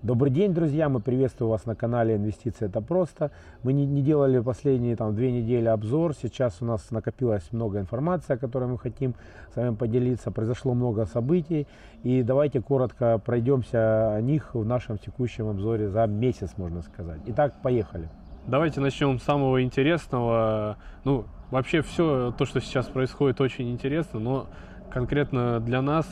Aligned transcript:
Добрый 0.00 0.30
день, 0.30 0.54
друзья! 0.54 0.88
Мы 0.88 1.00
приветствуем 1.00 1.50
вас 1.50 1.66
на 1.66 1.74
канале 1.74 2.14
Инвестиции 2.14 2.66
это 2.66 2.80
просто. 2.80 3.32
Мы 3.64 3.72
не, 3.72 3.84
не 3.84 4.00
делали 4.00 4.38
последние 4.38 4.94
там, 4.94 5.12
две 5.16 5.32
недели 5.32 5.66
обзор. 5.66 6.14
Сейчас 6.14 6.58
у 6.60 6.66
нас 6.66 6.92
накопилось 6.92 7.42
много 7.50 7.80
информации, 7.80 8.34
о 8.34 8.36
которой 8.36 8.68
мы 8.68 8.78
хотим 8.78 9.16
с 9.52 9.56
вами 9.56 9.74
поделиться. 9.74 10.30
Произошло 10.30 10.74
много 10.74 11.04
событий. 11.06 11.66
И 12.04 12.22
давайте 12.22 12.60
коротко 12.60 13.18
пройдемся 13.18 14.14
о 14.14 14.20
них 14.20 14.54
в 14.54 14.64
нашем 14.64 14.98
текущем 14.98 15.48
обзоре 15.48 15.88
за 15.88 16.06
месяц, 16.06 16.52
можно 16.56 16.82
сказать. 16.82 17.18
Итак, 17.26 17.54
поехали. 17.60 18.08
Давайте 18.46 18.80
начнем 18.80 19.18
с 19.18 19.24
самого 19.24 19.64
интересного. 19.64 20.76
Ну, 21.02 21.24
вообще 21.50 21.82
все 21.82 22.32
то, 22.38 22.44
что 22.44 22.60
сейчас 22.60 22.86
происходит, 22.86 23.40
очень 23.40 23.68
интересно, 23.72 24.20
но 24.20 24.46
конкретно 24.92 25.58
для 25.58 25.82
нас 25.82 26.06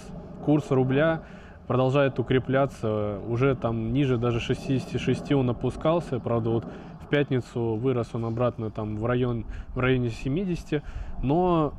курс 0.44 0.72
рубля 0.72 1.22
продолжает 1.66 2.18
укрепляться. 2.18 3.18
Уже 3.26 3.54
там 3.54 3.92
ниже 3.92 4.18
даже 4.18 4.40
66 4.40 5.32
он 5.32 5.50
опускался. 5.50 6.18
Правда, 6.20 6.50
вот 6.50 6.66
в 7.02 7.08
пятницу 7.08 7.76
вырос 7.76 8.08
он 8.14 8.24
обратно 8.24 8.70
там 8.70 8.96
в, 8.96 9.06
район, 9.06 9.46
в 9.74 9.78
районе 9.78 10.10
70. 10.10 10.82
Но 11.22 11.74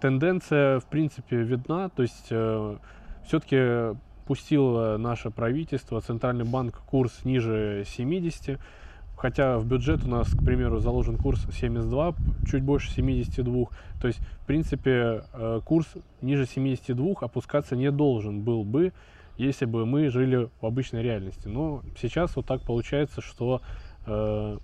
тенденция, 0.00 0.80
в 0.80 0.86
принципе, 0.86 1.36
видна. 1.36 1.88
То 1.88 2.02
есть 2.02 2.28
э, 2.30 2.76
все-таки 3.24 3.96
пустило 4.26 4.96
наше 4.98 5.30
правительство, 5.30 6.00
Центральный 6.00 6.44
банк, 6.44 6.82
курс 6.86 7.24
ниже 7.24 7.84
70. 7.86 8.58
Хотя 9.16 9.58
в 9.58 9.66
бюджет 9.66 10.04
у 10.04 10.08
нас, 10.08 10.28
к 10.32 10.44
примеру, 10.44 10.80
заложен 10.80 11.16
курс 11.16 11.46
72, 11.52 12.14
чуть 12.44 12.62
больше 12.64 12.90
72. 12.90 13.66
То 14.00 14.08
есть, 14.08 14.18
в 14.18 14.46
принципе, 14.46 15.22
э, 15.32 15.60
курс 15.64 15.86
ниже 16.22 16.44
72 16.46 17.14
опускаться 17.20 17.76
не 17.76 17.92
должен 17.92 18.42
был 18.42 18.64
бы 18.64 18.92
если 19.36 19.64
бы 19.64 19.86
мы 19.86 20.10
жили 20.10 20.48
в 20.60 20.66
обычной 20.66 21.02
реальности. 21.02 21.48
Но 21.48 21.82
сейчас 21.98 22.36
вот 22.36 22.46
так 22.46 22.62
получается, 22.62 23.20
что 23.20 23.62
э, 24.06 24.58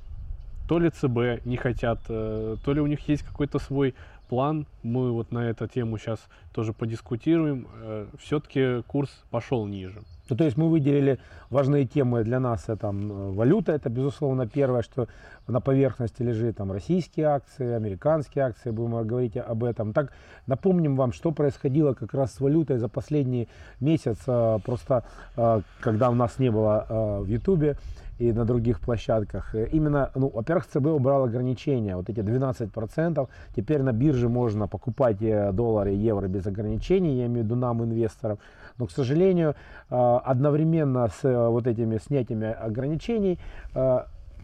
то 0.68 0.78
ли 0.78 0.90
ЦБ 0.90 1.46
не 1.46 1.56
хотят, 1.56 2.00
э, 2.08 2.56
то 2.64 2.72
ли 2.72 2.80
у 2.80 2.86
них 2.86 3.08
есть 3.08 3.22
какой-то 3.22 3.58
свой 3.58 3.94
план. 4.28 4.66
Мы 4.82 5.12
вот 5.12 5.32
на 5.32 5.48
эту 5.48 5.66
тему 5.66 5.98
сейчас 5.98 6.20
тоже 6.52 6.72
подискутируем. 6.72 7.66
Э, 7.74 8.06
все-таки 8.18 8.82
курс 8.86 9.24
пошел 9.30 9.66
ниже. 9.66 10.02
Ну, 10.30 10.36
то 10.36 10.44
есть 10.44 10.56
мы 10.56 10.68
выделили 10.68 11.18
важные 11.50 11.86
темы 11.86 12.24
для 12.24 12.40
нас. 12.40 12.66
Там, 12.80 13.34
валюта, 13.34 13.72
это, 13.72 13.88
безусловно, 13.88 14.46
первое, 14.46 14.82
что 14.82 15.08
на 15.46 15.60
поверхности 15.60 16.22
лежит. 16.22 16.56
Там 16.56 16.72
российские 16.72 17.26
акции, 17.26 17.72
американские 17.72 18.44
акции, 18.44 18.70
будем 18.70 19.06
говорить 19.06 19.36
об 19.36 19.64
этом. 19.64 19.92
Так, 19.92 20.12
напомним 20.46 20.96
вам, 20.96 21.12
что 21.12 21.32
происходило 21.32 21.94
как 21.94 22.14
раз 22.14 22.34
с 22.34 22.40
валютой 22.40 22.78
за 22.78 22.88
последний 22.88 23.48
месяц. 23.80 24.18
А, 24.26 24.58
просто, 24.58 25.04
а, 25.36 25.62
когда 25.80 26.10
у 26.10 26.14
нас 26.14 26.38
не 26.38 26.50
было 26.50 26.86
а, 26.88 27.20
в 27.20 27.26
Ютубе, 27.26 27.76
и 28.18 28.32
на 28.32 28.44
других 28.44 28.80
площадках. 28.80 29.54
Именно, 29.54 30.10
ну, 30.14 30.28
во-первых, 30.28 30.66
ЦБ 30.66 30.86
убрал 30.86 31.24
ограничения, 31.24 31.96
вот 31.96 32.08
эти 32.10 32.20
12%. 32.20 33.28
Теперь 33.56 33.82
на 33.82 33.92
бирже 33.92 34.28
можно 34.28 34.68
покупать 34.68 35.22
э, 35.22 35.52
доллары 35.52 35.94
и 35.94 35.96
евро 35.96 36.28
без 36.28 36.46
ограничений, 36.46 37.16
я 37.16 37.26
имею 37.26 37.42
в 37.42 37.44
виду 37.46 37.56
нам, 37.56 37.82
инвесторам. 37.82 38.38
Но, 38.78 38.86
к 38.86 38.90
сожалению, 38.90 39.54
э, 39.90 40.18
одновременно 40.24 41.08
с 41.08 41.24
э, 41.24 41.48
вот 41.48 41.66
этими 41.66 41.98
снятиями 41.98 42.52
ограничений 42.52 43.38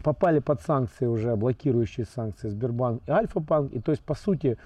попали 0.03 0.39
под 0.39 0.61
санкции 0.61 1.07
уже, 1.07 1.35
блокирующие 1.35 2.05
санкции 2.05 2.49
Сбербанк 2.49 3.01
и 3.07 3.11
Альфа-банк. 3.11 3.73
И 3.73 3.79
то 3.79 3.91
есть, 3.91 4.03
по 4.03 4.13
сути, 4.13 4.57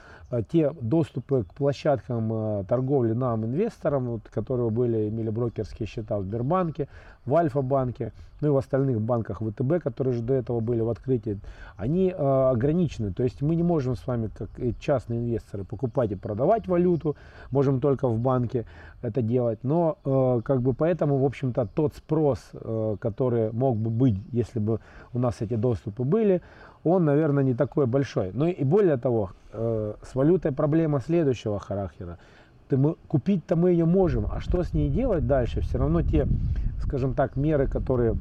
те 0.52 0.72
доступы 0.82 1.44
к 1.44 1.54
площадкам 1.54 2.66
торговли 2.66 3.14
нам, 3.14 3.46
инвесторам, 3.46 4.06
вот, 4.06 4.22
которые 4.30 4.70
были, 4.70 5.10
имели 5.10 5.30
брокерские 5.30 5.88
счета 5.88 6.18
в 6.18 6.24
Сбербанке, 6.24 6.88
в 7.26 7.36
Альфа-банке, 7.36 8.12
ну 8.42 8.48
и 8.48 8.52
в 8.52 8.58
остальных 8.58 9.02
банках 9.02 9.42
ВТБ, 9.42 9.84
которые 9.84 10.14
же 10.14 10.22
до 10.22 10.34
этого 10.34 10.60
были 10.60 10.82
в 10.82 10.90
открытии, 10.90 11.40
они 11.78 12.10
э, 12.10 12.50
ограничены. 12.52 13.14
То 13.14 13.24
есть 13.24 13.42
мы 13.42 13.56
не 13.56 13.64
можем 13.64 13.96
с 13.96 14.08
вами, 14.08 14.30
как 14.34 14.50
частные 14.80 15.20
инвесторы, 15.20 15.64
покупать 15.64 16.12
и 16.12 16.16
продавать 16.16 16.68
валюту, 16.68 17.16
можем 17.52 17.82
только 17.82 18.08
в 18.08 18.18
банке 18.20 18.66
это 19.02 19.22
делать. 19.22 19.60
Но 19.64 19.98
э, 20.06 20.42
как 20.44 20.62
бы 20.62 20.74
поэтому, 20.74 21.18
в 21.18 21.26
общем-то, 21.26 21.68
тот 21.74 21.96
спрос, 21.96 22.40
э, 22.54 22.96
который 23.00 23.52
мог 23.52 23.78
бы 23.78 23.90
быть, 23.90 24.18
если 24.32 24.60
бы 24.60 24.80
у 25.14 25.20
нас 25.20 25.42
эти 25.42 25.56
доступы 25.56 26.04
были, 26.04 26.42
он, 26.84 27.06
наверное, 27.06 27.44
не 27.44 27.54
такой 27.54 27.86
большой. 27.86 28.32
Ну 28.34 28.48
и 28.48 28.64
более 28.64 28.98
того, 28.98 29.32
э, 29.52 29.94
с 30.02 30.16
валютой 30.16 30.52
проблема 30.52 31.02
следующего 31.02 31.60
характера 31.60 32.18
мы, 32.72 32.96
купить-то 33.08 33.56
мы 33.56 33.72
ее 33.72 33.86
можем, 33.86 34.28
а 34.32 34.40
что 34.40 34.64
с 34.64 34.74
ней 34.74 34.90
делать 34.90 35.26
дальше? 35.28 35.62
Все 35.62 35.78
равно 35.78 36.02
те, 36.02 36.28
скажем 36.80 37.14
так, 37.14 37.36
меры, 37.36 37.68
которые 37.68 38.16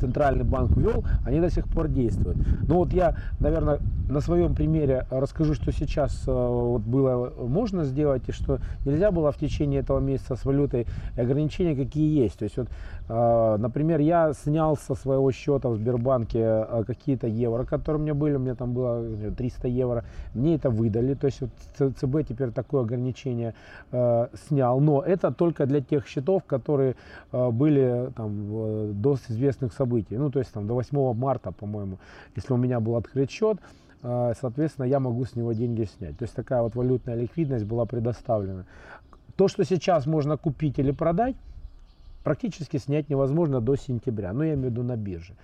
Центральный 0.00 0.44
банк 0.44 0.76
ввел, 0.76 1.04
они 1.24 1.40
до 1.40 1.50
сих 1.50 1.68
пор 1.68 1.88
действуют. 1.88 2.36
Но 2.66 2.78
вот 2.78 2.92
я, 2.92 3.16
наверное, 3.38 3.78
на 4.12 4.20
своем 4.20 4.54
примере 4.54 5.06
расскажу, 5.10 5.54
что 5.54 5.72
сейчас 5.72 6.24
э, 6.26 6.32
вот 6.32 6.82
было 6.82 7.32
можно 7.38 7.84
сделать 7.84 8.28
и 8.28 8.32
что 8.32 8.58
нельзя 8.84 9.10
было 9.10 9.32
в 9.32 9.36
течение 9.36 9.80
этого 9.80 10.00
месяца 10.00 10.36
с 10.36 10.44
валютой 10.44 10.86
и 11.16 11.20
ограничения 11.20 11.74
какие 11.74 12.22
есть. 12.22 12.38
То 12.38 12.44
есть 12.44 12.56
вот, 12.56 12.68
э, 13.08 13.56
например, 13.58 14.00
я 14.00 14.32
снял 14.34 14.76
со 14.76 14.94
своего 14.94 15.30
счета 15.32 15.68
в 15.68 15.76
Сбербанке 15.76 16.40
э, 16.40 16.84
какие-то 16.86 17.26
евро, 17.26 17.64
которые 17.64 18.00
у 18.00 18.02
меня 18.02 18.14
были, 18.14 18.34
у 18.34 18.38
меня 18.38 18.54
там 18.54 18.72
было 18.72 19.02
300 19.36 19.68
евро, 19.68 20.04
мне 20.34 20.56
это 20.56 20.70
выдали, 20.70 21.14
то 21.14 21.26
есть 21.26 21.40
вот 21.40 21.94
ЦБ 21.96 22.28
теперь 22.28 22.50
такое 22.50 22.82
ограничение 22.82 23.54
снял, 24.48 24.80
но 24.80 25.02
это 25.02 25.32
только 25.32 25.66
для 25.66 25.80
тех 25.80 26.06
счетов, 26.06 26.44
которые 26.44 26.94
были 27.32 28.10
там 28.16 29.00
до 29.00 29.16
известных 29.28 29.61
событий, 29.70 30.16
ну 30.16 30.30
то 30.30 30.38
есть 30.38 30.52
там 30.52 30.66
до 30.66 30.74
8 30.74 31.14
марта, 31.14 31.52
по-моему, 31.52 31.98
если 32.34 32.52
у 32.52 32.56
меня 32.56 32.80
был 32.80 32.96
открыт 32.96 33.30
счет, 33.30 33.58
а, 34.02 34.32
соответственно, 34.40 34.86
я 34.86 34.98
могу 34.98 35.24
с 35.24 35.36
него 35.36 35.52
деньги 35.52 35.84
снять. 35.84 36.18
То 36.18 36.24
есть 36.24 36.34
такая 36.34 36.62
вот 36.62 36.74
валютная 36.74 37.14
ликвидность 37.14 37.64
была 37.64 37.84
предоставлена. 37.84 38.64
То, 39.36 39.48
что 39.48 39.64
сейчас 39.64 40.06
можно 40.06 40.36
купить 40.36 40.78
или 40.78 40.90
продать, 40.90 41.36
практически 42.24 42.78
снять 42.78 43.08
невозможно 43.08 43.60
до 43.60 43.76
сентября, 43.76 44.32
ну 44.32 44.42
я 44.42 44.54
имею 44.54 44.68
в 44.68 44.72
виду 44.72 44.82
на 44.82 44.96
бирже. 44.96 45.34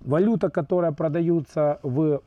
Валюта, 0.00 0.50
которая 0.50 0.92
продается 0.92 1.78
в 1.82 2.22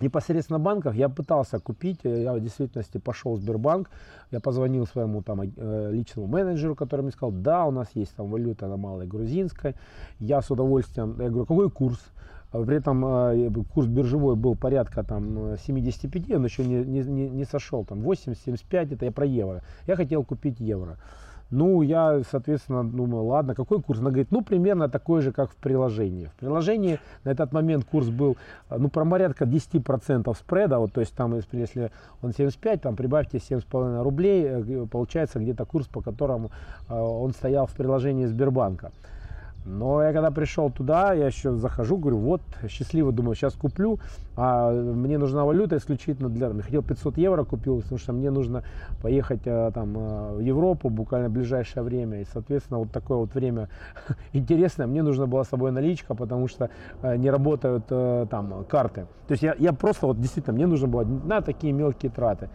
непосредственно 0.00 0.58
банках, 0.58 0.94
я 0.94 1.08
пытался 1.08 1.58
купить, 1.58 2.00
я 2.04 2.34
в 2.34 2.40
действительности 2.40 2.98
пошел 2.98 3.34
в 3.36 3.40
Сбербанк, 3.40 3.90
я 4.30 4.40
позвонил 4.40 4.86
своему 4.86 5.22
там 5.22 5.40
э, 5.40 5.90
личному 5.92 6.28
менеджеру, 6.28 6.74
который 6.74 7.02
мне 7.02 7.12
сказал, 7.12 7.32
да, 7.32 7.64
у 7.64 7.70
нас 7.70 7.88
есть 7.94 8.14
там 8.14 8.30
валюта 8.30 8.66
на 8.66 8.76
малой 8.76 9.06
грузинской, 9.06 9.74
я 10.18 10.42
с 10.42 10.50
удовольствием, 10.50 11.16
я 11.20 11.28
говорю, 11.28 11.46
какой 11.46 11.70
курс? 11.70 12.00
А 12.52 12.62
при 12.62 12.76
этом 12.76 13.04
э, 13.04 13.50
курс 13.74 13.86
биржевой 13.86 14.36
был 14.36 14.54
порядка 14.54 15.02
там 15.02 15.56
75, 15.58 16.30
он 16.32 16.44
еще 16.44 16.64
не, 16.64 16.84
не, 16.84 17.28
не 17.28 17.44
сошел, 17.44 17.84
там 17.84 18.00
80-75, 18.00 18.94
это 18.94 19.04
я 19.04 19.12
про 19.12 19.26
евро. 19.26 19.62
Я 19.86 19.96
хотел 19.96 20.24
купить 20.24 20.60
евро. 20.60 20.98
Ну, 21.50 21.82
я, 21.82 22.22
соответственно, 22.28 22.82
думаю, 22.84 23.24
ладно, 23.24 23.54
какой 23.54 23.80
курс? 23.80 24.00
Она 24.00 24.10
говорит, 24.10 24.32
ну, 24.32 24.42
примерно 24.42 24.88
такой 24.88 25.22
же, 25.22 25.32
как 25.32 25.50
в 25.52 25.56
приложении. 25.56 26.26
В 26.26 26.40
приложении 26.40 26.98
на 27.24 27.30
этот 27.30 27.52
момент 27.52 27.84
курс 27.84 28.08
был, 28.08 28.36
э, 28.68 28.76
ну, 28.78 28.88
про 28.88 29.04
порядка 29.04 29.44
10% 29.44 30.34
спреда, 30.34 30.78
вот, 30.78 30.92
то 30.92 31.00
есть 31.00 31.14
там, 31.14 31.40
если 31.52 31.90
он 32.22 32.32
75, 32.32 32.82
там 32.82 32.96
прибавьте 32.96 33.38
7,5 33.38 34.02
рублей, 34.02 34.44
э, 34.44 34.86
получается 34.90 35.38
где-то 35.38 35.64
курс, 35.64 35.86
по 35.86 36.00
которому 36.00 36.50
он 36.88 37.32
стоял 37.32 37.66
в 37.66 37.72
приложении 37.72 38.26
Сбербанка. 38.26 38.90
Но 39.66 40.00
я 40.00 40.12
когда 40.12 40.30
пришел 40.30 40.70
туда, 40.70 41.12
я 41.12 41.26
еще 41.26 41.52
захожу, 41.56 41.96
говорю, 41.96 42.18
вот, 42.18 42.40
счастливо, 42.68 43.10
думаю, 43.10 43.34
сейчас 43.34 43.54
куплю, 43.54 43.98
а 44.36 44.70
мне 44.70 45.18
нужна 45.18 45.44
валюта 45.44 45.76
исключительно 45.76 46.28
для... 46.28 46.46
Я 46.46 46.62
хотел 46.62 46.82
500 46.82 47.18
евро 47.18 47.42
купил, 47.42 47.80
потому 47.80 47.98
что 47.98 48.12
мне 48.12 48.30
нужно 48.30 48.62
поехать 49.02 49.40
э, 49.44 49.72
там 49.74 49.96
э, 49.96 50.34
в 50.36 50.40
Европу 50.40 50.88
буквально 50.88 51.28
в 51.28 51.32
ближайшее 51.32 51.82
время, 51.82 52.20
и, 52.20 52.26
соответственно, 52.32 52.78
вот 52.78 52.92
такое 52.92 53.18
вот 53.18 53.34
время 53.34 53.68
интересное, 54.32 54.86
мне 54.86 55.02
нужно 55.02 55.26
было 55.26 55.42
с 55.42 55.48
собой 55.48 55.72
наличка, 55.72 56.14
потому 56.14 56.46
что 56.46 56.70
э, 57.02 57.16
не 57.16 57.28
работают 57.28 57.86
там 57.86 58.64
карты. 58.68 59.06
То 59.26 59.32
есть 59.32 59.42
я, 59.42 59.56
я 59.58 59.72
просто 59.72 60.06
вот 60.06 60.20
действительно, 60.20 60.54
мне 60.54 60.66
нужно 60.66 60.86
было 60.86 61.02
на 61.02 61.40
такие 61.40 61.72
мелкие 61.72 62.12
траты. 62.12 62.48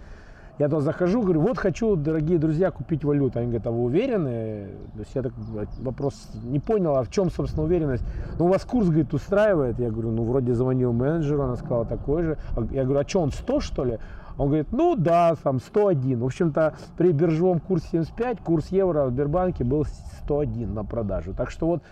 Я 0.60 0.70
туда 0.70 0.82
захожу, 0.82 1.22
говорю, 1.22 1.42
вот 1.42 1.58
хочу, 1.58 1.96
дорогие 1.96 2.38
друзья, 2.38 2.72
купить 2.72 3.04
валюту. 3.04 3.40
Они 3.40 3.48
говорят, 3.48 3.68
а 3.68 3.72
вы 3.72 3.84
уверены? 3.84 4.68
То 4.94 5.00
есть 5.00 5.16
я 5.16 5.24
так 5.24 5.34
вопрос 5.80 6.30
не 6.44 6.60
понял, 6.60 6.96
а 6.96 7.04
в 7.04 7.10
чем, 7.10 7.32
собственно, 7.32 7.64
уверенность? 7.64 8.04
Ну, 8.38 8.46
у 8.46 8.48
вас 8.50 8.64
курс, 8.64 8.88
говорит, 8.88 9.14
устраивает. 9.14 9.80
Я 9.80 9.90
говорю, 9.90 10.12
ну, 10.12 10.24
вроде 10.24 10.54
звонил 10.54 10.94
менеджеру, 10.94 11.44
она 11.44 11.56
сказала 11.56 11.86
такой 11.86 12.24
же. 12.24 12.38
А 12.56 12.62
я 12.72 12.84
говорю, 12.84 13.00
а 13.00 13.08
что, 13.08 13.22
он 13.22 13.32
100, 13.32 13.60
что 13.60 13.86
ли? 13.86 13.98
Он 14.38 14.48
говорит, 14.48 14.72
ну 14.72 14.96
да, 14.96 15.36
там 15.42 15.60
101. 15.60 16.20
В 16.20 16.26
общем-то, 16.26 16.76
при 16.98 17.12
биржевом 17.12 17.60
курсе 17.60 17.88
75, 17.92 18.40
курс 18.40 18.68
евро 18.68 19.06
в 19.06 19.10
Сбербанке 19.12 19.64
был 19.64 19.86
101 20.24 20.74
на 20.74 20.84
продажу. 20.84 21.34
Так 21.34 21.52
что 21.52 21.68
вот 21.68 21.84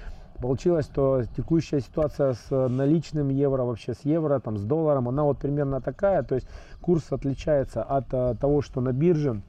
Получилось, 0.41 0.85
что 0.85 1.23
текущая 1.35 1.81
ситуация 1.81 2.33
с 2.33 2.49
наличным 2.49 3.29
евро, 3.29 3.63
вообще 3.63 3.93
с 3.93 4.05
евро, 4.05 4.39
там, 4.39 4.57
с 4.57 4.63
долларом, 4.63 5.09
она 5.09 5.23
вот 5.23 5.39
примерно 5.39 5.81
такая. 5.81 6.23
То 6.23 6.35
есть 6.35 6.47
курс 6.81 7.11
отличается 7.11 7.83
от 7.83 8.13
э, 8.13 8.35
того, 8.39 8.61
что 8.61 8.79
на 8.79 8.93
бирже 8.93 9.41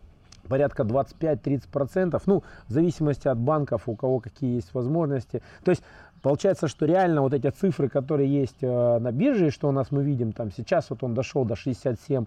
порядка 0.49 0.83
25-30%, 0.83 2.21
ну, 2.27 2.43
в 2.67 2.73
зависимости 2.73 3.29
от 3.29 3.39
банков, 3.39 3.83
у 3.87 3.95
кого 3.95 4.19
какие 4.19 4.57
есть 4.57 4.75
возможности. 4.75 5.43
То 5.65 5.71
есть 5.71 5.83
Получается, 6.23 6.69
что 6.69 6.85
реально 6.85 7.23
вот 7.23 7.33
эти 7.33 7.49
цифры, 7.49 7.89
которые 7.89 8.29
есть 8.29 8.59
э, 8.61 8.99
на 8.99 9.11
бирже, 9.11 9.51
что 9.51 9.69
у 9.69 9.73
нас 9.73 9.91
мы 9.91 10.05
видим 10.05 10.33
там 10.33 10.51
сейчас, 10.51 10.91
вот 10.91 11.03
он 11.03 11.15
дошел 11.15 11.47
до 11.47 11.57
67, 11.57 12.25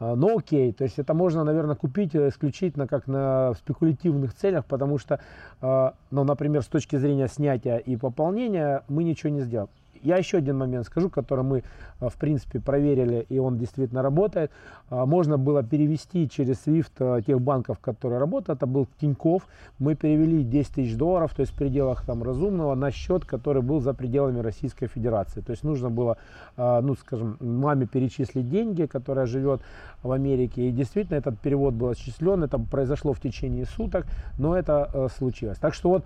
э, 0.00 0.14
ну 0.14 0.38
окей, 0.38 0.72
то 0.72 0.84
есть 0.84 0.98
это 0.98 1.12
можно, 1.12 1.44
наверное, 1.44 1.76
купить 1.76 2.16
исключительно 2.16 2.86
как 2.86 3.06
на 3.06 3.52
спекулятивных 3.54 4.34
целях, 4.34 4.64
потому 4.64 4.98
что, 4.98 5.20
э, 5.60 5.90
ну, 6.10 6.24
например, 6.24 6.62
с 6.62 6.68
точки 6.68 6.96
зрения 6.96 7.28
снятия 7.28 7.76
и 7.76 7.96
пополнения 7.96 8.82
мы 8.88 9.04
ничего 9.04 9.30
не 9.30 9.42
сделаем. 9.42 9.68
Я 10.04 10.18
еще 10.18 10.36
один 10.36 10.58
момент 10.58 10.86
скажу, 10.86 11.08
который 11.08 11.44
мы, 11.44 11.62
э, 12.00 12.08
в 12.08 12.14
принципе, 12.16 12.60
проверили, 12.60 13.26
и 13.30 13.38
он 13.38 13.56
действительно 13.56 14.02
работает. 14.02 14.50
А, 14.90 15.06
можно 15.06 15.38
было 15.38 15.62
перевести 15.62 16.28
через 16.28 16.66
SWIFT 16.66 16.92
э, 16.98 17.22
тех 17.26 17.40
банков, 17.40 17.78
которые 17.78 18.18
работают. 18.18 18.58
Это 18.58 18.66
был 18.66 18.86
Тиньков. 19.00 19.46
Мы 19.78 19.94
перевели 19.94 20.44
10 20.44 20.74
тысяч 20.74 20.96
долларов, 20.96 21.34
то 21.34 21.40
есть 21.40 21.52
в 21.52 21.56
пределах 21.56 22.04
там 22.04 22.22
разумного, 22.22 22.74
на 22.74 22.90
счет, 22.90 23.24
который 23.24 23.62
был 23.62 23.80
за 23.80 23.94
пределами 23.94 24.40
Российской 24.40 24.88
Федерации. 24.88 25.40
То 25.40 25.52
есть 25.52 25.64
нужно 25.64 25.88
было, 25.88 26.18
э, 26.58 26.80
ну, 26.82 26.94
скажем, 26.96 27.38
маме 27.40 27.86
перечислить 27.86 28.50
деньги, 28.50 28.84
которая 28.84 29.24
живет 29.24 29.62
в 30.02 30.12
Америке. 30.12 30.68
И 30.68 30.70
действительно 30.70 31.16
этот 31.16 31.38
перевод 31.38 31.72
был 31.72 31.88
осуществлен. 31.88 32.44
Это 32.44 32.58
произошло 32.58 33.14
в 33.14 33.20
течение 33.20 33.64
суток, 33.64 34.04
но 34.38 34.54
это 34.54 35.08
случилось. 35.16 35.56
Так 35.58 35.72
что 35.72 35.88
вот, 35.88 36.04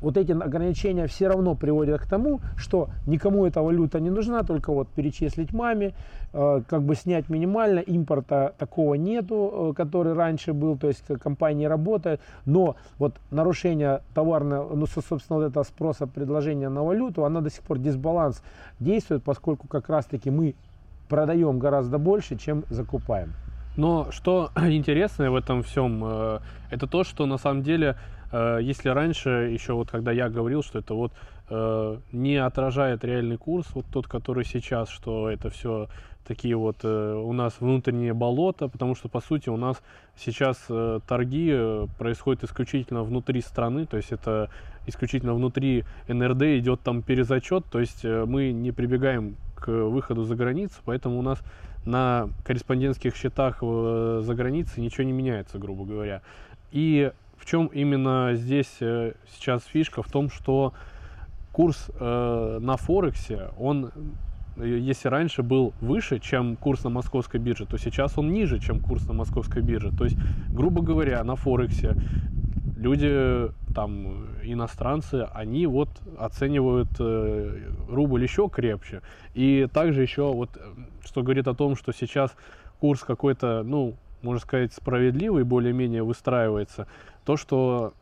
вот 0.00 0.16
эти 0.16 0.32
ограничения 0.32 1.06
все 1.06 1.28
равно 1.28 1.54
приводят 1.54 2.00
к 2.00 2.06
тому, 2.06 2.40
что 2.56 2.88
Никому 3.10 3.44
эта 3.44 3.60
валюта 3.60 3.98
не 3.98 4.10
нужна, 4.10 4.44
только 4.44 4.72
вот 4.72 4.88
перечислить 4.88 5.52
маме, 5.52 5.94
э, 6.32 6.62
как 6.68 6.82
бы 6.82 6.94
снять 6.94 7.28
минимально. 7.28 7.80
Импорта 7.80 8.54
такого 8.56 8.94
нету, 8.94 9.70
э, 9.70 9.74
который 9.76 10.12
раньше 10.12 10.52
был, 10.52 10.78
то 10.78 10.86
есть 10.86 11.04
компании 11.20 11.66
работают. 11.66 12.20
Но 12.46 12.76
вот 12.98 13.14
нарушение 13.32 14.02
товарного, 14.14 14.76
ну, 14.76 14.86
собственно, 14.86 15.40
вот 15.40 15.42
этого 15.42 15.64
спроса 15.64 16.06
предложения 16.06 16.68
на 16.68 16.84
валюту, 16.84 17.24
она 17.24 17.40
до 17.40 17.50
сих 17.50 17.62
пор 17.62 17.78
дисбаланс 17.78 18.42
действует, 18.78 19.24
поскольку 19.24 19.66
как 19.66 19.88
раз-таки 19.88 20.30
мы 20.30 20.54
продаем 21.08 21.58
гораздо 21.58 21.98
больше, 21.98 22.36
чем 22.36 22.62
закупаем. 22.70 23.32
Но 23.76 24.12
что 24.12 24.50
интересное 24.56 25.30
в 25.30 25.34
этом 25.34 25.64
всем, 25.64 26.00
э, 26.04 26.38
это 26.70 26.86
то, 26.86 27.02
что 27.02 27.26
на 27.26 27.38
самом 27.38 27.62
деле, 27.62 27.96
если 28.32 28.90
раньше, 28.90 29.50
еще 29.52 29.72
вот 29.72 29.90
когда 29.90 30.12
я 30.12 30.28
говорил, 30.28 30.62
что 30.62 30.78
это 30.78 30.94
вот 30.94 31.12
не 31.50 32.36
отражает 32.36 33.04
реальный 33.04 33.36
курс, 33.36 33.66
вот 33.74 33.86
тот, 33.92 34.06
который 34.06 34.44
сейчас, 34.44 34.88
что 34.88 35.28
это 35.28 35.50
все 35.50 35.88
такие 36.30 36.54
вот 36.54 36.76
э, 36.84 37.14
у 37.14 37.32
нас 37.32 37.56
внутренние 37.58 38.14
болота, 38.14 38.68
потому 38.68 38.94
что, 38.94 39.08
по 39.08 39.20
сути, 39.20 39.48
у 39.48 39.56
нас 39.56 39.82
сейчас 40.16 40.64
э, 40.68 41.00
торги 41.08 41.52
происходят 41.98 42.44
исключительно 42.44 43.02
внутри 43.02 43.40
страны, 43.40 43.84
то 43.84 43.96
есть 43.96 44.12
это 44.12 44.48
исключительно 44.86 45.34
внутри 45.34 45.84
НРД 46.06 46.42
идет 46.58 46.82
там 46.82 47.02
перезачет, 47.02 47.64
то 47.64 47.80
есть 47.80 48.04
мы 48.04 48.52
не 48.52 48.70
прибегаем 48.70 49.34
к 49.56 49.66
выходу 49.68 50.22
за 50.22 50.36
границу, 50.36 50.76
поэтому 50.84 51.18
у 51.18 51.22
нас 51.22 51.40
на 51.84 52.28
корреспондентских 52.44 53.16
счетах 53.16 53.60
за 53.60 54.34
границей 54.34 54.84
ничего 54.84 55.04
не 55.04 55.12
меняется, 55.12 55.58
грубо 55.58 55.84
говоря. 55.84 56.22
И 56.70 57.10
в 57.36 57.44
чем 57.44 57.66
именно 57.66 58.34
здесь 58.34 58.72
сейчас 58.78 59.64
фишка? 59.64 60.02
В 60.02 60.10
том, 60.10 60.30
что 60.30 60.72
курс 61.60 61.90
э, 62.00 62.58
на 62.62 62.76
Форексе, 62.78 63.50
он, 63.58 63.90
э, 64.56 64.78
если 64.90 65.08
раньше 65.08 65.42
был 65.42 65.74
выше, 65.82 66.18
чем 66.18 66.56
курс 66.56 66.84
на 66.84 66.90
московской 66.90 67.38
бирже, 67.38 67.66
то 67.66 67.76
сейчас 67.76 68.16
он 68.16 68.32
ниже, 68.32 68.58
чем 68.58 68.80
курс 68.80 69.06
на 69.06 69.12
московской 69.12 69.60
бирже. 69.60 69.92
То 69.94 70.04
есть, 70.04 70.16
грубо 70.48 70.80
говоря, 70.80 71.22
на 71.22 71.36
Форексе 71.36 71.96
люди, 72.78 73.50
там, 73.74 74.24
иностранцы, 74.42 75.28
они 75.34 75.66
вот 75.66 75.90
оценивают 76.18 76.88
э, 76.98 77.58
рубль 77.90 78.22
еще 78.22 78.48
крепче. 78.48 79.02
И 79.34 79.68
также 79.70 80.00
еще 80.00 80.32
вот, 80.32 80.56
э, 80.56 80.60
что 81.04 81.22
говорит 81.22 81.46
о 81.46 81.54
том, 81.54 81.76
что 81.76 81.92
сейчас 81.92 82.34
курс 82.80 83.00
какой-то, 83.00 83.62
ну, 83.64 83.96
можно 84.22 84.40
сказать, 84.40 84.72
справедливый, 84.72 85.44
более-менее 85.44 86.04
выстраивается, 86.04 86.86
то, 87.26 87.36
что 87.36 87.92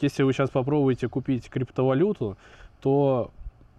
если 0.00 0.22
вы 0.22 0.32
сейчас 0.32 0.50
попробуете 0.50 1.08
купить 1.08 1.48
криптовалюту, 1.48 2.36
то, 2.80 3.30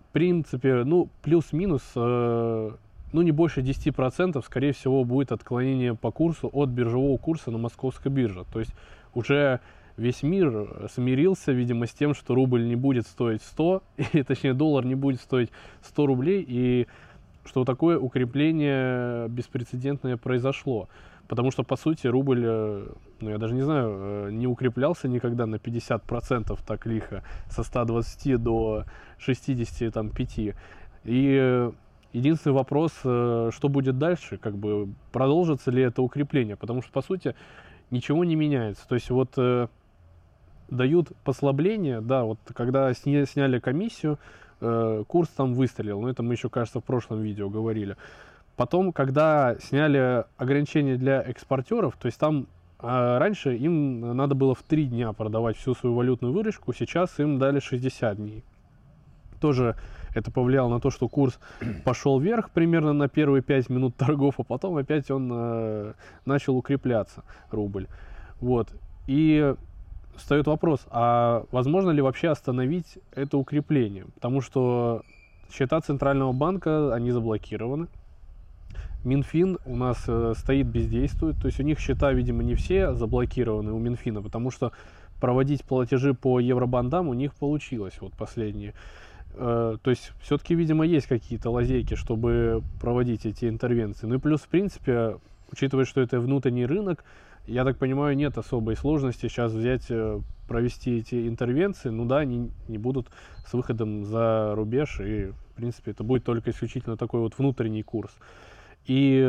в 0.09 0.13
принципе, 0.13 0.83
ну, 0.83 1.09
плюс-минус, 1.21 1.83
э, 1.95 2.71
ну, 3.13 3.21
не 3.21 3.31
больше 3.31 3.61
10%, 3.61 4.41
скорее 4.45 4.73
всего, 4.73 5.03
будет 5.03 5.31
отклонение 5.31 5.95
по 5.95 6.11
курсу 6.11 6.49
от 6.51 6.69
биржевого 6.69 7.17
курса 7.17 7.51
на 7.51 7.57
московской 7.57 8.11
бирже. 8.11 8.45
То 8.51 8.59
есть 8.59 8.73
уже 9.13 9.59
весь 9.97 10.23
мир 10.23 10.89
смирился, 10.93 11.51
видимо, 11.51 11.87
с 11.87 11.91
тем, 11.91 12.13
что 12.13 12.35
рубль 12.35 12.67
не 12.67 12.75
будет 12.75 13.07
стоить 13.07 13.41
100, 13.41 13.83
и, 14.13 14.23
точнее, 14.23 14.53
доллар 14.53 14.85
не 14.85 14.95
будет 14.95 15.21
стоить 15.21 15.49
100 15.83 16.05
рублей, 16.05 16.45
и 16.47 16.87
что 17.43 17.65
такое 17.65 17.97
укрепление 17.97 19.27
беспрецедентное 19.29 20.17
произошло. 20.17 20.89
Потому 21.31 21.49
что, 21.49 21.63
по 21.63 21.77
сути, 21.77 22.07
рубль, 22.07 22.43
э, 22.45 22.87
ну, 23.21 23.29
я 23.29 23.37
даже 23.37 23.53
не 23.53 23.61
знаю, 23.61 23.87
э, 23.89 24.31
не 24.33 24.47
укреплялся 24.47 25.07
никогда 25.07 25.45
на 25.45 25.59
50% 25.59 26.59
так 26.67 26.85
лихо, 26.85 27.23
со 27.47 27.63
120 27.63 28.35
до 28.35 28.83
65. 29.17 30.55
И 31.05 31.71
единственный 32.11 32.51
вопрос, 32.51 32.91
э, 33.05 33.49
что 33.53 33.69
будет 33.69 33.97
дальше, 33.97 34.37
как 34.39 34.57
бы 34.57 34.89
продолжится 35.13 35.71
ли 35.71 35.81
это 35.81 36.01
укрепление, 36.01 36.57
потому 36.57 36.81
что, 36.81 36.91
по 36.91 37.01
сути, 37.01 37.33
ничего 37.91 38.25
не 38.25 38.35
меняется. 38.35 38.85
То 38.85 38.95
есть 38.95 39.09
вот 39.09 39.39
дают 40.69 41.13
послабление, 41.23 42.01
да, 42.01 42.25
вот 42.25 42.39
когда 42.53 42.93
сня, 42.93 43.25
сняли 43.25 43.59
комиссию, 43.59 44.19
курс 44.59 45.29
там 45.29 45.53
выстрелил, 45.53 46.01
но 46.01 46.09
это 46.09 46.23
мы 46.23 46.33
еще, 46.33 46.49
кажется, 46.49 46.81
в 46.81 46.83
прошлом 46.83 47.21
видео 47.21 47.49
говорили. 47.49 47.95
Потом, 48.61 48.93
когда 48.93 49.55
сняли 49.59 50.23
ограничения 50.37 50.95
для 50.95 51.23
экспортеров, 51.23 51.97
то 51.97 52.05
есть 52.05 52.19
там 52.19 52.45
а 52.77 53.17
раньше 53.17 53.55
им 53.55 54.15
надо 54.15 54.35
было 54.35 54.53
в 54.53 54.61
3 54.61 54.85
дня 54.85 55.13
продавать 55.13 55.57
всю 55.57 55.73
свою 55.73 55.95
валютную 55.95 56.31
выручку, 56.31 56.71
сейчас 56.71 57.19
им 57.19 57.39
дали 57.39 57.59
60 57.59 58.17
дней. 58.17 58.43
Тоже 59.39 59.75
это 60.13 60.29
повлияло 60.29 60.69
на 60.69 60.79
то, 60.79 60.91
что 60.91 61.09
курс 61.09 61.39
пошел 61.85 62.19
вверх 62.19 62.51
примерно 62.51 62.93
на 62.93 63.09
первые 63.09 63.41
5 63.41 63.69
минут 63.69 63.95
торгов, 63.95 64.35
а 64.37 64.43
потом 64.43 64.77
опять 64.77 65.09
он 65.09 65.31
э, 65.33 65.93
начал 66.25 66.55
укрепляться, 66.55 67.23
рубль. 67.49 67.87
Вот. 68.41 68.69
И 69.07 69.55
встает 70.15 70.45
вопрос, 70.45 70.85
а 70.91 71.45
возможно 71.51 71.89
ли 71.89 72.03
вообще 72.03 72.29
остановить 72.29 72.99
это 73.11 73.39
укрепление? 73.39 74.05
Потому 74.13 74.39
что 74.39 75.01
счета 75.51 75.81
Центрального 75.81 76.31
банка, 76.31 76.93
они 76.93 77.09
заблокированы. 77.09 77.87
Минфин 79.03 79.57
у 79.65 79.75
нас 79.75 80.03
э, 80.07 80.33
стоит, 80.37 80.67
бездействует. 80.67 81.37
То 81.41 81.47
есть 81.47 81.59
у 81.59 81.63
них 81.63 81.79
счета, 81.79 82.11
видимо, 82.11 82.43
не 82.43 82.55
все 82.55 82.93
заблокированы 82.93 83.71
у 83.71 83.79
Минфина, 83.79 84.21
потому 84.21 84.51
что 84.51 84.71
проводить 85.19 85.63
платежи 85.63 86.13
по 86.13 86.39
евробандам 86.39 87.07
у 87.07 87.13
них 87.13 87.33
получилось 87.35 87.93
вот 88.01 88.13
последние. 88.13 88.73
Э, 89.33 89.77
то 89.81 89.89
есть 89.89 90.11
все-таки, 90.21 90.55
видимо, 90.55 90.85
есть 90.85 91.07
какие-то 91.07 91.49
лазейки, 91.49 91.95
чтобы 91.95 92.63
проводить 92.79 93.25
эти 93.25 93.45
интервенции. 93.47 94.07
Ну 94.07 94.15
и 94.15 94.19
плюс, 94.19 94.41
в 94.41 94.47
принципе, 94.47 95.17
учитывая, 95.51 95.85
что 95.85 96.01
это 96.01 96.19
внутренний 96.19 96.65
рынок, 96.65 97.03
я 97.47 97.63
так 97.63 97.77
понимаю, 97.77 98.15
нет 98.15 98.37
особой 98.37 98.75
сложности 98.75 99.27
сейчас 99.27 99.51
взять, 99.51 99.85
э, 99.89 100.19
провести 100.47 100.99
эти 100.99 101.27
интервенции. 101.27 101.89
Ну 101.89 102.05
да, 102.05 102.19
они 102.19 102.51
не 102.67 102.77
будут 102.77 103.07
с 103.45 103.53
выходом 103.53 104.05
за 104.05 104.53
рубеж, 104.55 104.99
и, 104.99 105.27
в 105.27 105.55
принципе, 105.55 105.91
это 105.91 106.03
будет 106.03 106.23
только 106.23 106.51
исключительно 106.51 106.97
такой 106.97 107.21
вот 107.21 107.37
внутренний 107.37 107.83
курс. 107.83 108.11
И 108.85 109.21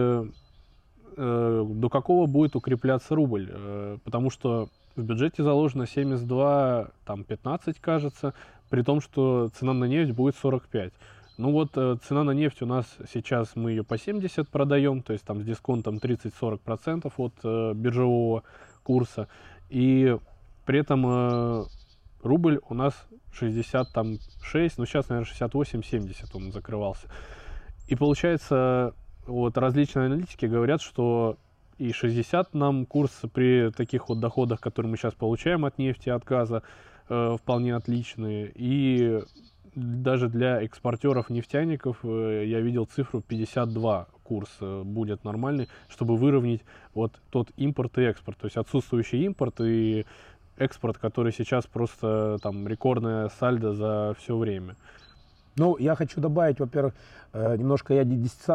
э, 1.17 1.67
до 1.69 1.89
какого 1.89 2.27
будет 2.27 2.57
укрепляться 2.57 3.15
рубль? 3.15 3.51
Э, 3.53 3.99
потому 4.05 4.31
что 4.31 4.69
в 4.97 5.03
бюджете 5.03 5.43
заложено 5.43 5.87
72, 5.87 6.89
там 7.05 7.25
15, 7.25 7.79
кажется, 7.81 8.35
при 8.69 8.83
том, 8.83 9.01
что 9.01 9.51
цена 9.55 9.73
на 9.73 9.85
нефть 9.85 10.13
будет 10.13 10.37
45. 10.37 10.93
Ну 11.39 11.51
вот 11.51 11.71
э, 11.77 11.97
цена 12.07 12.25
на 12.25 12.33
нефть 12.33 12.63
у 12.63 12.67
нас 12.67 12.87
сейчас 13.13 13.57
мы 13.57 13.71
ее 13.71 13.85
по 13.85 13.99
70 13.99 14.49
продаем, 14.49 15.03
то 15.03 15.13
есть 15.13 15.25
там 15.25 15.41
с 15.41 15.45
дисконтом 15.45 15.97
30-40% 15.97 17.13
от 17.17 17.33
э, 17.43 17.73
биржевого 17.75 18.43
курса. 18.83 19.29
И 19.71 20.17
при 20.67 20.81
этом 20.81 21.05
э, 21.07 21.65
рубль 22.23 22.61
у 22.69 22.75
нас 22.75 22.95
66, 23.33 24.79
ну 24.79 24.87
сейчас, 24.87 25.09
наверное, 25.09 25.33
68-70 25.33 26.27
он 26.35 26.53
закрывался. 26.53 27.09
И 27.89 27.97
получается, 27.97 28.95
вот 29.27 29.57
различные 29.59 30.07
аналитики 30.07 30.47
говорят, 30.47 30.83
что 30.83 31.37
и 31.79 31.93
60 31.93 32.55
нам 32.55 32.87
курс 32.87 33.23
при 33.33 33.71
таких 33.71 34.09
вот 34.09 34.21
доходах, 34.21 34.61
которые 34.61 34.91
мы 34.91 34.97
сейчас 34.97 35.15
получаем 35.15 35.65
от 35.65 35.79
нефти, 35.79 36.11
от 36.11 36.25
газа, 36.25 36.63
э, 37.09 37.37
вполне 37.41 37.75
отличные. 37.75 38.53
И 38.55 39.23
даже 39.75 40.29
для 40.29 40.63
экспортеров 40.63 41.31
нефтяников 41.31 41.99
э, 42.05 42.45
я 42.47 42.61
видел 42.61 42.87
цифру 42.87 43.21
52 43.21 44.07
курс 44.23 44.51
э, 44.61 44.83
будет 44.85 45.25
нормальный, 45.25 45.69
чтобы 45.89 46.17
выровнять 46.17 46.61
вот 46.95 47.13
тот 47.31 47.51
импорт 47.57 47.99
и 47.99 48.03
экспорт. 48.03 48.39
То 48.39 48.47
есть 48.47 48.57
отсутствующий 48.57 49.25
импорт 49.25 49.61
и 49.61 50.05
экспорт, 50.57 50.99
который 50.99 51.33
сейчас 51.33 51.67
просто 51.67 52.39
там 52.43 52.69
рекордная 52.69 53.29
сальдо 53.41 53.73
за 53.73 54.15
все 54.19 54.37
время. 54.37 54.77
Ну, 55.57 55.77
я 55.79 55.95
хочу 55.95 56.21
добавить, 56.21 56.61
во-первых, 56.61 56.95
э, 57.35 57.57
немножко 57.59 57.93
я 57.93 58.07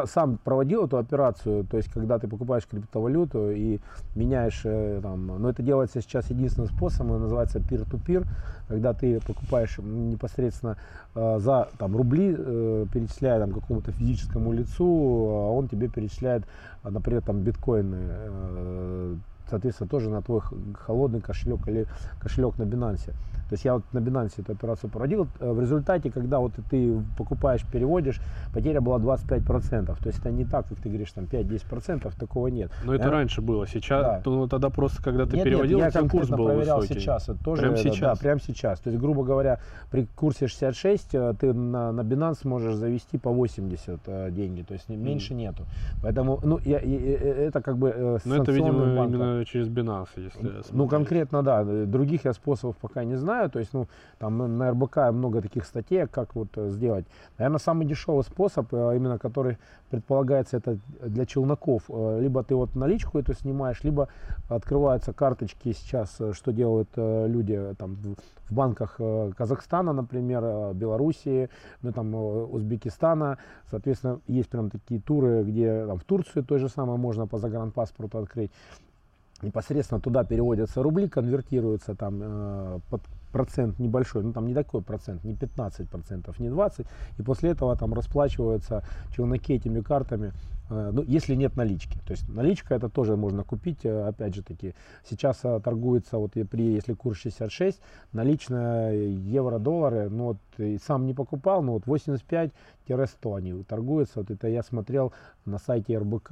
сам 0.06 0.36
проводил 0.38 0.86
эту 0.86 0.98
операцию, 0.98 1.64
то 1.64 1.76
есть 1.76 1.92
когда 1.92 2.18
ты 2.18 2.26
покупаешь 2.26 2.66
криптовалюту 2.66 3.52
и 3.52 3.78
меняешь 4.16 4.62
э, 4.64 4.98
там, 5.00 5.26
но 5.40 5.48
это 5.48 5.62
делается 5.62 6.00
сейчас 6.00 6.28
единственным 6.30 6.68
способом, 6.68 7.20
называется 7.20 7.60
peer-to-peer, 7.60 8.26
когда 8.66 8.94
ты 8.94 9.20
покупаешь 9.20 9.78
непосредственно 9.78 10.76
э, 11.14 11.38
за 11.38 11.68
там, 11.78 11.96
рубли, 11.96 12.34
перечисляя 12.92 13.38
там, 13.38 13.52
какому-то 13.52 13.92
физическому 13.92 14.52
лицу, 14.52 14.84
а 14.84 15.50
он 15.52 15.68
тебе 15.68 15.88
перечисляет, 15.88 16.42
например, 16.82 17.22
там 17.22 17.42
биткоины, 17.42 19.18
соответственно, 19.48 19.88
тоже 19.88 20.10
на 20.10 20.22
твой 20.22 20.40
холодный 20.74 21.20
кошелек 21.20 21.66
или 21.68 21.86
кошелек 22.20 22.58
на 22.58 22.64
Binance. 22.64 23.14
То 23.48 23.54
есть 23.54 23.64
я 23.64 23.74
вот 23.74 23.84
на 23.92 23.98
Binance 23.98 24.34
эту 24.36 24.52
операцию 24.52 24.90
проводил. 24.90 25.26
Э, 25.40 25.52
в 25.52 25.60
результате, 25.60 26.10
когда 26.10 26.38
вот 26.38 26.52
ты 26.70 27.00
покупаешь, 27.16 27.62
переводишь, 27.64 28.20
потеря 28.52 28.80
была 28.80 28.98
25%. 28.98 29.86
То 29.86 30.06
есть 30.06 30.18
это 30.18 30.30
не 30.30 30.44
так, 30.44 30.68
как 30.68 30.78
ты 30.78 30.88
говоришь, 30.88 31.12
там 31.12 31.24
5-10%, 31.24 32.12
такого 32.18 32.48
нет. 32.48 32.70
Но 32.84 32.94
это 32.94 33.04
я... 33.04 33.10
раньше 33.10 33.40
было. 33.40 33.66
Сейчас, 33.66 34.02
да. 34.02 34.20
то, 34.20 34.34
ну, 34.34 34.48
тогда 34.48 34.68
просто, 34.68 35.02
когда 35.02 35.24
ты 35.24 35.36
нет, 35.36 35.44
переводил, 35.44 35.78
нет, 35.78 35.94
я 35.94 36.02
курс 36.02 36.28
был 36.28 36.44
проверял 36.44 36.80
высокий. 36.80 37.00
сейчас. 37.00 37.28
Это 37.28 37.42
тоже, 37.42 37.62
прямо 37.62 37.76
сейчас? 37.78 38.00
Да, 38.00 38.14
прямо 38.16 38.40
сейчас. 38.40 38.80
То 38.80 38.90
есть, 38.90 39.00
грубо 39.00 39.24
говоря, 39.24 39.60
при 39.90 40.04
курсе 40.04 40.46
66 40.46 41.14
э, 41.14 41.34
ты 41.40 41.54
на, 41.54 41.92
на 41.92 42.02
Binance 42.02 42.46
можешь 42.46 42.74
завести 42.74 43.16
по 43.16 43.30
80 43.30 44.00
э, 44.06 44.30
деньги. 44.30 44.60
То 44.60 44.74
есть 44.74 44.90
меньше 44.90 45.32
mm. 45.32 45.36
нету. 45.36 45.64
Поэтому, 46.02 46.38
ну, 46.42 46.58
я, 46.66 46.80
я, 46.80 47.16
это 47.16 47.62
как 47.62 47.78
бы 47.78 47.92
э, 47.94 48.18
Ну, 48.26 48.42
это, 48.42 48.52
видимо, 48.52 48.94
банка. 48.94 49.14
именно 49.16 49.37
через 49.44 49.68
Binance, 49.68 50.08
если 50.16 50.62
Ну, 50.70 50.88
конкретно, 50.88 51.42
да. 51.42 51.64
Других 51.64 52.24
я 52.24 52.32
способов 52.32 52.76
пока 52.76 53.04
не 53.04 53.16
знаю 53.16 53.48
то 53.50 53.58
есть, 53.58 53.72
ну, 53.74 53.88
там 54.18 54.58
на 54.58 54.70
РБК 54.70 54.96
много 55.12 55.42
таких 55.42 55.64
статей, 55.64 56.06
как 56.06 56.34
вот 56.34 56.48
э, 56.56 56.70
сделать. 56.70 57.06
Наверное, 57.38 57.58
самый 57.58 57.86
дешевый 57.86 58.22
способ, 58.24 58.72
э, 58.72 58.96
именно 58.96 59.18
который 59.18 59.58
предполагается 59.90 60.56
это 60.56 60.78
для 61.00 61.26
челноков, 61.26 61.84
э, 61.88 62.20
либо 62.20 62.42
ты 62.44 62.54
вот 62.54 62.74
наличку 62.76 63.18
эту 63.18 63.34
снимаешь, 63.34 63.82
либо 63.84 64.08
открываются 64.48 65.12
карточки 65.12 65.72
сейчас, 65.72 66.20
что 66.32 66.52
делают 66.52 66.88
люди 66.96 67.74
там 67.78 67.96
в 68.48 68.54
банках 68.54 69.00
Казахстана, 69.36 69.92
например, 69.92 70.74
Белоруссии, 70.74 71.50
ну 71.82 71.92
там 71.92 72.14
Узбекистана, 72.14 73.38
соответственно, 73.70 74.20
есть 74.26 74.48
прям 74.48 74.70
такие 74.70 75.00
туры, 75.00 75.42
где 75.44 75.86
там 75.86 75.98
в 75.98 76.04
Турцию 76.04 76.44
то 76.44 76.58
же 76.58 76.68
самое 76.68 76.98
можно 76.98 77.26
по 77.26 77.38
загранпаспорту 77.38 78.18
открыть 78.18 78.50
непосредственно 79.42 80.00
туда 80.00 80.24
переводятся 80.24 80.82
рубли, 80.82 81.08
конвертируются 81.08 81.94
там 81.94 82.20
э, 82.22 82.80
под 82.90 83.02
процент 83.32 83.78
небольшой, 83.78 84.22
ну 84.22 84.32
там 84.32 84.46
не 84.46 84.54
такой 84.54 84.82
процент, 84.82 85.24
не 85.24 85.34
15 85.34 85.88
процентов, 85.88 86.38
не 86.40 86.48
20, 86.48 86.86
и 87.18 87.22
после 87.22 87.50
этого 87.50 87.76
там 87.76 87.94
расплачиваются 87.94 88.82
челноки 89.14 89.54
этими 89.54 89.80
картами, 89.80 90.32
э, 90.70 90.90
ну 90.92 91.02
если 91.02 91.34
нет 91.34 91.56
налички, 91.56 91.98
то 92.06 92.12
есть 92.12 92.28
наличка 92.28 92.74
это 92.74 92.88
тоже 92.88 93.16
можно 93.16 93.44
купить, 93.44 93.84
э, 93.84 94.08
опять 94.08 94.34
же 94.34 94.42
таки, 94.42 94.74
сейчас 95.08 95.40
э, 95.44 95.60
торгуется 95.62 96.18
вот 96.18 96.32
при, 96.32 96.74
если 96.74 96.94
курс 96.94 97.18
66, 97.18 97.80
наличная 98.12 98.94
евро-доллары, 98.94 100.08
ну 100.08 100.24
вот 100.24 100.38
и 100.58 100.78
сам 100.78 101.06
не 101.06 101.14
покупал, 101.14 101.62
но 101.62 101.74
вот 101.74 101.84
85-100 101.84 102.50
они 103.36 103.62
торгуются, 103.64 104.20
вот 104.20 104.30
это 104.30 104.48
я 104.48 104.62
смотрел 104.62 105.12
на 105.44 105.58
сайте 105.58 105.98
РБК 105.98 106.28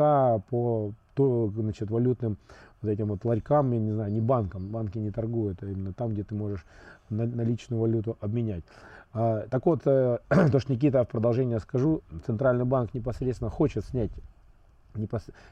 по 0.48 0.92
то, 1.16 1.50
значит, 1.54 1.90
валютным 1.90 2.36
вот 2.82 2.90
этим 2.90 3.06
вот 3.06 3.24
ларькам, 3.24 3.72
я 3.72 3.78
не 3.78 3.92
знаю, 3.92 4.12
не 4.12 4.20
банкам, 4.20 4.68
банки 4.68 4.98
не 4.98 5.10
торгуют, 5.10 5.62
а 5.62 5.66
именно 5.66 5.92
там, 5.92 6.10
где 6.10 6.24
ты 6.24 6.34
можешь 6.34 6.64
наличную 7.10 7.80
валюту 7.80 8.16
обменять. 8.20 8.64
А, 9.12 9.46
так 9.48 9.64
вот, 9.66 9.82
э, 9.86 10.18
то, 10.28 10.58
что 10.58 10.72
Никита 10.72 11.04
в 11.04 11.08
продолжение 11.08 11.58
скажу, 11.60 12.02
Центральный 12.26 12.64
банк 12.64 12.92
непосредственно 12.94 13.50
хочет 13.50 13.84
снять 13.84 14.10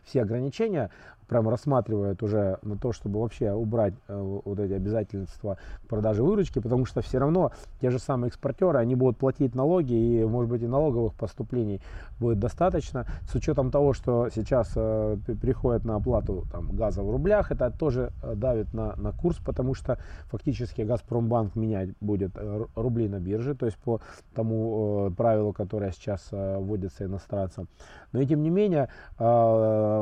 все 0.04 0.22
ограничения, 0.22 0.90
прям 1.26 1.48
рассматривают 1.48 2.22
уже 2.22 2.58
на 2.62 2.76
то, 2.76 2.92
чтобы 2.92 3.20
вообще 3.20 3.52
убрать 3.52 3.94
э, 4.08 4.40
вот 4.44 4.58
эти 4.58 4.72
обязательства 4.72 5.58
к 5.84 5.88
продаже 5.88 6.22
выручки, 6.22 6.58
потому 6.58 6.84
что 6.84 7.00
все 7.00 7.18
равно 7.18 7.52
те 7.80 7.90
же 7.90 7.98
самые 7.98 8.28
экспортеры, 8.28 8.78
они 8.78 8.94
будут 8.94 9.18
платить 9.18 9.54
налоги, 9.54 9.94
и 9.94 10.24
может 10.24 10.50
быть 10.50 10.62
и 10.62 10.66
налоговых 10.66 11.14
поступлений 11.14 11.80
будет 12.18 12.38
достаточно, 12.38 13.06
с 13.28 13.34
учетом 13.34 13.70
того, 13.70 13.92
что 13.92 14.28
сейчас 14.34 14.72
э, 14.76 15.16
приходят 15.40 15.84
на 15.84 15.96
оплату 15.96 16.44
там, 16.52 16.70
газа 16.76 17.02
в 17.02 17.10
рублях, 17.10 17.50
это 17.50 17.70
тоже 17.70 18.12
э, 18.22 18.34
давит 18.34 18.72
на, 18.74 18.94
на 18.96 19.12
курс, 19.12 19.38
потому 19.44 19.74
что 19.74 19.98
фактически 20.26 20.82
Газпромбанк 20.82 21.56
менять 21.56 21.90
будет 22.00 22.32
э, 22.34 22.66
рубли 22.74 23.08
на 23.08 23.18
бирже, 23.18 23.54
то 23.54 23.66
есть 23.66 23.78
по 23.78 24.00
тому 24.34 25.08
э, 25.10 25.14
правилу, 25.14 25.52
которое 25.52 25.92
сейчас 25.92 26.28
э, 26.30 26.58
вводится 26.58 27.04
иностранцам. 27.04 27.68
Но 28.12 28.20
и 28.20 28.26
тем 28.26 28.42
не 28.42 28.50
менее, 28.50 28.88
э, 29.18 29.24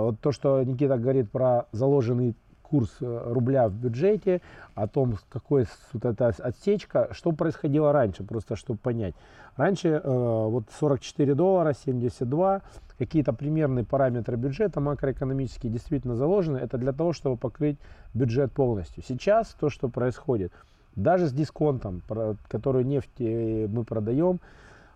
вот 0.04 0.20
то, 0.20 0.32
что 0.32 0.62
Никита 0.62 0.96
говорит, 0.98 1.12
говорит 1.12 1.30
про 1.30 1.66
заложенный 1.72 2.34
курс 2.62 2.90
э, 3.00 3.22
рубля 3.26 3.68
в 3.68 3.74
бюджете, 3.74 4.40
о 4.74 4.86
том, 4.86 5.16
какой 5.28 5.66
вот 5.92 6.04
эта 6.04 6.28
отсечка, 6.28 7.08
что 7.12 7.32
происходило 7.32 7.92
раньше, 7.92 8.24
просто 8.24 8.56
чтобы 8.56 8.78
понять. 8.78 9.14
Раньше 9.56 9.88
э, 9.88 10.00
вот 10.04 10.64
44 10.80 11.34
доллара, 11.34 11.74
72, 11.74 12.62
какие-то 12.98 13.34
примерные 13.34 13.84
параметры 13.84 14.36
бюджета 14.36 14.80
макроэкономические 14.80 15.70
действительно 15.70 16.16
заложены, 16.16 16.56
это 16.58 16.78
для 16.78 16.92
того, 16.92 17.12
чтобы 17.12 17.36
покрыть 17.36 17.76
бюджет 18.14 18.52
полностью. 18.52 19.02
Сейчас 19.06 19.54
то, 19.60 19.68
что 19.68 19.88
происходит, 19.88 20.52
даже 20.96 21.26
с 21.26 21.32
дисконтом, 21.32 22.00
который 22.48 22.84
нефть 22.84 23.20
э, 23.20 23.66
мы 23.68 23.84
продаем, 23.84 24.40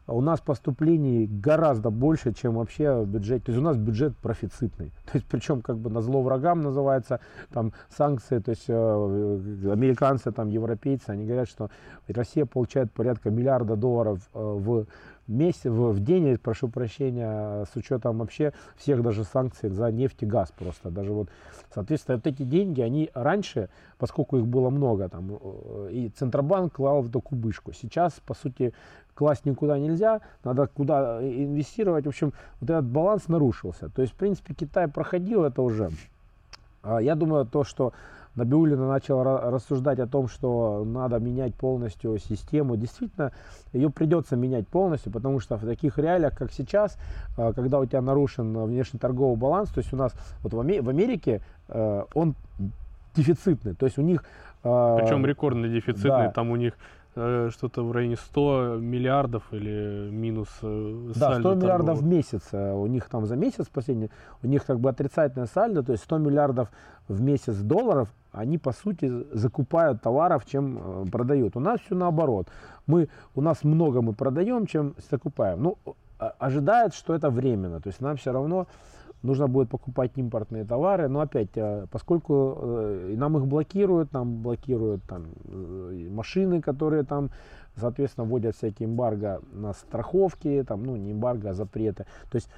у 0.06 0.20
нас 0.20 0.40
поступлений 0.40 1.26
гораздо 1.26 1.90
больше, 1.90 2.32
чем 2.32 2.54
вообще 2.54 3.04
бюджет. 3.04 3.44
То 3.44 3.52
есть 3.52 3.60
у 3.60 3.64
нас 3.64 3.76
бюджет 3.76 4.16
профицитный. 4.16 4.92
То 5.06 5.12
есть 5.14 5.26
причем 5.26 5.62
как 5.62 5.78
бы 5.78 5.90
на 5.90 6.00
зло 6.00 6.22
врагам 6.22 6.62
называется 6.62 7.20
там 7.52 7.72
санкции. 7.88 8.38
То 8.38 8.50
есть 8.50 8.64
э, 8.68 9.70
американцы, 9.72 10.30
там 10.32 10.48
европейцы, 10.48 11.10
они 11.10 11.24
говорят, 11.24 11.48
что 11.48 11.70
Россия 12.08 12.46
получает 12.46 12.92
порядка 12.92 13.30
миллиарда 13.30 13.76
долларов 13.76 14.20
э, 14.32 14.38
в 14.40 14.86
месяц, 15.28 15.64
в, 15.64 15.90
в 15.90 16.00
день, 16.00 16.38
прошу 16.38 16.68
прощения, 16.68 17.64
с 17.64 17.76
учетом 17.76 18.18
вообще 18.18 18.52
всех 18.76 19.02
даже 19.02 19.24
санкций 19.24 19.70
за 19.70 19.90
нефть 19.90 20.22
и 20.22 20.26
газ 20.26 20.52
просто. 20.56 20.90
Даже 20.90 21.12
вот, 21.12 21.28
соответственно, 21.74 22.16
вот 22.16 22.26
эти 22.26 22.42
деньги, 22.42 22.80
они 22.80 23.10
раньше, 23.14 23.68
поскольку 23.98 24.38
их 24.38 24.46
было 24.46 24.70
много, 24.70 25.08
там, 25.08 25.38
э, 25.40 25.88
и 25.92 26.08
Центробанк 26.10 26.74
клал 26.74 27.02
в 27.02 27.08
эту 27.08 27.20
кубышку. 27.20 27.72
Сейчас, 27.72 28.14
по 28.24 28.34
сути, 28.34 28.72
класть 29.16 29.46
никуда 29.46 29.78
нельзя, 29.78 30.20
надо 30.44 30.68
куда 30.68 31.20
инвестировать. 31.22 32.04
В 32.04 32.08
общем, 32.08 32.32
вот 32.60 32.70
этот 32.70 32.84
баланс 32.84 33.26
нарушился. 33.28 33.88
То 33.88 34.02
есть, 34.02 34.14
в 34.14 34.16
принципе, 34.16 34.54
Китай 34.54 34.86
проходил 34.86 35.44
это 35.44 35.62
уже. 35.62 35.90
А 36.82 37.00
я 37.00 37.16
думаю, 37.16 37.46
то, 37.46 37.64
что 37.64 37.92
Набиулина 38.36 38.86
начала 38.86 39.50
рассуждать 39.50 39.98
о 39.98 40.06
том, 40.06 40.28
что 40.28 40.84
надо 40.84 41.18
менять 41.18 41.54
полностью 41.54 42.18
систему. 42.18 42.76
Действительно, 42.76 43.32
ее 43.72 43.90
придется 43.90 44.36
менять 44.36 44.68
полностью, 44.68 45.10
потому 45.10 45.40
что 45.40 45.56
в 45.56 45.64
таких 45.64 45.98
реалиях, 45.98 46.36
как 46.36 46.52
сейчас, 46.52 46.98
а, 47.38 47.54
когда 47.54 47.80
у 47.80 47.86
тебя 47.86 48.02
нарушен 48.02 48.64
внешний 48.64 49.00
торговый 49.00 49.38
баланс, 49.38 49.70
то 49.70 49.78
есть 49.78 49.92
у 49.94 49.96
нас 49.96 50.12
вот 50.42 50.52
в 50.52 50.60
Америке 50.60 51.40
э, 51.68 52.04
он 52.12 52.34
дефицитный, 53.14 53.74
то 53.74 53.86
есть 53.86 53.98
у 53.98 54.02
них... 54.02 54.22
Причем 54.62 55.24
рекордно 55.24 55.68
дефицитный, 55.68 56.26
да. 56.26 56.30
там 56.32 56.50
у 56.50 56.56
них 56.56 56.74
Э, 56.74 57.05
что-то 57.16 57.82
в 57.82 57.92
районе 57.92 58.16
100 58.16 58.76
миллиардов 58.78 59.42
или 59.50 60.10
минус 60.10 60.48
э, 60.62 61.12
Да, 61.14 61.38
100 61.38 61.54
миллиардов 61.54 61.98
в 62.00 62.06
месяц. 62.06 62.42
Э, 62.52 62.74
у 62.74 62.86
них 62.86 63.08
там 63.08 63.26
за 63.26 63.36
месяц 63.36 63.68
последний, 63.72 64.10
у 64.42 64.46
них 64.46 64.66
как 64.66 64.80
бы 64.80 64.90
отрицательное 64.90 65.46
сальдо, 65.46 65.82
то 65.82 65.92
есть 65.92 66.04
100 66.04 66.18
миллиардов 66.18 66.68
в 67.08 67.22
месяц 67.22 67.56
долларов, 67.56 68.08
они 68.32 68.58
по 68.58 68.72
сути 68.72 69.10
закупают 69.32 70.02
товаров, 70.02 70.44
чем 70.44 71.08
продают. 71.10 71.56
У 71.56 71.60
нас 71.60 71.80
все 71.80 71.94
наоборот. 71.94 72.48
Мы, 72.86 73.08
у 73.34 73.40
нас 73.40 73.64
много 73.64 74.02
мы 74.02 74.12
продаем, 74.12 74.66
чем 74.66 74.94
закупаем. 75.10 75.62
Ну, 75.62 75.78
ожидают, 76.18 76.94
что 76.94 77.14
это 77.14 77.30
временно. 77.30 77.80
То 77.80 77.88
есть 77.88 78.00
нам 78.00 78.16
все 78.16 78.32
равно 78.32 78.66
нужно 79.26 79.48
будет 79.48 79.68
покупать 79.68 80.12
импортные 80.16 80.64
товары. 80.64 81.08
Но 81.08 81.20
опять, 81.20 81.56
э, 81.56 81.86
поскольку 81.90 82.58
э, 82.58 83.14
нам 83.16 83.36
их 83.36 83.46
блокируют, 83.46 84.12
нам 84.12 84.42
блокируют 84.42 85.02
там, 85.04 85.26
э, 85.44 86.08
машины, 86.10 86.62
которые 86.62 87.04
там, 87.04 87.30
соответственно, 87.76 88.26
вводят 88.26 88.56
всякие 88.56 88.88
эмбарго 88.88 89.40
на 89.52 89.72
страховки, 89.72 90.64
там, 90.66 90.84
ну 90.84 90.96
не 90.96 91.12
эмбарго, 91.12 91.50
а 91.50 91.54
запреты. 91.54 92.06
То 92.30 92.36
есть 92.36 92.48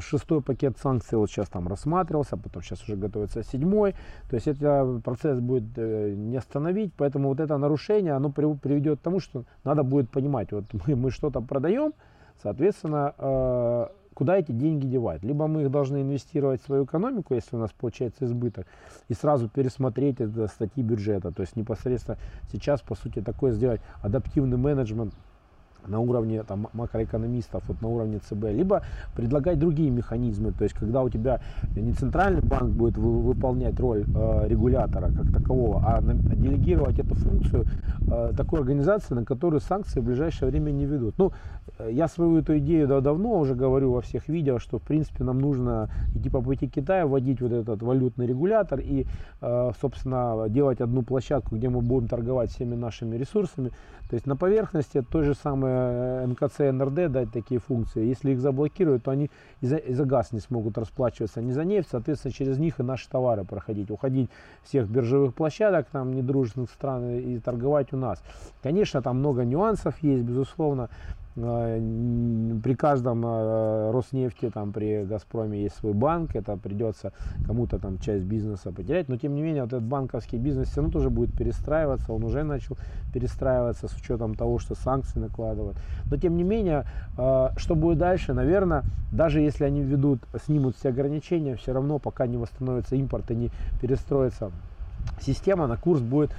Шестой 0.00 0.40
пакет 0.40 0.78
санкций 0.78 1.18
вот 1.18 1.28
сейчас 1.30 1.50
там 1.50 1.68
рассматривался, 1.68 2.38
потом 2.38 2.62
сейчас 2.62 2.82
уже 2.82 2.96
готовится 2.96 3.42
седьмой. 3.42 3.94
То 4.30 4.36
есть 4.36 4.48
этот 4.48 5.04
процесс 5.04 5.38
будет 5.38 5.76
не 5.76 6.38
остановить, 6.38 6.94
поэтому 6.96 7.28
вот 7.28 7.40
это 7.40 7.58
нарушение, 7.58 8.14
оно 8.14 8.30
приведет 8.30 9.00
к 9.00 9.02
тому, 9.02 9.20
что 9.20 9.44
надо 9.62 9.82
будет 9.82 10.08
понимать, 10.08 10.50
вот 10.50 10.64
мы, 10.86 10.96
мы 10.96 11.10
что-то 11.10 11.42
продаем, 11.42 11.92
соответственно, 12.42 13.12
куда 14.14 14.36
эти 14.36 14.52
деньги 14.52 14.86
девать? 14.86 15.22
Либо 15.22 15.46
мы 15.46 15.62
их 15.62 15.70
должны 15.70 16.02
инвестировать 16.02 16.62
в 16.62 16.64
свою 16.66 16.84
экономику, 16.84 17.34
если 17.34 17.56
у 17.56 17.58
нас 17.58 17.70
получается 17.72 18.24
избыток, 18.24 18.66
и 19.08 19.14
сразу 19.14 19.48
пересмотреть 19.48 20.20
это 20.20 20.46
статьи 20.48 20.82
бюджета. 20.82 21.32
То 21.32 21.42
есть 21.42 21.56
непосредственно 21.56 22.18
сейчас, 22.52 22.80
по 22.80 22.94
сути, 22.94 23.20
такое 23.20 23.52
сделать 23.52 23.80
адаптивный 24.02 24.56
менеджмент 24.56 25.14
на 25.86 26.00
уровне 26.00 26.42
там, 26.42 26.68
макроэкономистов, 26.72 27.62
вот 27.68 27.80
на 27.82 27.88
уровне 27.88 28.18
ЦБ, 28.18 28.44
либо 28.52 28.82
предлагать 29.14 29.58
другие 29.58 29.90
механизмы, 29.90 30.52
то 30.52 30.64
есть 30.64 30.74
когда 30.74 31.02
у 31.02 31.08
тебя 31.08 31.40
не 31.76 31.92
центральный 31.92 32.42
банк 32.42 32.70
будет 32.70 32.96
выполнять 32.96 33.78
роль 33.80 34.04
э, 34.06 34.48
регулятора 34.48 35.10
как 35.10 35.32
такового, 35.32 35.82
а, 35.86 36.00
на, 36.00 36.14
делегировать 36.14 36.98
эту 36.98 37.14
функцию 37.14 37.66
э, 38.10 38.32
такой 38.36 38.60
организации, 38.60 39.14
на 39.14 39.24
которую 39.24 39.60
санкции 39.60 40.00
в 40.00 40.04
ближайшее 40.04 40.50
время 40.50 40.70
не 40.70 40.86
ведут. 40.86 41.18
Ну, 41.18 41.32
э, 41.78 41.90
я 41.92 42.08
свою 42.08 42.38
эту 42.38 42.58
идею 42.58 42.88
да, 42.88 43.00
давно 43.00 43.38
уже 43.38 43.54
говорю 43.54 43.92
во 43.92 44.00
всех 44.00 44.28
видео, 44.28 44.58
что 44.58 44.78
в 44.78 44.82
принципе 44.82 45.24
нам 45.24 45.40
нужно 45.40 45.90
идти 46.14 46.30
по 46.30 46.40
пути 46.40 46.68
Китая, 46.68 47.06
вводить 47.06 47.40
вот 47.40 47.52
этот 47.52 47.82
валютный 47.82 48.26
регулятор 48.26 48.80
и, 48.80 49.06
э, 49.40 49.70
собственно, 49.80 50.46
делать 50.48 50.80
одну 50.80 51.02
площадку, 51.02 51.56
где 51.56 51.68
мы 51.68 51.80
будем 51.80 52.08
торговать 52.08 52.50
всеми 52.50 52.74
нашими 52.74 53.16
ресурсами. 53.16 53.70
То 54.08 54.14
есть 54.14 54.26
на 54.26 54.36
поверхности 54.36 55.02
той 55.02 55.24
же 55.24 55.34
самой 55.34 55.69
И 55.70 56.70
НРД 56.70 57.12
дать 57.12 57.32
такие 57.32 57.60
функции. 57.60 58.06
Если 58.06 58.32
их 58.32 58.40
заблокируют, 58.40 59.04
то 59.04 59.10
они 59.10 59.30
и 59.60 59.66
за, 59.66 59.76
и 59.76 59.94
за 59.94 60.04
газ 60.04 60.32
не 60.32 60.40
смогут 60.40 60.78
расплачиваться, 60.78 61.40
не 61.40 61.52
за 61.52 61.64
нефть, 61.64 61.88
соответственно, 61.90 62.32
через 62.32 62.58
них 62.58 62.80
и 62.80 62.82
наши 62.82 63.08
товары 63.08 63.44
проходить, 63.44 63.90
уходить 63.90 64.30
всех 64.62 64.88
биржевых 64.88 65.34
площадок, 65.34 65.88
там, 65.90 66.12
недружественных 66.14 66.70
стран 66.70 67.10
и 67.10 67.38
торговать 67.38 67.92
у 67.92 67.96
нас. 67.96 68.22
Конечно, 68.62 69.02
там 69.02 69.18
много 69.18 69.44
нюансов 69.44 69.98
есть, 70.02 70.24
безусловно. 70.24 70.88
Э, 71.36 71.78
при 72.62 72.74
каждом 72.74 73.24
э, 73.24 73.90
Роснефти, 73.92 74.50
там, 74.50 74.72
при 74.72 75.04
Газпроме 75.04 75.62
есть 75.62 75.76
свой 75.76 75.92
банк, 75.92 76.34
это 76.34 76.56
придется 76.56 77.12
кому-то 77.46 77.78
там 77.78 77.98
часть 77.98 78.24
бизнеса 78.24 78.72
потерять, 78.72 79.08
но 79.08 79.16
тем 79.16 79.34
не 79.34 79.42
менее 79.42 79.62
вот 79.62 79.72
этот 79.72 79.84
банковский 79.84 80.38
бизнес 80.38 80.68
все 80.68 80.80
равно 80.80 80.92
тоже 80.92 81.10
будет 81.10 81.36
перестраиваться, 81.36 82.12
он 82.12 82.24
уже 82.24 82.42
начал 82.42 82.76
перестраиваться 83.14 83.86
с 83.86 83.94
учетом 83.94 84.34
того, 84.34 84.58
что 84.58 84.74
санкции 84.74 85.20
накладывают. 85.20 85.76
Но 86.10 86.16
тем 86.16 86.36
не 86.36 86.42
менее, 86.42 86.84
э, 87.16 87.48
что 87.56 87.74
будет 87.76 87.98
дальше, 87.98 88.34
наверное, 88.34 88.82
даже 89.12 89.40
если 89.40 89.64
они 89.64 89.82
введут, 89.82 90.20
снимут 90.44 90.76
все 90.76 90.88
ограничения, 90.88 91.54
все 91.54 91.72
равно 91.72 91.98
пока 91.98 92.26
не 92.26 92.36
восстановится 92.36 92.96
импорт 92.96 93.30
и 93.30 93.36
не 93.36 93.50
перестроится 93.80 94.50
система, 95.20 95.66
на 95.66 95.76
курс 95.76 96.00
будет 96.00 96.30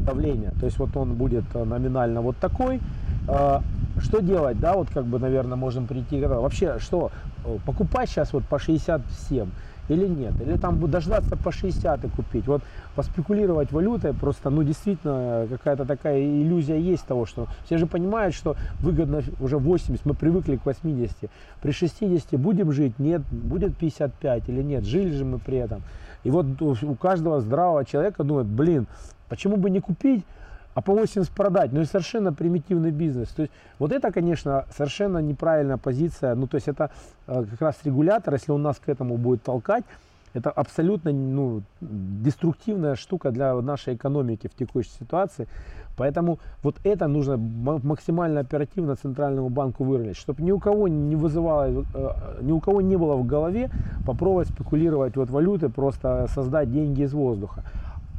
давление. 0.00 0.50
То 0.60 0.66
есть 0.66 0.78
вот 0.78 0.96
он 0.96 1.14
будет 1.14 1.44
номинально 1.54 2.20
вот 2.22 2.36
такой, 2.38 2.80
что 3.26 4.20
делать, 4.20 4.58
да, 4.60 4.74
вот 4.74 4.88
как 4.90 5.04
бы, 5.04 5.18
наверное, 5.18 5.56
можем 5.56 5.86
прийти, 5.86 6.20
вообще, 6.24 6.78
что, 6.78 7.10
э, 7.44 7.58
покупать 7.66 8.08
сейчас 8.08 8.32
вот 8.32 8.44
по 8.44 8.58
67 8.58 9.50
или 9.88 10.06
нет, 10.06 10.34
или 10.40 10.56
там 10.56 10.78
дождаться 10.90 11.36
по 11.36 11.52
60 11.52 12.04
и 12.04 12.08
купить, 12.08 12.46
вот 12.46 12.62
поспекулировать 12.94 13.72
валютой 13.72 14.14
просто, 14.14 14.50
ну, 14.50 14.62
действительно, 14.62 15.46
какая-то 15.50 15.84
такая 15.84 16.20
иллюзия 16.20 16.78
есть 16.78 17.06
того, 17.06 17.26
что 17.26 17.46
все 17.64 17.78
же 17.78 17.86
понимают, 17.86 18.34
что 18.34 18.56
выгодно 18.80 19.22
уже 19.40 19.58
80, 19.58 20.04
мы 20.04 20.14
привыкли 20.14 20.56
к 20.56 20.66
80, 20.66 21.30
при 21.62 21.72
60 21.72 22.38
будем 22.40 22.72
жить, 22.72 22.98
нет, 22.98 23.22
будет 23.30 23.76
55 23.76 24.48
или 24.48 24.62
нет, 24.62 24.84
жили 24.84 25.12
же 25.12 25.24
мы 25.24 25.38
при 25.38 25.58
этом, 25.58 25.82
и 26.24 26.30
вот 26.30 26.46
у 26.60 26.94
каждого 26.94 27.40
здравого 27.40 27.84
человека 27.84 28.24
думает, 28.24 28.46
блин, 28.46 28.86
почему 29.28 29.56
бы 29.56 29.70
не 29.70 29.80
купить, 29.80 30.24
а 30.74 30.80
по 30.80 30.94
80 30.94 31.30
продать. 31.30 31.72
Ну 31.72 31.80
и 31.80 31.84
совершенно 31.84 32.32
примитивный 32.32 32.90
бизнес. 32.90 33.28
То 33.28 33.42
есть 33.42 33.52
вот 33.78 33.92
это, 33.92 34.12
конечно, 34.12 34.64
совершенно 34.76 35.18
неправильная 35.18 35.76
позиция. 35.76 36.34
Ну 36.34 36.46
то 36.46 36.56
есть 36.56 36.68
это 36.68 36.90
э, 37.26 37.44
как 37.50 37.60
раз 37.60 37.76
регулятор, 37.84 38.34
если 38.34 38.52
он 38.52 38.62
нас 38.62 38.78
к 38.78 38.88
этому 38.88 39.16
будет 39.16 39.42
толкать, 39.42 39.84
это 40.32 40.50
абсолютно 40.50 41.12
ну, 41.12 41.62
деструктивная 41.80 42.94
штука 42.94 43.30
для 43.32 43.54
нашей 43.60 43.94
экономики 43.94 44.48
в 44.48 44.56
текущей 44.56 44.90
ситуации. 44.90 45.48
Поэтому 45.96 46.38
вот 46.62 46.76
это 46.84 47.08
нужно 47.08 47.36
максимально 47.36 48.40
оперативно 48.40 48.96
Центральному 48.96 49.48
банку 49.50 49.84
выровнять, 49.84 50.16
чтобы 50.16 50.42
ни 50.42 50.52
у 50.52 50.58
кого 50.58 50.88
не 50.88 51.16
вызывало, 51.16 51.84
э, 51.94 52.42
ни 52.42 52.52
у 52.52 52.60
кого 52.60 52.80
не 52.80 52.96
было 52.96 53.16
в 53.16 53.26
голове 53.26 53.70
попробовать 54.06 54.48
спекулировать 54.48 55.16
вот 55.16 55.30
валюты, 55.30 55.68
просто 55.68 56.26
создать 56.34 56.72
деньги 56.72 57.02
из 57.02 57.12
воздуха. 57.12 57.64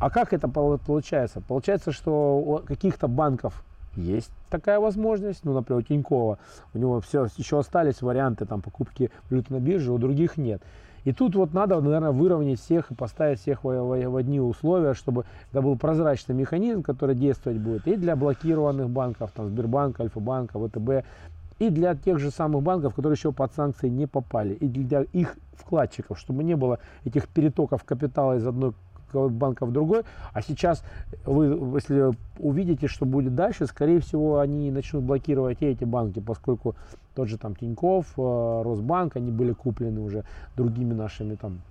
А 0.01 0.09
как 0.09 0.33
это 0.33 0.47
получается? 0.47 1.41
Получается, 1.41 1.91
что 1.91 2.39
у 2.39 2.57
каких-то 2.57 3.07
банков 3.07 3.63
есть 3.95 4.31
такая 4.49 4.79
возможность, 4.79 5.45
ну, 5.45 5.53
например, 5.53 5.81
у 5.81 5.83
Тинькова, 5.83 6.39
у 6.73 6.77
него 6.77 7.01
все, 7.01 7.27
еще 7.37 7.59
остались 7.59 8.01
варианты 8.01 8.47
там, 8.47 8.63
покупки 8.63 9.11
валюты 9.29 9.53
на 9.53 9.59
бирже, 9.59 9.91
у 9.91 9.99
других 9.99 10.37
нет. 10.37 10.63
И 11.03 11.13
тут 11.13 11.35
вот 11.35 11.53
надо, 11.53 11.79
наверное, 11.79 12.09
выровнять 12.09 12.59
всех 12.59 12.89
и 12.89 12.95
поставить 12.95 13.41
всех 13.41 13.63
в, 13.63 13.67
в, 13.67 14.09
в 14.09 14.15
одни 14.15 14.39
условия, 14.39 14.95
чтобы 14.95 15.25
это 15.51 15.61
был 15.61 15.77
прозрачный 15.77 16.33
механизм, 16.33 16.81
который 16.81 17.13
действовать 17.13 17.59
будет 17.59 17.87
и 17.87 17.95
для 17.95 18.15
блокированных 18.15 18.89
банков, 18.89 19.29
там, 19.35 19.49
Сбербанка, 19.49 20.01
Альфа-банка, 20.01 20.57
ВТБ, 20.57 21.05
и 21.59 21.69
для 21.69 21.93
тех 21.93 22.17
же 22.17 22.31
самых 22.31 22.63
банков, 22.63 22.95
которые 22.95 23.17
еще 23.17 23.31
под 23.31 23.53
санкции 23.53 23.87
не 23.87 24.07
попали, 24.07 24.55
и 24.55 24.67
для 24.67 25.03
их 25.13 25.37
вкладчиков, 25.53 26.17
чтобы 26.17 26.43
не 26.43 26.55
было 26.55 26.79
этих 27.05 27.27
перетоков 27.27 27.83
капитала 27.83 28.37
из 28.37 28.47
одной 28.47 28.73
банка 29.13 29.65
в 29.65 29.71
другой. 29.71 30.03
А 30.33 30.41
сейчас 30.41 30.83
вы, 31.25 31.45
если 31.75 32.11
увидите, 32.39 32.87
что 32.87 33.05
будет 33.05 33.35
дальше, 33.35 33.65
скорее 33.65 33.99
всего, 33.99 34.39
они 34.39 34.71
начнут 34.71 35.03
блокировать 35.03 35.61
и 35.61 35.65
эти 35.65 35.83
банки, 35.83 36.19
поскольку 36.19 36.75
тот 37.15 37.27
же 37.27 37.37
там 37.37 37.55
Тиньков, 37.55 38.13
э, 38.17 38.61
Росбанк, 38.63 39.15
они 39.15 39.31
были 39.31 39.53
куплены 39.53 40.01
уже 40.01 40.23
другими 40.55 40.93
нашими 40.93 41.35
там 41.35 41.61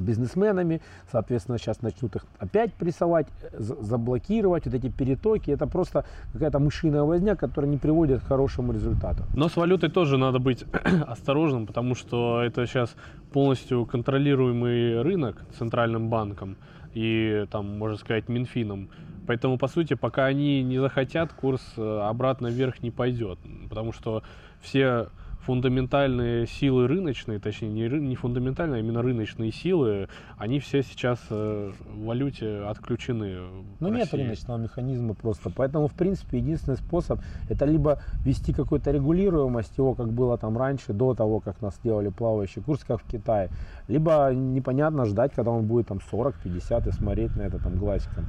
бизнесменами, 0.00 0.80
соответственно, 1.10 1.58
сейчас 1.58 1.82
начнут 1.82 2.16
их 2.16 2.24
опять 2.38 2.72
прессовать, 2.74 3.26
заблокировать, 3.52 4.66
вот 4.66 4.74
эти 4.74 4.88
перетоки, 4.88 5.50
это 5.50 5.66
просто 5.66 6.04
какая-то 6.32 6.58
мышиная 6.58 7.02
возня, 7.02 7.36
которая 7.36 7.70
не 7.70 7.78
приводит 7.78 8.20
к 8.20 8.26
хорошему 8.26 8.72
результату. 8.72 9.24
Но 9.34 9.48
с 9.48 9.56
валютой 9.56 9.90
тоже 9.90 10.18
надо 10.18 10.38
быть 10.38 10.64
осторожным, 11.06 11.66
потому 11.66 11.94
что 11.94 12.42
это 12.42 12.66
сейчас 12.66 12.94
полностью 13.32 13.86
контролируемый 13.86 15.02
рынок 15.02 15.44
центральным 15.58 16.08
банком 16.08 16.56
и, 16.94 17.46
там, 17.50 17.78
можно 17.78 17.96
сказать, 17.96 18.28
Минфином. 18.28 18.88
Поэтому, 19.26 19.58
по 19.58 19.68
сути, 19.68 19.94
пока 19.94 20.24
они 20.24 20.62
не 20.62 20.78
захотят, 20.78 21.32
курс 21.34 21.62
э, 21.76 22.00
обратно 22.00 22.46
вверх 22.46 22.82
не 22.82 22.90
пойдет, 22.90 23.38
потому 23.68 23.92
что 23.92 24.22
все 24.60 25.08
фундаментальные 25.48 26.46
силы 26.46 26.86
рыночные, 26.86 27.38
точнее 27.38 27.70
не, 27.70 27.88
не 27.88 28.16
фундаментальные, 28.16 28.80
а 28.80 28.80
именно 28.80 29.00
рыночные 29.00 29.50
силы, 29.50 30.10
они 30.36 30.60
все 30.60 30.82
сейчас 30.82 31.18
э, 31.30 31.72
в 31.90 32.04
валюте 32.04 32.64
отключены. 32.64 33.38
Ну 33.80 33.88
нет 33.88 34.12
рыночного 34.12 34.58
механизма 34.58 35.14
просто. 35.14 35.48
Поэтому, 35.48 35.88
в 35.88 35.94
принципе, 35.94 36.36
единственный 36.36 36.76
способ 36.76 37.20
это 37.48 37.64
либо 37.64 37.98
ввести 38.26 38.52
какую-то 38.52 38.90
регулируемость 38.90 39.78
его, 39.78 39.94
как 39.94 40.12
было 40.12 40.36
там 40.36 40.58
раньше, 40.58 40.92
до 40.92 41.14
того, 41.14 41.40
как 41.40 41.62
нас 41.62 41.76
сделали 41.76 42.10
плавающий 42.10 42.60
курс, 42.60 42.84
как 42.84 43.00
в 43.00 43.10
Китае, 43.10 43.48
либо 43.88 44.30
непонятно 44.34 45.06
ждать, 45.06 45.32
когда 45.32 45.50
он 45.50 45.64
будет 45.66 45.88
там 45.88 45.98
40-50 46.12 46.88
и 46.90 46.92
смотреть 46.92 47.34
на 47.36 47.42
это 47.42 47.58
там 47.58 47.74
глазиком. 47.76 48.26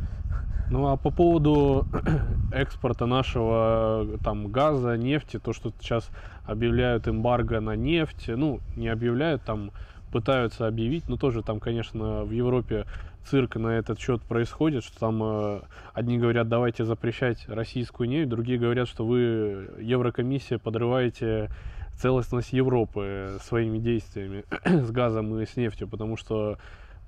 Ну 0.70 0.88
а 0.88 0.98
по 0.98 1.10
поводу 1.10 1.88
экспорта 2.52 3.06
нашего 3.08 4.20
там 4.24 4.52
газа, 4.52 4.98
нефти, 4.98 5.39
то, 5.39 5.52
что 5.52 5.72
сейчас 5.80 6.10
объявляют 6.46 7.08
эмбарго 7.08 7.60
на 7.60 7.76
нефть, 7.76 8.26
ну 8.28 8.60
не 8.76 8.88
объявляют, 8.88 9.42
там 9.44 9.72
пытаются 10.12 10.68
объявить, 10.68 11.08
но 11.08 11.18
тоже 11.18 11.42
там, 11.44 11.60
конечно, 11.60 12.24
в 12.24 12.32
Европе 12.32 12.86
цирк 13.26 13.56
на 13.56 13.78
этот 13.78 14.00
счет 14.00 14.22
происходит, 14.22 14.84
что 14.84 15.00
там 15.00 15.22
э, 15.24 15.62
одни 15.94 16.18
говорят, 16.18 16.48
давайте 16.48 16.84
запрещать 16.84 17.48
российскую 17.48 18.10
нефть, 18.10 18.30
другие 18.30 18.58
говорят, 18.58 18.88
что 18.88 19.06
вы, 19.06 19.70
Еврокомиссия, 19.80 20.58
подрываете 20.58 21.50
целостность 21.96 22.54
Европы 22.54 23.38
своими 23.44 23.78
действиями 23.78 24.46
с 24.65 24.89
газом 24.92 25.39
и 25.39 25.46
с 25.46 25.56
нефтью, 25.58 25.88
потому 25.88 26.18
что 26.18 26.58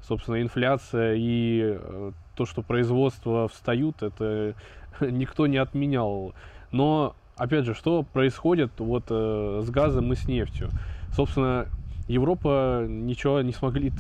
собственно, 0.08 0.42
инфляция 0.42 1.16
и 1.16 1.78
э, 1.78 2.12
то, 2.36 2.46
что 2.46 2.62
производства 2.62 3.48
встают, 3.48 4.02
это 4.02 4.56
никто 5.02 5.48
не 5.48 5.58
отменял. 5.58 6.34
Но, 6.72 7.16
опять 7.36 7.66
же, 7.66 7.74
что 7.74 8.04
происходит 8.04 8.72
вот 8.80 9.06
э, 9.10 9.62
с 9.64 9.70
газом 9.70 10.12
и 10.14 10.16
с 10.16 10.28
нефтью? 10.28 10.70
Собственно, 11.12 11.68
Европа 12.08 12.86
ничего 12.88 13.42
не 13.42 13.54
смогли 13.54 13.92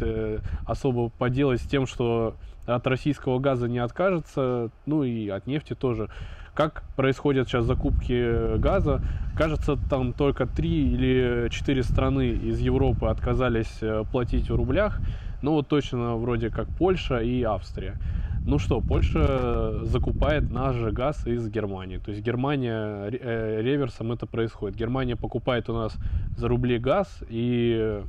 особо 0.65 1.09
поделать 1.09 1.61
с 1.61 1.65
тем, 1.65 1.85
что 1.85 2.35
от 2.65 2.85
российского 2.87 3.39
газа 3.39 3.67
не 3.67 3.79
откажется, 3.79 4.69
ну 4.85 5.03
и 5.03 5.29
от 5.29 5.47
нефти 5.47 5.73
тоже. 5.73 6.09
Как 6.53 6.83
происходят 6.95 7.47
сейчас 7.47 7.65
закупки 7.65 8.57
газа? 8.57 9.01
Кажется, 9.35 9.77
там 9.89 10.11
только 10.11 10.45
три 10.45 10.91
или 10.91 11.47
четыре 11.49 11.83
страны 11.83 12.29
из 12.29 12.59
Европы 12.59 13.07
отказались 13.07 13.77
э, 13.81 14.03
платить 14.11 14.49
в 14.49 14.55
рублях. 14.55 14.99
Ну 15.41 15.53
вот 15.53 15.67
точно 15.67 16.15
вроде 16.15 16.49
как 16.49 16.67
Польша 16.77 17.19
и 17.19 17.43
Австрия. 17.43 17.97
Ну 18.43 18.57
что, 18.57 18.81
Польша 18.81 19.85
закупает 19.85 20.49
наш 20.51 20.75
же 20.75 20.91
газ 20.91 21.27
из 21.27 21.47
Германии. 21.47 21.97
То 21.97 22.11
есть 22.11 22.23
Германия 22.23 23.09
э, 23.11 23.61
реверсом 23.61 24.11
это 24.11 24.25
происходит. 24.25 24.75
Германия 24.77 25.15
покупает 25.15 25.69
у 25.69 25.73
нас 25.73 25.95
за 26.37 26.47
рубли 26.47 26.79
газ, 26.79 27.23
и 27.29 28.01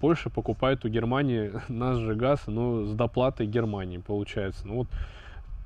Польша 0.00 0.28
покупает 0.28 0.84
у 0.84 0.88
Германии 0.88 1.52
наш 1.68 1.98
же 1.98 2.14
газ, 2.14 2.42
ну, 2.46 2.84
с 2.84 2.94
доплатой 2.94 3.46
Германии, 3.46 3.98
получается. 3.98 4.66
Ну 4.68 4.74
вот 4.76 4.88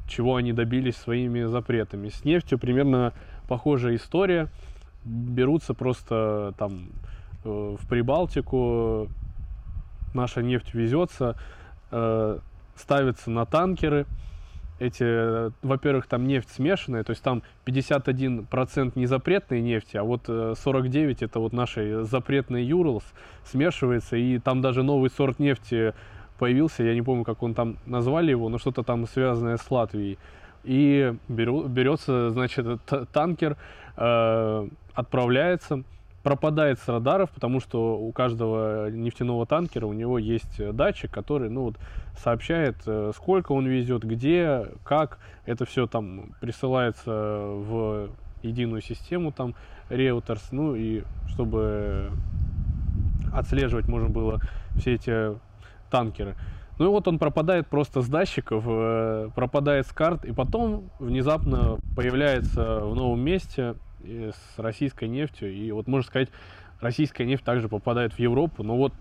чего 0.09 0.37
они 0.37 0.53
добились 0.53 0.97
своими 0.97 1.45
запретами. 1.45 2.09
С 2.09 2.25
нефтью 2.25 2.59
примерно 2.59 3.13
похожая 3.49 3.97
история. 3.97 4.49
Берутся 5.05 5.75
просто 5.75 6.55
там 6.59 6.91
э, 7.45 7.77
в 7.81 7.89
Прибалтику, 7.89 9.09
наша 10.15 10.43
нефть 10.43 10.75
везется, 10.75 11.37
э, 11.91 12.39
ставится 12.77 13.31
на 13.31 13.47
танкеры. 13.47 14.07
Эти, 14.79 15.53
во-первых, 15.65 16.07
там 16.07 16.27
нефть 16.27 16.51
смешанная, 16.51 17.05
то 17.05 17.11
есть 17.11 17.23
там 17.23 17.43
51% 17.67 18.93
не 18.97 19.07
запретной 19.07 19.61
нефти, 19.61 19.97
а 19.97 20.03
вот 20.03 20.29
49% 20.29 21.25
это 21.25 21.39
вот 21.39 21.53
нашей 21.53 22.03
запретной 22.03 22.65
Юрлс 22.65 23.05
смешивается, 23.45 24.17
и 24.17 24.41
там 24.41 24.61
даже 24.61 24.83
новый 24.83 25.11
сорт 25.11 25.39
нефти 25.39 25.95
появился, 26.43 26.83
я 26.83 26.95
не 26.95 27.03
помню, 27.03 27.23
как 27.23 27.45
он 27.45 27.55
там 27.55 27.77
назвали 27.87 28.31
его, 28.31 28.49
но 28.49 28.59
что-то 28.59 28.83
там 28.83 29.07
связанное 29.07 29.57
с 29.57 29.71
Латвией. 29.71 30.19
И 30.65 31.15
берется, 31.29 32.31
значит, 32.31 32.67
танкер, 33.13 33.57
э, 33.97 34.69
отправляется, 34.95 35.85
пропадает 36.23 36.79
с 36.79 36.89
радаров, 36.89 37.31
потому 37.31 37.61
что 37.61 37.99
у 37.99 38.13
каждого 38.13 38.91
нефтяного 38.91 39.47
танкера 39.47 39.87
у 39.87 39.93
него 39.93 40.19
есть 40.19 40.65
датчик, 40.75 41.11
который 41.11 41.51
ну, 41.51 41.65
вот, 41.65 41.77
сообщает, 42.17 42.77
э, 42.87 43.13
сколько 43.15 43.53
он 43.53 43.67
везет, 43.67 44.05
где, 44.05 44.69
как. 44.85 45.19
Это 45.47 45.65
все 45.65 45.87
там 45.87 46.35
присылается 46.41 47.11
в 47.11 48.11
единую 48.43 48.83
систему, 48.83 49.33
там, 49.33 49.55
Reuters, 49.89 50.43
ну 50.53 50.75
и 50.75 51.03
чтобы 51.29 52.11
отслеживать 53.33 53.89
можно 53.89 54.09
было 54.09 54.41
все 54.77 54.95
эти 54.95 55.37
танкеры. 55.91 56.37
Ну 56.79 56.87
и 56.87 56.89
вот 56.89 57.07
он 57.07 57.19
пропадает 57.19 57.67
просто 57.67 58.01
с 58.01 58.09
датчиков, 58.09 58.65
э, 58.67 59.31
пропадает 59.35 59.87
с 59.87 59.93
карт, 59.93 60.25
и 60.25 60.33
потом 60.33 60.91
внезапно 60.99 61.79
появляется 61.95 62.81
в 62.81 62.95
новом 62.95 63.21
месте 63.21 63.75
с 64.05 64.59
российской 64.59 65.09
нефтью. 65.09 65.53
И 65.53 65.71
вот 65.73 65.87
можно 65.87 66.07
сказать, 66.07 66.29
российская 66.81 67.25
нефть 67.25 67.45
также 67.45 67.69
попадает 67.69 68.13
в 68.13 68.19
Европу, 68.19 68.63
но 68.63 68.77
вот 68.77 68.93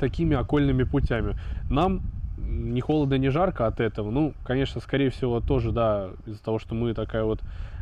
такими 0.00 0.36
окольными 0.36 0.84
путями. 0.84 1.36
Нам 1.70 2.02
не 2.38 2.80
холодно, 2.80 3.14
не 3.14 3.30
жарко 3.30 3.66
от 3.66 3.80
этого. 3.80 4.10
Ну, 4.10 4.32
конечно, 4.44 4.80
скорее 4.80 5.10
всего, 5.10 5.40
тоже, 5.40 5.72
да, 5.72 6.10
из-за 6.26 6.42
того, 6.42 6.58
что 6.58 6.74
мы 6.74 6.94
такая 6.94 7.24
вот, 7.24 7.40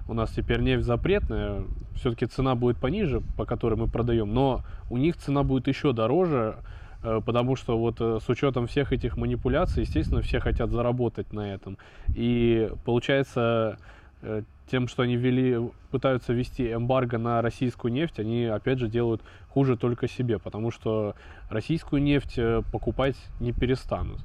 у 0.09 0.15
нас 0.15 0.31
теперь 0.31 0.61
нефть 0.61 0.85
запретная, 0.85 1.63
все-таки 1.95 2.27
цена 2.27 2.55
будет 2.55 2.79
пониже, 2.79 3.23
по 3.37 3.45
которой 3.45 3.75
мы 3.75 3.87
продаем, 3.87 4.33
но 4.33 4.63
у 4.91 4.97
них 4.97 5.17
цена 5.17 5.43
будет 5.43 5.69
еще 5.69 5.93
дороже, 5.93 6.57
э, 7.03 7.21
потому 7.25 7.57
что 7.57 7.79
вот 7.79 7.97
э, 8.01 8.19
с 8.25 8.29
учетом 8.29 8.67
всех 8.67 8.93
этих 8.93 9.17
манипуляций, 9.17 9.83
естественно, 9.83 10.23
все 10.23 10.41
хотят 10.41 10.71
заработать 10.71 11.33
на 11.33 11.53
этом. 11.53 11.77
И 12.15 12.71
получается, 12.85 13.79
Э, 14.23 14.43
тем, 14.71 14.89
что 14.89 15.03
они 15.03 15.17
ввели, 15.17 15.71
пытаются 15.91 16.33
ввести 16.33 16.73
эмбарго 16.73 17.19
на 17.19 17.43
российскую 17.43 17.93
нефть, 17.93 18.19
они 18.19 18.45
опять 18.45 18.79
же 18.79 18.89
делают 18.89 19.23
хуже 19.49 19.77
только 19.77 20.09
себе, 20.09 20.39
потому 20.39 20.71
что 20.71 21.15
российскую 21.49 22.03
нефть 22.03 22.35
э, 22.37 22.63
покупать 22.73 23.17
не 23.41 23.53
перестанут. 23.53 24.21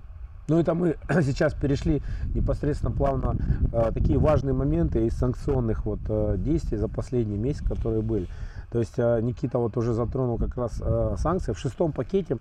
Ну 0.48 0.60
это 0.60 0.74
мы 0.74 0.98
сейчас 1.22 1.54
перешли 1.54 2.02
непосредственно 2.36 2.92
плавно 2.92 3.38
э, 3.72 3.92
такие 3.94 4.20
важные 4.20 4.54
моменты 4.54 5.06
из 5.06 5.14
санкционных 5.14 5.86
вот 5.86 6.00
э, 6.10 6.36
действий 6.38 6.78
за 6.78 6.88
последний 6.88 7.38
месяц, 7.38 7.62
которые 7.62 8.02
были. 8.02 8.28
То 8.72 8.80
есть 8.80 8.96
э, 8.98 9.20
Никита 9.22 9.60
вот 9.60 9.78
уже 9.78 9.94
затронул 9.94 10.38
как 10.38 10.58
раз 10.58 10.82
э, 10.82 11.16
санкции. 11.18 11.54
В 11.54 11.60
шестом 11.60 11.92
пакете 11.92 12.38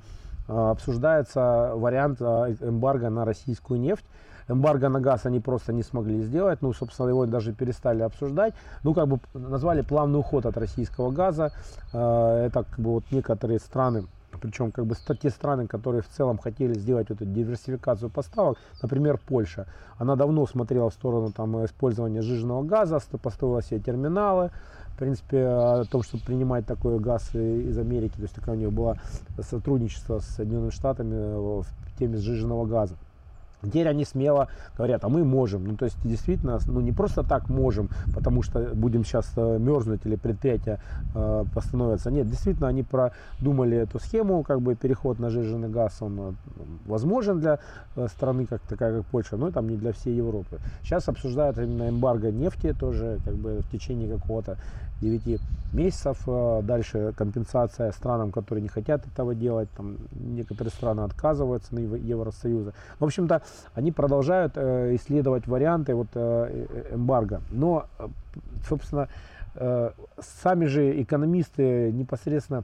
э, 0.48 0.52
обсуждается 0.52 1.72
вариант 1.74 2.18
э, 2.20 2.56
эмбарго 2.60 3.10
на 3.10 3.24
российскую 3.24 3.78
нефть. 3.78 4.04
Эмбарго 4.50 4.88
на 4.88 5.00
газ 5.00 5.26
они 5.26 5.38
просто 5.40 5.72
не 5.72 5.82
смогли 5.82 6.20
сделать, 6.22 6.60
ну, 6.60 6.72
собственно, 6.72 7.08
его 7.08 7.24
даже 7.26 7.52
перестали 7.52 8.02
обсуждать. 8.02 8.54
Ну, 8.82 8.94
как 8.94 9.06
бы 9.06 9.20
назвали 9.32 9.82
плавный 9.82 10.18
уход 10.18 10.44
от 10.44 10.56
российского 10.56 11.10
газа. 11.10 11.52
Э, 11.92 12.46
это 12.46 12.64
как 12.64 12.78
бы 12.78 12.90
вот 12.90 13.04
некоторые 13.12 13.60
страны, 13.60 14.06
причем 14.40 14.72
как 14.72 14.86
бы 14.86 14.96
те 15.20 15.30
страны, 15.30 15.68
которые 15.68 16.02
в 16.02 16.08
целом 16.08 16.38
хотели 16.38 16.74
сделать 16.74 17.10
эту 17.10 17.24
диверсификацию 17.24 18.10
поставок, 18.10 18.58
например, 18.82 19.20
Польша, 19.24 19.66
она 19.98 20.16
давно 20.16 20.46
смотрела 20.46 20.90
в 20.90 20.94
сторону 20.94 21.30
там, 21.30 21.64
использования 21.64 22.22
жиженного 22.22 22.64
газа, 22.64 23.00
построила 23.22 23.62
себе 23.62 23.80
терминалы, 23.80 24.50
в 24.88 24.98
принципе, 24.98 25.46
о 25.46 25.84
том, 25.84 26.02
чтобы 26.02 26.24
принимать 26.24 26.66
такой 26.66 26.98
газ 26.98 27.34
из 27.34 27.78
Америки, 27.78 28.16
то 28.16 28.22
есть 28.22 28.34
такое 28.34 28.54
у 28.54 28.58
нее 28.58 28.70
было 28.70 28.98
сотрудничество 29.40 30.18
с 30.18 30.24
Соединенными 30.24 30.70
Штатами 30.70 31.60
в 31.60 31.66
теме 31.98 32.16
сжиженного 32.16 32.66
газа. 32.66 32.96
Теперь 33.62 33.88
они 33.88 34.04
смело 34.04 34.48
говорят, 34.76 35.04
а 35.04 35.08
мы 35.08 35.24
можем. 35.24 35.64
Ну, 35.64 35.76
то 35.76 35.84
есть, 35.84 35.96
действительно, 36.04 36.58
ну, 36.66 36.80
не 36.80 36.92
просто 36.92 37.22
так 37.22 37.48
можем, 37.48 37.90
потому 38.14 38.42
что 38.42 38.70
будем 38.74 39.04
сейчас 39.04 39.30
э, 39.36 39.58
мерзнуть 39.58 40.00
или 40.04 40.16
предприятия 40.16 40.80
э, 41.14 41.44
постановятся. 41.54 42.10
Нет, 42.10 42.28
действительно, 42.28 42.68
они 42.68 42.82
продумали 42.82 43.76
эту 43.76 43.98
схему, 43.98 44.42
как 44.42 44.60
бы 44.60 44.74
переход 44.74 45.18
на 45.18 45.30
жиженый 45.30 45.68
газ, 45.68 45.98
он 46.00 46.20
э, 46.20 46.32
возможен 46.86 47.40
для 47.40 47.58
э, 47.96 48.08
страны, 48.08 48.46
как 48.46 48.60
такая, 48.62 48.98
как 48.98 49.06
Польша, 49.06 49.36
но 49.36 49.50
там 49.50 49.68
не 49.68 49.76
для 49.76 49.92
всей 49.92 50.16
Европы. 50.16 50.58
Сейчас 50.82 51.08
обсуждают 51.08 51.58
именно 51.58 51.88
эмбарго 51.88 52.30
нефти 52.30 52.74
тоже, 52.78 53.18
как 53.24 53.34
бы 53.34 53.60
в 53.60 53.70
течение 53.70 54.08
какого-то 54.08 54.56
9 55.00 55.40
месяцев. 55.72 56.18
Э, 56.26 56.60
дальше 56.62 57.12
компенсация 57.16 57.92
странам, 57.92 58.32
которые 58.32 58.62
не 58.62 58.68
хотят 58.68 59.06
этого 59.06 59.34
делать. 59.34 59.68
Там 59.76 59.96
некоторые 60.12 60.72
страны 60.72 61.00
отказываются 61.00 61.74
на 61.74 61.80
Евросоюза. 61.80 62.72
В 62.98 63.04
общем-то, 63.04 63.42
они 63.74 63.92
продолжают 63.92 64.52
э, 64.56 64.94
исследовать 64.96 65.46
варианты 65.46 65.94
вот, 65.94 66.08
э, 66.14 66.66
эмбарго. 66.92 67.40
Но, 67.50 67.86
собственно, 68.68 69.08
сами 70.20 70.66
же 70.66 71.02
экономисты 71.02 71.90
непосредственно 71.90 72.62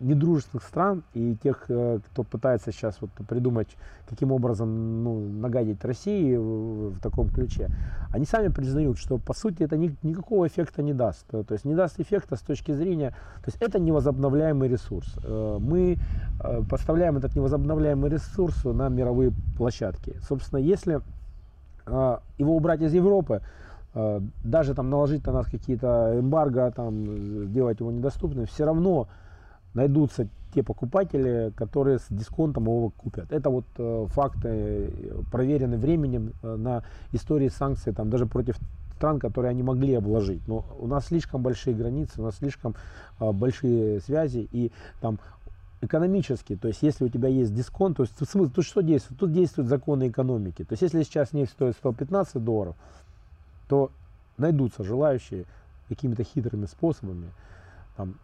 недружественных 0.00 0.64
стран 0.64 1.02
и 1.14 1.36
тех, 1.42 1.66
э, 1.68 2.00
кто 2.06 2.24
пытается 2.24 2.72
сейчас 2.72 2.96
вот 3.00 3.10
придумать, 3.28 3.68
каким 4.08 4.32
образом 4.32 5.04
ну, 5.04 5.20
нагадить 5.20 5.84
России 5.84 6.36
в, 6.36 6.90
в 6.90 7.00
таком 7.00 7.28
ключе, 7.28 7.68
они 8.10 8.26
сами 8.26 8.48
признают, 8.48 8.98
что 8.98 9.18
по 9.18 9.34
сути 9.34 9.62
это 9.62 9.76
ни, 9.76 9.94
никакого 10.02 10.46
эффекта 10.46 10.82
не 10.82 10.92
даст. 10.92 11.26
То 11.26 11.46
есть 11.50 11.64
не 11.64 11.74
даст 11.74 12.00
эффекта 12.00 12.36
с 12.36 12.40
точки 12.40 12.72
зрения, 12.72 13.10
то 13.10 13.46
есть 13.46 13.58
это 13.62 13.78
невозобновляемый 13.78 14.68
ресурс. 14.68 15.14
Э, 15.22 15.58
мы 15.60 15.96
э, 16.40 16.62
поставляем 16.68 17.16
этот 17.16 17.34
невозобновляемый 17.36 18.10
ресурс 18.10 18.64
на 18.64 18.88
мировые 18.88 19.32
площадки. 19.56 20.16
Собственно, 20.26 20.58
если 20.58 21.00
его 22.38 22.56
убрать 22.56 22.80
из 22.80 22.94
Европы, 22.94 23.42
даже 23.92 24.74
там 24.74 24.88
наложить 24.88 25.26
на 25.26 25.32
нас 25.34 25.44
какие-то 25.44 26.18
эмбарго, 26.18 26.70
там, 26.70 27.04
сделать 27.44 27.78
его 27.78 27.92
недоступным, 27.92 28.46
все 28.46 28.64
равно 28.64 29.06
найдутся 29.74 30.28
те 30.54 30.62
покупатели, 30.62 31.52
которые 31.56 31.98
с 31.98 32.06
дисконтом 32.08 32.64
его 32.64 32.90
купят. 32.90 33.32
Это 33.32 33.50
вот 33.50 33.64
э, 33.76 34.06
факты, 34.08 34.48
э, 34.48 35.22
проверены 35.30 35.76
временем 35.76 36.32
э, 36.42 36.56
на 36.56 36.84
истории 37.12 37.48
санкций, 37.48 37.92
там, 37.92 38.08
даже 38.08 38.26
против 38.26 38.56
стран, 38.96 39.18
которые 39.18 39.50
они 39.50 39.64
могли 39.64 39.94
обложить. 39.94 40.46
Но 40.46 40.64
у 40.78 40.86
нас 40.86 41.06
слишком 41.06 41.42
большие 41.42 41.74
границы, 41.74 42.20
у 42.20 42.24
нас 42.24 42.36
слишком 42.36 42.76
большие 43.18 44.00
связи, 44.00 44.48
и 44.52 44.70
там 45.00 45.18
экономически, 45.80 46.56
то 46.56 46.68
есть 46.68 46.82
если 46.82 47.04
у 47.04 47.08
тебя 47.08 47.28
есть 47.28 47.54
дисконт, 47.54 47.96
то 47.96 48.04
есть 48.04 48.14
смысл, 48.16 48.50
тут 48.50 48.64
что 48.64 48.80
действует? 48.80 49.18
Тут 49.18 49.32
действуют 49.32 49.68
законы 49.68 50.08
экономики. 50.08 50.64
То 50.64 50.72
есть 50.72 50.82
если 50.82 51.02
сейчас 51.02 51.32
нефть 51.32 51.52
стоит 51.52 51.76
115 51.76 52.42
долларов, 52.42 52.76
то 53.68 53.90
найдутся 54.38 54.84
желающие 54.84 55.44
какими-то 55.88 56.24
хитрыми 56.24 56.66
способами 56.66 57.30
там, 57.96 58.14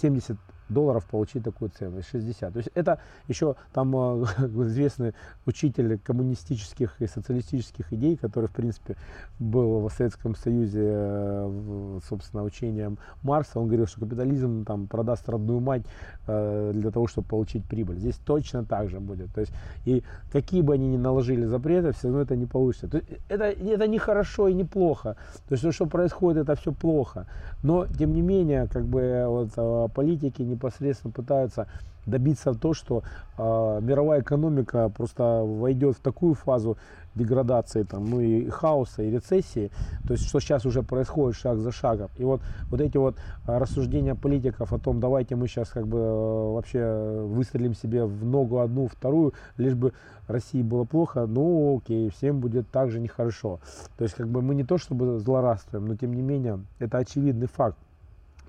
70 0.00 0.36
долларов 0.70 1.04
получить 1.04 1.44
такую 1.44 1.70
цену, 1.70 2.02
60. 2.02 2.52
То 2.52 2.58
есть 2.58 2.70
это 2.74 2.98
еще 3.28 3.56
там 3.72 3.94
э, 3.94 4.24
известный 4.66 5.14
учитель 5.46 5.98
коммунистических 5.98 7.00
и 7.00 7.06
социалистических 7.06 7.92
идей, 7.92 8.16
который, 8.16 8.46
в 8.46 8.52
принципе, 8.52 8.96
был 9.38 9.88
в 9.88 9.92
Советском 9.92 10.34
Союзе, 10.34 10.80
э, 10.82 12.00
собственно, 12.08 12.44
учением 12.44 12.98
Марса. 13.22 13.60
Он 13.60 13.66
говорил, 13.66 13.86
что 13.86 14.00
капитализм 14.00 14.64
там 14.64 14.86
продаст 14.86 15.28
родную 15.28 15.60
мать 15.60 15.82
э, 16.26 16.72
для 16.74 16.90
того, 16.90 17.06
чтобы 17.06 17.28
получить 17.28 17.64
прибыль. 17.64 17.98
Здесь 17.98 18.16
точно 18.24 18.64
так 18.64 18.88
же 18.88 19.00
будет. 19.00 19.32
То 19.34 19.40
есть, 19.40 19.52
и 19.84 20.02
какие 20.32 20.62
бы 20.62 20.74
они 20.74 20.88
ни 20.88 20.96
наложили 20.96 21.46
запреты, 21.46 21.92
все 21.92 22.08
равно 22.08 22.22
это 22.22 22.36
не 22.36 22.46
получится. 22.46 22.88
То 22.88 22.98
есть, 22.98 23.08
это, 23.28 23.44
это 23.44 23.86
не 23.88 23.98
хорошо 23.98 24.48
и 24.48 24.54
не 24.54 24.64
плохо. 24.64 25.16
То 25.48 25.54
есть 25.54 25.62
то, 25.62 25.72
что 25.72 25.86
происходит, 25.86 26.42
это 26.42 26.54
все 26.54 26.72
плохо. 26.72 27.26
Но, 27.62 27.86
тем 27.86 28.14
не 28.14 28.22
менее, 28.22 28.68
как 28.72 28.84
бы 28.84 29.24
вот, 29.26 29.92
политики 29.92 30.42
не 30.42 30.56
непосредственно 30.60 31.12
пытаются 31.12 31.66
добиться 32.06 32.54
того, 32.54 32.74
что 32.74 33.02
э, 33.38 33.80
мировая 33.82 34.20
экономика 34.20 34.88
просто 34.88 35.42
войдет 35.44 35.96
в 35.96 36.00
такую 36.00 36.34
фазу 36.34 36.76
деградации, 37.14 37.82
там, 37.82 38.08
ну 38.08 38.20
и 38.20 38.48
хаоса, 38.48 39.02
и 39.02 39.10
рецессии, 39.10 39.70
то 40.06 40.14
есть 40.14 40.26
что 40.28 40.40
сейчас 40.40 40.64
уже 40.64 40.82
происходит 40.82 41.36
шаг 41.36 41.58
за 41.58 41.72
шагом. 41.72 42.08
И 42.16 42.24
вот, 42.24 42.40
вот 42.70 42.80
эти 42.80 42.96
вот 42.96 43.16
а, 43.46 43.58
рассуждения 43.58 44.14
политиков 44.14 44.72
о 44.72 44.78
том, 44.78 45.00
давайте 45.00 45.36
мы 45.36 45.48
сейчас 45.48 45.68
как 45.70 45.86
бы 45.86 45.98
э, 45.98 46.52
вообще 46.54 47.24
выстрелим 47.26 47.74
себе 47.74 48.04
в 48.04 48.24
ногу 48.24 48.60
одну, 48.60 48.86
вторую, 48.86 49.34
лишь 49.56 49.74
бы 49.74 49.92
России 50.28 50.62
было 50.62 50.84
плохо, 50.84 51.26
ну 51.26 51.78
окей, 51.78 52.10
всем 52.10 52.40
будет 52.40 52.70
так 52.70 52.90
же 52.90 53.00
нехорошо. 53.00 53.58
То 53.98 54.04
есть 54.04 54.16
как 54.16 54.28
бы 54.28 54.40
мы 54.40 54.54
не 54.54 54.64
то 54.64 54.78
чтобы 54.78 55.18
злорадствуем, 55.18 55.86
но 55.86 55.96
тем 55.96 56.14
не 56.14 56.22
менее 56.22 56.60
это 56.78 56.98
очевидный 56.98 57.48
факт. 57.48 57.76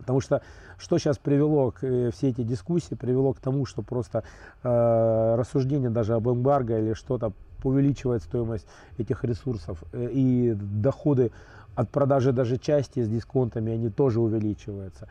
Потому 0.01 0.19
что 0.19 0.41
что 0.77 0.97
сейчас 0.97 1.17
привело 1.17 1.71
к 1.71 1.83
э, 1.83 2.09
все 2.11 2.29
эти 2.29 2.41
дискуссии, 2.41 2.95
привело 2.95 3.33
к 3.33 3.39
тому, 3.39 3.65
что 3.65 3.83
просто 3.83 4.23
э, 4.63 5.35
рассуждение 5.37 5.89
даже 5.89 6.15
об 6.15 6.27
эмбарго 6.27 6.79
или 6.79 6.93
что-то 6.93 7.33
увеличивает 7.63 8.23
стоимость 8.23 8.67
этих 8.97 9.23
ресурсов 9.23 9.83
э, 9.93 10.09
и 10.11 10.53
доходы 10.53 11.31
от 11.75 11.89
продажи 11.89 12.33
даже 12.33 12.57
части 12.57 13.03
с 13.03 13.07
дисконтами, 13.07 13.73
они 13.73 13.89
тоже 13.89 14.19
увеличиваются. 14.19 15.07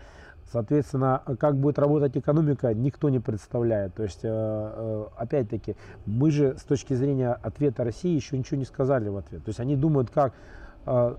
Соответственно, 0.53 1.23
как 1.39 1.57
будет 1.57 1.79
работать 1.79 2.17
экономика, 2.17 2.75
никто 2.75 3.09
не 3.09 3.21
представляет. 3.21 3.95
То 3.95 4.03
есть, 4.03 4.21
э, 4.25 5.05
опять-таки, 5.17 5.77
мы 6.05 6.33
же 6.33 6.57
с 6.59 6.65
точки 6.65 6.95
зрения 6.95 7.33
ответа 7.33 7.85
России 7.85 8.17
еще 8.17 8.37
ничего 8.37 8.59
не 8.59 8.65
сказали 8.65 9.09
в 9.09 9.17
ответ. 9.17 9.45
То 9.45 9.51
есть 9.51 9.61
они 9.61 9.77
думают, 9.77 10.11
как 10.11 10.33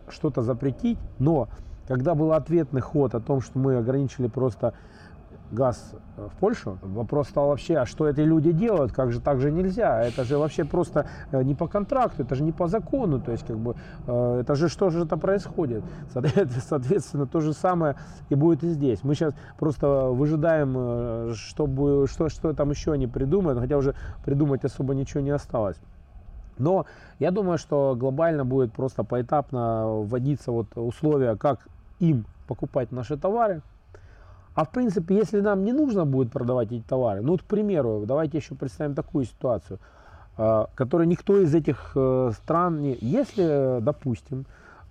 что-то 0.10 0.42
запретить, 0.42 0.98
но 1.20 1.48
когда 1.92 2.16
был 2.16 2.32
ответный 2.32 2.80
ход 2.80 3.16
о 3.16 3.20
том, 3.20 3.42
что 3.42 3.60
мы 3.60 3.76
ограничили 3.76 4.28
просто 4.28 4.74
газ 5.52 5.94
э, 6.16 6.30
в 6.34 6.40
Польшу, 6.40 6.78
вопрос 6.82 7.28
стал 7.28 7.50
вообще, 7.50 7.80
а 7.80 7.86
что 7.86 8.08
эти 8.08 8.22
люди 8.22 8.54
делают, 8.54 8.94
как 8.94 9.12
же 9.12 9.20
так 9.20 9.42
же 9.42 9.52
нельзя, 9.52 10.02
это 10.02 10.24
же 10.24 10.38
вообще 10.38 10.64
просто 10.64 11.08
э, 11.34 11.44
не 11.44 11.54
по 11.54 11.68
контракту, 11.68 12.24
это 12.24 12.34
же 12.36 12.44
не 12.44 12.54
по 12.54 12.70
закону, 12.70 13.20
то 13.20 13.34
есть 13.34 13.46
как 13.46 13.58
бы 13.58 13.76
э, 14.08 14.38
это 14.40 14.56
же 14.56 14.70
что 14.70 14.90
же 14.90 15.04
это 15.04 15.18
происходит, 15.18 15.84
соответственно 16.14 17.28
то 17.28 17.42
же 17.42 17.52
самое 17.52 17.98
и 18.30 18.36
будет 18.36 18.64
и 18.64 18.70
здесь. 18.70 19.04
Мы 19.04 19.14
сейчас 19.14 19.34
просто 19.60 19.88
выжидаем, 20.12 21.34
чтобы, 21.34 22.08
что, 22.08 22.30
что 22.30 22.54
там 22.54 22.70
еще 22.70 22.94
они 22.94 23.08
придумают, 23.08 23.60
хотя 23.60 23.76
уже 23.76 23.96
придумать 24.24 24.64
особо 24.64 24.94
ничего 24.94 25.20
не 25.20 25.32
осталось. 25.32 25.76
Но 26.58 26.86
я 27.20 27.32
думаю, 27.32 27.58
что 27.58 27.96
глобально 27.98 28.46
будет 28.46 28.72
просто 28.72 29.04
поэтапно 29.04 29.88
вводиться 29.88 30.52
вот 30.52 30.68
условия, 30.76 31.36
как 31.36 31.68
им 32.02 32.26
покупать 32.48 32.92
наши 32.92 33.18
товары. 33.18 33.62
А 34.54 34.66
в 34.66 34.72
принципе, 34.72 35.16
если 35.16 35.40
нам 35.40 35.64
не 35.64 35.72
нужно 35.72 36.06
будет 36.06 36.32
продавать 36.32 36.72
эти 36.72 36.84
товары, 36.84 37.22
ну, 37.22 37.32
вот, 37.32 37.44
к 37.44 37.46
примеру, 37.46 38.04
давайте 38.06 38.38
еще 38.38 38.56
представим 38.56 38.96
такую 38.96 39.24
ситуацию, 39.24 39.80
а, 40.38 40.68
которую 40.76 41.08
никто 41.08 41.40
из 41.40 41.56
этих 41.56 41.94
э, 41.96 42.32
стран 42.34 42.82
не... 42.82 42.98
Если, 43.00 43.80
допустим, 43.82 44.46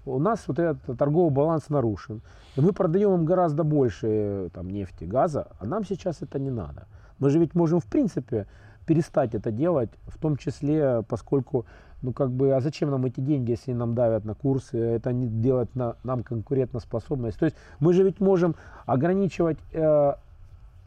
у 0.07 0.19
нас 0.19 0.45
вот 0.47 0.59
этот 0.59 0.97
торговый 0.99 1.31
баланс 1.31 1.69
нарушен, 1.69 2.23
и 2.57 2.61
мы 2.63 2.73
продаем 2.73 3.15
им 3.15 3.25
гораздо 3.27 3.65
больше 3.65 4.51
там, 4.55 4.71
нефти, 4.71 5.05
газа, 5.05 5.49
а 5.59 5.67
нам 5.67 5.85
сейчас 5.85 6.23
это 6.23 6.39
не 6.39 6.51
надо. 6.51 6.87
Мы 7.19 7.29
же 7.29 7.39
ведь 7.39 7.55
можем, 7.55 7.81
в 7.81 7.87
принципе, 7.87 8.47
перестать 8.87 9.35
это 9.35 9.51
делать, 9.51 9.91
в 10.07 10.19
том 10.19 10.37
числе, 10.37 11.03
поскольку 11.07 11.67
ну 12.03 12.13
как 12.13 12.31
бы, 12.31 12.55
а 12.55 12.61
зачем 12.61 12.91
нам 12.91 13.05
эти 13.05 13.21
деньги, 13.21 13.51
если 13.51 13.73
нам 13.73 13.95
давят 13.95 14.25
на 14.25 14.35
курсы, 14.35 14.79
это 14.79 15.13
не 15.13 15.27
делает 15.27 15.75
на, 15.75 15.97
нам 16.05 16.23
конкурентоспособность. 16.23 17.39
То 17.39 17.47
есть 17.47 17.57
мы 17.79 17.93
же 17.93 18.03
ведь 18.03 18.21
можем 18.21 18.55
ограничивать 18.87 19.59
э, 19.73 20.15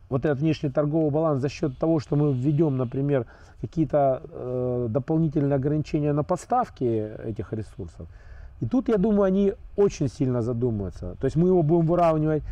вот 0.10 0.26
этот 0.26 0.40
внешний 0.40 0.70
торговый 0.70 1.12
баланс 1.12 1.42
за 1.42 1.50
счет 1.50 1.78
того, 1.78 2.00
что 2.00 2.16
мы 2.16 2.34
введем, 2.34 2.78
например, 2.78 3.26
какие-то 3.62 4.22
э, 4.30 4.88
дополнительные 4.90 5.56
ограничения 5.56 6.14
на 6.14 6.24
поставки 6.24 6.84
этих 7.26 7.54
ресурсов. 7.54 8.08
И 8.60 8.66
тут, 8.66 8.90
я 8.90 8.98
думаю, 8.98 9.24
они 9.24 9.54
очень 9.76 10.08
сильно 10.08 10.42
задумаются. 10.42 11.16
То 11.20 11.26
есть 11.26 11.36
мы 11.36 11.50
его 11.50 11.64
будем 11.64 11.86
выравнивать 11.86 12.44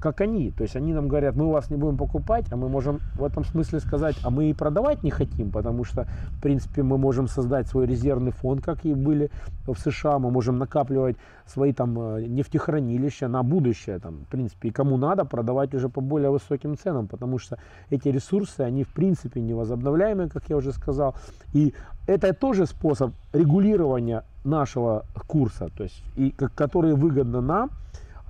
как 0.00 0.20
они. 0.20 0.50
То 0.50 0.62
есть 0.64 0.76
они 0.76 0.92
нам 0.92 1.08
говорят, 1.08 1.36
мы 1.36 1.50
вас 1.50 1.70
не 1.70 1.76
будем 1.76 1.96
покупать, 1.96 2.46
а 2.50 2.56
мы 2.56 2.68
можем 2.68 3.00
в 3.16 3.24
этом 3.24 3.44
смысле 3.44 3.80
сказать, 3.80 4.16
а 4.24 4.30
мы 4.30 4.50
и 4.50 4.54
продавать 4.54 5.02
не 5.02 5.10
хотим, 5.10 5.50
потому 5.50 5.84
что, 5.84 6.06
в 6.30 6.42
принципе, 6.42 6.82
мы 6.82 6.98
можем 6.98 7.28
создать 7.28 7.68
свой 7.68 7.86
резервный 7.86 8.32
фонд, 8.32 8.64
как 8.64 8.84
и 8.84 8.94
были 8.94 9.30
в 9.66 9.76
США, 9.78 10.18
мы 10.18 10.30
можем 10.30 10.58
накапливать 10.58 11.16
свои 11.46 11.72
там 11.72 11.98
э, 11.98 12.26
нефтехранилища 12.26 13.28
на 13.28 13.42
будущее, 13.42 13.98
там, 13.98 14.24
в 14.24 14.26
принципе, 14.26 14.68
и 14.68 14.70
кому 14.72 14.96
надо 14.96 15.24
продавать 15.24 15.74
уже 15.74 15.88
по 15.88 16.00
более 16.00 16.30
высоким 16.30 16.76
ценам, 16.76 17.06
потому 17.06 17.38
что 17.38 17.58
эти 17.90 18.08
ресурсы, 18.08 18.60
они, 18.60 18.84
в 18.84 18.88
принципе, 18.88 19.40
невозобновляемые, 19.40 20.28
как 20.28 20.48
я 20.48 20.56
уже 20.56 20.72
сказал, 20.72 21.14
и 21.52 21.74
это 22.06 22.32
тоже 22.32 22.66
способ 22.66 23.12
регулирования 23.32 24.24
нашего 24.44 25.04
курса, 25.26 25.68
то 25.76 25.84
есть, 25.84 26.02
и, 26.16 26.30
который 26.54 26.94
выгодно 26.94 27.40
нам, 27.40 27.70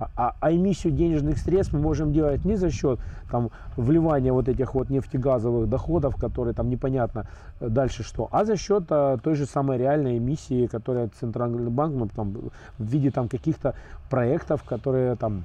а, 0.01 0.09
а, 0.15 0.35
а 0.39 0.51
эмиссию 0.51 0.93
денежных 0.93 1.37
средств 1.37 1.73
мы 1.73 1.79
можем 1.79 2.11
делать 2.11 2.43
не 2.43 2.55
за 2.55 2.71
счет 2.71 2.99
там, 3.29 3.51
вливания 3.77 4.33
вот 4.33 4.49
этих 4.49 4.73
вот 4.73 4.89
нефтегазовых 4.89 5.69
доходов, 5.69 6.15
которые 6.15 6.55
там 6.55 6.69
непонятно 6.69 7.27
э, 7.59 7.69
дальше 7.69 8.03
что, 8.03 8.27
а 8.31 8.43
за 8.43 8.57
счет 8.57 8.85
а, 8.89 9.17
той 9.17 9.35
же 9.35 9.45
самой 9.45 9.77
реальной 9.77 10.17
эмиссии, 10.17 10.65
которая 10.65 11.09
Центральный 11.19 11.69
банк 11.69 11.95
ну, 11.95 12.07
там, 12.07 12.33
в 12.79 12.83
виде 12.83 13.11
там, 13.11 13.29
каких-то 13.29 13.75
проектов, 14.09 14.63
которые 14.63 15.15
там 15.17 15.43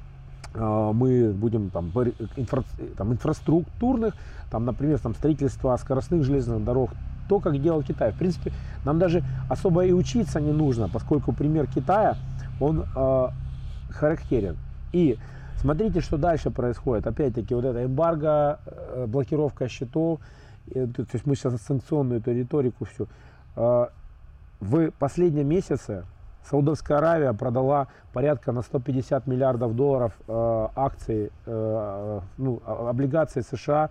а, 0.54 0.92
мы 0.92 1.32
будем 1.32 1.68
там, 1.68 1.92
инфра, 2.36 2.64
там, 2.96 3.12
инфраструктурных, 3.12 4.14
там, 4.50 4.64
например, 4.64 4.98
там, 4.98 5.14
строительство 5.14 5.76
скоростных 5.76 6.24
железных 6.24 6.64
дорог, 6.64 6.92
то, 7.28 7.40
как 7.40 7.60
делал 7.60 7.82
Китай. 7.82 8.12
В 8.12 8.18
принципе, 8.18 8.52
нам 8.86 8.98
даже 8.98 9.22
особо 9.50 9.84
и 9.84 9.92
учиться 9.92 10.40
не 10.40 10.52
нужно, 10.52 10.88
поскольку 10.88 11.34
пример 11.34 11.66
Китая, 11.66 12.16
он 12.58 12.86
э, 12.96 13.28
характерен. 13.96 14.56
И 14.92 15.18
смотрите, 15.60 16.00
что 16.00 16.16
дальше 16.16 16.50
происходит. 16.50 17.06
Опять-таки, 17.06 17.54
вот 17.54 17.64
эта 17.64 17.84
эмбарго, 17.84 18.60
э, 18.66 19.06
блокировка 19.06 19.68
счетов, 19.68 20.20
то 20.72 21.06
есть 21.12 21.26
мы 21.26 21.36
сейчас 21.36 21.60
санкционную 21.62 22.20
эту 22.20 22.32
риторику 22.32 22.86
всю. 22.86 23.06
А, 23.54 23.90
в 24.58 24.90
последнем 24.98 25.48
месяце 25.48 26.04
Саудовская 26.50 26.98
Аравия 26.98 27.32
продала 27.32 27.86
порядка 28.12 28.50
на 28.52 28.62
150 28.62 29.26
миллиардов 29.26 29.76
долларов 29.76 30.12
э, 30.26 30.68
акций, 30.74 31.30
э, 31.46 32.20
ну, 32.38 32.62
облигаций 32.66 33.42
США 33.42 33.90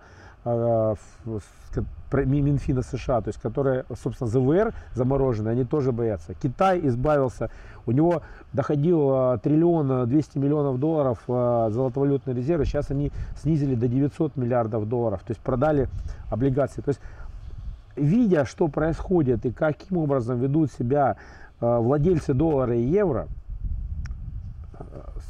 Минфина 2.12 2.82
США, 2.82 3.20
то 3.20 3.28
есть 3.28 3.40
которые, 3.40 3.84
собственно, 4.00 4.30
ЗВР 4.30 4.72
замороженные, 4.94 5.52
они 5.52 5.64
тоже 5.64 5.90
боятся. 5.90 6.34
Китай 6.34 6.80
избавился, 6.84 7.50
у 7.84 7.90
него 7.90 8.22
доходил 8.52 9.38
триллион 9.40 10.08
200 10.08 10.38
миллионов 10.38 10.78
долларов 10.78 11.18
золотовалютные 11.26 12.36
резервы, 12.36 12.64
сейчас 12.64 12.92
они 12.92 13.10
снизили 13.36 13.74
до 13.74 13.88
900 13.88 14.36
миллиардов 14.36 14.88
долларов, 14.88 15.20
то 15.26 15.32
есть 15.32 15.40
продали 15.40 15.88
облигации. 16.30 16.80
То 16.80 16.90
есть, 16.90 17.00
видя, 17.96 18.44
что 18.44 18.68
происходит 18.68 19.44
и 19.44 19.50
каким 19.50 19.98
образом 19.98 20.38
ведут 20.38 20.70
себя 20.70 21.16
владельцы 21.60 22.34
доллара 22.34 22.76
и 22.76 22.82
евро, 22.82 23.26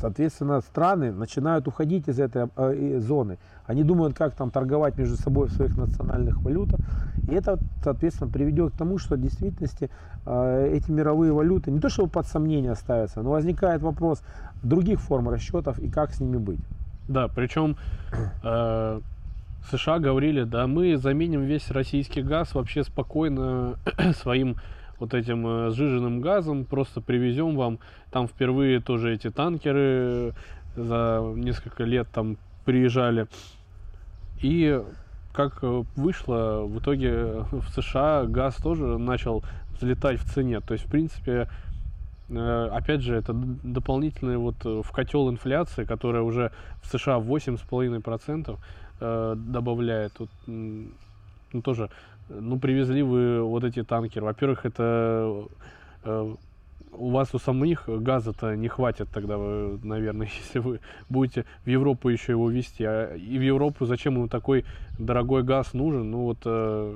соответственно, 0.00 0.60
страны 0.60 1.12
начинают 1.12 1.68
уходить 1.68 2.08
из 2.08 2.18
этой 2.18 2.48
э, 2.56 2.98
зоны. 3.00 3.38
Они 3.66 3.82
думают, 3.82 4.16
как 4.16 4.34
там 4.34 4.50
торговать 4.50 4.98
между 4.98 5.16
собой 5.16 5.48
в 5.48 5.52
своих 5.52 5.76
национальных 5.76 6.42
валютах. 6.42 6.80
И 7.28 7.34
это, 7.34 7.58
соответственно, 7.82 8.30
приведет 8.30 8.72
к 8.72 8.76
тому, 8.76 8.98
что 8.98 9.16
в 9.16 9.20
действительности 9.20 9.90
э, 10.24 10.70
эти 10.72 10.90
мировые 10.90 11.32
валюты 11.32 11.70
не 11.70 11.80
то 11.80 11.88
чтобы 11.88 12.08
под 12.08 12.26
сомнение 12.26 12.74
ставятся, 12.74 13.22
но 13.22 13.30
возникает 13.30 13.82
вопрос 13.82 14.22
других 14.62 15.00
форм 15.00 15.28
расчетов 15.28 15.78
и 15.78 15.90
как 15.90 16.12
с 16.12 16.20
ними 16.20 16.36
быть. 16.36 16.60
Да, 17.08 17.28
причем 17.28 17.76
э, 18.42 19.00
США 19.70 19.98
говорили, 19.98 20.44
да, 20.44 20.66
мы 20.66 20.96
заменим 20.96 21.42
весь 21.42 21.70
российский 21.70 22.22
газ 22.22 22.54
вообще 22.54 22.84
спокойно 22.84 23.76
своим 24.22 24.56
вот 24.98 25.14
этим 25.14 25.46
э, 25.46 25.70
сжиженным 25.70 26.20
газом, 26.20 26.64
просто 26.64 27.00
привезем 27.00 27.56
вам. 27.56 27.78
Там 28.10 28.26
впервые 28.28 28.80
тоже 28.80 29.14
эти 29.14 29.30
танкеры 29.30 30.34
за 30.74 31.32
несколько 31.34 31.84
лет 31.84 32.08
там 32.12 32.36
приезжали. 32.64 33.26
И 34.42 34.82
как 35.32 35.58
э, 35.62 35.82
вышло, 35.96 36.62
в 36.66 36.78
итоге 36.78 37.44
в 37.52 37.68
США 37.74 38.24
газ 38.24 38.56
тоже 38.56 38.98
начал 38.98 39.44
взлетать 39.76 40.18
в 40.20 40.32
цене. 40.32 40.60
То 40.60 40.74
есть, 40.74 40.86
в 40.86 40.90
принципе, 40.90 41.48
э, 42.28 42.68
опять 42.72 43.02
же, 43.02 43.14
это 43.14 43.32
дополнительный 43.34 44.38
вот 44.38 44.64
в 44.64 44.90
котел 44.92 45.30
инфляции, 45.30 45.84
которая 45.84 46.22
уже 46.22 46.52
в 46.82 46.88
США 46.88 47.18
8,5% 47.18 48.58
добавляет. 48.98 50.14
Тут, 50.14 50.30
ну, 50.46 51.62
тоже 51.62 51.90
ну, 52.28 52.58
привезли 52.58 53.02
вы 53.02 53.42
вот 53.42 53.64
эти 53.64 53.82
танкеры. 53.82 54.26
Во-первых, 54.26 54.66
это 54.66 55.46
э, 56.04 56.34
у 56.92 57.10
вас 57.10 57.34
у 57.34 57.38
самих 57.38 57.84
газа-то 57.88 58.56
не 58.56 58.68
хватит 58.68 59.08
тогда, 59.12 59.36
вы, 59.38 59.78
наверное, 59.82 60.28
если 60.44 60.58
вы 60.58 60.80
будете 61.08 61.44
в 61.64 61.68
Европу 61.68 62.08
еще 62.08 62.32
его 62.32 62.50
везти. 62.50 62.84
А 62.84 63.14
и 63.14 63.38
в 63.38 63.42
Европу 63.42 63.86
зачем 63.86 64.14
ему 64.14 64.28
такой 64.28 64.64
дорогой 64.98 65.42
газ 65.42 65.74
нужен? 65.74 66.10
Ну 66.10 66.22
вот, 66.22 66.38
э, 66.44 66.94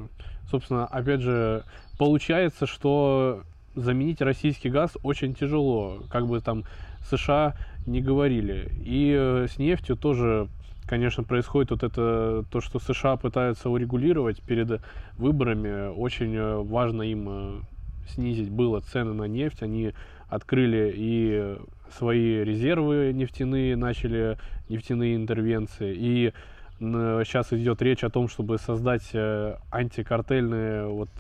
собственно, 0.51 0.87
опять 0.87 1.21
же, 1.21 1.65
получается, 1.99 2.67
что 2.67 3.43
заменить 3.75 4.21
российский 4.21 4.69
газ 4.69 4.97
очень 5.03 5.35
тяжело, 5.35 6.03
как 6.11 6.27
бы 6.27 6.41
там 6.41 6.65
США 7.09 7.55
не 7.87 8.01
говорили. 8.01 8.71
И 8.85 9.15
э, 9.17 9.47
с 9.49 9.59
нефтью 9.59 9.97
тоже 9.97 10.49
конечно, 10.91 11.23
происходит 11.23 11.71
вот 11.71 11.85
это, 11.85 12.45
то, 12.51 12.61
что 12.61 12.81
США 12.81 13.17
пытаются 13.17 13.71
урегулировать 13.71 14.43
перед 14.43 14.83
выборами. 15.17 15.89
Очень 15.95 16.35
э, 16.35 16.57
важно 16.57 17.03
им 17.03 17.29
э, 17.29 17.61
снизить 18.09 18.51
было 18.51 18.81
цены 18.81 19.15
на 19.15 19.25
нефть. 19.29 19.63
Они 19.63 19.95
открыли 20.29 20.93
и 20.93 21.57
свои 21.97 22.43
резервы 22.43 23.13
нефтяные, 23.15 23.77
начали 23.77 24.37
нефтяные 24.69 25.15
интервенции. 25.15 25.95
И 25.97 26.33
сейчас 26.81 27.53
идет 27.53 27.83
речь 27.83 28.03
о 28.05 28.11
том, 28.11 28.29
чтобы 28.29 28.59
создать 28.59 29.11
э, 29.13 29.57
антикартельное 29.71 30.87
вот 30.87 31.11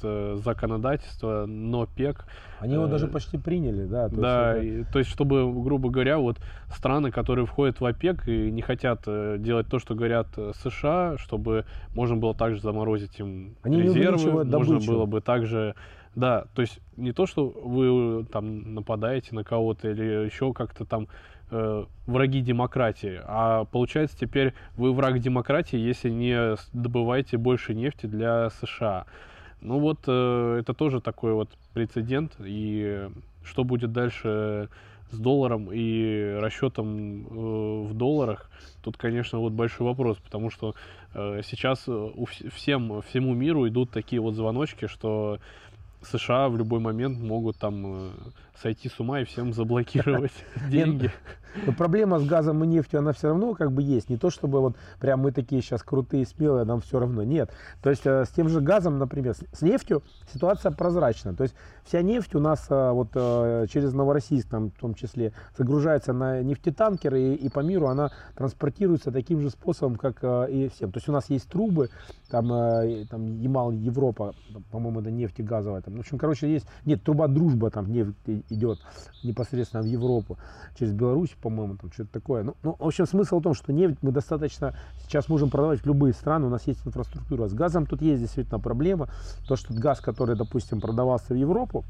законодательство, 0.42 1.44
но 1.46 1.86
ПЕК. 1.86 2.24
Они 2.60 2.74
его 2.74 2.86
даже 2.86 3.08
почти 3.08 3.38
приняли, 3.38 3.86
да. 3.86 4.08
То 4.08 4.16
да, 4.16 4.56
есть 4.56 4.74
это... 4.74 4.88
и, 4.88 4.92
то 4.92 4.98
есть 4.98 5.10
чтобы, 5.10 5.62
грубо 5.62 5.90
говоря, 5.90 6.18
вот 6.18 6.38
страны, 6.74 7.10
которые 7.10 7.46
входят 7.46 7.80
в 7.80 7.84
ОПЕК 7.84 8.28
и 8.28 8.50
не 8.50 8.62
хотят 8.62 9.02
э, 9.06 9.36
делать 9.38 9.66
то, 9.68 9.78
что 9.78 9.94
говорят 9.94 10.28
э, 10.36 10.52
США, 10.62 11.16
чтобы 11.18 11.64
можно 11.94 12.16
было 12.16 12.34
также 12.34 12.60
заморозить 12.60 13.18
им 13.18 13.56
Они 13.62 13.82
резервы, 13.82 14.44
можно 14.44 14.78
было 14.78 15.06
бы 15.06 15.20
также 15.20 15.74
да, 16.16 16.46
то 16.54 16.62
есть 16.62 16.80
не 16.96 17.12
то, 17.12 17.26
что 17.26 17.48
вы 17.48 18.24
там 18.24 18.74
нападаете 18.74 19.34
на 19.34 19.44
кого-то 19.44 19.88
или 19.88 20.26
еще 20.26 20.52
как-то 20.52 20.84
там 20.84 21.06
э, 21.50 21.84
враги 22.06 22.40
демократии, 22.40 23.20
а 23.24 23.64
получается 23.64 24.18
теперь 24.18 24.54
вы 24.76 24.92
враг 24.92 25.18
демократии, 25.18 25.78
если 25.78 26.10
не 26.10 26.56
добываете 26.72 27.36
больше 27.36 27.74
нефти 27.74 28.06
для 28.06 28.50
США. 28.50 29.06
Ну 29.60 29.78
вот 29.78 30.00
э, 30.06 30.56
это 30.60 30.74
тоже 30.74 31.00
такой 31.00 31.34
вот 31.34 31.50
прецедент, 31.74 32.32
и 32.38 33.08
что 33.44 33.64
будет 33.64 33.92
дальше 33.92 34.68
с 35.10 35.18
долларом 35.18 35.70
и 35.72 36.38
расчетом 36.40 37.26
э, 37.26 37.84
в 37.88 37.94
долларах, 37.94 38.50
тут, 38.82 38.96
конечно, 38.96 39.38
вот 39.38 39.52
большой 39.52 39.86
вопрос, 39.86 40.18
потому 40.18 40.50
что 40.50 40.74
э, 41.14 41.40
сейчас 41.44 41.88
у 41.88 42.26
всем, 42.54 43.02
всему 43.02 43.34
миру 43.34 43.68
идут 43.68 43.90
такие 43.90 44.20
вот 44.20 44.34
звоночки, 44.34 44.86
что 44.86 45.38
США 46.02 46.48
в 46.48 46.56
любой 46.56 46.80
момент 46.80 47.18
могут 47.18 47.56
там 47.58 47.84
э, 47.86 48.10
сойти 48.60 48.88
с 48.88 49.00
ума 49.00 49.20
и 49.20 49.24
всем 49.24 49.52
заблокировать 49.52 50.32
деньги. 50.68 51.10
Но 51.66 51.72
проблема 51.72 52.20
с 52.20 52.24
газом 52.24 52.62
и 52.62 52.66
нефтью, 52.66 53.00
она 53.00 53.12
все 53.12 53.28
равно 53.28 53.54
как 53.54 53.72
бы 53.72 53.82
есть. 53.82 54.08
Не 54.08 54.16
то, 54.16 54.30
чтобы 54.30 54.60
вот 54.60 54.76
прям 55.00 55.20
мы 55.20 55.32
такие 55.32 55.60
сейчас 55.62 55.82
крутые, 55.82 56.24
смелые, 56.24 56.64
нам 56.64 56.80
все 56.80 57.00
равно. 57.00 57.24
Нет. 57.24 57.50
То 57.82 57.90
есть 57.90 58.06
э, 58.06 58.24
с 58.24 58.28
тем 58.28 58.48
же 58.48 58.60
газом, 58.60 58.98
например, 58.98 59.34
с 59.34 59.60
нефтью 59.60 60.04
ситуация 60.32 60.70
прозрачна. 60.70 61.34
То 61.34 61.42
есть 61.42 61.56
вся 61.84 62.02
нефть 62.02 62.36
у 62.36 62.40
нас 62.40 62.66
э, 62.70 62.90
вот 62.92 63.10
через 63.68 63.92
Новороссийск, 63.92 64.48
там, 64.48 64.70
в 64.70 64.78
том 64.78 64.94
числе, 64.94 65.32
загружается 65.58 66.12
на 66.12 66.40
нефтетанкеры 66.40 67.20
и, 67.20 67.34
и 67.34 67.48
по 67.48 67.60
миру 67.60 67.88
она 67.88 68.12
транспортируется 68.36 69.10
таким 69.10 69.40
же 69.40 69.50
способом, 69.50 69.96
как 69.96 70.22
и 70.48 70.70
всем. 70.72 70.92
То 70.92 70.98
есть 70.98 71.08
у 71.08 71.12
нас 71.12 71.28
есть 71.30 71.48
трубы, 71.48 71.90
там, 72.30 72.46
там 73.08 73.40
Ямал, 73.40 73.72
Европа, 73.72 74.34
по-моему, 74.70 75.00
это 75.00 75.10
нефтегазовая, 75.10 75.82
в 75.84 75.98
общем, 75.98 76.18
короче, 76.18 76.50
есть, 76.50 76.66
нет, 76.84 77.02
труба 77.02 77.26
дружба 77.26 77.70
там 77.70 77.90
нефть 77.90 78.14
идет 78.50 78.78
непосредственно 79.22 79.82
в 79.82 79.86
Европу, 79.86 80.38
через 80.78 80.92
Беларусь, 80.92 81.30
по-моему, 81.40 81.76
там 81.76 81.92
что-то 81.92 82.12
такое. 82.12 82.42
Ну, 82.42 82.56
ну, 82.62 82.76
в 82.78 82.86
общем, 82.86 83.06
смысл 83.06 83.40
в 83.40 83.42
том, 83.42 83.54
что 83.54 83.72
нефть 83.72 83.98
мы 84.02 84.12
достаточно 84.12 84.76
сейчас 85.06 85.28
можем 85.28 85.50
продавать 85.50 85.80
в 85.80 85.86
любые 85.86 86.12
страны, 86.12 86.46
у 86.46 86.50
нас 86.50 86.66
есть 86.66 86.86
инфраструктура. 86.86 87.48
С 87.48 87.54
газом 87.54 87.86
тут 87.86 88.02
есть 88.02 88.20
действительно 88.20 88.58
проблема, 88.58 89.08
то, 89.48 89.56
что 89.56 89.72
газ, 89.74 90.00
который, 90.00 90.36
допустим, 90.36 90.80
продавался 90.80 91.34
в 91.34 91.36
Европу, 91.36 91.84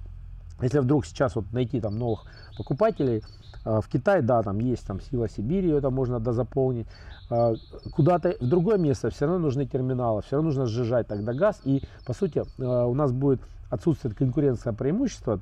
если 0.62 0.79
вдруг 0.79 1.07
сейчас 1.07 1.37
вот 1.37 1.53
найти 1.53 1.81
там 1.81 1.99
новых 1.99 2.25
покупателей, 2.57 3.23
а, 3.64 3.81
в 3.81 3.88
Китае, 3.88 4.23
да, 4.23 4.42
там 4.42 4.59
есть 4.59 4.87
там 4.87 5.01
сила 5.01 5.29
Сибири, 5.29 5.70
это 5.70 5.90
можно 5.90 6.20
дозаполнить. 6.20 6.87
А, 7.31 7.55
куда-то 7.92 8.37
в 8.40 8.49
другое 8.49 8.79
место 8.79 9.11
все 9.11 9.27
равно 9.27 9.40
нужны 9.40 9.66
терминалы, 9.66 10.23
все 10.23 10.37
равно 10.37 10.49
нужно 10.49 10.66
сжижать 10.66 11.07
тогда 11.07 11.33
газ. 11.33 11.61
И, 11.64 11.83
по 12.07 12.12
сути, 12.12 12.42
а, 12.59 12.87
у 12.87 12.94
нас 12.94 13.12
будет 13.12 13.40
отсутствует 13.70 14.16
конкуренция 14.16 14.73
преимущества, 14.73 15.40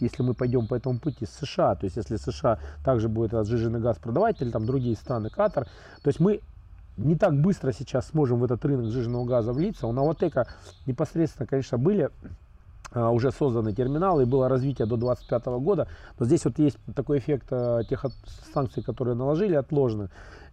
если 0.00 0.22
мы 0.22 0.34
пойдем 0.34 0.66
по 0.66 0.74
этому 0.74 0.98
пути 0.98 1.26
с 1.26 1.30
США, 1.44 1.74
то 1.74 1.84
есть 1.84 1.96
если 1.96 2.16
США 2.16 2.58
также 2.84 3.08
будет 3.08 3.32
разжиженный 3.32 3.80
газ 3.80 3.98
продавать, 3.98 4.40
или 4.40 4.50
там 4.50 4.66
другие 4.66 4.96
страны, 4.96 5.30
Катар, 5.30 5.64
то 6.02 6.08
есть 6.08 6.20
мы 6.20 6.40
не 6.96 7.16
так 7.16 7.34
быстро 7.40 7.72
сейчас 7.72 8.08
сможем 8.08 8.40
в 8.40 8.44
этот 8.44 8.64
рынок 8.64 8.86
сжиженного 8.86 9.24
газа 9.24 9.52
влиться. 9.52 9.86
У 9.86 9.92
Новотека 9.92 10.46
непосредственно, 10.86 11.46
конечно, 11.46 11.78
были 11.78 12.10
а, 12.92 13.10
уже 13.10 13.30
созданы 13.30 13.72
терминалы 13.72 14.22
и 14.22 14.26
было 14.26 14.48
развитие 14.48 14.86
до 14.86 14.96
2025 14.96 15.46
года. 15.62 15.88
Но 16.18 16.26
здесь 16.26 16.44
вот 16.44 16.58
есть 16.58 16.76
такой 16.94 17.18
эффект 17.18 17.46
а, 17.50 17.82
тех 17.84 18.04
санкций, 18.52 18.82
которые 18.82 19.14
наложили, 19.14 19.54
отложены. 19.54 20.08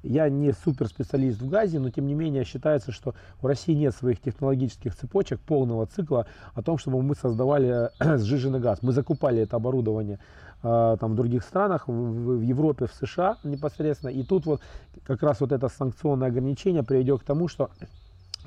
Я 0.08 0.30
не 0.30 0.54
супер 0.54 0.88
специалист 0.88 1.42
в 1.42 1.50
газе, 1.50 1.80
но 1.80 1.90
тем 1.90 2.08
не 2.08 2.14
менее 2.14 2.46
считается, 2.46 2.92
что 2.92 3.14
в 3.42 3.46
России 3.46 3.74
нет 3.74 3.94
своих 3.94 4.22
технологических 4.22 4.96
цепочек 4.96 5.40
полного 5.42 5.86
цикла 5.86 6.28
о 6.54 6.62
том, 6.62 6.78
чтобы 6.78 7.02
мы 7.02 7.14
создавали 7.16 7.90
сжиженный 8.18 8.60
газ. 8.60 8.80
Мы 8.82 8.94
закупали 8.94 9.42
это 9.42 9.58
оборудование 9.58 10.20
э, 10.64 10.98
там, 11.00 11.12
в 11.12 11.16
других 11.16 11.44
странах, 11.44 11.90
в, 11.90 11.92
в 11.92 12.42
Европе, 12.42 12.86
в 12.86 12.94
США 12.94 13.38
непосредственно. 13.44 14.12
И 14.12 14.24
тут 14.24 14.46
вот 14.46 14.62
как 15.04 15.22
раз 15.24 15.42
вот 15.42 15.52
это 15.52 15.68
санкционное 15.68 16.30
ограничение 16.30 16.84
приведет 16.84 17.22
к 17.22 17.24
тому, 17.26 17.50
что 17.50 17.70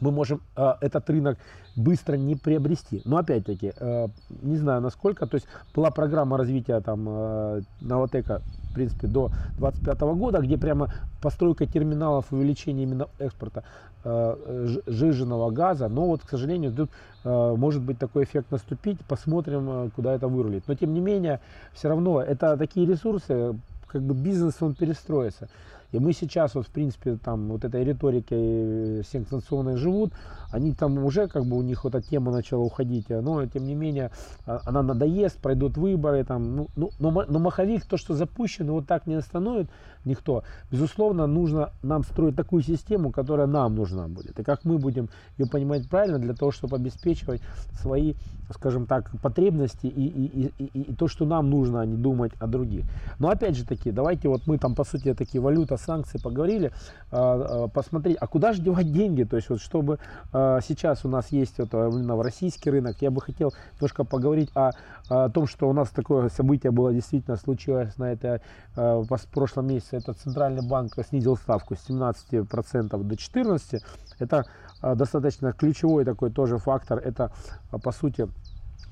мы 0.00 0.10
можем 0.10 0.40
э, 0.56 0.74
этот 0.80 1.10
рынок 1.10 1.38
быстро 1.76 2.16
не 2.16 2.36
приобрести. 2.36 3.02
Но 3.04 3.18
опять-таки, 3.18 3.72
э, 3.76 4.08
не 4.42 4.56
знаю 4.56 4.80
насколько, 4.80 5.26
то 5.26 5.34
есть 5.34 5.46
была 5.74 5.90
программа 5.90 6.38
развития 6.38 6.80
там 6.80 7.06
э, 7.06 7.60
Новотека, 7.80 8.40
в 8.70 8.72
принципе, 8.72 9.06
до 9.06 9.28
2025 9.58 10.00
года, 10.16 10.38
где 10.38 10.56
прямо 10.56 10.92
постройка 11.20 11.66
терминалов, 11.66 12.26
увеличение 12.30 12.84
именно 12.84 13.08
экспорта 13.18 13.64
э, 14.04 14.76
жиженного 14.86 15.50
газа, 15.50 15.88
но 15.88 16.06
вот, 16.06 16.22
к 16.22 16.30
сожалению, 16.30 16.72
тут 16.72 16.90
э, 17.24 17.54
может 17.56 17.82
быть 17.82 17.98
такой 17.98 18.24
эффект 18.24 18.50
наступить, 18.50 18.98
посмотрим, 19.06 19.68
э, 19.68 19.90
куда 19.94 20.14
это 20.14 20.28
вырулит. 20.28 20.64
Но 20.68 20.74
тем 20.74 20.94
не 20.94 21.00
менее, 21.00 21.40
все 21.72 21.88
равно 21.88 22.22
это 22.22 22.56
такие 22.56 22.86
ресурсы, 22.86 23.54
как 23.86 24.02
бы 24.02 24.14
бизнес 24.14 24.54
он 24.60 24.74
перестроится. 24.74 25.48
И 25.92 25.98
мы 25.98 26.12
сейчас, 26.12 26.54
вот, 26.54 26.66
в 26.66 26.70
принципе, 26.70 27.16
там 27.16 27.48
вот 27.48 27.64
этой 27.64 27.84
риторикой 27.84 29.04
санкционной 29.04 29.76
живут, 29.76 30.12
они 30.50 30.72
там 30.72 30.98
уже 31.04 31.28
как 31.28 31.44
бы 31.44 31.56
у 31.56 31.62
них 31.62 31.84
вот 31.84 31.94
эта 31.94 32.06
тема 32.06 32.32
начала 32.32 32.62
уходить, 32.62 33.08
но 33.08 33.46
тем 33.46 33.64
не 33.64 33.74
менее 33.74 34.10
а, 34.46 34.60
она 34.66 34.82
надоест, 34.82 35.38
пройдут 35.38 35.76
выборы, 35.76 36.24
там, 36.24 36.56
ну, 36.56 36.68
ну, 36.76 36.90
но, 36.98 37.24
но 37.28 37.38
маховик, 37.38 37.84
то, 37.84 37.96
что 37.96 38.14
запущено, 38.14 38.74
вот 38.74 38.86
так 38.86 39.06
не 39.06 39.14
остановит 39.14 39.68
никто. 40.04 40.42
Безусловно, 40.70 41.26
нужно 41.26 41.70
нам 41.82 42.04
строить 42.04 42.36
такую 42.36 42.62
систему, 42.62 43.10
которая 43.12 43.46
нам 43.46 43.74
нужна 43.74 44.08
будет. 44.08 44.38
И 44.38 44.42
как 44.42 44.64
мы 44.64 44.78
будем 44.78 45.08
ее 45.38 45.46
понимать 45.46 45.88
правильно 45.88 46.18
для 46.18 46.34
того, 46.34 46.50
чтобы 46.50 46.76
обеспечивать 46.76 47.42
свои, 47.80 48.14
скажем 48.54 48.86
так, 48.86 49.10
потребности 49.22 49.86
и, 49.86 50.06
и, 50.06 50.46
и, 50.46 50.52
и, 50.58 50.82
и 50.82 50.94
то, 50.94 51.08
что 51.08 51.26
нам 51.26 51.50
нужно, 51.50 51.80
а 51.80 51.86
не 51.86 51.96
думать 51.96 52.32
о 52.40 52.46
других. 52.46 52.84
Но 53.18 53.28
опять 53.28 53.56
же 53.56 53.66
таки, 53.66 53.90
давайте 53.90 54.28
вот 54.28 54.46
мы 54.46 54.58
там, 54.58 54.74
по 54.74 54.84
сути, 54.84 55.14
такие 55.14 55.40
валюта, 55.40 55.76
санкции 55.80 56.18
поговорили, 56.18 56.72
а, 57.10 57.64
а, 57.64 57.68
посмотреть, 57.68 58.16
а 58.20 58.26
куда 58.26 58.52
же 58.52 58.62
девать 58.62 58.92
деньги, 58.92 59.24
то 59.24 59.36
есть 59.36 59.48
вот 59.48 59.60
чтобы 59.60 59.98
а, 60.32 60.60
сейчас 60.60 61.04
у 61.04 61.08
нас 61.08 61.28
есть 61.32 61.58
вот, 61.58 61.72
именно 61.72 62.16
в 62.16 62.20
российский 62.20 62.70
рынок, 62.70 62.96
я 63.00 63.10
бы 63.10 63.20
хотел 63.20 63.52
немножко 63.74 64.04
поговорить 64.04 64.50
о, 64.54 64.72
о 65.08 65.28
том, 65.30 65.46
что 65.46 65.68
у 65.68 65.72
нас 65.72 65.90
такое 65.90 66.28
событие 66.28 66.70
было 66.70 66.92
действительно 66.92 67.36
случилось 67.36 67.96
на 67.98 68.12
это 68.12 68.40
в 68.76 69.06
прошлом 69.32 69.66
месяце, 69.66 69.96
это 69.96 70.14
Центральный 70.14 70.66
банк 70.66 70.94
снизил 71.08 71.36
ставку 71.36 71.74
с 71.74 71.88
17% 71.88 72.88
до 72.88 73.14
14%, 73.14 73.80
это 74.18 74.44
достаточно 74.82 75.52
ключевой 75.52 76.04
такой 76.04 76.30
тоже 76.30 76.58
фактор, 76.58 76.98
это 76.98 77.32
по 77.82 77.92
сути 77.92 78.28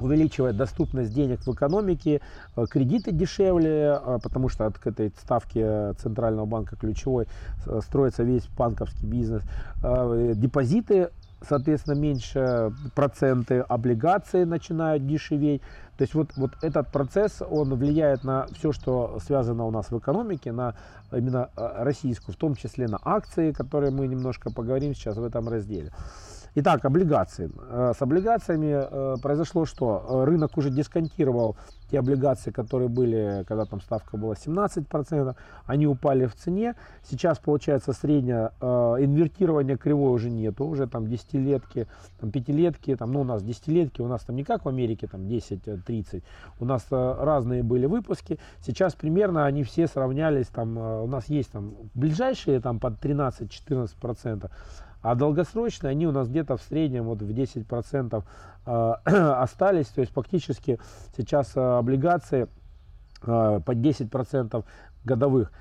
увеличивает 0.00 0.56
доступность 0.56 1.12
денег 1.12 1.40
в 1.46 1.52
экономике, 1.52 2.20
э, 2.56 2.66
кредиты 2.68 3.12
дешевле, 3.12 4.00
э, 4.00 4.18
потому 4.22 4.48
что 4.48 4.66
от 4.66 4.86
этой 4.86 5.12
ставки 5.20 5.94
Центрального 6.00 6.46
банка 6.46 6.76
ключевой 6.76 7.26
э, 7.66 7.80
строится 7.82 8.22
весь 8.22 8.46
банковский 8.56 9.06
бизнес, 9.06 9.42
депозиты 10.36 11.10
соответственно, 11.40 11.94
меньше 11.94 12.72
проценты 12.96 13.60
облигаций 13.60 14.44
начинают 14.44 15.06
дешеветь. 15.06 15.62
То 15.96 16.02
есть 16.02 16.14
вот, 16.14 16.30
вот 16.36 16.50
этот 16.62 16.88
процесс, 16.88 17.42
он 17.48 17.74
влияет 17.74 18.24
на 18.24 18.48
все, 18.54 18.72
что 18.72 19.18
связано 19.24 19.64
у 19.64 19.70
нас 19.70 19.90
в 19.92 19.98
экономике, 19.98 20.50
на 20.50 20.74
именно 21.12 21.48
российскую, 21.54 22.34
в 22.34 22.38
том 22.38 22.56
числе 22.56 22.88
на 22.88 22.98
акции, 23.04 23.52
которые 23.52 23.92
мы 23.92 24.08
немножко 24.08 24.50
поговорим 24.50 24.94
сейчас 24.94 25.16
в 25.16 25.22
этом 25.22 25.48
разделе. 25.48 25.92
Итак, 26.60 26.84
облигации. 26.84 27.52
Э, 27.70 27.92
с 27.96 28.02
облигациями 28.02 28.74
э, 28.74 29.16
произошло 29.22 29.64
что? 29.64 30.04
Э, 30.08 30.24
рынок 30.24 30.58
уже 30.58 30.70
дисконтировал 30.70 31.56
те 31.88 32.00
облигации, 32.00 32.50
которые 32.50 32.88
были, 32.88 33.44
когда 33.46 33.64
там 33.64 33.80
ставка 33.80 34.16
была 34.16 34.34
17%, 34.34 35.36
они 35.66 35.86
упали 35.86 36.26
в 36.26 36.34
цене. 36.34 36.74
Сейчас 37.08 37.38
получается 37.38 37.92
среднее 37.92 38.50
инвертирование 38.60 39.78
кривой 39.78 40.12
уже 40.12 40.30
нету, 40.30 40.66
уже 40.66 40.86
там 40.86 41.06
десятилетки, 41.06 41.86
там 42.20 42.30
пятилетки, 42.32 42.94
там, 42.96 43.12
ну 43.12 43.20
у 43.20 43.24
нас 43.24 43.42
десятилетки, 43.42 44.02
у 44.02 44.08
нас 44.08 44.22
там 44.22 44.36
не 44.36 44.44
как 44.44 44.64
в 44.64 44.68
Америке, 44.68 45.06
там 45.06 45.22
10-30, 45.22 46.22
у 46.60 46.64
нас 46.64 46.84
разные 46.90 47.62
были 47.62 47.86
выпуски. 47.86 48.38
Сейчас 48.60 48.94
примерно 48.94 49.46
они 49.46 49.62
все 49.62 49.86
сравнялись, 49.86 50.48
там 50.48 50.76
у 50.76 51.06
нас 51.06 51.28
есть 51.28 51.52
там 51.52 51.74
ближайшие 51.94 52.60
там 52.60 52.80
под 52.80 53.02
13-14%, 53.02 54.50
а 55.02 55.14
долгосрочные, 55.14 55.90
они 55.90 56.06
у 56.06 56.12
нас 56.12 56.28
где-то 56.28 56.56
в 56.56 56.62
среднем 56.62 57.04
вот 57.04 57.22
в 57.22 57.30
10% 57.30 58.24
э, 58.66 58.92
остались. 59.04 59.86
То 59.88 60.00
есть 60.00 60.12
фактически 60.12 60.78
сейчас 61.16 61.56
э, 61.56 61.60
облигации 61.60 62.48
э, 63.22 63.60
под 63.64 63.76
10% 63.78 64.64
годовых 65.04 65.52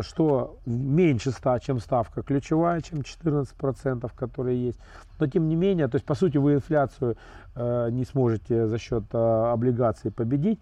что 0.00 0.58
меньше 0.66 1.30
100, 1.30 1.60
чем 1.60 1.78
ставка 1.78 2.22
ключевая, 2.22 2.80
чем 2.80 3.02
14%, 3.02 4.10
которые 4.16 4.66
есть. 4.66 4.80
Но 5.20 5.28
тем 5.28 5.48
не 5.48 5.54
менее, 5.54 5.86
то 5.86 5.94
есть 5.94 6.04
по 6.04 6.16
сути 6.16 6.36
вы 6.36 6.54
инфляцию 6.54 7.16
не 7.54 8.04
сможете 8.04 8.66
за 8.66 8.76
счет 8.78 9.04
облигаций 9.14 10.10
победить. 10.10 10.58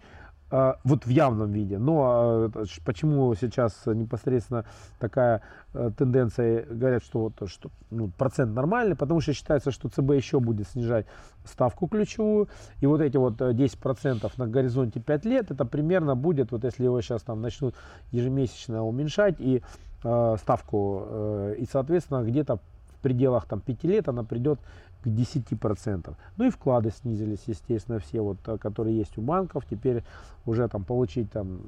А, 0.49 0.79
вот 0.85 1.05
в 1.05 1.09
явном 1.09 1.51
виде. 1.51 1.77
Но 1.77 2.03
а, 2.05 2.51
почему 2.85 3.35
сейчас 3.35 3.85
непосредственно 3.85 4.63
такая 4.97 5.41
э, 5.73 5.91
тенденция, 5.97 6.65
говорят, 6.65 7.03
что, 7.03 7.33
что 7.47 7.69
ну, 7.89 8.09
процент 8.17 8.55
нормальный, 8.55 8.95
потому 8.95 9.19
что 9.19 9.33
считается, 9.33 9.71
что 9.71 9.89
ЦБ 9.89 10.11
еще 10.11 10.39
будет 10.39 10.69
снижать 10.69 11.05
ставку 11.43 11.87
ключевую, 11.87 12.47
и 12.79 12.85
вот 12.85 13.01
эти 13.01 13.17
вот 13.17 13.41
10% 13.41 14.25
э, 14.25 14.29
на 14.37 14.47
горизонте 14.47 15.01
5 15.01 15.25
лет, 15.25 15.51
это 15.51 15.65
примерно 15.65 16.15
будет, 16.15 16.51
вот 16.53 16.63
если 16.63 16.85
его 16.85 17.01
сейчас 17.01 17.23
там 17.23 17.41
начнут 17.41 17.75
ежемесячно 18.11 18.85
уменьшать 18.85 19.35
и 19.39 19.61
э, 20.03 20.35
ставку, 20.39 21.03
э, 21.09 21.55
и 21.59 21.65
соответственно 21.65 22.23
где-то 22.23 22.55
в 22.55 23.01
пределах 23.01 23.45
там 23.47 23.59
5 23.59 23.83
лет 23.83 24.07
она 24.07 24.23
придет 24.23 24.59
10%. 25.09 26.13
Ну 26.37 26.45
и 26.45 26.49
вклады 26.49 26.91
снизились, 26.91 27.43
естественно, 27.47 27.99
все 27.99 28.21
вот, 28.21 28.37
э, 28.47 28.57
которые 28.57 28.97
есть 28.97 29.17
у 29.17 29.21
банков. 29.21 29.63
Теперь 29.69 30.03
уже 30.45 30.67
там 30.67 30.83
получить 30.83 31.31
там 31.31 31.59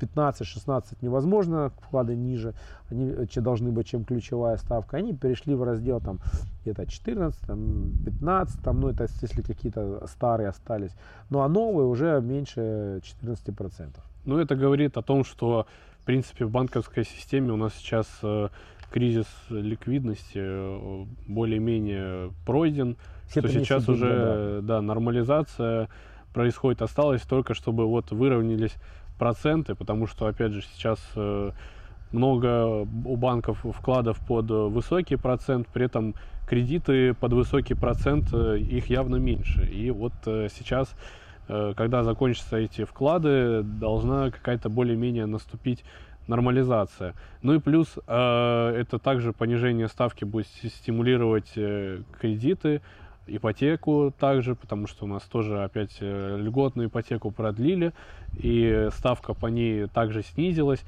15-16 0.00 0.96
невозможно, 1.02 1.70
вклады 1.80 2.16
ниже, 2.16 2.54
они 2.90 3.10
э, 3.10 3.40
должны 3.40 3.70
быть, 3.70 3.86
чем 3.86 4.04
ключевая 4.04 4.56
ставка. 4.56 4.96
Они 4.96 5.14
перешли 5.14 5.54
в 5.54 5.62
раздел 5.62 6.00
там 6.00 6.18
где-то 6.62 6.86
14, 6.86 7.40
там, 7.46 7.92
15, 8.04 8.62
там, 8.62 8.80
ну 8.80 8.88
это 8.88 9.06
если 9.22 9.42
какие-то 9.42 10.06
старые 10.06 10.48
остались. 10.48 10.92
Ну 11.30 11.40
а 11.40 11.48
новые 11.48 11.86
уже 11.86 12.20
меньше 12.20 13.00
14%. 13.24 13.88
Ну 14.24 14.38
это 14.38 14.54
говорит 14.54 14.96
о 14.96 15.02
том, 15.02 15.24
что 15.24 15.66
в 16.00 16.04
принципе 16.04 16.44
в 16.44 16.50
банковской 16.50 17.04
системе 17.04 17.52
у 17.52 17.56
нас 17.56 17.74
сейчас 17.74 18.06
э, 18.22 18.48
кризис 18.90 19.26
ликвидности 19.48 20.38
э, 20.38 21.04
более-менее 21.26 22.32
пройден, 22.44 22.96
Все 23.28 23.40
что 23.40 23.48
сейчас 23.48 23.88
уже 23.88 24.60
да. 24.62 24.76
да, 24.76 24.82
нормализация 24.82 25.88
происходит. 26.34 26.82
Осталось 26.82 27.22
только, 27.22 27.54
чтобы 27.54 27.86
вот 27.86 28.10
выровнялись 28.10 28.74
проценты, 29.18 29.74
потому 29.74 30.06
что, 30.06 30.26
опять 30.26 30.52
же, 30.52 30.62
сейчас 30.62 31.00
э, 31.14 31.50
много 32.12 32.86
у 33.04 33.16
банков 33.16 33.64
вкладов 33.64 34.18
под 34.26 34.50
высокий 34.50 35.16
процент, 35.16 35.68
при 35.68 35.86
этом 35.86 36.14
кредиты 36.48 37.14
под 37.14 37.32
высокий 37.32 37.74
процент, 37.74 38.28
э, 38.32 38.58
их 38.58 38.90
явно 38.90 39.16
меньше. 39.16 39.64
И 39.66 39.90
вот 39.90 40.12
сейчас, 40.24 40.94
когда 41.48 42.04
закончатся 42.04 42.58
эти 42.58 42.84
вклады, 42.84 43.62
должна 43.62 44.30
какая-то 44.30 44.68
более-менее 44.68 45.26
наступить 45.26 45.84
нормализация. 46.30 47.14
Ну 47.42 47.54
и 47.54 47.58
плюс 47.58 47.98
э, 48.06 48.74
это 48.76 48.98
также 48.98 49.32
понижение 49.32 49.88
ставки 49.88 50.24
будет 50.24 50.46
стимулировать 50.46 51.52
э, 51.56 52.02
кредиты, 52.18 52.80
ипотеку 53.26 54.14
также, 54.18 54.54
потому 54.54 54.86
что 54.86 55.04
у 55.04 55.08
нас 55.08 55.22
тоже 55.24 55.62
опять 55.62 55.98
э, 56.00 56.38
льготную 56.38 56.88
ипотеку 56.88 57.30
продлили, 57.30 57.92
и 58.38 58.88
ставка 58.92 59.34
по 59.34 59.46
ней 59.46 59.86
также 59.88 60.22
снизилась, 60.22 60.82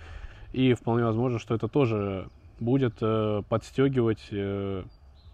и 0.53 0.75
вполне 0.75 1.05
возможно, 1.05 1.39
что 1.39 1.55
это 1.55 1.69
тоже 1.69 2.29
будет 2.61 2.95
э, 3.01 3.43
подстегивать 3.49 4.29
э, 4.31 4.85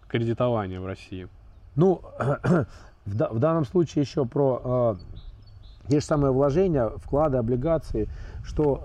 кредитование 0.07 0.79
в 0.79 0.85
России. 0.85 1.27
Ну, 1.75 2.01
в, 3.05 3.13
в 3.13 3.39
данном 3.39 3.65
случае 3.65 4.03
еще 4.03 4.25
про 4.25 4.97
э, 4.97 5.08
те 5.89 5.99
же 5.99 6.05
самые 6.05 6.31
вложения, 6.31 6.89
вклады, 6.97 7.37
облигации, 7.37 8.07
что 8.43 8.81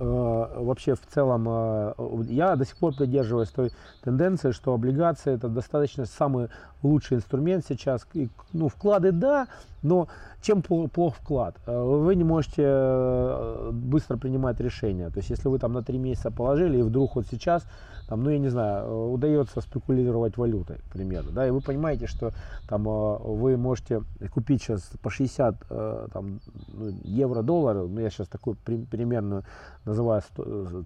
э, 0.56 0.62
вообще 0.62 0.94
в 0.94 1.06
целом 1.06 1.46
э, 1.48 1.94
я 2.28 2.56
до 2.56 2.64
сих 2.64 2.76
пор 2.76 2.94
придерживаюсь 2.94 3.50
той 3.50 3.70
тенденции, 4.02 4.50
что 4.50 4.74
облигации 4.74 5.34
это 5.34 5.48
достаточно 5.48 6.06
самый 6.06 6.48
лучший 6.82 7.18
инструмент 7.18 7.64
сейчас. 7.68 8.06
И, 8.14 8.28
ну, 8.52 8.68
вклады 8.68 9.12
да, 9.12 9.48
но 9.82 10.08
чем 10.42 10.62
плох 10.62 11.14
вклад? 11.16 11.56
Э, 11.66 11.82
вы 11.82 12.14
не 12.14 12.24
можете 12.24 12.62
э, 12.64 13.70
быстро 13.72 14.16
принимать 14.16 14.60
решения. 14.60 15.10
То 15.10 15.18
есть, 15.18 15.30
если 15.30 15.48
вы 15.48 15.58
там 15.58 15.72
на 15.72 15.82
три 15.82 15.98
месяца 15.98 16.30
положили, 16.30 16.78
и 16.78 16.82
вдруг 16.82 17.16
вот 17.16 17.26
сейчас, 17.30 17.64
там, 18.08 18.22
ну, 18.22 18.30
я 18.30 18.38
не 18.38 18.48
знаю, 18.48 18.86
э, 18.86 19.12
удается 19.12 19.60
спекулировать 19.60 20.36
валютой, 20.36 20.76
к 20.88 20.92
примеру, 20.92 21.26
да, 21.32 21.46
и 21.46 21.50
вы 21.50 21.60
понимаете, 21.60 22.06
что 22.06 22.32
там 22.68 22.84
вы 22.84 23.56
можете 23.56 24.02
купить 24.32 24.62
сейчас 24.62 24.82
по 25.02 25.10
60 25.10 25.56
там, 26.12 26.40
ну, 26.72 26.92
евро-доллар, 27.04 27.76
ну, 27.76 28.00
я 28.00 28.10
сейчас 28.10 28.28
такую 28.28 28.56
примерную 28.56 29.44
называю 29.84 30.22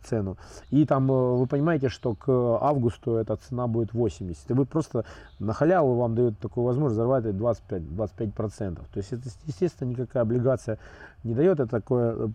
цену, 0.04 0.36
и 0.70 0.84
там 0.84 1.06
вы 1.06 1.46
понимаете, 1.46 1.88
что 1.88 2.14
к 2.14 2.28
августу 2.28 3.14
эта 3.14 3.36
цена 3.36 3.66
будет 3.66 3.92
80, 3.92 4.50
и 4.50 4.52
вы 4.54 4.64
просто 4.64 5.04
на 5.38 5.52
халяву 5.52 5.94
вам 5.94 6.14
дают 6.14 6.38
такую 6.38 6.64
возможность 6.64 6.96
зарабатывать 6.96 7.36
25-25%. 7.36 8.76
То 8.76 8.82
есть, 8.96 9.12
это, 9.12 9.28
естественно, 9.46 9.90
никакая 9.90 10.22
облигация 10.22 10.78
не 11.24 11.34
дает. 11.34 11.60
Это 11.60 11.70
такой 11.70 12.02
э, 12.02 12.28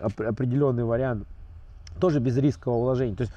определенный 0.00 0.84
вариант 0.84 1.26
тоже 2.00 2.20
без 2.20 2.36
рискового 2.36 2.82
вложения. 2.82 3.16
То 3.16 3.22
есть 3.22 3.32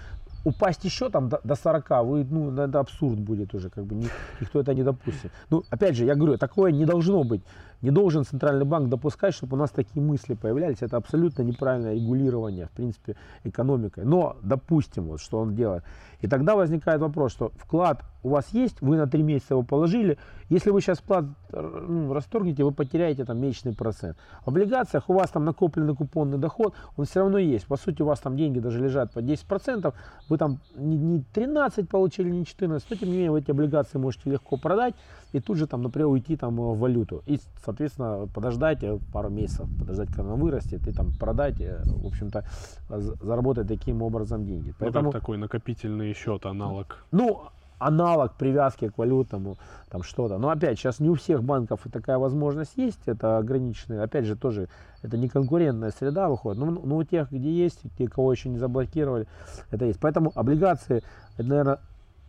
упасть 0.46 0.86
еще 0.86 1.10
там 1.10 1.28
до, 1.28 1.42
до 1.44 1.56
40, 1.56 1.90
вы, 2.06 2.24
ну, 2.24 2.52
это 2.52 2.80
абсурд 2.80 3.20
будет 3.20 3.54
уже, 3.54 3.70
как 3.70 3.86
бы 3.86 3.96
никто 4.40 4.62
это 4.62 4.74
не 4.74 4.84
допустит. 4.84 5.32
Ну, 5.50 5.64
опять 5.70 5.96
же, 5.96 6.06
я 6.06 6.16
говорю, 6.16 6.38
такое 6.38 6.72
не 6.72 6.86
должно 6.86 7.24
быть. 7.24 7.42
Не 7.82 7.92
должен 7.92 8.26
Центральный 8.26 8.66
банк 8.66 8.90
допускать, 8.90 9.34
чтобы 9.34 9.56
у 9.56 9.60
нас 9.60 9.72
такие 9.72 10.02
мысли 10.02 10.34
появлялись. 10.34 10.78
Это 10.82 10.98
абсолютно 10.98 11.44
неправильное 11.44 11.94
регулирование, 11.94 12.66
в 12.68 12.72
принципе, 12.72 13.16
экономикой. 13.44 14.06
Но 14.06 14.38
допустим, 14.42 15.06
вот, 15.06 15.22
что 15.22 15.40
он 15.40 15.56
делает. 15.56 15.84
И 16.22 16.28
тогда 16.28 16.56
возникает 16.56 17.02
вопрос, 17.02 17.32
что 17.32 17.52
вклад 17.58 18.04
у 18.24 18.30
вас 18.30 18.48
есть, 18.54 18.82
вы 18.82 18.98
на 18.98 19.06
3 19.06 19.22
месяца 19.22 19.54
его 19.54 19.62
положили. 19.62 20.18
Если 20.50 20.72
вы 20.72 20.82
сейчас 20.82 20.98
вклад 20.98 21.26
ну, 21.52 22.12
расторгнете, 22.12 22.64
вы 22.64 22.72
потеряете 22.72 23.24
там 23.24 23.40
месячный 23.40 23.76
процент. 23.76 24.18
В 24.44 24.48
облигациях 24.48 25.10
у 25.10 25.14
вас 25.14 25.30
там 25.30 25.46
накопленный 25.46 25.96
купонный 25.96 26.40
доход, 26.40 26.74
он 26.98 27.06
все 27.06 27.20
равно 27.20 27.38
есть. 27.38 27.68
По 27.68 27.78
сути, 27.78 28.02
у 28.02 28.06
вас 28.06 28.20
там 28.20 28.36
деньги 28.36 28.58
даже 28.60 28.84
лежат 28.84 29.14
по 29.14 29.20
10%. 29.20 29.94
Вы 30.28 30.38
там 30.38 30.60
не 30.76 31.24
13 31.34 31.88
получили, 31.88 32.30
не 32.32 32.46
14, 32.46 32.90
но 32.90 32.96
тем 32.96 33.10
не 33.10 33.16
менее 33.16 33.32
вы 33.32 33.40
эти 33.40 33.52
облигации 33.52 34.00
можете 34.00 34.32
легко 34.32 34.58
продать 34.58 34.96
и 35.34 35.40
тут 35.40 35.58
же 35.58 35.68
там, 35.68 35.82
например, 35.84 36.08
уйти 36.08 36.36
там 36.38 36.56
в 36.56 36.80
валюту. 36.80 37.22
И, 37.28 37.40
соответственно, 37.66 38.28
подождать 38.34 38.80
пару 39.12 39.30
месяцев, 39.30 39.68
подождать, 39.80 40.10
когда 40.10 40.24
она 40.24 40.36
вырастет, 40.36 40.88
и 40.88 40.92
там 40.92 41.12
продать, 41.20 41.60
э, 41.60 41.82
в 41.86 42.06
общем-то, 42.06 42.46
заработать 42.90 43.68
таким 43.68 44.02
образом 44.02 44.46
деньги. 44.46 44.74
Поэтому... 44.80 45.06
Ну, 45.06 45.12
как 45.12 45.22
такой 45.22 45.38
накопительный 45.38 46.14
счет, 46.14 46.46
аналог. 46.46 47.06
Ну, 47.12 47.50
аналог 47.80 48.36
привязки 48.36 48.90
к 48.90 48.98
валютному, 48.98 49.58
там 49.90 50.04
что-то. 50.04 50.38
Но 50.38 50.50
опять, 50.50 50.80
сейчас 50.80 51.00
не 51.00 51.10
у 51.10 51.16
всех 51.16 51.44
банков 51.44 51.82
такая 51.92 52.18
возможность 52.18 52.74
есть, 52.78 53.02
это 53.08 53.38
ограниченная, 53.38 54.04
опять 54.04 54.26
же, 54.26 54.36
тоже, 54.36 54.70
это 55.02 55.18
не 55.18 55.28
конкурентная 55.28 55.92
среда 55.92 56.30
выходит, 56.30 56.60
но, 56.60 56.72
но 56.72 56.96
у 56.96 57.04
тех, 57.04 57.32
где 57.32 57.52
есть, 57.52 57.82
те, 57.98 58.08
кого 58.08 58.32
еще 58.32 58.50
не 58.50 58.58
заблокировали, 58.58 59.28
это 59.72 59.86
есть. 59.86 60.00
Поэтому 60.00 60.32
облигации, 60.36 61.04
это, 61.38 61.48
наверное, 61.48 61.80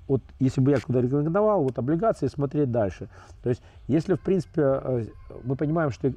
вот 0.08 0.22
если 0.38 0.60
бы 0.60 0.70
я 0.70 0.80
куда 0.80 1.00
рекомендовал, 1.00 1.62
вот 1.62 1.78
облигации 1.78 2.28
смотреть 2.28 2.70
дальше. 2.70 3.08
То 3.42 3.48
есть, 3.48 3.62
если, 3.88 4.14
в 4.14 4.20
принципе, 4.20 4.62
э, 4.62 5.06
мы 5.44 5.56
понимаем, 5.56 5.90
что 5.90 6.12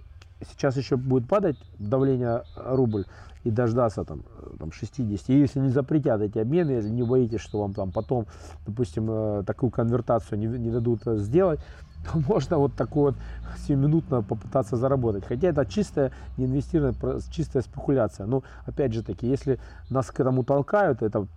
сейчас 0.51 0.77
еще 0.77 0.95
будет 0.95 1.27
падать 1.27 1.57
давление 1.79 2.43
рубль, 2.55 3.05
и 3.43 3.51
дождаться 3.51 4.03
там, 4.03 4.23
э, 4.41 4.57
там 4.59 4.71
60. 4.71 5.29
И 5.29 5.39
если 5.39 5.59
не 5.59 5.69
запретят 5.69 6.21
эти 6.21 6.39
обмены, 6.39 6.71
если 6.71 6.89
не 6.89 7.03
боитесь, 7.03 7.41
что 7.41 7.59
вам 7.59 7.73
там 7.73 7.91
потом, 7.91 8.25
допустим, 8.65 9.07
э, 9.09 9.43
такую 9.45 9.71
конвертацию 9.71 10.39
не, 10.39 10.47
не 10.47 10.71
дадут 10.71 11.07
э, 11.07 11.17
сделать, 11.17 11.59
то 12.05 12.19
можно 12.27 12.57
вот 12.57 12.75
такую 12.75 13.13
вот 13.13 13.15
сиюминутно 13.67 14.21
попытаться 14.21 14.75
заработать. 14.77 15.25
Хотя 15.25 15.49
это 15.49 15.65
чистая 15.65 16.11
не 16.37 16.45
инвестирование, 16.45 16.95
чистая 17.31 17.63
спекуляция. 17.63 18.25
Но 18.25 18.43
опять 18.65 18.93
же 18.93 19.03
таки, 19.03 19.27
если 19.27 19.59
нас 19.89 20.07
к 20.07 20.19
этому 20.19 20.43
толкают, 20.43 21.01
это, 21.01 21.27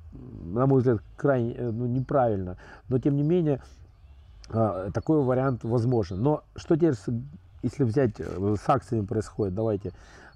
на 0.44 0.66
мой 0.66 0.78
взгляд, 0.78 1.00
крайне 1.16 1.54
ну, 1.58 1.86
неправильно. 1.86 2.56
Но 2.88 2.98
тем 2.98 3.16
не 3.16 3.22
менее, 3.22 3.60
э, 4.50 4.90
такой 4.92 5.22
вариант 5.22 5.64
возможен. 5.64 6.22
Но 6.22 6.42
что 6.56 6.76
теперь, 6.76 6.94
если 7.62 7.84
взять 7.84 8.14
э, 8.18 8.56
с 8.60 8.68
акциями 8.68 9.06
происходит, 9.06 9.54
давайте 9.54 9.92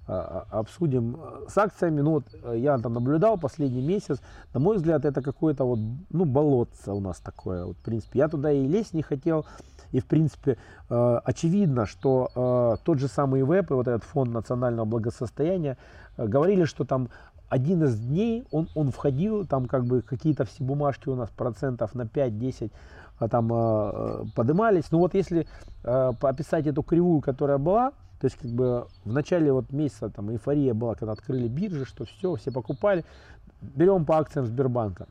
а, 0.09 0.47
а, 0.49 0.59
обсудим 0.59 1.17
с 1.49 1.57
акциями. 1.57 1.99
Ну 1.99 2.11
вот 2.11 2.55
я 2.55 2.77
там 2.77 2.93
наблюдал 2.93 3.37
последний 3.37 3.81
месяц. 3.81 4.19
На 4.53 4.59
мой 4.61 4.77
взгляд, 4.77 5.03
это 5.03 5.21
какое-то 5.21 5.65
вот, 5.65 5.79
ну, 6.09 6.23
болотце 6.23 6.91
у 6.91 7.01
нас 7.01 7.19
такое. 7.19 7.65
Вот, 7.65 7.75
в 7.75 7.81
принципе, 7.81 8.19
я 8.19 8.29
туда 8.29 8.49
и 8.49 8.65
лезть 8.65 8.93
не 8.93 9.01
хотел. 9.01 9.45
И, 9.91 9.99
в 9.99 10.05
принципе, 10.05 10.57
э, 10.89 11.19
очевидно, 11.23 11.85
что 11.85 12.29
э, 12.35 12.83
тот 12.83 12.99
же 12.99 13.07
самый 13.07 13.43
ВЭП 13.43 13.71
и 13.71 13.73
вот 13.73 13.87
этот 13.87 14.03
фонд 14.03 14.31
национального 14.31 14.85
благосостояния 14.85 15.77
э, 16.17 16.27
говорили, 16.27 16.65
что 16.65 16.85
там 16.85 17.09
один 17.49 17.83
из 17.83 17.97
дней 17.97 18.45
он, 18.51 18.67
он 18.75 18.91
входил, 18.91 19.45
там 19.45 19.67
как 19.67 19.85
бы 19.85 20.01
какие-то 20.01 20.45
все 20.45 20.63
бумажки 20.63 21.07
у 21.09 21.15
нас 21.15 21.29
процентов 21.29 21.95
на 21.95 22.03
5-10 22.03 22.71
а 23.19 23.27
там 23.27 23.49
э, 23.51 24.25
подымались. 24.35 24.91
Ну 24.91 24.99
вот 24.99 25.15
если 25.15 25.47
описать 25.83 26.67
эту 26.67 26.83
кривую, 26.83 27.21
которая 27.21 27.57
была, 27.57 27.93
то 28.19 28.25
есть 28.25 28.37
как 28.37 28.51
бы 28.51 28.87
в 29.05 29.11
начале 29.13 29.51
вот 29.51 29.71
месяца 29.71 30.09
там 30.09 30.31
эйфория 30.31 30.73
была, 30.73 30.95
когда 30.95 31.13
открыли 31.13 31.47
биржи, 31.47 31.85
что 31.85 32.05
все, 32.05 32.35
все 32.35 32.51
покупали. 32.51 33.05
Берем 33.61 34.05
по 34.05 34.17
акциям 34.17 34.45
Сбербанка. 34.45 35.07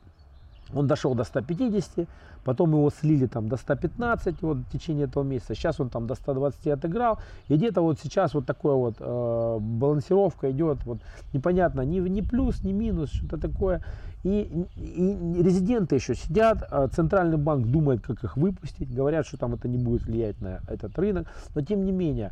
Он 0.73 0.87
дошел 0.87 1.15
до 1.15 1.23
150, 1.23 2.07
потом 2.43 2.71
его 2.71 2.89
слили 2.89 3.27
там 3.27 3.49
до 3.49 3.57
115 3.57 4.41
вот, 4.41 4.57
в 4.57 4.71
течение 4.71 5.05
этого 5.05 5.23
месяца, 5.23 5.55
сейчас 5.55 5.79
он 5.79 5.89
там 5.89 6.07
до 6.07 6.15
120 6.15 6.67
отыграл, 6.67 7.19
и 7.49 7.55
где-то 7.55 7.81
вот 7.81 7.99
сейчас 7.99 8.33
вот 8.33 8.45
такое 8.45 8.75
вот 8.75 8.95
э, 8.99 9.57
балансировка 9.59 10.51
идет, 10.51 10.77
вот 10.85 10.99
непонятно, 11.33 11.81
ни, 11.81 11.99
ни 11.99 12.21
плюс, 12.21 12.63
ни 12.63 12.71
минус, 12.71 13.11
что-то 13.11 13.37
такое, 13.37 13.83
и, 14.23 14.65
и 14.75 15.43
резиденты 15.43 15.95
еще 15.95 16.15
сидят, 16.15 16.67
э, 16.71 16.87
центральный 16.93 17.37
банк 17.37 17.67
думает, 17.67 18.01
как 18.01 18.23
их 18.23 18.37
выпустить, 18.37 18.93
говорят, 18.93 19.27
что 19.27 19.37
там 19.37 19.53
это 19.53 19.67
не 19.67 19.77
будет 19.77 20.03
влиять 20.03 20.39
на 20.41 20.59
этот 20.67 20.97
рынок, 20.97 21.27
но 21.55 21.61
тем 21.61 21.83
не 21.83 21.91
менее, 21.91 22.31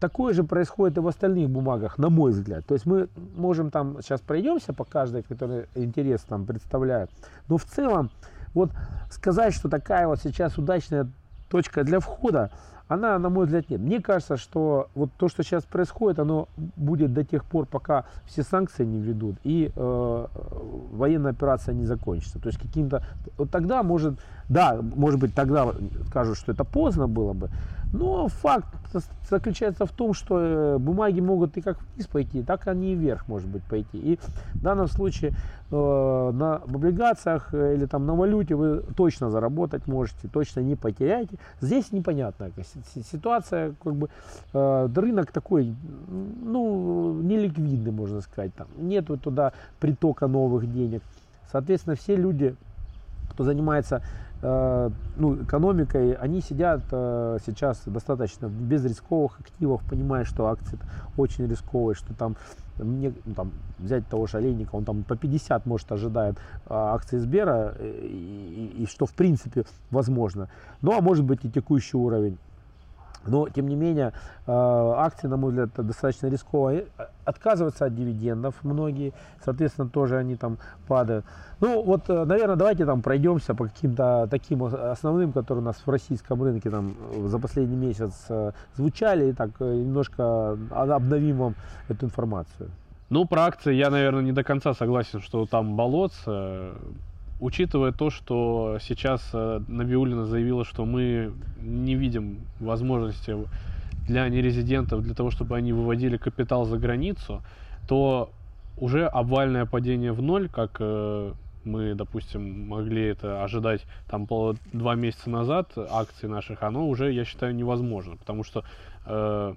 Такое 0.00 0.34
же 0.34 0.44
происходит 0.44 0.98
и 0.98 1.00
в 1.00 1.08
остальных 1.08 1.48
бумагах, 1.48 1.98
на 1.98 2.10
мой 2.10 2.32
взгляд. 2.32 2.66
То 2.66 2.74
есть 2.74 2.84
мы 2.84 3.08
можем 3.36 3.70
там 3.70 4.02
сейчас 4.02 4.20
пройдемся 4.20 4.72
по 4.72 4.84
каждой, 4.84 5.22
которая 5.22 5.66
интерес 5.74 6.20
там 6.22 6.44
представляет. 6.44 7.10
Но 7.48 7.56
в 7.56 7.64
целом, 7.64 8.10
вот 8.54 8.70
сказать, 9.10 9.54
что 9.54 9.68
такая 9.68 10.06
вот 10.06 10.20
сейчас 10.20 10.58
удачная 10.58 11.08
точка 11.48 11.84
для 11.84 12.00
входа, 12.00 12.50
она, 12.86 13.18
на 13.18 13.30
мой 13.30 13.46
взгляд, 13.46 13.70
нет. 13.70 13.80
Мне 13.80 14.00
кажется, 14.00 14.36
что 14.36 14.88
вот 14.94 15.10
то, 15.16 15.28
что 15.28 15.42
сейчас 15.42 15.64
происходит, 15.64 16.18
оно 16.18 16.48
будет 16.76 17.14
до 17.14 17.24
тех 17.24 17.44
пор, 17.44 17.66
пока 17.66 18.04
все 18.26 18.42
санкции 18.42 18.84
не 18.84 19.00
введут 19.00 19.36
и 19.42 19.72
э, 19.74 20.26
военная 20.92 21.30
операция 21.30 21.72
не 21.74 21.86
закончится. 21.86 22.38
То 22.38 22.48
есть 22.48 22.60
каким-то... 22.60 23.02
Вот 23.38 23.50
тогда 23.50 23.82
может... 23.82 24.14
Да, 24.50 24.78
может 24.82 25.18
быть, 25.18 25.34
тогда 25.34 25.72
скажут, 26.08 26.36
что 26.36 26.52
это 26.52 26.64
поздно 26.64 27.08
было 27.08 27.32
бы, 27.32 27.48
но 27.94 28.26
факт 28.26 28.66
заключается 29.30 29.86
в 29.86 29.92
том, 29.92 30.14
что 30.14 30.40
э, 30.40 30.78
бумаги 30.78 31.20
могут 31.20 31.56
и 31.56 31.60
как 31.60 31.78
вниз 31.94 32.08
пойти, 32.08 32.42
так 32.42 32.66
они 32.66 32.92
и 32.92 32.96
вверх, 32.96 33.28
может 33.28 33.48
быть, 33.48 33.62
пойти. 33.62 33.98
И 33.98 34.18
в 34.54 34.62
данном 34.62 34.88
случае 34.88 35.30
э, 35.70 36.30
на 36.34 36.56
облигациях 36.56 37.54
э, 37.54 37.74
или 37.74 37.86
там 37.86 38.04
на 38.04 38.14
валюте 38.14 38.56
вы 38.56 38.82
точно 38.96 39.30
заработать 39.30 39.86
можете, 39.86 40.26
точно 40.28 40.60
не 40.60 40.74
потеряете. 40.74 41.36
Здесь 41.60 41.92
непонятная 41.92 42.50
ситуация, 43.10 43.74
как 43.82 43.94
бы 43.94 44.08
рынок 44.52 45.30
такой, 45.30 45.74
ну, 46.08 47.20
неликвидный, 47.22 47.92
можно 47.92 48.20
сказать. 48.22 48.52
Там 48.54 48.66
нету 48.76 49.16
туда 49.16 49.52
притока 49.78 50.26
новых 50.26 50.72
денег. 50.72 51.02
Соответственно, 51.52 51.94
все 51.94 52.16
люди, 52.16 52.56
кто 53.30 53.44
занимается 53.44 54.02
ну, 55.16 55.42
экономикой, 55.42 56.12
они 56.12 56.42
сидят 56.42 56.82
э, 56.90 57.38
сейчас 57.46 57.82
достаточно 57.86 58.46
без 58.46 58.84
рисковых 58.84 59.40
активов, 59.40 59.82
понимая, 59.88 60.24
что 60.24 60.48
акции 60.48 60.78
очень 61.16 61.46
рисковые, 61.46 61.94
что 61.94 62.12
там, 62.14 62.36
мне, 62.76 63.14
ну, 63.24 63.34
там 63.34 63.52
взять 63.78 64.06
того 64.06 64.26
же 64.26 64.36
Олейника, 64.36 64.74
он 64.74 64.84
там 64.84 65.02
по 65.02 65.16
50 65.16 65.64
может 65.64 65.90
ожидает 65.92 66.36
а, 66.66 66.94
акции 66.94 67.16
Сбера, 67.18 67.74
э, 67.78 68.00
и, 68.02 68.72
и, 68.76 68.82
и 68.82 68.86
что 68.86 69.06
в 69.06 69.14
принципе 69.14 69.64
возможно. 69.90 70.48
Ну 70.82 70.92
а 70.92 71.00
может 71.00 71.24
быть 71.24 71.44
и 71.44 71.50
текущий 71.50 71.96
уровень. 71.96 72.36
Но, 73.26 73.48
тем 73.48 73.68
не 73.68 73.76
менее, 73.76 74.12
акции, 74.46 75.26
на 75.26 75.36
мой 75.36 75.50
взгляд, 75.50 75.70
достаточно 75.76 76.26
рисковые. 76.28 76.86
Отказываются 77.24 77.86
от 77.86 77.94
дивидендов 77.94 78.54
многие, 78.62 79.12
соответственно, 79.44 79.88
тоже 79.88 80.18
они 80.18 80.36
там 80.36 80.58
падают. 80.86 81.24
Ну, 81.60 81.82
вот, 81.82 82.10
э, 82.10 82.24
наверное, 82.24 82.56
давайте 82.56 82.84
там 82.84 83.00
пройдемся 83.00 83.54
по 83.54 83.64
каким-то 83.64 84.28
таким 84.30 84.64
основным, 84.64 85.32
которые 85.32 85.62
у 85.62 85.64
нас 85.64 85.76
в 85.86 85.90
российском 85.90 86.42
рынке 86.42 86.70
там 86.70 86.94
э, 87.12 87.28
за 87.28 87.38
последний 87.38 87.76
месяц 87.76 88.12
э, 88.28 88.52
звучали, 88.76 89.30
и 89.30 89.32
так 89.32 89.58
немножко 89.60 90.58
обновим 90.70 91.38
вам 91.38 91.54
эту 91.88 92.06
информацию. 92.06 92.70
Ну, 93.10 93.24
про 93.24 93.44
акции 93.44 93.74
я, 93.74 93.90
наверное, 93.90 94.22
не 94.22 94.32
до 94.32 94.42
конца 94.42 94.74
согласен, 94.74 95.20
что 95.20 95.46
там 95.46 95.76
болотце. 95.76 96.72
Учитывая 97.44 97.92
то, 97.92 98.08
что 98.08 98.78
сейчас 98.80 99.28
Набиулина 99.34 100.24
заявила, 100.24 100.64
что 100.64 100.86
мы 100.86 101.34
не 101.58 101.94
видим 101.94 102.38
возможности 102.58 103.36
для 104.06 104.26
нерезидентов, 104.30 105.02
для 105.02 105.14
того, 105.14 105.30
чтобы 105.30 105.54
они 105.54 105.74
выводили 105.74 106.16
капитал 106.16 106.64
за 106.64 106.78
границу, 106.78 107.42
то 107.86 108.30
уже 108.78 109.06
обвальное 109.06 109.66
падение 109.66 110.12
в 110.12 110.22
ноль, 110.22 110.48
как 110.48 110.80
мы, 110.80 111.94
допустим, 111.94 112.66
могли 112.66 113.08
это 113.08 113.44
ожидать 113.44 113.84
там 114.06 114.26
два 114.72 114.94
месяца 114.94 115.28
назад 115.28 115.70
акций 115.76 116.30
наших, 116.30 116.62
оно 116.62 116.88
уже, 116.88 117.12
я 117.12 117.26
считаю, 117.26 117.54
невозможно, 117.54 118.16
потому 118.16 118.42
что 118.44 118.64
э, 119.04 119.54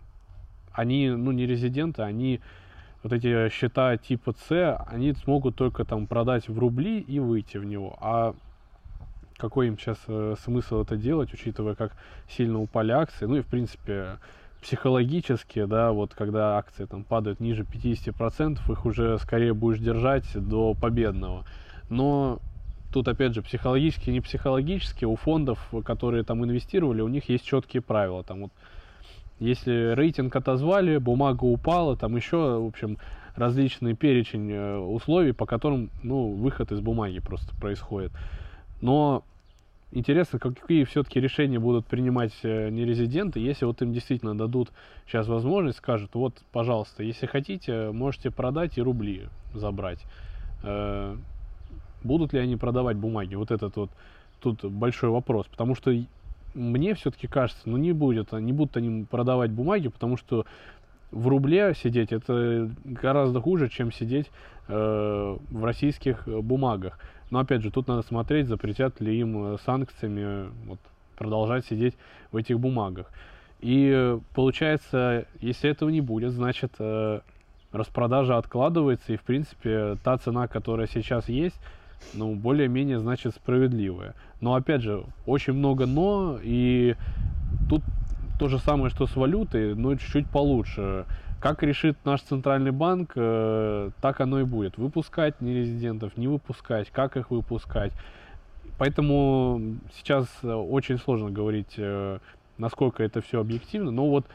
они, 0.73 1.09
ну, 1.09 1.31
не 1.31 1.45
резиденты, 1.45 2.01
они 2.01 2.41
вот 3.03 3.13
эти 3.13 3.49
счета 3.49 3.97
типа 3.97 4.33
С, 4.47 4.77
они 4.87 5.13
смогут 5.13 5.55
только 5.55 5.85
там 5.85 6.07
продать 6.07 6.49
в 6.49 6.57
рубли 6.57 6.99
и 6.99 7.19
выйти 7.19 7.57
в 7.57 7.65
него. 7.65 7.97
А 7.99 8.35
какой 9.37 9.67
им 9.67 9.77
сейчас 9.77 9.97
э, 10.07 10.35
смысл 10.43 10.81
это 10.81 10.97
делать, 10.97 11.33
учитывая, 11.33 11.75
как 11.75 11.95
сильно 12.27 12.59
упали 12.59 12.91
акции, 12.91 13.25
ну 13.25 13.37
и 13.37 13.41
в 13.41 13.47
принципе 13.47 14.19
психологически, 14.61 15.65
да, 15.65 15.91
вот 15.91 16.13
когда 16.15 16.57
акции 16.57 16.85
там 16.85 17.03
падают 17.03 17.39
ниже 17.39 17.63
50%, 17.63 18.59
их 18.71 18.85
уже 18.85 19.17
скорее 19.19 19.53
будешь 19.53 19.79
держать 19.79 20.25
до 20.33 20.73
победного. 20.73 21.45
Но 21.89 22.39
тут 22.91 23.07
опять 23.07 23.33
же 23.33 23.41
психологически, 23.41 24.09
не 24.09 24.21
психологически, 24.21 25.05
у 25.05 25.15
фондов, 25.15 25.59
которые 25.85 26.23
там 26.23 26.43
инвестировали, 26.43 27.01
у 27.01 27.07
них 27.07 27.29
есть 27.29 27.45
четкие 27.45 27.81
правила. 27.81 28.23
Там 28.23 28.43
вот, 28.43 28.51
если 29.39 29.93
рейтинг 29.93 30.35
отозвали, 30.35 30.97
бумага 30.97 31.43
упала, 31.43 31.95
там 31.95 32.15
еще, 32.15 32.59
в 32.59 32.65
общем, 32.65 32.97
различный 33.35 33.95
перечень 33.95 34.51
э, 34.51 34.77
условий, 34.77 35.31
по 35.31 35.45
которым, 35.45 35.89
ну, 36.03 36.33
выход 36.33 36.71
из 36.71 36.79
бумаги 36.79 37.19
просто 37.19 37.55
происходит. 37.55 38.11
Но 38.81 39.23
интересно, 39.91 40.39
какие 40.39 40.83
все-таки 40.85 41.19
решения 41.19 41.59
будут 41.59 41.85
принимать 41.85 42.33
э, 42.43 42.69
нерезиденты, 42.69 43.39
если 43.39 43.65
вот 43.65 43.81
им 43.81 43.93
действительно 43.93 44.37
дадут 44.37 44.69
сейчас 45.05 45.27
возможность, 45.27 45.77
скажут, 45.77 46.15
вот, 46.15 46.33
пожалуйста, 46.51 47.03
если 47.03 47.27
хотите, 47.27 47.91
можете 47.91 48.31
продать 48.31 48.77
и 48.77 48.81
рубли 48.81 49.27
забрать. 49.53 49.99
Э, 50.63 51.15
Будут 52.03 52.33
ли 52.33 52.39
они 52.39 52.55
продавать 52.55 52.97
бумаги? 52.97 53.35
Вот 53.35 53.51
этот 53.51 53.75
вот 53.75 53.89
тут 54.39 54.63
большой 54.63 55.09
вопрос. 55.09 55.47
Потому 55.47 55.75
что 55.75 55.91
мне 56.57 56.93
все-таки 56.95 57.27
кажется, 57.27 57.61
ну 57.65 57.77
не 57.77 57.91
будет, 57.93 58.31
не 58.31 58.51
будут 58.51 58.77
они 58.77 59.05
продавать 59.05 59.51
бумаги, 59.51 59.87
потому 59.87 60.17
что 60.17 60.45
в 61.11 61.27
рубле 61.27 61.73
сидеть 61.75 62.11
это 62.11 62.69
гораздо 62.83 63.39
хуже, 63.39 63.69
чем 63.69 63.91
сидеть 63.91 64.29
э, 64.67 65.37
в 65.49 65.63
российских 65.63 66.27
бумагах. 66.27 66.99
Но 67.29 67.39
опять 67.39 67.61
же, 67.61 67.71
тут 67.71 67.87
надо 67.87 68.01
смотреть, 68.01 68.47
запретят 68.47 68.99
ли 68.99 69.19
им 69.19 69.53
э, 69.53 69.57
санкциями 69.65 70.49
вот, 70.65 70.79
продолжать 71.15 71.65
сидеть 71.65 71.95
в 72.31 72.37
этих 72.37 72.59
бумагах. 72.59 73.07
И 73.59 74.17
получается, 74.35 75.25
если 75.39 75.69
этого 75.69 75.89
не 75.89 76.01
будет, 76.01 76.31
значит 76.31 76.73
э, 76.79 77.21
распродажа 77.71 78.37
откладывается, 78.37 79.13
и 79.13 79.17
в 79.17 79.23
принципе 79.23 79.97
та 80.03 80.17
цена, 80.17 80.47
которая 80.47 80.87
сейчас 80.87 81.29
есть, 81.29 81.59
ну, 82.13 82.35
более-менее, 82.35 82.99
значит, 82.99 83.35
справедливое. 83.35 84.15
Но, 84.41 84.55
опять 84.55 84.81
же, 84.81 85.03
очень 85.25 85.53
много 85.53 85.85
«но», 85.85 86.39
и 86.41 86.95
тут 87.69 87.81
то 88.39 88.49
же 88.49 88.59
самое, 88.59 88.89
что 88.89 89.07
с 89.07 89.15
валютой, 89.15 89.75
но 89.75 89.95
чуть-чуть 89.95 90.29
получше. 90.29 91.05
Как 91.39 91.63
решит 91.63 91.97
наш 92.05 92.21
центральный 92.21 92.71
банк, 92.71 93.11
э, 93.15 93.91
так 94.01 94.21
оно 94.21 94.39
и 94.39 94.43
будет. 94.43 94.77
Выпускать 94.77 95.39
нерезидентов, 95.41 96.17
не 96.17 96.27
выпускать, 96.27 96.89
как 96.91 97.17
их 97.17 97.31
выпускать. 97.31 97.93
Поэтому 98.77 99.77
сейчас 99.93 100.27
очень 100.43 100.97
сложно 100.97 101.31
говорить, 101.31 101.73
э, 101.77 102.19
насколько 102.57 103.03
это 103.03 103.21
все 103.21 103.39
объективно. 103.39 103.91
Но 103.91 104.07
вот 104.09 104.25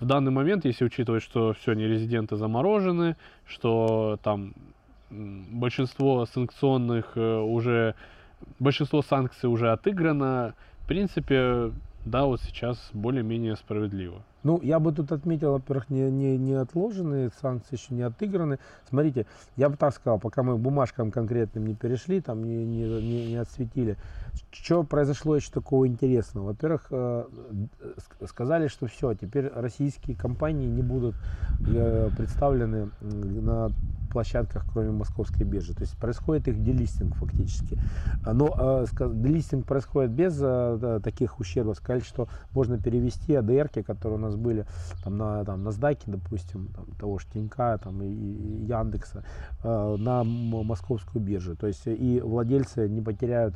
в 0.00 0.06
данный 0.06 0.32
момент, 0.32 0.64
если 0.64 0.84
учитывать, 0.84 1.22
что 1.22 1.52
все 1.52 1.74
нерезиденты 1.74 2.36
заморожены, 2.36 3.16
что 3.46 4.18
там 4.22 4.54
большинство 5.12 6.26
санкционных 6.26 7.12
э, 7.16 7.38
уже, 7.38 7.94
большинство 8.58 9.02
санкций 9.02 9.48
уже 9.48 9.70
отыграно, 9.70 10.54
в 10.80 10.86
принципе, 10.86 11.72
да, 12.04 12.24
вот 12.24 12.40
сейчас 12.40 12.90
более-менее 12.92 13.56
справедливо. 13.56 14.22
Ну, 14.42 14.60
я 14.60 14.80
бы 14.80 14.92
тут 14.92 15.12
отметил, 15.12 15.52
во-первых, 15.52 15.88
не, 15.88 16.10
не, 16.10 16.36
не 16.36 16.54
отложенные 16.54 17.30
санкции, 17.40 17.76
еще 17.76 17.94
не 17.94 18.02
отыграны. 18.02 18.58
Смотрите, 18.88 19.26
я 19.56 19.68
бы 19.68 19.76
так 19.76 19.94
сказал, 19.94 20.18
пока 20.18 20.42
мы 20.42 20.56
бумажкам 20.56 21.12
конкретным 21.12 21.66
не 21.66 21.74
перешли, 21.74 22.20
там 22.20 22.42
не, 22.42 22.64
не, 22.64 22.82
не, 23.00 23.26
не 23.28 23.36
отсветили, 23.36 23.96
что 24.50 24.82
произошло 24.82 25.36
еще 25.36 25.52
такого 25.52 25.86
интересного? 25.86 26.46
Во-первых, 26.46 26.86
э, 26.90 27.24
сказали, 28.26 28.66
что 28.66 28.86
все, 28.86 29.14
теперь 29.14 29.46
российские 29.54 30.16
компании 30.16 30.66
не 30.66 30.82
будут 30.82 31.14
э, 31.64 32.10
представлены 32.16 32.90
на 33.00 33.70
площадках, 34.12 34.64
кроме 34.72 34.90
московской 34.90 35.44
биржи. 35.46 35.74
То 35.74 35.82
есть 35.82 35.96
происходит 35.96 36.48
их 36.48 36.62
делистинг 36.62 37.16
фактически. 37.16 37.78
Но 38.24 38.54
э, 38.58 38.86
делистинг 39.14 39.66
происходит 39.66 40.10
без 40.10 40.38
таких 41.02 41.40
ущербов. 41.40 41.76
Сказали, 41.76 42.02
что 42.02 42.28
можно 42.52 42.78
перевести 42.78 43.34
АДР, 43.34 43.68
которые 43.84 44.18
у 44.18 44.22
нас 44.22 44.36
были 44.36 44.66
там, 45.02 45.16
на 45.16 45.44
там, 45.44 45.66
NASDAQ, 45.66 45.98
допустим, 46.06 46.68
там, 46.74 46.86
того 46.98 47.18
же 47.18 47.26
Тинька 47.32 47.78
там, 47.82 48.02
и, 48.02 48.06
и 48.06 48.64
Яндекса, 48.66 49.24
на 49.62 50.24
московскую 50.24 51.22
биржу. 51.24 51.56
То 51.56 51.66
есть 51.66 51.82
и 51.86 52.20
владельцы 52.20 52.88
не 52.88 53.00
потеряют 53.00 53.54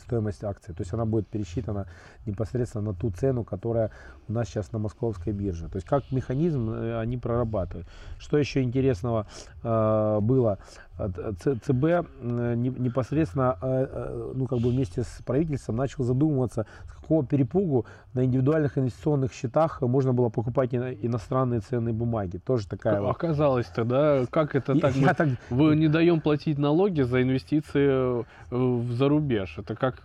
стоимость 0.00 0.44
акции. 0.44 0.72
То 0.72 0.82
есть 0.82 0.92
она 0.92 1.04
будет 1.04 1.28
пересчитана 1.28 1.86
непосредственно 2.26 2.92
на 2.92 2.94
ту 2.94 3.10
цену, 3.10 3.44
которая 3.44 3.90
у 4.28 4.32
нас 4.32 4.48
сейчас 4.48 4.72
на 4.72 4.78
московской 4.78 5.32
бирже. 5.32 5.68
То 5.68 5.76
есть 5.76 5.86
как 5.86 6.10
механизм 6.10 6.70
э, 6.70 6.98
они 6.98 7.16
прорабатывают. 7.16 7.86
Что 8.18 8.38
еще 8.38 8.62
интересного 8.62 9.26
э, 9.62 10.18
было? 10.20 10.58
ЦБ 10.98 12.08
непосредственно 12.22 13.58
э, 13.60 13.86
э, 13.90 14.32
ну, 14.34 14.46
как 14.46 14.60
бы 14.60 14.70
вместе 14.70 15.02
с 15.02 15.22
правительством 15.24 15.76
начал 15.76 16.04
задумываться, 16.04 16.66
с 16.86 17.00
какого 17.00 17.24
перепугу 17.24 17.84
на 18.14 18.24
индивидуальных 18.24 18.78
инвестиционных 18.78 19.32
счетах 19.32 19.82
можно 19.82 20.14
было 20.14 20.30
покупать 20.30 20.74
иностранные 20.74 21.60
ценные 21.60 21.92
бумаги. 21.92 22.38
Тоже 22.38 22.66
такая 22.66 23.06
Оказалось 23.06 23.66
тогда, 23.66 24.24
как 24.30 24.54
это 24.54 24.78
так? 24.78 24.94
Я 24.96 25.08
мы, 25.08 25.14
так... 25.14 25.28
Вы 25.50 25.76
не 25.76 25.88
даем 25.88 26.20
платить 26.20 26.58
налоги 26.58 27.02
за 27.02 27.22
инвестиции 27.22 28.24
в 28.50 28.92
зарубеж. 28.92 29.58
Это 29.58 29.74
как 29.74 30.00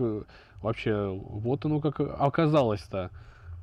вообще, 0.62 1.08
вот 1.08 1.66
оно 1.66 1.80
как 1.80 2.00
оказалось-то. 2.00 3.12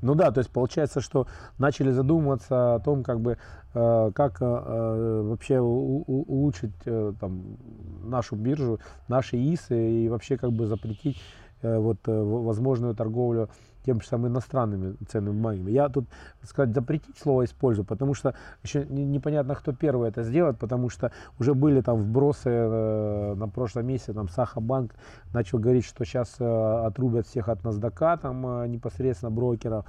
Ну 0.00 0.14
да, 0.14 0.30
то 0.30 0.38
есть 0.38 0.50
получается, 0.50 1.00
что 1.00 1.26
начали 1.58 1.90
задумываться 1.90 2.76
о 2.76 2.80
том, 2.80 3.02
как 3.02 3.20
бы, 3.20 3.38
э, 3.74 4.10
как 4.14 4.40
э, 4.40 4.44
э 4.44 5.22
вообще 5.22 5.58
у, 5.60 6.04
у, 6.06 6.22
улучшить 6.22 6.74
э, 6.84 7.12
там, 7.20 7.56
нашу 8.04 8.36
биржу, 8.36 8.78
наши 9.08 9.36
ИСы 9.36 10.04
и 10.04 10.08
вообще 10.08 10.36
как 10.36 10.52
бы 10.52 10.66
запретить 10.66 11.18
э, 11.62 11.78
вот, 11.78 11.98
э, 12.06 12.22
возможную 12.22 12.94
торговлю 12.94 13.50
тем 13.88 14.02
же 14.02 14.06
самым 14.06 14.32
иностранными 14.32 14.96
ценными 15.08 15.34
бумагами. 15.34 15.70
Я 15.70 15.88
тут, 15.88 16.04
сказать, 16.42 16.74
запретить 16.74 17.16
слово 17.16 17.44
использую, 17.44 17.86
потому 17.86 18.12
что 18.12 18.34
еще 18.62 18.84
непонятно, 18.84 19.54
кто 19.54 19.72
первый 19.72 20.10
это 20.10 20.24
сделает, 20.24 20.58
потому 20.58 20.90
что 20.90 21.10
уже 21.38 21.54
были 21.54 21.80
там 21.80 21.96
вбросы 22.02 22.50
э, 22.50 23.34
на 23.34 23.48
прошлом 23.48 23.86
месяце, 23.86 24.12
там 24.12 24.28
Сахабанк 24.28 24.94
начал 25.32 25.58
говорить, 25.58 25.86
что 25.86 26.04
сейчас 26.04 26.36
э, 26.38 26.86
отрубят 26.86 27.26
всех 27.26 27.48
от 27.48 27.62
NASDAQ, 27.62 28.18
там 28.20 28.46
э, 28.46 28.68
непосредственно 28.68 29.30
брокеров. 29.30 29.86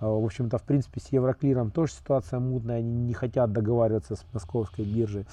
В 0.00 0.24
общем-то, 0.24 0.58
в 0.58 0.62
принципе, 0.62 1.00
с 1.00 1.12
Евроклиром 1.12 1.70
тоже 1.70 1.92
ситуация 1.92 2.40
мутная, 2.40 2.78
они 2.78 3.06
не 3.06 3.14
хотят 3.14 3.52
договариваться 3.52 4.16
с 4.16 4.24
московской 4.32 4.84
биржей. 4.84 5.26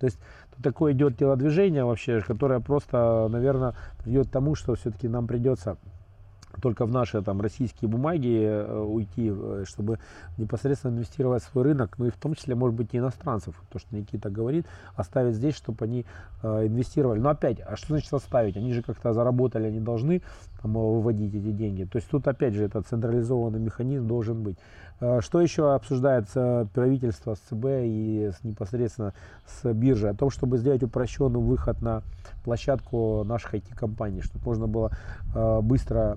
То 0.00 0.06
есть 0.06 0.18
такое 0.62 0.94
идет 0.94 1.16
телодвижение 1.18 1.84
вообще, 1.84 2.20
которое 2.20 2.58
просто, 2.58 3.28
наверное, 3.30 3.74
придет 4.02 4.26
к 4.26 4.30
тому, 4.30 4.56
что 4.56 4.74
все-таки 4.74 5.06
нам 5.06 5.28
придется 5.28 5.76
только 6.60 6.86
в 6.86 6.90
наши 6.90 7.22
там, 7.22 7.40
российские 7.40 7.88
бумаги 7.88 8.42
э, 8.42 8.80
уйти, 8.80 9.32
э, 9.34 9.64
чтобы 9.66 9.98
непосредственно 10.38 10.92
инвестировать 10.92 11.42
в 11.42 11.46
свой 11.46 11.64
рынок, 11.64 11.98
ну 11.98 12.06
и 12.06 12.10
в 12.10 12.16
том 12.16 12.34
числе, 12.34 12.54
может 12.54 12.74
быть, 12.74 12.94
и 12.94 12.98
иностранцев, 12.98 13.60
то, 13.70 13.78
что 13.78 13.94
Никита 13.94 14.30
говорит, 14.30 14.66
оставить 14.94 15.34
здесь, 15.34 15.54
чтобы 15.54 15.84
они 15.84 16.06
э, 16.42 16.66
инвестировали. 16.66 17.20
Но 17.20 17.30
опять, 17.30 17.60
а 17.60 17.76
что 17.76 17.88
значит 17.88 18.12
оставить? 18.12 18.56
Они 18.56 18.72
же 18.72 18.82
как-то 18.82 19.12
заработали, 19.12 19.66
они 19.66 19.80
должны 19.80 20.22
там, 20.62 20.72
выводить 20.72 21.34
эти 21.34 21.52
деньги. 21.52 21.84
То 21.84 21.96
есть 21.96 22.08
тут 22.08 22.26
опять 22.28 22.54
же 22.54 22.64
этот 22.64 22.86
централизованный 22.86 23.60
механизм 23.60 24.06
должен 24.06 24.42
быть. 24.42 24.56
Что 25.20 25.42
еще 25.42 25.74
обсуждается 25.74 26.68
правительство 26.72 27.34
с 27.34 27.38
ЦБ 27.40 27.64
и 27.84 28.30
с, 28.32 28.42
непосредственно 28.44 29.12
с 29.46 29.70
биржей? 29.74 30.10
О 30.10 30.14
том, 30.14 30.30
чтобы 30.30 30.56
сделать 30.56 30.82
упрощенный 30.82 31.38
выход 31.38 31.82
на 31.82 32.02
площадку 32.44 33.22
наших 33.24 33.56
IT-компаний, 33.56 34.22
чтобы 34.22 34.46
можно 34.46 34.66
было 34.66 34.90
быстро 35.60 36.16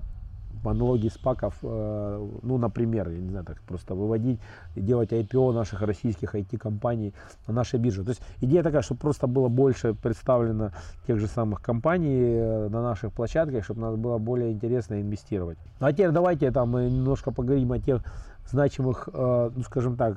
аналогии 0.64 1.08
спаков, 1.08 1.54
э, 1.62 2.28
ну, 2.42 2.58
например, 2.58 3.08
я 3.08 3.18
не 3.18 3.30
знаю, 3.30 3.44
так 3.44 3.60
просто 3.62 3.94
выводить 3.94 4.40
делать 4.76 5.12
IPO 5.12 5.52
наших 5.52 5.82
российских 5.82 6.34
IT-компаний 6.34 7.14
на 7.46 7.54
нашей 7.54 7.78
бирже. 7.78 8.04
То 8.04 8.10
есть 8.10 8.22
идея 8.40 8.62
такая, 8.62 8.82
чтобы 8.82 9.00
просто 9.00 9.26
было 9.26 9.48
больше 9.48 9.94
представлено 9.94 10.72
тех 11.06 11.18
же 11.18 11.26
самых 11.26 11.62
компаний 11.62 12.20
э, 12.20 12.68
на 12.68 12.82
наших 12.82 13.12
площадках, 13.12 13.64
чтобы 13.64 13.80
нас 13.80 13.96
было 13.96 14.18
более 14.18 14.52
интересно 14.52 15.00
инвестировать. 15.00 15.58
Ну, 15.80 15.86
а 15.86 15.92
теперь 15.92 16.10
давайте 16.10 16.50
там 16.50 16.72
немножко 16.72 17.30
поговорим 17.30 17.72
о 17.72 17.78
тех 17.78 18.02
значимых, 18.50 19.08
э, 19.12 19.50
ну, 19.54 19.62
скажем 19.62 19.96
так, 19.96 20.16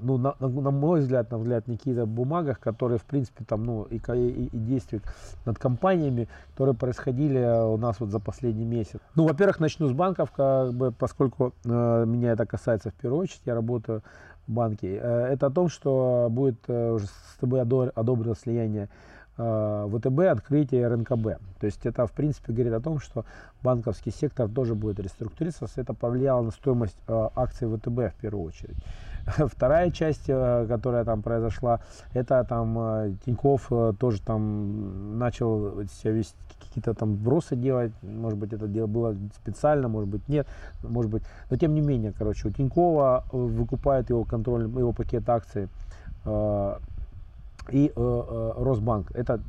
ну, 0.00 0.18
на, 0.18 0.34
на, 0.40 0.48
на 0.48 0.70
мой 0.70 1.00
взгляд, 1.00 1.30
на 1.30 1.38
взгляд 1.38 1.66
Никита, 1.68 2.06
бумагах, 2.06 2.60
которые, 2.60 2.98
в 2.98 3.04
принципе, 3.04 3.44
там, 3.44 3.64
ну, 3.64 3.84
и, 3.84 3.96
и, 3.96 4.46
и 4.46 4.58
действия 4.58 5.00
над 5.44 5.58
компаниями, 5.58 6.28
которые 6.52 6.74
происходили 6.74 7.38
у 7.38 7.76
нас 7.76 8.00
вот 8.00 8.10
за 8.10 8.20
последний 8.20 8.64
месяц. 8.64 9.00
Ну, 9.14 9.26
во-первых, 9.26 9.60
начну 9.60 9.88
с 9.88 9.92
банков, 9.92 10.30
как 10.32 10.72
бы, 10.74 10.92
поскольку 10.92 11.52
э, 11.64 12.04
меня 12.06 12.32
это 12.32 12.46
касается 12.46 12.90
в 12.90 12.94
первую 12.94 13.22
очередь, 13.22 13.42
я 13.44 13.54
работаю 13.54 14.02
в 14.46 14.52
банке. 14.52 14.98
Э, 15.00 15.26
это 15.26 15.46
о 15.46 15.50
том, 15.50 15.68
что 15.68 16.28
будет 16.30 16.58
э, 16.68 16.90
уже 16.90 17.06
с 17.06 17.38
тобой 17.40 17.60
одобрено 17.60 18.34
слияние 18.34 18.88
э, 19.38 19.88
ВТБ, 19.90 20.20
открытие 20.30 20.88
РНКБ. 20.88 21.40
То 21.60 21.66
есть 21.66 21.86
это, 21.86 22.06
в 22.06 22.12
принципе, 22.12 22.52
говорит 22.52 22.72
о 22.74 22.80
том, 22.80 22.98
что 22.98 23.24
банковский 23.62 24.10
сектор 24.10 24.48
тоже 24.48 24.74
будет 24.74 25.00
реструктурироваться. 25.00 25.80
Это 25.80 25.94
повлияло 25.94 26.42
на 26.42 26.50
стоимость 26.50 26.98
э, 27.06 27.28
акций 27.34 27.68
ВТБ 27.68 28.14
в 28.14 28.20
первую 28.20 28.44
очередь. 28.44 28.76
Вторая 29.48 29.90
часть, 29.90 30.28
э, 30.28 30.66
которая 30.68 31.04
там 31.04 31.22
произошла, 31.22 31.80
это 32.14 32.44
там 32.44 32.78
э, 32.78 33.14
Тиньков 33.24 33.66
э, 33.70 33.92
тоже 33.98 34.22
там 34.22 35.18
начал 35.18 35.84
себя 35.86 36.12
вести 36.12 36.36
какие-то 36.66 36.94
там 36.94 37.14
вбросы 37.14 37.56
делать, 37.56 37.92
может 38.02 38.38
быть 38.38 38.52
это 38.52 38.66
дело 38.66 38.86
было 38.86 39.16
специально, 39.34 39.88
может 39.88 40.08
быть 40.08 40.28
нет, 40.28 40.46
может 40.82 41.10
быть, 41.10 41.22
но 41.50 41.56
тем 41.56 41.74
не 41.74 41.80
менее, 41.80 42.12
короче, 42.16 42.48
у 42.48 42.50
Тинькова 42.50 43.24
выкупает 43.32 44.10
его 44.10 44.24
контроль, 44.24 44.64
его 44.64 44.92
пакет 44.92 45.28
акций 45.28 45.68
и 47.70 47.92
Росбанк. 47.96 49.10
Это 49.12 49.40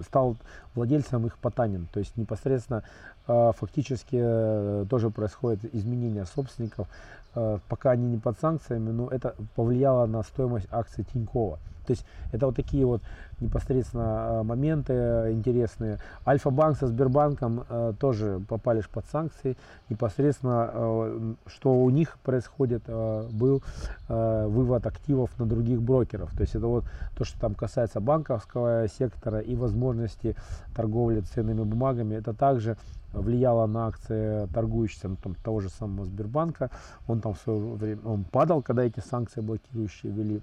стал 0.00 0.36
владельцем 0.74 1.26
их 1.26 1.38
Потанин. 1.38 1.86
То 1.92 2.00
есть 2.00 2.16
непосредственно 2.16 2.82
фактически 3.26 4.86
тоже 4.88 5.10
происходит 5.10 5.74
изменение 5.74 6.24
собственников. 6.24 6.88
Э, 7.34 7.58
пока 7.68 7.92
они 7.92 8.08
не 8.08 8.18
под 8.18 8.38
санкциями, 8.38 8.90
но 8.90 9.08
это 9.08 9.34
повлияло 9.54 10.04
на 10.04 10.22
стоимость 10.22 10.66
акций 10.70 11.04
Тинькова. 11.04 11.58
То 11.86 11.92
есть 11.92 12.04
это 12.30 12.46
вот 12.46 12.54
такие 12.54 12.84
вот 12.84 13.00
непосредственно 13.40 14.40
э, 14.40 14.42
моменты 14.42 14.92
интересные. 15.30 15.98
Альфа-банк 16.26 16.76
со 16.76 16.88
Сбербанком 16.88 17.64
э, 17.68 17.94
тоже 17.98 18.42
попали 18.46 18.82
под 18.92 19.06
санкции. 19.06 19.56
Непосредственно, 19.88 21.36
что 21.46 21.72
у 21.72 21.88
них 21.90 22.18
происходит, 22.22 22.82
был 22.86 23.62
вывод 24.08 24.86
активов 24.86 25.30
на 25.38 25.46
других 25.46 25.80
брокеров. 25.80 26.30
То 26.32 26.40
есть 26.42 26.54
это 26.54 26.66
вот 26.66 26.84
то, 27.16 27.24
что 27.24 27.38
там 27.40 27.54
касается 27.54 28.00
банковского 28.00 28.88
сектора 28.88 29.38
и 29.38 29.54
возможности 29.54 30.36
торговли 30.74 31.20
ценными 31.20 31.62
бумагами. 31.62 32.14
Это 32.14 32.34
также 32.34 32.76
влияло 33.12 33.66
на 33.66 33.86
акции 33.86 34.46
торгующихся 34.52 35.08
ну, 35.08 35.16
там, 35.16 35.34
того 35.34 35.60
же 35.60 35.68
самого 35.68 36.04
Сбербанка. 36.04 36.70
Он 37.06 37.20
там 37.20 37.34
в 37.34 37.38
свое 37.38 37.58
время 37.74 38.02
он 38.04 38.24
падал, 38.24 38.62
когда 38.62 38.84
эти 38.84 39.00
санкции 39.00 39.40
блокирующие 39.40 40.12
вели. 40.12 40.42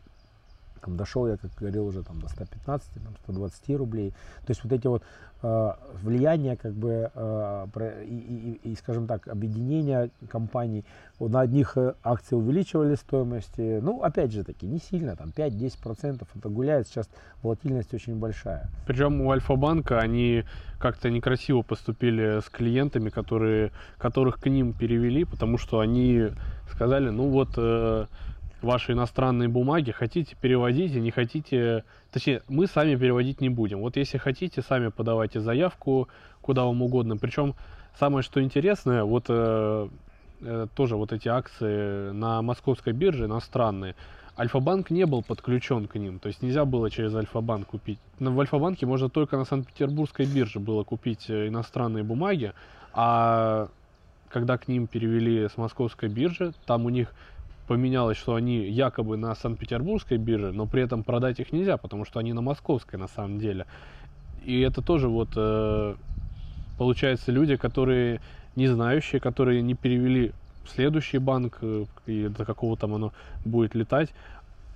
Там 0.79 0.97
дошел 0.97 1.27
я, 1.27 1.37
как 1.37 1.51
говорил, 1.59 1.87
уже 1.87 2.03
там, 2.03 2.19
до 2.19 2.27
115, 2.27 2.93
там, 2.93 3.13
120 3.23 3.77
рублей. 3.77 4.11
То 4.45 4.51
есть 4.51 4.63
вот 4.63 4.73
эти 4.73 4.87
вот 4.87 5.03
э, 5.41 5.71
влияния, 6.01 6.55
как 6.55 6.73
бы, 6.73 7.11
э, 7.13 8.03
и, 8.05 8.59
и, 8.63 8.71
и, 8.71 8.75
скажем 8.75 9.07
так, 9.07 9.27
объединения 9.27 10.09
компаний, 10.29 10.85
на 11.19 11.41
одних 11.41 11.77
э, 11.77 11.93
акции 12.03 12.35
увеличивали 12.35 12.95
стоимости, 12.95 13.79
ну, 13.81 14.01
опять 14.01 14.31
же 14.31 14.43
таки, 14.43 14.65
не 14.65 14.79
сильно, 14.79 15.15
там 15.15 15.29
5-10% 15.29 16.27
это 16.35 16.49
гуляет, 16.49 16.87
сейчас 16.87 17.09
волатильность 17.43 17.93
очень 17.93 18.15
большая. 18.15 18.69
Причем 18.87 19.21
у 19.21 19.31
Альфа-банка 19.31 19.99
они 19.99 20.43
как-то 20.79 21.09
некрасиво 21.09 21.61
поступили 21.61 22.39
с 22.39 22.49
клиентами, 22.49 23.09
которые, 23.09 23.71
которых 23.97 24.39
к 24.39 24.47
ним 24.47 24.73
перевели, 24.73 25.25
потому 25.25 25.57
что 25.57 25.79
они 25.79 26.29
сказали, 26.71 27.09
ну 27.09 27.29
вот... 27.29 27.49
Э, 27.57 28.05
ваши 28.61 28.93
иностранные 28.93 29.49
бумаги, 29.49 29.91
хотите 29.91 30.35
переводите, 30.39 30.99
не 30.99 31.11
хотите, 31.11 31.83
точнее, 32.11 32.41
мы 32.47 32.67
сами 32.67 32.95
переводить 32.95 33.41
не 33.41 33.49
будем. 33.49 33.79
Вот 33.79 33.97
если 33.97 34.17
хотите, 34.17 34.61
сами 34.61 34.89
подавайте 34.89 35.39
заявку 35.39 36.07
куда 36.41 36.65
вам 36.65 36.81
угодно. 36.81 37.17
Причем 37.17 37.55
самое 37.99 38.23
что 38.23 38.41
интересное, 38.41 39.03
вот 39.03 39.25
э, 39.29 39.87
э, 40.41 40.67
тоже 40.75 40.95
вот 40.95 41.11
эти 41.11 41.27
акции 41.27 42.11
на 42.11 42.41
московской 42.41 42.93
бирже 42.93 43.25
иностранные, 43.25 43.95
Альфа-банк 44.37 44.89
не 44.89 45.05
был 45.05 45.21
подключен 45.21 45.87
к 45.87 45.95
ним, 45.95 46.17
то 46.19 46.27
есть 46.27 46.41
нельзя 46.41 46.63
было 46.63 46.89
через 46.89 47.13
Альфа-банк 47.13 47.67
купить. 47.67 47.99
Но 48.19 48.31
в 48.31 48.39
Альфа-банке 48.39 48.85
можно 48.85 49.09
только 49.09 49.35
на 49.35 49.43
Санкт-Петербургской 49.43 50.25
бирже 50.25 50.59
было 50.59 50.83
купить 50.83 51.29
э, 51.29 51.49
иностранные 51.49 52.03
бумаги, 52.03 52.53
а 52.93 53.67
когда 54.29 54.57
к 54.57 54.67
ним 54.67 54.87
перевели 54.87 55.47
с 55.49 55.57
московской 55.57 56.07
биржи, 56.07 56.53
там 56.65 56.85
у 56.85 56.89
них 56.89 57.13
поменялось, 57.69 58.17
что 58.17 58.33
они 58.33 58.67
якобы 58.67 59.15
на 59.15 59.35
Санкт-Петербургской 59.35 60.17
бирже, 60.17 60.51
но 60.51 60.65
при 60.65 60.81
этом 60.81 61.03
продать 61.03 61.39
их 61.39 61.53
нельзя, 61.53 61.77
потому 61.77 62.03
что 62.03 62.19
они 62.19 62.33
на 62.33 62.41
московской 62.41 62.97
на 62.97 63.07
самом 63.07 63.37
деле. 63.37 63.67
И 64.43 64.59
это 64.61 64.81
тоже 64.81 65.07
вот 65.07 65.29
э, 65.35 65.95
получается 66.79 67.31
люди, 67.31 67.57
которые 67.57 68.21
не 68.55 68.67
знающие, 68.67 69.21
которые 69.21 69.61
не 69.61 69.75
перевели 69.75 70.31
следующий 70.65 71.19
банк, 71.19 71.59
э, 71.61 71.85
и 72.07 72.27
до 72.27 72.43
какого 72.43 72.75
там 72.75 72.95
оно 72.95 73.13
будет 73.45 73.75
летать, 73.75 74.09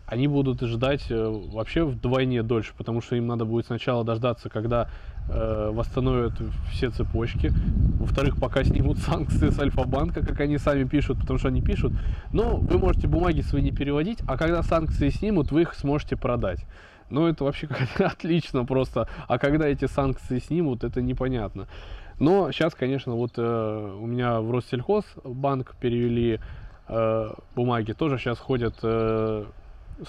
они 0.06 0.28
будут 0.28 0.62
ждать 0.62 1.06
э, 1.10 1.16
вообще 1.52 1.86
вдвойне 1.86 2.44
дольше, 2.44 2.74
потому 2.78 3.02
что 3.02 3.16
им 3.16 3.28
надо 3.28 3.46
будет 3.46 3.68
сначала 3.68 4.04
дождаться, 4.04 4.50
когда 4.50 4.90
э, 5.30 5.70
восстановят 5.72 6.34
все 6.72 6.90
цепочки. 6.90 7.52
Во-вторых, 8.00 8.38
пока 8.40 8.64
снимут 8.64 8.98
санкции 9.00 9.50
с 9.50 9.60
Альфа-банка, 9.60 10.26
как 10.26 10.40
они 10.42 10.58
сами 10.58 10.84
пишут, 10.84 11.20
потому 11.20 11.40
что 11.40 11.48
они 11.48 11.62
пишут. 11.62 11.94
Но 12.32 12.58
вы 12.58 12.78
можете 12.78 13.08
бумаги 13.08 13.42
свои 13.42 13.62
не 13.62 13.72
переводить, 13.72 14.20
а 14.28 14.38
когда 14.38 14.62
санкции 14.62 15.10
снимут, 15.10 15.52
вы 15.52 15.62
их 15.62 15.74
сможете 15.74 16.18
продать. 16.18 16.66
Ну, 17.10 17.28
это 17.28 17.44
вообще 17.44 17.68
отлично 18.00 18.66
просто. 18.66 19.08
А 19.28 19.38
когда 19.38 19.68
эти 19.68 19.86
санкции 19.86 20.40
снимут, 20.40 20.84
это 20.84 21.02
непонятно. 21.02 21.68
Но 22.20 22.52
сейчас, 22.52 22.76
конечно, 22.76 23.16
вот 23.16 23.34
э, 23.38 23.98
у 24.02 24.06
меня 24.06 24.40
в 24.42 24.52
Россельхоз 24.52 25.06
банк 25.24 25.76
перевели 25.80 26.40
э, 26.88 27.30
бумаги. 27.56 27.94
Тоже 27.94 28.18
сейчас 28.18 28.40
ходят 28.40 28.76
э, 28.84 29.46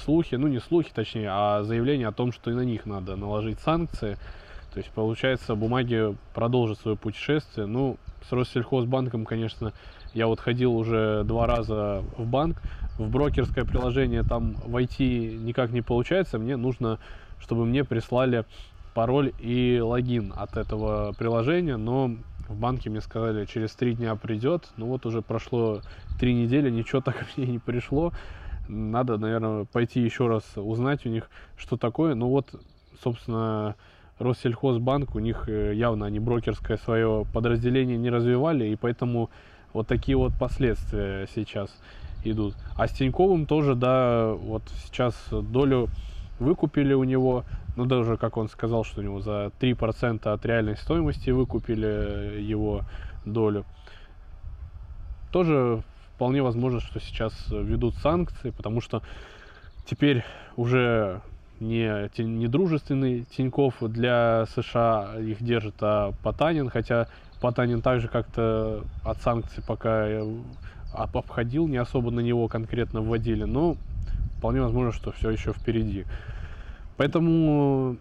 слухи, 0.03 0.35
ну 0.37 0.49
не 0.49 0.61
слухи 0.61 0.91
точнее, 0.95 1.28
а 1.30 1.62
заявления 1.62 2.09
о 2.09 2.12
том, 2.12 2.32
что 2.32 2.51
и 2.51 2.55
на 2.55 2.64
них 2.64 2.87
надо 2.87 3.16
наложить 3.16 3.61
санкции. 3.61 4.16
То 4.72 4.78
есть, 4.78 4.91
получается, 4.91 5.55
бумаги 5.55 6.16
продолжат 6.35 6.80
свое 6.80 6.97
путешествие. 6.97 7.66
Ну, 7.66 7.97
с 8.28 8.32
Россельхозбанком, 8.32 9.24
конечно, 9.24 9.72
я 10.14 10.26
вот 10.26 10.41
ходил 10.41 10.74
уже 10.74 11.22
два 11.24 11.47
раза 11.47 12.03
в 12.16 12.26
банк. 12.26 12.61
В 12.99 13.09
брокерское 13.09 13.64
приложение 13.64 14.24
там 14.24 14.57
войти 14.64 15.39
никак 15.41 15.70
не 15.70 15.82
получается. 15.82 16.39
Мне 16.39 16.57
нужно, 16.57 16.99
чтобы 17.39 17.66
мне 17.66 17.85
прислали 17.85 18.45
пароль 18.95 19.32
и 19.39 19.80
логин 19.80 20.32
от 20.37 20.57
этого 20.57 21.12
приложения, 21.12 21.76
но 21.76 22.16
в 22.49 22.57
банке 22.57 22.91
мне 22.91 23.01
сказали, 23.01 23.45
через 23.47 23.74
три 23.74 23.95
дня 23.95 24.14
придет. 24.16 24.70
Ну 24.76 24.87
вот 24.87 25.07
уже 25.07 25.22
прошло 25.22 25.80
три 26.18 26.35
недели, 26.35 26.70
ничего 26.70 27.01
так 27.01 27.24
мне 27.37 27.47
не 27.47 27.59
пришло. 27.59 28.12
Надо, 28.69 29.19
наверное, 29.19 29.65
пойти 29.65 30.01
еще 30.01 30.27
раз 30.27 30.45
узнать 30.57 31.05
у 31.07 31.09
них, 31.09 31.29
что 31.57 31.77
такое. 31.77 32.15
Ну 32.15 32.29
вот, 32.29 32.55
собственно, 33.03 33.77
Россельхозбанк, 34.19 35.15
у 35.15 35.19
них 35.19 35.49
э, 35.49 35.75
явно 35.75 36.07
они 36.07 36.21
брокерское 36.21 36.77
свое 36.79 37.27
подразделение 37.33 37.97
не 37.97 38.11
развивали, 38.11 38.67
и 38.67 38.77
поэтому 38.77 39.31
вот 39.73 39.89
такие 39.89 40.17
вот 40.17 40.33
последствия 40.39 41.29
сейчас 41.35 41.71
идут. 42.23 42.55
А 42.77 42.87
с 42.87 42.93
Тиньковым 42.93 43.47
тоже, 43.47 43.75
да, 43.75 44.33
вот 44.33 44.62
сейчас 44.85 45.15
долю 45.31 45.89
выкупили 46.39 46.95
у 46.95 47.05
него, 47.05 47.45
ну 47.77 47.85
даже, 47.85 48.17
как 48.17 48.37
он 48.37 48.49
сказал, 48.49 48.85
что 48.85 49.01
у 49.01 49.05
него 49.05 49.21
за 49.21 49.51
3% 49.61 50.27
от 50.27 50.47
реальной 50.47 50.77
стоимости 50.77 51.31
выкупили 51.31 52.41
его 52.41 52.83
долю. 53.25 53.65
Тоже 55.33 55.83
вполне 56.15 56.43
возможно, 56.43 56.81
что 56.81 57.01
сейчас 57.01 57.33
ведут 57.51 57.95
санкции, 57.97 58.51
потому 58.51 58.81
что 58.81 59.03
теперь 59.87 60.25
уже 60.57 61.21
не, 61.61 62.11
не 62.23 62.47
дружественный 62.47 63.25
Тиньков 63.37 63.77
для 63.81 64.47
США 64.55 65.15
их 65.19 65.43
держит, 65.43 65.75
а 65.81 66.12
Потанин, 66.23 66.69
хотя 66.69 67.09
Потанин 67.41 67.83
также 67.83 68.09
как-то 68.09 68.85
от 69.05 69.21
санкций 69.23 69.62
пока 69.67 70.09
обходил, 70.93 71.67
не 71.67 71.77
особо 71.77 72.11
на 72.11 72.21
него 72.21 72.49
конкретно 72.49 73.01
вводили, 73.01 73.45
но 73.45 73.77
вполне 74.39 74.61
возможно, 74.61 74.93
что 74.93 75.12
все 75.12 75.31
еще 75.31 75.53
впереди. 75.53 76.05
Поэтому 76.97 77.97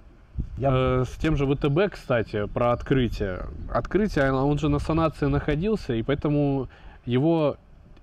я... 0.57 0.69
Э, 0.71 1.03
с 1.05 1.17
тем 1.17 1.35
же 1.35 1.47
ВТБ, 1.47 1.91
кстати, 1.91 2.45
про 2.47 2.71
открытие. 2.71 3.47
Открытие, 3.71 4.31
он 4.31 4.59
же 4.59 4.69
на 4.69 4.79
санации 4.79 5.25
находился, 5.25 5.93
и 5.93 6.03
поэтому 6.03 6.69
его 7.05 7.57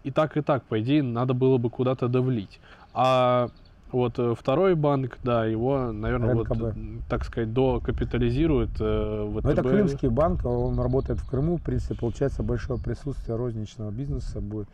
и 0.05 0.11
так, 0.11 0.37
и 0.37 0.41
так, 0.41 0.65
по 0.65 0.81
идее, 0.81 1.03
надо 1.03 1.35
было 1.35 1.59
бы 1.59 1.71
куда-то 1.71 2.09
давлить. 2.09 2.61
А 2.95 3.51
вот 3.93 4.19
э, 4.19 4.35
второй 4.39 4.75
банк, 4.75 5.19
да, 5.25 5.45
его, 5.45 5.93
наверное, 5.93 6.35
РНКБ. 6.35 6.57
вот, 6.59 6.75
так 7.09 7.25
сказать, 7.25 7.53
докапитализирует 7.53 8.71
э, 8.79 9.33
ВТБ. 9.33 9.45
Но 9.45 9.51
это 9.51 9.63
крымский 9.63 10.09
банк, 10.09 10.45
он 10.45 10.79
работает 10.79 11.19
в 11.21 11.29
Крыму, 11.29 11.57
в 11.57 11.63
принципе, 11.63 11.97
получается 11.97 12.43
большое 12.43 12.81
присутствие 12.81 13.37
розничного 13.37 13.91
бизнеса 13.91 14.41
будет. 14.41 14.69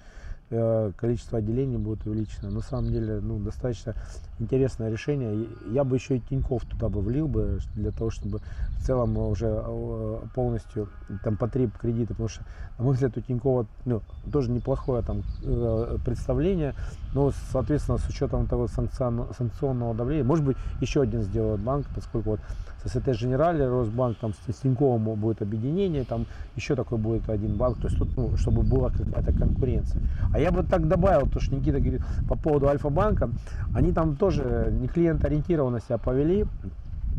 Э, 0.49 0.93
количество 0.97 1.39
отделений 1.39 1.77
будет 1.77 2.07
увеличено. 2.07 2.51
На 2.51 2.61
самом 2.61 2.93
деле, 2.93 3.19
ну, 3.21 3.41
достаточно 3.41 3.95
интересное 4.39 4.91
решение. 4.91 5.49
Я 5.73 5.83
бы 5.83 5.97
еще 5.97 6.19
и 6.19 6.21
Тиньков 6.21 6.65
туда 6.67 6.89
бы 6.89 7.01
влил 7.01 7.27
бы, 7.27 7.59
для 7.75 7.91
того, 7.91 8.11
чтобы 8.11 8.39
в 8.79 8.87
целом 8.87 9.19
уже 9.19 9.47
э, 9.49 10.19
полностью 10.37 10.89
там 11.25 11.37
потреб 11.37 11.77
кредита, 11.77 12.15
потому 12.15 12.29
что, 12.29 12.45
на 12.79 12.85
мой 12.85 12.95
взгляд, 12.95 13.17
у 13.17 13.21
Тинькова 13.23 13.67
ну, 13.87 14.03
тоже 14.31 14.53
неплохое 14.53 15.03
там 15.03 15.23
э, 15.43 15.99
представление, 16.05 16.75
но, 17.13 17.33
соответственно, 17.51 17.99
с 17.99 18.09
учетом 18.09 18.47
того 18.47 18.69
санкционного 18.69 19.95
давления, 19.95 20.23
может 20.23 20.45
быть, 20.45 20.57
еще 20.81 21.03
один 21.03 21.23
сделает 21.23 21.61
банк, 21.61 21.87
поскольку 21.93 22.31
вот 22.31 22.41
СТ 22.85 23.15
Женерале, 23.15 23.67
Росбанк, 23.67 24.19
там 24.19 24.33
с 24.33 24.61
Тиньковым 24.61 25.03
будет 25.19 25.43
объединение, 25.43 26.05
там 26.05 26.27
еще 26.55 26.77
такой 26.77 26.99
будет 26.99 27.29
один 27.29 27.57
банк, 27.57 27.79
то 27.79 27.89
есть 27.89 27.99
тут, 27.99 28.17
ну, 28.17 28.37
чтобы 28.37 28.63
была 28.63 28.91
какая-то 28.91 29.33
конкуренция. 29.33 30.01
А 30.37 30.39
я 30.39 30.53
бы 30.53 30.63
так 30.63 30.87
добавил, 30.87 31.27
то, 31.27 31.41
что 31.41 31.55
Никита 31.55 31.81
говорит 31.81 32.03
по 32.29 32.37
поводу 32.37 32.69
Альфа-банка, 32.69 33.31
они 33.75 33.91
там 33.91 34.17
тоже 34.17 34.69
не 34.71 34.87
клиент-ориентированно 34.87 35.81
себя 35.81 35.97
повели, 35.97 36.45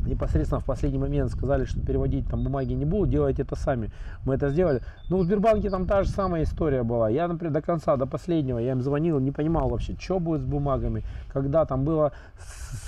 непосредственно 0.06 0.62
в 0.62 0.66
последний 0.66 1.00
момент 1.00 1.32
сказали, 1.32 1.66
что 1.66 1.80
переводить 1.80 2.28
там 2.28 2.44
бумаги 2.44 2.74
не 2.74 2.86
будут, 2.86 3.10
делайте 3.10 3.42
это 3.42 3.56
сами. 3.56 3.90
Мы 4.24 4.36
это 4.36 4.50
сделали. 4.50 4.84
Но 5.10 5.18
в 5.18 5.24
Сбербанке 5.24 5.72
там 5.72 5.88
та 5.88 6.04
же 6.04 6.10
самая 6.10 6.44
история 6.44 6.84
была. 6.84 7.10
Я, 7.10 7.28
например, 7.28 7.54
до 7.54 7.64
конца, 7.64 7.98
до 7.98 8.06
последнего, 8.06 8.60
я 8.60 8.74
им 8.74 8.84
звонил, 8.84 9.18
не 9.20 9.32
понимал 9.32 9.68
вообще, 9.68 9.96
что 10.00 10.20
будет 10.20 10.42
с 10.42 10.46
бумагами, 10.46 11.02
когда 11.34 11.66
там 11.66 11.86
было 11.86 12.12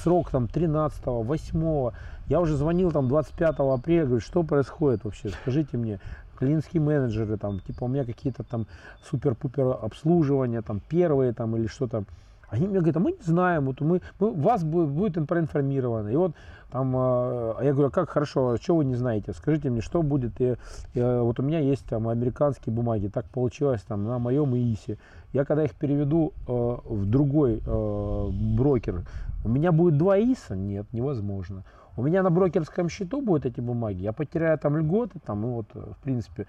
срок 0.03 0.29
там 0.29 0.47
13 0.47 1.01
8 1.07 1.91
я 2.27 2.39
уже 2.39 2.55
звонил 2.55 2.91
там 2.91 3.07
25 3.07 3.55
апреля, 3.57 4.05
говорю, 4.05 4.21
что 4.21 4.43
происходит 4.43 5.03
вообще, 5.03 5.29
скажите 5.29 5.77
мне. 5.77 5.99
Клиентские 6.39 6.81
менеджеры, 6.81 7.37
там, 7.37 7.59
типа 7.59 7.83
у 7.83 7.87
меня 7.89 8.05
какие-то 8.05 8.43
там 8.43 8.65
супер-пупер 9.03 9.77
обслуживания, 9.81 10.61
там 10.61 10.81
первые 10.87 11.33
там 11.33 11.57
или 11.57 11.67
что-то. 11.67 12.05
Они 12.49 12.65
мне 12.65 12.77
говорят, 12.79 12.97
а 12.97 12.99
мы 12.99 13.11
не 13.11 13.21
знаем, 13.23 13.65
вот 13.65 13.81
мы, 13.81 14.01
мы 14.19 14.31
вас 14.31 14.63
будет, 14.63 14.89
будет 14.89 15.27
проинформировано. 15.27 16.07
И 16.07 16.15
вот 16.15 16.31
там, 16.71 16.95
а 16.95 17.59
я 17.61 17.73
говорю, 17.73 17.89
а 17.89 17.91
как 17.91 18.09
хорошо, 18.09 18.57
что 18.57 18.77
вы 18.77 18.85
не 18.85 18.95
знаете? 18.95 19.33
Скажите 19.33 19.69
мне, 19.69 19.81
что 19.81 20.01
будет? 20.01 20.39
И, 20.39 20.55
и, 20.93 21.01
вот 21.01 21.39
у 21.39 21.43
меня 21.43 21.59
есть 21.59 21.85
там 21.85 22.07
американские 22.07 22.73
бумаги, 22.73 23.07
так 23.07 23.25
получилось 23.25 23.81
там 23.81 24.05
на 24.05 24.17
моем 24.17 24.55
ИИСе. 24.55 24.97
Я 25.33 25.45
когда 25.45 25.65
их 25.65 25.75
переведу 25.75 26.33
э, 26.47 26.51
в 26.51 27.05
другой 27.05 27.61
э, 27.65 28.29
брокер, 28.55 29.03
у 29.43 29.49
меня 29.49 29.71
будет 29.71 29.97
два 29.97 30.17
ИИСа? 30.17 30.55
Нет, 30.55 30.85
невозможно. 30.91 31.63
У 31.97 32.03
меня 32.03 32.23
на 32.23 32.29
брокерском 32.29 32.89
счету 32.89 33.21
будут 33.21 33.45
эти 33.45 33.61
бумаги, 33.61 34.01
я 34.01 34.13
потеряю 34.13 34.57
там 34.57 34.77
льготы, 34.77 35.19
там, 35.25 35.41
ну 35.41 35.53
вот, 35.55 35.67
э, 35.73 35.79
в 35.79 36.03
принципе, 36.03 36.47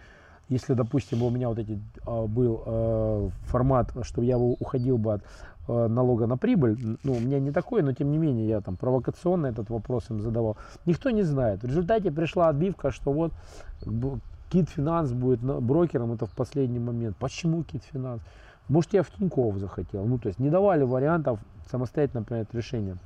если, 0.50 0.74
допустим, 0.74 1.22
у 1.22 1.30
меня 1.30 1.48
вот 1.48 1.58
эти 1.58 1.80
а, 2.06 2.26
был 2.26 2.62
а, 2.66 3.28
формат, 3.44 3.92
что 4.02 4.20
я 4.20 4.36
уходил 4.36 4.98
бы 4.98 5.14
от 5.14 5.22
а, 5.68 5.86
налога 5.88 6.26
на 6.26 6.36
прибыль, 6.36 6.98
ну, 7.04 7.12
у 7.12 7.20
меня 7.20 7.38
не 7.38 7.52
такой, 7.52 7.82
но 7.82 7.92
тем 7.92 8.10
не 8.10 8.18
менее 8.18 8.48
я 8.48 8.60
там 8.60 8.76
провокационно 8.76 9.46
этот 9.46 9.70
вопрос 9.70 10.10
им 10.10 10.20
задавал. 10.20 10.56
Никто 10.86 11.10
не 11.10 11.22
знает. 11.22 11.62
В 11.62 11.66
результате 11.66 12.10
пришла 12.10 12.48
отбивка, 12.48 12.90
что 12.90 13.12
вот 13.12 13.32
Кит 14.50 14.68
Финанс 14.68 15.12
будет 15.12 15.40
брокером, 15.40 16.12
это 16.12 16.26
в 16.26 16.32
последний 16.32 16.80
момент. 16.80 17.16
Почему 17.16 17.62
Кит 17.62 17.84
Финанс? 17.84 18.20
Может, 18.68 18.92
я 18.92 19.04
в 19.04 19.10
Тинькофф 19.10 19.56
захотел. 19.56 20.04
Ну, 20.04 20.18
то 20.18 20.28
есть 20.28 20.40
не 20.40 20.50
давали 20.50 20.82
вариантов 20.82 21.38
самостоятельно 21.70 22.24
принять 22.24 22.52
решение. 22.52 22.96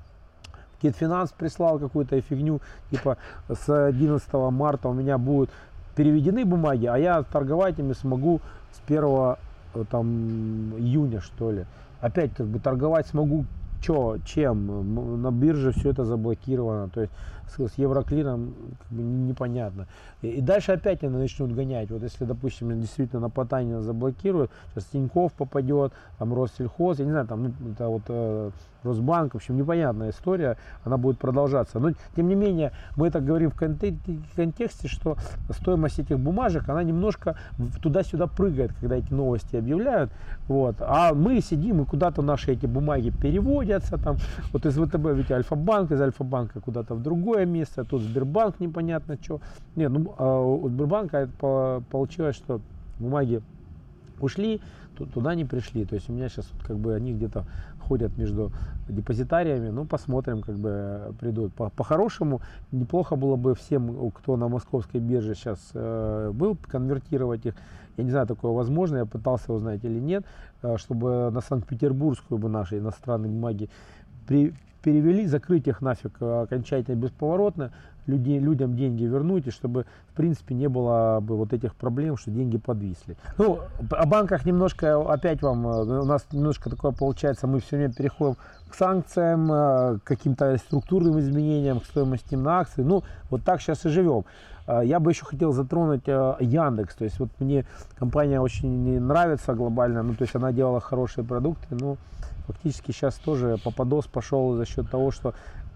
Китфинанс 0.85 1.33
прислал 1.33 1.79
какую-то 1.79 2.21
фигню, 2.21 2.61
типа 2.91 3.17
с 3.49 3.87
11 3.87 4.33
марта 4.51 4.89
у 4.89 4.93
меня 4.93 5.17
будут 5.17 5.49
переведены 5.97 6.45
бумаги, 6.45 6.87
а 6.87 6.99
я 6.99 7.23
торговать 7.23 7.79
ими 7.79 7.95
смогу 7.95 8.43
с 8.73 8.81
1 8.87 9.05
э, 9.05 9.85
там, 9.91 10.75
июня, 10.77 11.23
что 11.23 11.53
ли. 11.53 11.65
Опять 12.01 12.33
торговать 12.63 13.07
смогу 13.07 13.47
чё, 13.81 14.19
чем? 14.27 15.23
На 15.23 15.31
бирже 15.31 15.73
все 15.73 15.91
это 15.91 16.05
заблокировано. 16.05 16.89
То 16.89 17.03
есть 17.03 17.13
с, 17.49 17.59
с 17.59 17.79
Евроклиром 17.79 18.55
как 18.83 18.89
бы 18.91 19.03
непонятно. 19.03 19.87
И, 20.21 20.29
и 20.29 20.41
дальше 20.43 20.73
опять 20.73 21.03
они 21.03 21.17
начнут 21.17 21.55
гонять. 21.55 21.91
Вот 21.91 22.03
если, 22.03 22.27
допустим, 22.27 22.79
действительно 22.79 23.23
на 23.23 23.31
Потанина 23.31 23.81
заблокируют, 23.81 24.51
сейчас 24.73 24.85
Тиньков 24.85 25.33
попадет, 25.33 25.93
там 26.19 26.35
Россельхоз, 26.35 26.99
я 26.99 27.05
не 27.05 27.13
знаю, 27.13 27.27
там 27.27 27.45
ну, 27.45 27.53
это 27.73 27.89
вот 27.89 28.03
э, 28.09 28.51
Росбанк, 28.85 29.33
в 29.33 29.37
общем, 29.37 29.57
непонятная 29.57 30.11
история, 30.11 30.57
она 30.85 30.97
будет 30.97 31.19
продолжаться. 31.19 31.79
Но, 31.79 31.91
тем 32.15 32.29
не 32.29 32.35
менее, 32.35 32.73
мы 32.97 33.09
это 33.09 33.21
говорим 33.21 33.51
в 33.51 33.57
контексте, 33.57 34.89
что 34.89 35.17
стоимость 35.51 35.99
этих 35.99 36.19
бумажек, 36.19 36.69
она 36.69 36.83
немножко 36.83 37.37
туда-сюда 37.83 38.27
прыгает, 38.27 38.73
когда 38.81 38.97
эти 38.97 39.13
новости 39.13 39.57
объявляют. 39.57 40.11
Вот. 40.49 40.77
А 40.81 41.15
мы 41.15 41.41
сидим, 41.41 41.83
и 41.83 41.85
куда-то 41.85 42.23
наши 42.23 42.53
эти 42.53 42.67
бумаги 42.67 43.11
переводятся. 43.11 43.97
Там, 43.99 44.17
вот 44.53 44.67
из 44.67 44.77
ВТБ 44.77 45.15
ведь 45.15 45.31
Альфа-банк, 45.31 45.91
из 45.91 46.01
Альфа-банка 46.01 46.61
куда-то 46.61 46.95
в 46.95 47.03
другое 47.03 47.47
место, 47.47 47.85
тут 47.85 48.03
Сбербанк 48.03 48.61
непонятно 48.61 49.17
что. 49.21 49.41
Нет, 49.77 49.91
ну, 49.91 50.15
а 50.19 50.41
у 50.41 50.69
Сбербанка 50.69 51.17
это 51.19 51.83
получилось, 51.91 52.37
что 52.37 52.61
бумаги 52.99 53.41
ушли, 54.21 54.61
туда 55.13 55.35
не 55.35 55.45
пришли. 55.45 55.85
То 55.85 55.97
есть 55.97 56.09
у 56.09 56.13
меня 56.13 56.29
сейчас 56.29 56.49
вот 56.53 56.63
как 56.63 56.77
бы 56.77 56.95
они 56.95 57.13
где-то 57.13 57.45
ходят 57.85 58.17
между 58.19 58.53
депозитариями, 58.89 59.71
ну 59.71 59.85
посмотрим, 59.85 60.43
как 60.43 60.57
бы 60.57 61.15
придут. 61.21 61.55
По- 61.55 61.71
по-хорошему, 61.71 62.41
неплохо 62.73 63.17
было 63.17 63.37
бы 63.37 63.55
всем, 63.55 64.11
кто 64.11 64.37
на 64.37 64.49
московской 64.49 65.01
бирже 65.01 65.35
сейчас 65.35 65.71
э, 65.75 66.31
был, 66.33 66.57
конвертировать 66.69 67.47
их. 67.47 67.55
Я 67.97 68.05
не 68.05 68.11
знаю, 68.11 68.27
такое 68.27 68.53
возможно, 68.53 68.99
я 68.99 69.07
пытался 69.07 69.53
узнать 69.53 69.85
или 69.85 70.01
нет, 70.01 70.25
э, 70.63 70.77
чтобы 70.79 71.31
на 71.31 71.41
Санкт-Петербургскую 71.41 72.39
бы 72.39 72.49
наши 72.49 72.79
иностранные 72.79 73.31
бумаги 73.31 73.69
при, 74.27 74.55
перевели, 74.83 75.27
закрыть 75.27 75.67
их 75.67 75.81
нафиг 75.81 76.17
э, 76.21 76.43
окончательно 76.43 76.97
бесповоротно, 76.97 77.73
людей, 78.07 78.39
людям 78.39 78.77
деньги 78.77 79.05
вернуть, 79.05 79.47
и 79.47 79.51
чтобы, 79.51 79.87
в 80.13 80.17
принципе, 80.17 80.55
не 80.55 80.69
было 80.69 81.21
бы 81.21 81.37
вот 81.37 81.53
этих 81.53 81.75
проблем, 81.75 82.17
что 82.17 82.31
деньги 82.31 82.59
подвисли. 82.59 83.17
Ну, 83.39 83.61
о 83.91 84.07
банках 84.07 84.45
немножко, 84.45 85.01
опять 85.01 85.43
вам, 85.43 85.67
э, 85.67 86.01
у 86.01 86.05
нас 86.05 86.27
немножко 86.33 86.71
такое 86.71 86.93
получается, 86.93 87.47
мы 87.47 87.61
все 87.61 87.77
время 87.77 87.93
переходим 87.93 88.37
к 88.69 88.75
санкциям, 88.75 89.51
э, 89.51 89.99
к 89.99 90.05
каким-то 90.05 90.57
структурным 90.59 91.19
изменениям, 91.19 91.81
к 91.81 91.85
стоимости 91.85 92.35
на 92.35 92.61
акции. 92.61 92.83
Ну, 92.83 93.03
вот 93.31 93.43
так 93.45 93.61
сейчас 93.61 93.87
и 93.87 93.89
живем. 93.89 94.25
Э, 94.67 94.83
я 94.85 95.01
бы 95.01 95.11
еще 95.11 95.25
хотел 95.25 95.53
затронуть 95.53 96.07
Яндекс. 96.07 96.95
То 96.97 97.05
есть 97.05 97.19
вот 97.19 97.31
мне 97.39 97.65
компания 97.99 98.41
очень 98.41 99.01
нравится 99.01 99.55
глобально. 99.55 100.03
Ну, 100.03 100.15
то 100.15 100.23
есть 100.23 100.35
она 100.35 100.53
делала 100.53 100.81
хорошие 100.81 101.25
продукты. 101.25 101.75
Но 101.75 101.97
фактически 102.47 102.93
сейчас 102.93 103.15
тоже 103.15 103.59
Попадос 103.65 104.07
пошел 104.07 104.55
за 104.55 104.67
счет 104.67 104.91
того, 104.91 105.11
что 105.11 105.35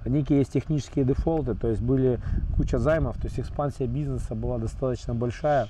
некие 0.09 0.39
есть 0.39 0.53
технические 0.53 1.05
дефолты, 1.05 1.55
то 1.55 1.69
есть 1.69 1.81
были 1.81 2.21
куча 2.57 2.79
займов, 2.79 3.17
то 3.17 3.27
есть 3.27 3.39
экспансия 3.39 3.87
бизнеса 3.87 4.35
была 4.35 4.59
достаточно 4.59 5.15
большая, 5.15 5.69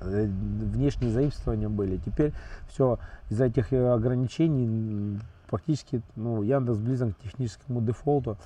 э, 0.00 0.26
внешние 0.26 1.10
заимствования 1.10 1.68
были. 1.68 1.98
Теперь 1.98 2.32
все 2.68 2.98
из-за 3.30 3.46
этих 3.46 3.72
э, 3.72 3.92
ограничений 3.92 5.18
фактически 5.46 6.00
ну, 6.16 6.42
Яндекс 6.42 6.78
близок 6.78 7.16
к 7.16 7.22
техническому 7.22 7.82
дефолту. 7.82 8.38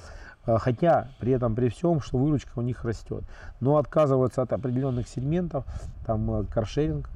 А, 0.47 0.59
хотя 0.59 1.09
при 1.19 1.33
этом 1.33 1.55
при 1.55 1.69
всем, 1.69 2.01
что 2.01 2.19
выручка 2.19 2.53
у 2.57 2.63
них 2.63 2.85
растет. 2.85 3.25
Но 3.61 3.77
отказываются 3.77 4.43
от 4.43 4.53
определенных 4.53 5.09
сегментов, 5.09 5.65
там 6.07 6.31
э, 6.41 6.45
каршеринг 6.45 7.11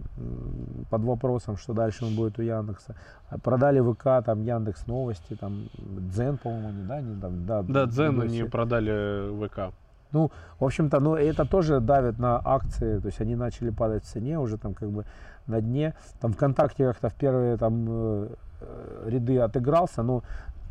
под 0.90 1.02
вопросом, 1.02 1.56
что 1.56 1.72
дальше 1.72 2.04
он 2.04 2.16
будет 2.16 2.38
у 2.38 2.42
Яндекса. 2.42 2.96
А 3.28 3.38
продали 3.38 3.80
ВК, 3.80 4.24
там 4.24 4.42
Яндекс 4.42 4.86
Новости, 4.86 5.34
там 5.34 5.68
Дзен, 5.78 6.38
по-моему, 6.38 6.86
да? 6.86 7.00
Не, 7.00 7.20
там, 7.20 7.46
да, 7.46 7.62
да, 7.62 7.86
Дзен 7.86 8.20
они 8.20 8.42
продали 8.44 9.46
ВК. 9.46 9.72
Ну, 10.12 10.32
в 10.58 10.64
общем-то, 10.64 10.98
ну, 10.98 11.14
это 11.14 11.44
тоже 11.44 11.80
давит 11.80 12.18
на 12.18 12.40
акции, 12.44 12.98
то 12.98 13.06
есть 13.06 13.20
они 13.20 13.36
начали 13.36 13.70
падать 13.70 14.04
в 14.04 14.06
цене 14.08 14.40
уже 14.40 14.58
там 14.58 14.74
как 14.74 14.90
бы 14.90 15.04
на 15.46 15.60
дне. 15.60 15.94
Там 16.20 16.32
ВКонтакте 16.32 16.86
как-то 16.86 17.08
в 17.08 17.14
первые 17.14 17.56
там 17.56 17.86
э, 17.88 18.28
э, 18.60 19.08
ряды 19.08 19.38
отыгрался, 19.38 20.02
но 20.02 20.22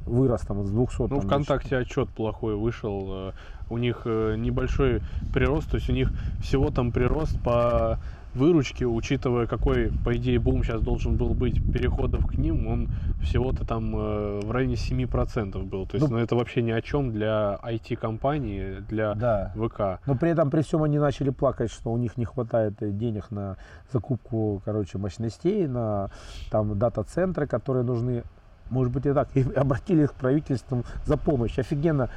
вырос 0.05 0.41
там 0.41 0.65
с 0.65 0.71
200. 0.71 1.01
Ну, 1.01 1.07
там, 1.07 1.21
ВКонтакте 1.21 1.69
значит. 1.69 1.87
отчет 1.87 2.09
плохой 2.09 2.55
вышел. 2.55 3.07
Э, 3.09 3.31
у 3.69 3.77
них 3.77 4.01
э, 4.05 4.35
небольшой 4.37 5.01
прирост, 5.33 5.69
то 5.69 5.77
есть 5.77 5.89
у 5.89 5.93
них 5.93 6.11
всего 6.41 6.71
там 6.71 6.91
прирост 6.91 7.39
по 7.43 7.99
выручке, 8.33 8.85
учитывая, 8.85 9.47
какой, 9.47 9.91
по 10.05 10.15
идее, 10.15 10.39
бум 10.39 10.63
сейчас 10.63 10.81
должен 10.81 11.17
был 11.17 11.33
быть 11.33 11.61
переходов 11.73 12.27
к 12.27 12.35
ним, 12.35 12.67
он 12.67 12.89
всего-то 13.21 13.65
там 13.65 13.95
э, 13.95 14.39
в 14.43 14.51
районе 14.51 14.75
7% 14.75 15.63
был. 15.63 15.87
То 15.87 15.97
есть, 15.97 16.07
ну, 16.07 16.15
ну 16.15 16.21
это 16.21 16.35
вообще 16.35 16.61
ни 16.61 16.71
о 16.71 16.81
чем 16.81 17.11
для 17.11 17.59
IT-компании, 17.63 18.83
для 18.87 19.15
да. 19.15 19.53
ВК. 19.55 20.01
Но 20.05 20.15
при 20.15 20.29
этом, 20.29 20.51
при 20.51 20.61
всем, 20.61 20.83
они 20.83 20.99
начали 20.99 21.31
плакать, 21.31 21.71
что 21.71 21.91
у 21.91 21.97
них 21.97 22.17
не 22.17 22.25
хватает 22.25 22.75
денег 22.97 23.31
на 23.31 23.57
закупку, 23.91 24.61
короче, 24.63 24.97
мощностей, 24.97 25.67
на 25.67 26.11
там 26.51 26.77
дата-центры, 26.77 27.47
которые 27.47 27.83
нужны 27.83 28.23
может 28.69 28.93
быть 28.93 29.05
и 29.05 29.13
так, 29.13 29.29
и 29.35 29.41
обратились 29.53 30.09
к 30.09 30.13
правительству 30.13 30.83
за 31.05 31.17
помощь. 31.17 31.57
Офигенно, 31.57 32.09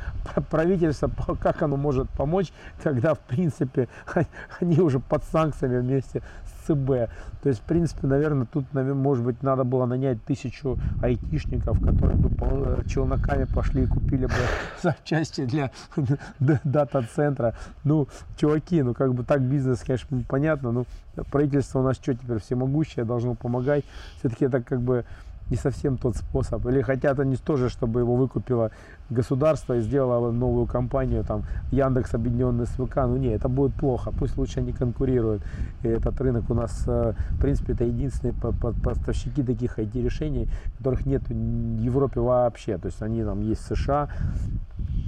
правительство, 0.51 1.11
как 1.41 1.63
оно 1.63 1.77
может 1.77 2.09
помочь, 2.11 2.53
когда, 2.83 3.15
в 3.15 3.21
принципе, 3.21 3.89
они 4.61 4.81
уже 4.81 5.01
под 5.01 5.25
санкциями 5.25 5.79
вместе 5.79 6.23
с 6.47 6.67
ЦБ. 6.67 7.11
То 7.43 7.49
есть, 7.49 7.61
в 7.61 7.65
принципе, 7.65 8.07
наверное, 8.07 8.47
тут, 8.47 8.65
может 8.73 9.25
быть, 9.25 9.43
надо 9.43 9.65
было 9.65 9.87
нанять 9.87 10.23
тысячу 10.25 10.79
айтишников, 11.03 11.81
которые 11.81 12.17
бы 12.17 12.85
челноками 12.87 13.45
пошли 13.45 13.85
и 13.85 13.87
купили 13.87 14.27
бы 14.27 14.35
запчасти 14.83 15.45
для 15.45 15.71
дата-центра. 16.39 17.55
Ну, 17.85 18.09
чуваки, 18.37 18.83
ну, 18.83 18.95
как 18.95 19.15
бы 19.15 19.25
так 19.25 19.43
бизнес, 19.43 19.81
конечно, 19.81 20.23
понятно, 20.29 20.71
но 20.71 20.85
правительство 21.31 21.81
у 21.81 21.83
нас 21.83 21.97
что 21.97 22.15
теперь, 22.15 22.39
всемогущее, 22.39 23.05
должно 23.05 23.35
помогать. 23.35 23.85
Все-таки 24.19 24.45
это 24.45 24.63
как 24.63 24.81
бы 24.81 25.05
не 25.53 25.59
совсем 25.59 25.99
тот 25.99 26.17
способ. 26.17 26.67
Или 26.67 26.83
хотят 26.83 27.21
они 27.21 27.37
тоже, 27.37 27.69
чтобы 27.69 28.01
его 28.01 28.17
выкупило 28.17 28.71
государство 29.11 29.77
и 29.77 29.81
сделало 29.83 30.33
новую 30.33 30.67
компанию, 30.67 31.25
там, 31.25 31.43
Яндекс 31.73 32.15
объединенный 32.15 32.67
с 32.67 32.71
ВК. 32.71 32.97
Ну 32.97 33.19
не, 33.19 33.29
это 33.29 33.49
будет 33.49 33.75
плохо. 33.75 34.13
Пусть 34.19 34.39
лучше 34.39 34.61
они 34.61 34.73
конкурируют. 34.73 35.43
И 35.83 35.89
этот 35.89 36.21
рынок 36.21 36.51
у 36.51 36.55
нас, 36.55 36.85
э, 36.87 37.13
в 37.31 37.41
принципе, 37.41 37.75
это 37.75 37.85
единственные 37.85 38.35
поставщики 38.83 39.43
таких 39.43 39.79
IT-решений, 39.79 40.49
которых 40.79 41.07
нет 41.07 41.23
в 41.29 41.81
Европе 41.85 42.21
вообще. 42.21 42.79
То 42.79 42.87
есть 42.87 43.03
они 43.03 43.23
там 43.23 43.43
есть 43.43 43.61
в 43.61 43.77
США, 43.77 44.09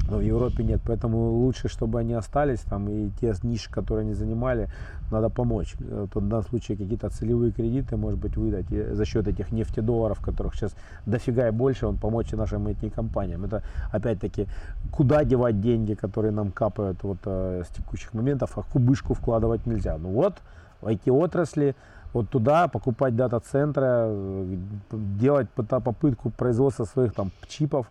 но 0.08 0.18
в 0.18 0.20
Европе 0.20 0.64
нет. 0.64 0.80
Поэтому 0.86 1.30
лучше, 1.30 1.68
чтобы 1.68 2.00
они 2.00 2.14
остались 2.14 2.60
там 2.60 2.88
и 2.88 3.10
те 3.20 3.34
ниши, 3.42 3.70
которые 3.70 4.04
они 4.04 4.14
занимали, 4.14 4.68
надо 5.10 5.30
помочь. 5.30 5.74
Э, 5.80 6.06
в 6.14 6.28
данном 6.28 6.46
случае 6.46 6.76
какие-то 6.76 7.08
целевые 7.08 7.52
кредиты, 7.52 7.96
может 7.96 8.18
быть, 8.18 8.36
выдать 8.36 8.70
и 8.70 8.94
за 8.94 9.04
счет 9.04 9.28
этих 9.28 9.52
нефтедолларов, 9.52 10.20
которых 10.20 10.54
сейчас 10.54 10.74
дофига 11.06 11.48
и 11.48 11.50
больше, 11.50 11.86
он 11.86 11.96
помочь 11.96 12.32
и 12.32 12.36
нашим 12.36 12.66
IT-компаниям. 12.66 13.44
Это, 13.44 13.62
опять-таки, 13.92 14.46
куда 14.92 15.24
девать 15.24 15.60
деньги, 15.60 15.94
которые 15.94 16.32
нам 16.32 16.50
капают 16.50 17.02
вот 17.02 17.18
э, 17.24 17.62
с 17.64 17.68
текущих 17.74 18.14
моментов, 18.14 18.58
а 18.58 18.62
кубышку 18.62 19.14
вкладывать 19.14 19.66
нельзя. 19.66 19.96
Ну 19.98 20.10
вот, 20.10 20.34
в 20.80 20.88
IT-отрасли, 20.88 21.74
вот 22.12 22.28
туда 22.28 22.68
покупать 22.68 23.16
дата-центры, 23.16 23.86
э, 23.86 24.56
делать 24.90 25.48
попытку 25.50 26.30
производства 26.30 26.84
своих 26.84 27.14
там 27.14 27.30
чипов, 27.48 27.86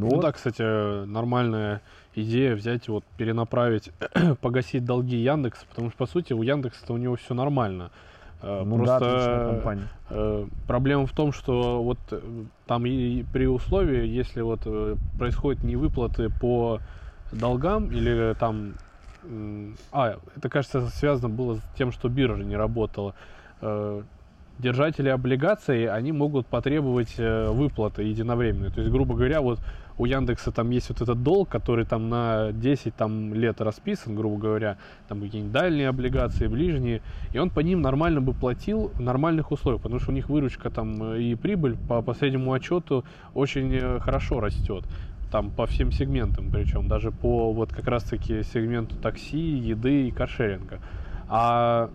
ну, 0.00 0.06
ну 0.06 0.16
вот. 0.16 0.22
да, 0.22 0.32
кстати, 0.32 1.04
нормальная 1.04 1.82
идея 2.14 2.54
взять 2.54 2.88
вот 2.88 3.04
перенаправить, 3.16 3.90
погасить 4.40 4.84
долги 4.84 5.16
Яндекса, 5.16 5.66
потому 5.68 5.90
что 5.90 5.98
по 5.98 6.06
сути 6.06 6.32
у 6.32 6.42
Яндекса 6.42 6.92
у 6.92 6.96
него 6.96 7.16
все 7.16 7.34
нормально. 7.34 7.90
Э, 8.42 8.62
ну, 8.64 8.76
Просто 8.76 9.60
да, 9.64 9.74
э, 10.10 10.46
проблема 10.66 11.06
в 11.06 11.12
том, 11.12 11.32
что 11.32 11.82
вот 11.82 11.98
э, 12.10 12.20
там 12.66 12.86
и 12.86 13.22
при 13.32 13.46
условии, 13.46 14.06
если 14.06 14.40
вот 14.40 14.66
происходят 15.18 15.62
невыплаты 15.62 16.30
по 16.30 16.80
долгам 17.32 17.90
или 17.90 18.34
там, 18.38 18.74
а 19.92 20.16
это 20.36 20.48
кажется 20.48 20.88
связано 20.88 21.28
было 21.28 21.56
с 21.56 21.62
тем, 21.76 21.92
что 21.92 22.08
биржа 22.08 22.42
не 22.42 22.56
работала 22.56 23.14
держатели 24.58 25.08
облигаций, 25.08 25.86
они 25.86 26.12
могут 26.12 26.46
потребовать 26.46 27.16
выплаты 27.16 28.02
единовременные. 28.02 28.70
То 28.70 28.80
есть, 28.80 28.92
грубо 28.92 29.14
говоря, 29.14 29.40
вот 29.40 29.58
у 30.00 30.06
Яндекса 30.06 30.50
там 30.50 30.70
есть 30.70 30.88
вот 30.88 31.02
этот 31.02 31.22
долг, 31.22 31.50
который 31.50 31.84
там 31.84 32.08
на 32.08 32.52
10 32.52 32.94
там, 32.94 33.34
лет 33.34 33.60
расписан, 33.60 34.16
грубо 34.16 34.38
говоря, 34.38 34.78
там 35.08 35.20
какие-нибудь 35.20 35.52
дальние 35.52 35.88
облигации, 35.88 36.46
ближние, 36.46 37.02
и 37.34 37.38
он 37.38 37.50
по 37.50 37.60
ним 37.60 37.82
нормально 37.82 38.22
бы 38.22 38.32
платил 38.32 38.90
в 38.94 39.00
нормальных 39.00 39.52
условиях, 39.52 39.82
потому 39.82 40.00
что 40.00 40.10
у 40.10 40.14
них 40.14 40.30
выручка 40.30 40.70
там 40.70 41.02
э, 41.02 41.20
и 41.20 41.34
прибыль 41.34 41.76
по 41.86 42.00
последнему 42.00 42.50
отчету 42.50 43.04
очень 43.34 43.74
э, 43.74 43.98
хорошо 44.00 44.40
растет 44.40 44.86
там 45.30 45.50
по 45.50 45.66
всем 45.66 45.92
сегментам, 45.92 46.50
причем 46.50 46.88
даже 46.88 47.12
по 47.12 47.52
вот 47.52 47.70
как 47.70 47.86
раз 47.86 48.02
таки 48.04 48.42
сегменту 48.42 48.96
такси, 48.96 49.38
еды 49.38 50.08
и 50.08 50.10
каршеринга. 50.10 50.80
А 51.28 51.90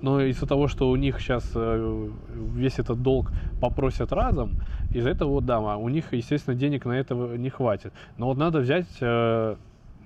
но 0.00 0.20
из-за 0.20 0.46
того, 0.46 0.68
что 0.68 0.90
у 0.90 0.96
них 0.96 1.20
сейчас 1.20 1.50
э, 1.54 2.08
весь 2.54 2.78
этот 2.78 3.02
долг 3.02 3.32
попросят 3.60 4.12
разом, 4.12 4.52
из-за 4.92 5.10
этого, 5.10 5.40
да, 5.40 5.58
у 5.76 5.88
них, 5.88 6.12
естественно, 6.12 6.56
денег 6.56 6.84
на 6.84 6.92
это 6.92 7.14
не 7.14 7.50
хватит. 7.50 7.92
Но 8.18 8.26
вот 8.26 8.36
надо 8.36 8.60
взять, 8.60 8.86
э, 9.00 9.56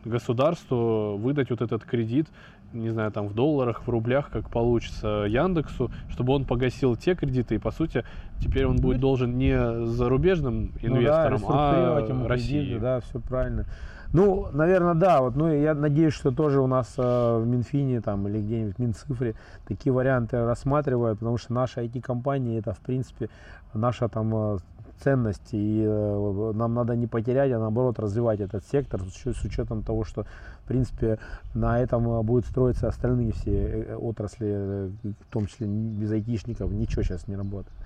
государству 0.05 1.17
выдать 1.19 1.51
вот 1.51 1.61
этот 1.61 1.85
кредит, 1.85 2.29
не 2.73 2.91
знаю, 2.91 3.11
там 3.11 3.27
в 3.27 3.35
долларах, 3.35 3.83
в 3.87 3.91
рублях, 3.91 4.31
как 4.31 4.49
получится 4.49 5.27
Яндексу, 5.29 5.91
чтобы 6.09 6.33
он 6.35 6.45
погасил 6.45 6.97
те 6.97 7.15
кредиты, 7.15 7.57
и 7.57 7.59
по 7.59 7.71
сути 7.71 8.05
теперь 8.39 8.67
он 8.67 8.77
будет 8.77 9.01
должен 9.01 9.37
не 9.37 9.87
зарубежным 9.87 10.73
инвесторам, 10.81 11.41
ну, 11.41 11.49
да, 11.49 11.99
а 11.99 12.29
России. 12.29 12.61
Кредиты, 12.61 12.81
да, 12.81 13.01
все 13.01 13.19
правильно. 13.21 13.67
Ну, 14.13 14.49
наверное, 14.53 14.95
да. 14.95 15.21
Вот, 15.21 15.37
ну, 15.37 15.53
я 15.53 15.75
надеюсь, 15.75 16.15
что 16.15 16.33
тоже 16.33 16.61
у 16.61 16.67
нас 16.67 16.95
э, 16.97 17.03
в 17.03 17.47
Минфине 17.47 18.01
там, 18.01 18.27
или 18.27 18.41
где-нибудь 18.41 18.77
в 18.77 18.79
Минцифре 18.79 19.35
такие 19.67 19.93
варианты 19.93 20.45
рассматривают, 20.45 21.21
потому 21.21 21.39
что 21.39 21.53
наша 21.53 21.83
IT-компания 21.83 22.59
это, 22.59 22.73
в 22.75 22.81
принципе, 22.81 23.29
наша 23.73 24.09
там 24.09 24.35
э, 24.35 24.59
ценность, 25.03 25.53
и 25.53 25.85
э, 25.87 26.53
нам 26.55 26.75
надо 26.75 26.97
не 26.97 27.07
потерять, 27.07 27.53
а 27.53 27.59
наоборот 27.59 27.99
развивать 27.99 28.41
этот 28.41 28.65
сектор 28.67 29.01
с, 29.03 29.33
с 29.33 29.45
учетом 29.45 29.83
того, 29.83 30.05
что 30.05 30.25
в 30.65 30.69
принципе 30.69 31.19
на 31.55 31.81
этом 31.81 32.09
э, 32.09 32.23
будут 32.23 32.47
строиться 32.47 32.89
остальные 32.89 33.33
все 33.33 33.53
э, 33.53 33.97
отрасли, 33.97 34.93
в 35.03 35.33
том 35.33 35.47
числе 35.47 35.67
без 35.67 36.11
айтишников, 36.13 36.71
ничего 36.71 37.03
сейчас 37.03 37.27
не 37.29 37.37
работает. 37.37 37.77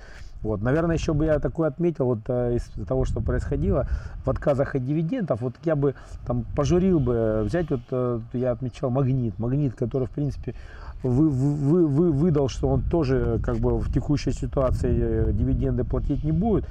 Вот, 0.45 0.63
наверное, 0.63 0.97
еще 0.97 1.15
бы 1.15 1.25
я 1.25 1.39
такое 1.39 1.69
отметил, 1.69 2.05
вот 2.05 2.29
из 2.29 2.63
того, 2.87 3.05
что 3.05 3.21
происходило 3.21 3.89
в 4.25 4.31
отказах 4.31 4.75
от 4.75 4.85
дивидендов, 4.85 5.41
вот 5.41 5.55
я 5.65 5.75
бы 5.75 5.95
там 6.27 6.45
пожурил 6.55 7.01
бы, 7.01 7.43
взять 7.45 7.71
вот, 7.71 8.23
я 8.35 8.53
отмечал 8.53 8.91
магнит, 8.91 9.39
магнит, 9.39 9.75
который, 9.75 10.07
в 10.07 10.11
принципе, 10.11 10.55
вы, 11.03 11.29
вы, 11.29 11.87
вы, 11.87 12.13
выдал, 12.13 12.49
что 12.49 12.69
он 12.69 12.83
тоже 12.83 13.41
как 13.43 13.57
бы 13.57 13.79
в 13.79 13.93
текущей 13.93 14.33
ситуации 14.33 15.33
дивиденды 15.33 15.85
платить 15.85 16.25
не 16.25 16.33
будет. 16.33 16.67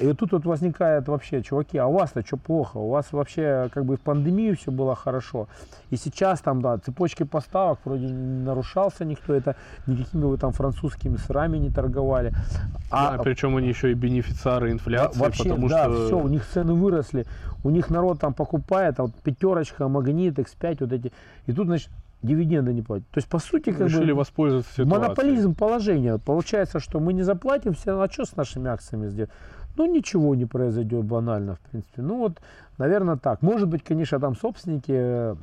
И 0.00 0.06
вот 0.06 0.18
тут 0.18 0.32
вот 0.32 0.44
возникает 0.44 1.08
вообще, 1.08 1.42
чуваки, 1.42 1.78
а 1.78 1.86
у 1.86 1.92
вас-то 1.92 2.24
что 2.24 2.36
плохо? 2.36 2.78
У 2.78 2.90
вас 2.90 3.12
вообще 3.12 3.68
как 3.72 3.84
бы 3.84 3.96
в 3.96 4.00
пандемию 4.00 4.56
все 4.56 4.70
было 4.70 4.94
хорошо. 4.94 5.48
И 5.90 5.96
сейчас 5.96 6.40
там, 6.40 6.60
да, 6.60 6.78
цепочки 6.78 7.22
поставок 7.22 7.78
вроде 7.84 8.06
не 8.06 8.44
нарушался 8.44 9.04
никто, 9.04 9.34
это 9.34 9.56
никакими 9.86 10.24
вы 10.24 10.38
там 10.38 10.52
французскими 10.52 11.16
сырами 11.16 11.58
не 11.58 11.70
торговали. 11.70 12.32
А, 12.90 13.16
да, 13.16 13.22
причем 13.22 13.56
они 13.56 13.68
еще 13.68 13.90
и 13.90 13.94
бенефициары 13.94 14.70
инфляции, 14.70 15.18
вообще, 15.18 15.44
потому 15.44 15.68
да, 15.68 15.84
что... 15.84 16.06
все, 16.06 16.18
у 16.18 16.28
них 16.28 16.46
цены 16.46 16.74
выросли, 16.74 17.26
у 17.64 17.70
них 17.70 17.90
народ 17.90 18.20
там 18.20 18.34
покупает, 18.34 19.00
а 19.00 19.04
вот 19.04 19.14
пятерочка, 19.22 19.88
магнит, 19.88 20.38
X5, 20.38 20.76
вот 20.80 20.92
эти. 20.92 21.12
И 21.46 21.52
тут, 21.52 21.66
значит, 21.66 21.90
дивиденды 22.22 22.72
не 22.72 22.82
платят. 22.82 23.08
То 23.08 23.18
есть, 23.18 23.28
по 23.28 23.38
сути, 23.38 23.70
как 23.70 23.88
Решили 23.88 24.12
бы, 24.12 24.18
воспользоваться 24.18 24.72
ситуацией. 24.72 25.00
монополизм 25.00 25.54
положения. 25.54 26.18
Получается, 26.18 26.80
что 26.80 27.00
мы 27.00 27.12
не 27.12 27.22
заплатим, 27.22 27.74
все, 27.74 27.98
а 27.98 28.10
что 28.10 28.24
с 28.24 28.36
нашими 28.36 28.70
акциями 28.70 29.08
сделать? 29.08 29.30
Ну 29.76 29.86
ничего 29.86 30.34
не 30.34 30.46
произойдет 30.46 31.04
банально, 31.04 31.56
в 31.56 31.60
принципе. 31.60 32.02
Ну 32.02 32.18
вот, 32.18 32.40
наверное, 32.78 33.16
так. 33.16 33.42
Может 33.42 33.68
быть, 33.68 33.82
конечно, 33.82 34.18
там 34.20 34.36
собственники 34.36 34.92
э, 34.92 35.36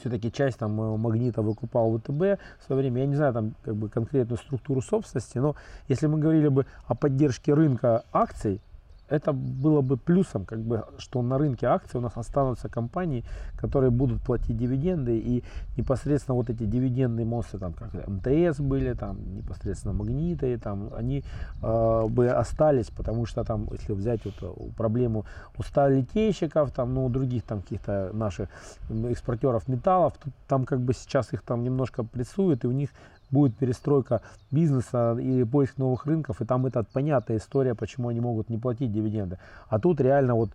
все-таки 0.00 0.30
часть 0.32 0.58
там 0.58 0.72
магнита 0.72 1.42
выкупал 1.42 1.98
ВТБ 1.98 2.10
в 2.10 2.66
свое 2.66 2.82
время. 2.82 3.02
Я 3.02 3.06
не 3.06 3.16
знаю 3.16 3.32
там 3.32 3.54
как 3.64 3.76
бы 3.76 3.88
конкретную 3.88 4.38
структуру 4.38 4.82
собственности, 4.82 5.38
но 5.38 5.56
если 5.88 6.06
мы 6.06 6.18
говорили 6.18 6.48
бы 6.48 6.66
о 6.86 6.94
поддержке 6.94 7.54
рынка 7.54 8.04
акций, 8.12 8.60
это 9.08 9.32
было 9.32 9.80
бы 9.80 9.96
плюсом, 9.96 10.44
как 10.44 10.60
бы, 10.60 10.84
что 10.98 11.22
на 11.22 11.38
рынке 11.38 11.66
акций 11.66 11.98
у 11.98 12.00
нас 12.00 12.12
останутся 12.16 12.68
компании, 12.68 13.24
которые 13.56 13.90
будут 13.90 14.22
платить 14.22 14.56
дивиденды, 14.56 15.18
и 15.18 15.44
непосредственно 15.76 16.34
вот 16.34 16.50
эти 16.50 16.64
дивидендные 16.64 17.24
монстры, 17.24 17.58
там, 17.58 17.72
как 17.72 18.08
МТС 18.08 18.60
были, 18.60 18.94
там, 18.94 19.18
непосредственно 19.36 19.94
Магниты, 19.94 20.58
там, 20.58 20.90
они 20.96 21.24
э, 21.62 22.06
бы 22.08 22.28
остались, 22.28 22.90
потому 22.90 23.26
что 23.26 23.44
там, 23.44 23.68
если 23.72 23.92
взять 23.92 24.20
вот 24.24 24.34
э, 24.42 24.70
проблему 24.76 25.24
у 25.56 25.62
сталелитейщиков, 25.62 26.72
там, 26.72 26.94
ну, 26.94 27.06
у 27.06 27.08
других 27.08 27.44
там 27.44 27.62
каких-то 27.62 28.10
наших 28.12 28.48
экспортеров 28.90 29.68
металлов, 29.68 30.14
тут, 30.22 30.32
там 30.48 30.64
как 30.64 30.80
бы 30.80 30.92
сейчас 30.94 31.32
их 31.32 31.42
там 31.42 31.62
немножко 31.62 32.02
прессуют, 32.02 32.64
и 32.64 32.66
у 32.66 32.72
них 32.72 32.90
будет 33.30 33.56
перестройка 33.56 34.22
бизнеса 34.50 35.16
и 35.20 35.44
поиск 35.44 35.78
новых 35.78 36.06
рынков, 36.06 36.40
и 36.40 36.44
там 36.44 36.66
это 36.66 36.84
понятная 36.84 37.38
история, 37.38 37.74
почему 37.74 38.08
они 38.08 38.20
могут 38.20 38.50
не 38.50 38.58
платить 38.58 38.92
дивиденды. 38.92 39.38
А 39.68 39.78
тут 39.78 40.00
реально 40.00 40.34
вот 40.34 40.50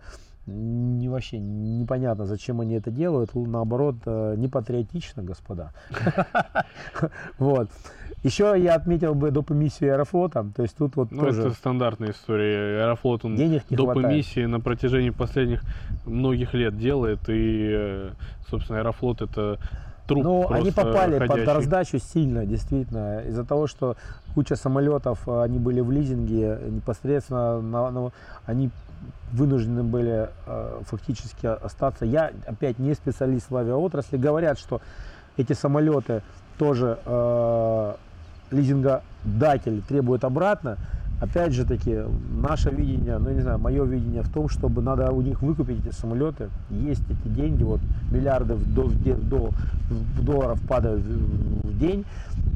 не 0.48 1.08
вообще 1.08 1.40
непонятно, 1.40 2.26
зачем 2.26 2.62
они 2.62 2.76
это 2.76 2.90
делают. 2.90 3.32
Наоборот, 3.36 3.96
э, 4.06 4.36
не 4.38 4.48
патриотично, 4.48 5.24
господа. 5.24 5.72
Вот. 7.38 7.70
Еще 8.24 8.54
я 8.58 8.76
отметил 8.76 9.16
бы 9.16 9.32
доп. 9.32 9.52
эмиссию 9.52 9.94
Аэрофлота. 9.94 10.46
То 10.56 10.62
есть 10.62 10.78
тут 10.78 10.96
вот 10.96 11.12
ну, 11.12 11.24
тоже... 11.24 11.42
это 11.42 11.52
стандартная 11.52 12.12
история. 12.12 12.84
Аэрофлот, 12.84 13.26
он 13.26 13.36
Денег 13.36 13.64
не 13.70 13.78
доп. 13.78 13.98
эмиссии 13.98 14.46
на 14.46 14.60
протяжении 14.60 15.10
последних 15.10 15.64
многих 16.06 16.54
лет 16.54 16.78
делает. 16.78 17.20
И, 17.30 17.72
э, 17.74 18.12
собственно, 18.50 18.80
Аэрофлот 18.80 19.22
это 19.22 19.60
труп 20.14 20.24
Ну, 20.24 20.52
они 20.52 20.72
попали 20.72 21.18
ходячий. 21.18 21.46
под 21.46 21.56
раздачу 21.56 22.00
сильно, 22.00 22.46
действительно, 22.46 23.22
из-за 23.22 23.44
того, 23.44 23.68
что 23.68 23.96
куча 24.36 24.56
самолетов, 24.56 25.28
э, 25.28 25.44
они 25.44 25.60
были 25.60 25.82
в 25.82 25.92
лизинге, 25.92 26.60
непосредственно 26.70 27.62
на, 27.62 27.92
на, 27.92 28.12
они 28.46 28.70
вынуждены 29.32 29.84
были 29.84 30.30
э, 30.46 30.82
фактически 30.86 31.46
остаться. 31.46 32.06
Я 32.06 32.32
опять 32.46 32.80
не 32.80 32.94
специалист 32.94 33.50
в 33.50 33.56
авиаотрасли, 33.56 34.18
говорят, 34.18 34.60
что 34.60 34.82
эти 35.38 35.54
самолеты 35.54 36.22
тоже 36.58 37.00
э, 37.06 37.94
лизингодатель 38.52 39.82
требует 39.88 40.24
обратно, 40.24 40.78
опять 41.22 41.54
же 41.54 41.66
таки, 41.66 42.04
наше 42.32 42.72
видение, 42.72 43.18
ну 43.20 43.30
не 43.30 43.42
знаю, 43.42 43.60
мое 43.60 43.86
видение 43.86 44.24
в 44.24 44.34
том, 44.34 44.50
чтобы 44.50 44.82
надо 44.82 45.12
у 45.12 45.22
них 45.22 45.42
выкупить 45.42 45.86
эти 45.86 45.94
самолеты, 45.94 46.50
есть 46.72 47.04
эти 47.10 47.28
деньги, 47.28 47.64
вот 47.64 47.80
миллиарды 48.12 48.56
в, 48.56 48.74
до, 48.74 48.84
в, 48.84 49.30
до, 49.30 49.52
в 49.90 50.26
долларов 50.26 50.60
падают 50.68 51.02
в 51.04 51.78
день, 51.78 52.06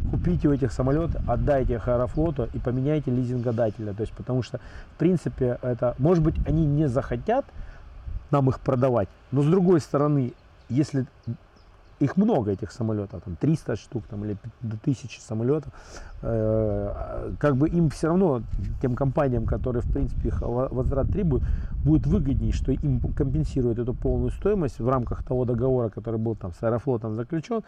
купите 0.09 0.49
у 0.49 0.51
этих 0.51 0.72
самолеты, 0.72 1.22
отдайте 1.28 1.76
их 1.76 1.88
Аэрофлоту 1.88 2.49
и 2.53 2.59
поменяйте 2.59 3.11
лизингодателя, 3.11 3.93
то 3.93 4.01
есть 4.01 4.13
потому 4.13 4.41
что 4.41 4.59
в 4.95 4.97
принципе 4.97 5.59
это, 5.61 5.93
может 5.99 6.24
быть, 6.24 6.36
они 6.47 6.66
не 6.66 6.89
захотят 6.89 7.45
нам 8.32 8.49
их 8.49 8.59
продавать, 8.59 9.07
но 9.32 9.43
с 9.43 9.45
другой 9.45 9.80
стороны, 9.80 10.34
если 10.70 11.05
их 11.99 12.17
много 12.17 12.51
этих 12.51 12.71
самолетов, 12.71 13.23
там 13.23 13.35
300 13.35 13.75
штук 13.75 14.03
там, 14.09 14.25
или 14.25 14.37
до 14.61 14.75
1000 14.75 15.21
самолетов, 15.21 15.71
э, 16.21 17.31
как 17.39 17.55
бы 17.55 17.69
им 17.69 17.89
все 17.89 18.07
равно, 18.07 18.41
тем 18.81 18.95
компаниям, 18.95 19.45
которые 19.45 19.81
в 19.81 19.91
принципе 19.91 20.29
их 20.29 20.41
возврат 20.41 21.07
требуют, 21.07 21.43
будет 21.85 22.05
выгоднее, 22.07 22.51
что 22.51 22.71
им 22.71 22.99
компенсируют 22.99 23.79
эту 23.79 23.93
полную 23.93 24.31
стоимость 24.31 24.79
в 24.79 24.89
рамках 24.89 25.23
того 25.23 25.45
договора, 25.45 25.89
который 25.89 26.19
был 26.19 26.35
там 26.35 26.51
с 26.53 26.63
Аэрофлотом 26.63 27.15
заключен, 27.15 27.61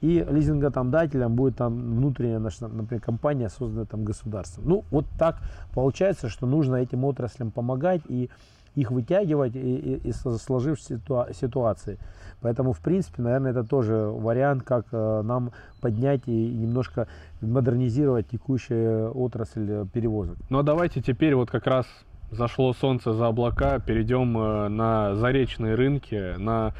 и 0.00 0.26
лизингодателям 0.30 1.34
будет 1.34 1.56
там 1.56 1.74
внутренняя, 1.74 2.38
наша, 2.38 2.68
например, 2.68 3.02
компания, 3.02 3.48
созданная 3.48 3.86
там 3.86 4.04
государством. 4.04 4.64
Ну, 4.66 4.84
вот 4.90 5.06
так 5.18 5.38
получается, 5.74 6.28
что 6.28 6.46
нужно 6.46 6.76
этим 6.76 7.04
отраслям 7.04 7.50
помогать 7.50 8.00
и 8.08 8.30
их 8.74 8.90
вытягивать 8.90 9.54
из 9.56 10.20
сложившейся 10.20 11.00
ситуации. 11.32 11.98
Поэтому, 12.44 12.74
в 12.74 12.80
принципе, 12.80 13.22
наверное, 13.22 13.52
это 13.52 13.64
тоже 13.64 13.94
вариант, 13.94 14.64
как 14.64 14.86
э, 14.92 15.22
нам 15.24 15.52
поднять 15.80 16.22
и 16.26 16.30
немножко 16.30 17.08
модернизировать 17.40 18.28
текущую 18.28 19.16
отрасль 19.18 19.66
э, 19.66 19.86
перевозок. 19.90 20.36
Ну 20.50 20.58
а 20.58 20.62
давайте 20.62 21.00
теперь 21.00 21.34
вот 21.34 21.50
как 21.50 21.66
раз 21.66 21.86
зашло 22.30 22.74
солнце 22.74 23.14
за 23.14 23.28
облака, 23.28 23.78
перейдем 23.78 24.36
э, 24.36 24.68
на 24.68 25.14
заречные 25.14 25.74
рынки, 25.74 26.36
на 26.36 26.74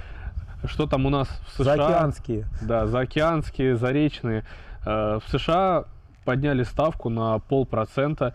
что 0.66 0.86
там 0.86 1.06
у 1.06 1.10
нас 1.10 1.28
в 1.46 1.52
США? 1.54 1.76
Заокеанские. 1.76 2.46
Да, 2.60 2.86
заокеанские, 2.86 3.76
заречные. 3.76 4.44
В 4.84 5.22
США 5.30 5.84
подняли 6.26 6.62
ставку 6.62 7.08
на 7.08 7.38
полпроцента 7.38 8.34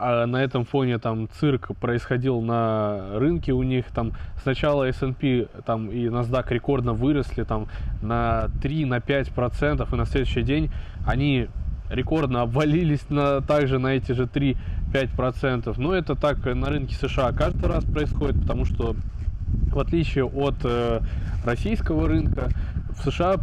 а 0.00 0.26
на 0.26 0.42
этом 0.42 0.64
фоне 0.64 0.98
там 0.98 1.28
цирк 1.38 1.76
происходил 1.78 2.40
на 2.40 3.18
рынке 3.18 3.52
у 3.52 3.62
них 3.62 3.86
там 3.94 4.12
сначала 4.42 4.84
S&P 4.88 5.48
там 5.66 5.90
и 5.90 6.06
NASDAQ 6.06 6.44
рекордно 6.54 6.92
выросли 6.92 7.44
там 7.44 7.68
на 8.02 8.48
3 8.62 8.86
на 8.86 9.00
5 9.00 9.30
процентов 9.30 9.92
и 9.92 9.96
на 9.96 10.06
следующий 10.06 10.42
день 10.42 10.70
они 11.06 11.48
рекордно 11.90 12.42
обвалились 12.42 13.08
на 13.10 13.40
также 13.42 13.78
на 13.78 13.88
эти 13.88 14.12
же 14.12 14.24
3-5 14.24 14.56
процентов 15.16 15.78
но 15.78 15.94
это 15.94 16.14
так 16.14 16.44
на 16.46 16.68
рынке 16.68 16.94
США 16.94 17.32
каждый 17.32 17.66
раз 17.66 17.84
происходит 17.84 18.40
потому 18.40 18.64
что 18.64 18.96
в 19.72 19.78
отличие 19.78 20.24
от 20.24 20.54
э, 20.64 21.00
российского 21.44 22.08
рынка 22.08 22.48
в 22.96 23.04
США 23.04 23.36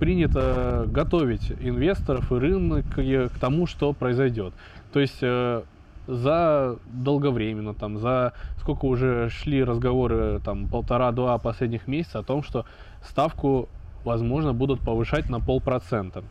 принято 0.00 0.86
готовить 0.88 1.52
инвесторов 1.60 2.32
и 2.32 2.36
рынок 2.36 2.84
к 2.94 3.38
тому, 3.38 3.66
что 3.66 3.92
произойдет. 3.92 4.54
То 4.92 5.00
есть 5.00 5.18
э, 5.20 5.62
за 6.06 6.76
долговременно, 6.86 7.74
там, 7.74 7.98
за 7.98 8.32
сколько 8.58 8.84
уже 8.86 9.30
шли 9.30 9.62
разговоры, 9.64 10.40
там, 10.44 10.68
полтора-два 10.68 11.38
последних 11.38 11.86
месяца 11.86 12.20
о 12.20 12.22
том, 12.22 12.42
что 12.42 12.64
ставку, 13.02 13.68
возможно, 14.04 14.52
будут 14.52 14.80
повышать 14.80 15.28
на 15.28 15.40
полпроцента. 15.40 16.24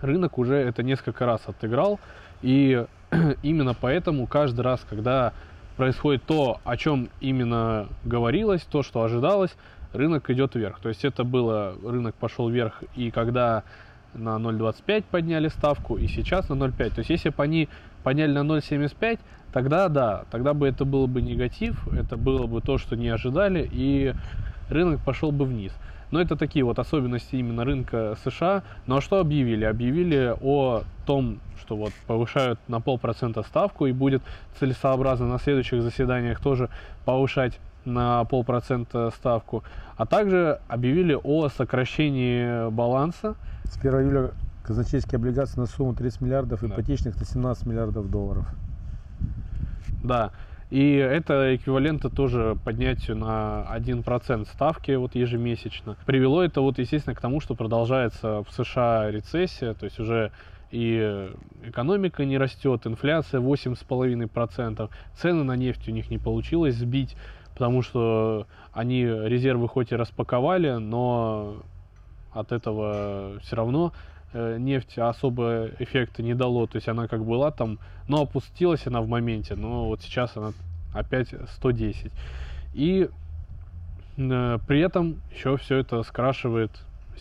Рынок 0.00 0.38
уже 0.38 0.56
это 0.56 0.82
несколько 0.82 1.26
раз 1.26 1.42
отыграл, 1.46 1.98
и 2.42 2.84
именно 3.42 3.74
поэтому 3.74 4.26
каждый 4.26 4.60
раз, 4.60 4.84
когда 4.88 5.32
происходит 5.76 6.22
то, 6.24 6.60
о 6.64 6.76
чем 6.76 7.08
именно 7.20 7.88
говорилось, 8.04 8.62
то, 8.62 8.82
что 8.82 9.02
ожидалось, 9.02 9.54
рынок 9.92 10.30
идет 10.30 10.54
вверх. 10.54 10.80
То 10.80 10.88
есть 10.88 11.04
это 11.04 11.24
было, 11.24 11.74
рынок 11.84 12.14
пошел 12.14 12.48
вверх 12.48 12.82
и 12.94 13.10
когда 13.10 13.62
на 14.14 14.36
0,25 14.36 15.04
подняли 15.10 15.48
ставку, 15.48 15.96
и 15.96 16.06
сейчас 16.06 16.48
на 16.48 16.54
0,5. 16.54 16.90
То 16.90 16.98
есть 16.98 17.10
если 17.10 17.28
бы 17.28 17.42
они 17.42 17.68
подняли 18.06 18.30
на 18.30 18.44
0,75, 18.44 19.18
тогда 19.52 19.88
да, 19.88 20.26
тогда 20.30 20.54
бы 20.54 20.68
это 20.68 20.84
было 20.84 21.08
бы 21.08 21.20
негатив, 21.20 21.88
это 21.88 22.16
было 22.16 22.46
бы 22.46 22.60
то, 22.60 22.78
что 22.78 22.94
не 22.94 23.08
ожидали, 23.08 23.68
и 23.72 24.14
рынок 24.70 25.00
пошел 25.04 25.32
бы 25.32 25.44
вниз. 25.44 25.72
Но 26.12 26.20
это 26.20 26.36
такие 26.36 26.64
вот 26.64 26.78
особенности 26.78 27.34
именно 27.34 27.64
рынка 27.64 28.16
США. 28.22 28.62
Ну 28.86 28.98
а 28.98 29.00
что 29.00 29.18
объявили? 29.18 29.64
Объявили 29.64 30.32
о 30.40 30.84
том, 31.04 31.40
что 31.60 31.74
вот 31.74 31.92
повышают 32.06 32.60
на 32.68 32.80
полпроцента 32.80 33.42
ставку 33.42 33.86
и 33.86 33.92
будет 33.92 34.22
целесообразно 34.60 35.26
на 35.26 35.40
следующих 35.40 35.82
заседаниях 35.82 36.38
тоже 36.38 36.68
повышать 37.04 37.58
на 37.84 38.22
полпроцента 38.26 39.10
ставку. 39.16 39.64
А 39.96 40.06
также 40.06 40.60
объявили 40.68 41.18
о 41.20 41.48
сокращении 41.48 42.70
баланса. 42.70 43.34
С 43.64 43.76
1 43.78 43.92
июля 43.94 44.30
казначейские 44.66 45.16
облигации 45.16 45.60
на 45.60 45.66
сумму 45.66 45.94
30 45.94 46.20
миллиардов, 46.20 46.64
ипотечных 46.64 47.18
на 47.18 47.24
17 47.24 47.66
миллиардов 47.66 48.10
долларов. 48.10 48.46
Да. 50.02 50.32
И 50.70 50.94
это 50.94 51.54
эквивалентно 51.54 52.10
тоже 52.10 52.56
поднятию 52.64 53.16
на 53.16 53.64
1% 53.72 54.46
ставки 54.46 54.90
вот 54.96 55.14
ежемесячно. 55.14 55.96
Привело 56.06 56.42
это 56.42 56.60
вот, 56.60 56.78
естественно, 56.78 57.14
к 57.14 57.20
тому, 57.20 57.40
что 57.40 57.54
продолжается 57.54 58.42
в 58.42 58.50
США 58.50 59.10
рецессия, 59.10 59.74
то 59.74 59.84
есть 59.84 60.00
уже 60.00 60.32
и 60.72 61.30
экономика 61.64 62.24
не 62.24 62.36
растет, 62.36 62.86
инфляция 62.88 63.40
8,5%, 63.40 64.90
цены 65.14 65.44
на 65.44 65.54
нефть 65.54 65.88
у 65.88 65.92
них 65.92 66.10
не 66.10 66.18
получилось 66.18 66.74
сбить, 66.74 67.16
потому 67.52 67.82
что 67.82 68.48
они 68.72 69.04
резервы 69.04 69.68
хоть 69.68 69.92
и 69.92 69.96
распаковали, 69.96 70.72
но 70.72 71.62
от 72.32 72.50
этого 72.50 73.38
все 73.42 73.54
равно 73.54 73.92
нефть 74.32 74.98
особо 74.98 75.70
эффекта 75.78 76.22
не 76.22 76.34
дало. 76.34 76.66
То 76.66 76.76
есть 76.76 76.88
она 76.88 77.08
как 77.08 77.24
была 77.24 77.50
там, 77.50 77.78
но 78.08 78.22
опустилась 78.22 78.86
она 78.86 79.00
в 79.00 79.08
моменте, 79.08 79.54
но 79.54 79.86
вот 79.86 80.02
сейчас 80.02 80.36
она 80.36 80.52
опять 80.92 81.28
110. 81.56 82.10
И 82.74 83.08
э, 84.16 84.58
при 84.66 84.80
этом 84.80 85.20
еще 85.34 85.56
все 85.56 85.78
это 85.78 86.02
скрашивает 86.02 86.70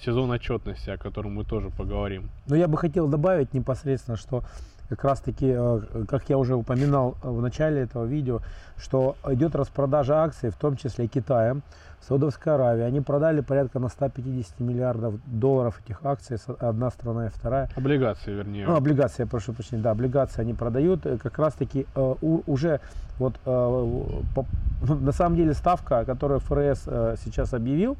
сезон 0.03 0.31
отчетности, 0.31 0.89
о 0.89 0.97
котором 0.97 1.35
мы 1.35 1.45
тоже 1.45 1.69
поговорим. 1.69 2.29
Но 2.47 2.55
я 2.55 2.67
бы 2.67 2.77
хотел 2.77 3.07
добавить 3.07 3.53
непосредственно, 3.53 4.17
что 4.17 4.43
как 4.89 5.03
раз 5.03 5.19
таки, 5.19 5.53
э, 5.55 5.81
как 6.07 6.29
я 6.29 6.37
уже 6.37 6.55
упоминал 6.55 7.15
в 7.21 7.41
начале 7.41 7.81
этого 7.81 8.05
видео, 8.05 8.41
что 8.77 9.15
идет 9.27 9.55
распродажа 9.55 10.23
акций, 10.23 10.49
в 10.49 10.55
том 10.55 10.75
числе 10.75 11.07
Китаем, 11.07 11.63
Саудовской 12.07 12.53
Аравии. 12.53 12.83
Они 12.83 13.01
продали 13.01 13.41
порядка 13.41 13.79
на 13.79 13.89
150 13.89 14.59
миллиардов 14.59 15.15
долларов 15.25 15.81
этих 15.83 16.05
акций, 16.05 16.37
одна 16.59 16.91
страна 16.91 17.27
и 17.27 17.29
вторая. 17.29 17.69
Облигации, 17.75 18.31
вернее. 18.31 18.67
Ну, 18.67 18.75
облигации, 18.75 19.23
я 19.23 19.27
прошу 19.27 19.53
прощения, 19.53 19.81
да, 19.81 19.91
облигации 19.91 20.41
они 20.41 20.53
продают. 20.53 21.05
Э, 21.05 21.17
как 21.17 21.39
раз 21.39 21.53
таки 21.53 21.87
э, 21.95 22.15
уже 22.21 22.79
вот 23.17 23.39
на 23.45 25.11
самом 25.13 25.37
деле 25.37 25.53
ставка, 25.53 26.03
которую 26.03 26.41
ФРС 26.41 26.83
сейчас 27.23 27.53
объявил, 27.53 27.97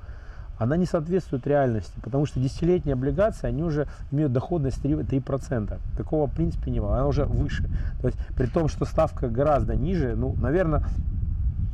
она 0.58 0.78
не 0.78 0.86
соответствует 0.86 1.46
реальности, 1.48 1.94
потому 2.02 2.26
что 2.26 2.40
десятилетние 2.40 2.94
облигации, 2.94 3.48
они 3.48 3.64
уже 3.64 3.88
имеют 4.12 4.32
доходность 4.32 4.84
3%. 4.84 5.06
3%. 5.06 5.80
Такого 5.98 6.28
в 6.28 6.32
принципе 6.32 6.72
не 6.72 6.80
было, 6.80 6.96
она 6.96 7.08
уже 7.08 7.26
выше. 7.26 7.68
То 8.02 8.08
есть 8.08 8.20
при 8.36 8.48
том, 8.48 8.68
что 8.68 8.86
ставка 8.86 9.28
гораздо 9.28 9.76
ниже, 9.76 10.16
ну, 10.16 10.36
наверное, 10.42 10.84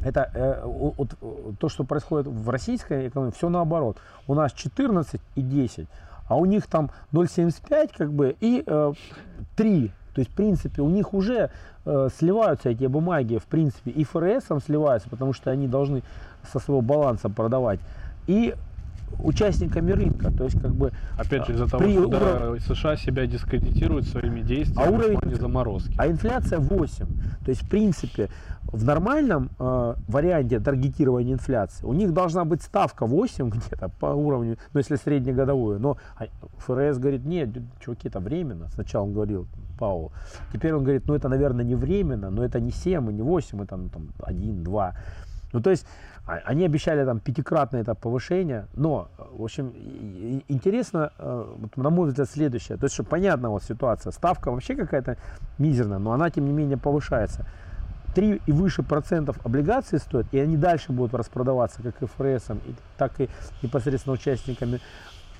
это 0.03 0.32
э, 0.34 0.61
вот, 0.65 1.13
то, 1.59 1.69
что 1.69 1.84
происходит 1.84 2.27
в 2.27 2.49
российской 2.49 3.07
экономике, 3.07 3.38
все 3.38 3.49
наоборот. 3.49 3.97
У 4.27 4.34
нас 4.34 4.51
14 4.51 5.21
и 5.36 5.41
10, 5.41 5.88
а 6.27 6.38
у 6.38 6.45
них 6.45 6.65
там 6.67 6.89
0,75 7.11 7.91
как 7.95 8.11
бы 8.11 8.36
и 8.39 8.63
э, 8.65 8.93
3. 9.55 9.91
То 10.13 10.19
есть, 10.19 10.32
в 10.32 10.36
принципе, 10.36 10.82
у 10.82 10.89
них 10.89 11.13
уже 11.13 11.51
э, 11.86 12.09
сливаются 12.17 12.69
эти 12.69 12.86
бумаги, 12.86 13.38
в 13.38 13.45
принципе, 13.45 13.91
и 13.91 14.03
ФРС 14.03 14.45
сливаются, 14.65 15.09
потому 15.09 15.34
что 15.34 15.51
они 15.51 15.67
должны 15.67 16.03
со 16.51 16.59
своего 16.59 16.82
баланса 16.82 17.29
продавать. 17.29 17.79
И 18.27 18.55
участниками 19.20 19.91
рынка. 19.91 20.32
То 20.32 20.45
есть, 20.45 20.59
как 20.59 20.74
бы, 20.74 20.91
Опять 21.18 21.47
же, 21.47 21.53
из-за 21.53 21.68
того, 21.68 21.89
что 21.89 22.07
уров... 22.07 22.62
США 22.62 22.95
себя 22.95 23.26
дискредитируют 23.26 24.07
своими 24.07 24.41
действиями 24.41 24.88
а 24.88 24.91
уровень... 24.91 25.20
в 25.20 25.39
заморозки. 25.39 25.93
А 25.97 26.07
инфляция 26.07 26.59
8. 26.59 27.05
То 27.45 27.49
есть, 27.49 27.64
в 27.64 27.70
принципе, 27.70 28.30
в 28.64 28.84
нормальном 28.86 29.49
э, 29.59 29.95
варианте 30.07 30.59
таргетирования 30.59 31.34
инфляции 31.34 31.86
у 31.86 31.93
них 31.93 32.14
должна 32.14 32.45
быть 32.45 32.62
ставка 32.62 33.05
8 33.05 33.49
где-то 33.49 33.89
по 33.99 34.07
уровню, 34.07 34.57
ну, 34.74 34.80
если 34.80 34.95
среднегодовую. 34.95 35.80
Но 35.80 35.97
ФРС 36.59 36.97
говорит, 36.97 37.26
нет, 37.26 37.49
чуваки, 37.80 38.07
это 38.07 38.20
временно. 38.20 38.70
Сначала 38.70 39.03
он 39.03 39.14
говорил, 39.14 39.47
Паул. 39.80 40.12
Теперь 40.53 40.74
он 40.74 40.84
говорит, 40.84 41.07
ну, 41.07 41.16
это, 41.16 41.28
наверное, 41.28 41.66
не 41.66 41.76
временно, 41.76 42.30
но 42.30 42.43
это 42.43 42.59
не 42.59 42.72
7 42.72 43.09
и 43.09 43.14
не 43.14 43.24
8, 43.24 43.64
это 43.64 43.78
ну, 43.78 43.89
там, 43.89 44.09
1, 44.24 44.64
2. 44.64 44.95
Ну, 45.53 45.59
то 45.59 45.70
есть 45.70 45.86
а, 45.86 46.11
они 46.45 46.65
обещали 46.65 47.03
там 47.05 47.19
пятикратное 47.19 47.82
это 47.82 47.95
повышение, 47.95 48.67
но, 48.73 49.09
в 49.32 49.43
общем, 49.43 49.73
интересно, 50.47 51.11
э, 51.17 51.45
на 51.75 51.89
мой 51.89 52.09
взгляд, 52.09 52.29
следующее. 52.29 52.77
То 52.77 52.86
есть, 52.86 52.93
что 52.93 53.03
понятна 53.03 53.49
вот 53.49 53.63
ситуация. 53.63 54.11
Ставка 54.11 54.51
вообще 54.51 54.75
какая-то 54.75 55.17
мизерная, 55.57 55.99
но 55.99 56.11
она, 56.11 56.29
тем 56.29 56.45
не 56.45 56.53
менее, 56.53 56.77
повышается. 56.77 57.45
3 58.15 58.41
и 58.45 58.51
выше 58.51 58.84
процентов 58.84 59.38
облигаций 59.45 59.99
стоят, 59.99 60.27
и 60.32 60.39
они 60.39 60.57
дальше 60.57 60.91
будут 60.91 61.13
распродаваться 61.13 61.82
как 61.82 61.95
ФРС, 61.97 62.47
так 62.97 63.19
и 63.19 63.29
непосредственно 63.61 64.13
участниками 64.13 64.79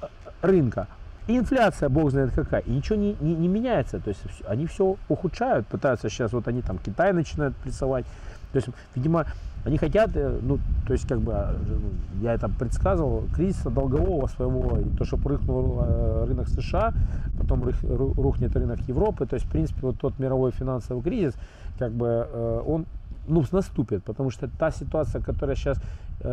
э, 0.02 0.06
рынка. 0.42 0.88
И 1.28 1.38
инфляция, 1.38 1.90
бог 1.90 2.12
знает 2.12 2.32
какая, 2.34 2.62
и 2.62 2.72
ничего 2.72 2.96
не, 2.96 3.16
не, 3.20 3.36
не 3.36 3.48
меняется. 3.48 4.00
То 4.00 4.10
есть 4.10 4.22
они 4.48 4.66
все 4.66 4.98
ухудшают, 5.08 5.68
пытаются 5.68 6.10
сейчас, 6.10 6.34
вот 6.34 6.48
они 6.48 6.62
там 6.62 6.78
Китай 6.80 7.14
начинают 7.14 7.56
прессовать. 7.58 8.06
То 8.52 8.58
есть, 8.58 8.70
видимо, 8.96 9.26
они 9.64 9.78
хотят, 9.78 10.12
э, 10.16 10.40
ну, 10.42 10.60
то 10.88 10.94
есть, 10.94 11.08
как 11.08 11.20
бы, 11.20 11.34
а, 11.34 11.56
ну, 11.68 11.90
я 12.22 12.34
это 12.34 12.50
предсказывал, 12.50 13.26
кризиса 13.34 13.70
долгового 13.70 14.28
своего, 14.28 14.80
и 14.80 14.98
то, 14.98 15.06
что 15.06 15.18
рухнул 15.18 15.80
э, 15.82 16.26
рынок 16.28 16.48
США, 16.48 16.94
потом 17.38 17.64
рухнет 17.64 18.56
рынок 18.56 18.80
Европы, 18.88 19.26
то 19.26 19.36
есть, 19.36 19.46
в 19.46 19.52
принципе, 19.52 19.82
вот 19.82 20.00
тот 20.00 20.18
мировой 20.20 20.52
финансовый 20.52 21.02
кризис, 21.04 21.36
как 21.78 21.92
бы, 21.92 22.28
э, 22.32 22.64
он 22.66 22.86
ну, 23.28 23.44
наступит, 23.52 24.04
потому 24.04 24.32
что 24.32 24.48
та 24.48 24.72
ситуация, 24.72 25.22
которая 25.22 25.56
сейчас 25.56 25.80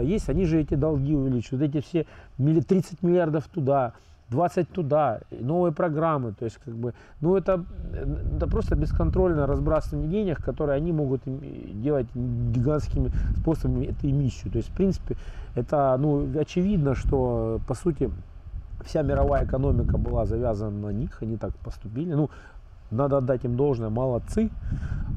есть, 0.03 0.29
они 0.31 0.47
же 0.47 0.59
эти 0.59 0.75
долги 0.75 1.15
увеличивают, 1.15 1.63
эти 1.75 1.83
все 1.83 2.07
30 2.39 3.03
миллиардов 3.03 3.47
туда, 3.49 3.93
20 4.31 4.69
туда, 4.71 5.21
новые 5.31 5.73
программы, 5.73 6.33
то 6.33 6.45
есть 6.45 6.59
как 6.65 6.75
бы, 6.75 6.93
ну 7.21 7.37
это, 7.37 7.65
это 8.37 8.47
просто 8.47 8.77
бесконтрольное 8.77 9.47
разбрасывание 9.47 10.09
денег, 10.09 10.45
которые 10.45 10.77
они 10.77 10.93
могут 10.93 11.23
делать 11.25 12.07
гигантскими 12.15 13.11
способами, 13.41 13.87
это 13.87 14.11
эмиссию. 14.11 14.53
То 14.53 14.59
есть 14.59 14.69
в 14.71 14.77
принципе 14.77 15.17
это, 15.55 15.97
ну 15.99 16.29
очевидно, 16.39 16.95
что 16.95 17.61
по 17.67 17.75
сути 17.75 18.11
вся 18.85 19.03
мировая 19.03 19.45
экономика 19.45 19.99
была 19.99 20.25
завязана 20.25 20.89
на 20.89 20.93
них, 20.93 21.23
они 21.23 21.37
так 21.37 21.53
поступили. 21.65 22.15
Ну, 22.15 22.31
надо 22.91 23.19
отдать 23.19 23.45
им 23.45 23.57
должное, 23.57 23.91
молодцы. 23.91 24.51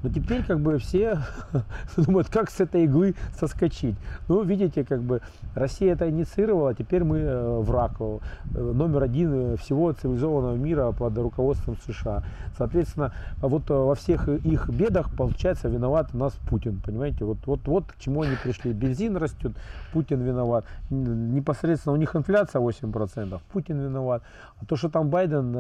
Но 0.04 0.10
теперь 0.10 0.44
как 0.44 0.60
бы 0.60 0.78
все 0.80 1.20
думают, 1.98 2.28
как 2.30 2.50
с 2.50 2.60
этой 2.60 2.86
иглы 2.86 3.14
соскочить. 3.40 3.96
Ну, 4.28 4.42
видите, 4.44 4.84
как 4.84 5.02
бы 5.02 5.22
Россия 5.54 5.94
это 5.94 6.10
инициировала, 6.10 6.74
теперь 6.74 7.04
мы 7.04 7.20
э, 7.20 7.60
враг 7.60 7.94
э, 8.00 8.20
номер 8.56 9.04
один 9.04 9.58
всего 9.58 9.92
цивилизованного 9.92 10.56
мира 10.56 10.92
под 10.92 11.18
руководством 11.18 11.78
США. 11.86 12.24
Соответственно, 12.58 13.14
вот 13.38 13.70
э, 13.70 13.74
во 13.74 13.94
всех 13.94 14.28
их 14.28 14.70
бедах, 14.70 15.16
получается, 15.16 15.68
виноват 15.68 16.10
у 16.14 16.18
нас 16.18 16.34
Путин, 16.50 16.82
понимаете? 16.84 17.24
Вот, 17.26 17.38
вот, 17.46 17.68
вот 17.68 17.92
к 17.92 18.00
чему 18.00 18.24
они 18.24 18.36
пришли. 18.42 18.74
Бензин 18.74 19.18
растет, 19.18 19.52
Путин 19.94 20.22
виноват. 20.22 20.66
Непосредственно 20.90 21.94
у 21.94 21.98
них 21.98 22.16
инфляция 22.16 22.62
8%, 22.62 23.40
Путин 23.52 23.80
виноват. 23.80 24.24
А 24.62 24.66
то, 24.66 24.76
что 24.76 24.90
там 24.90 25.10
Байден 25.10 25.52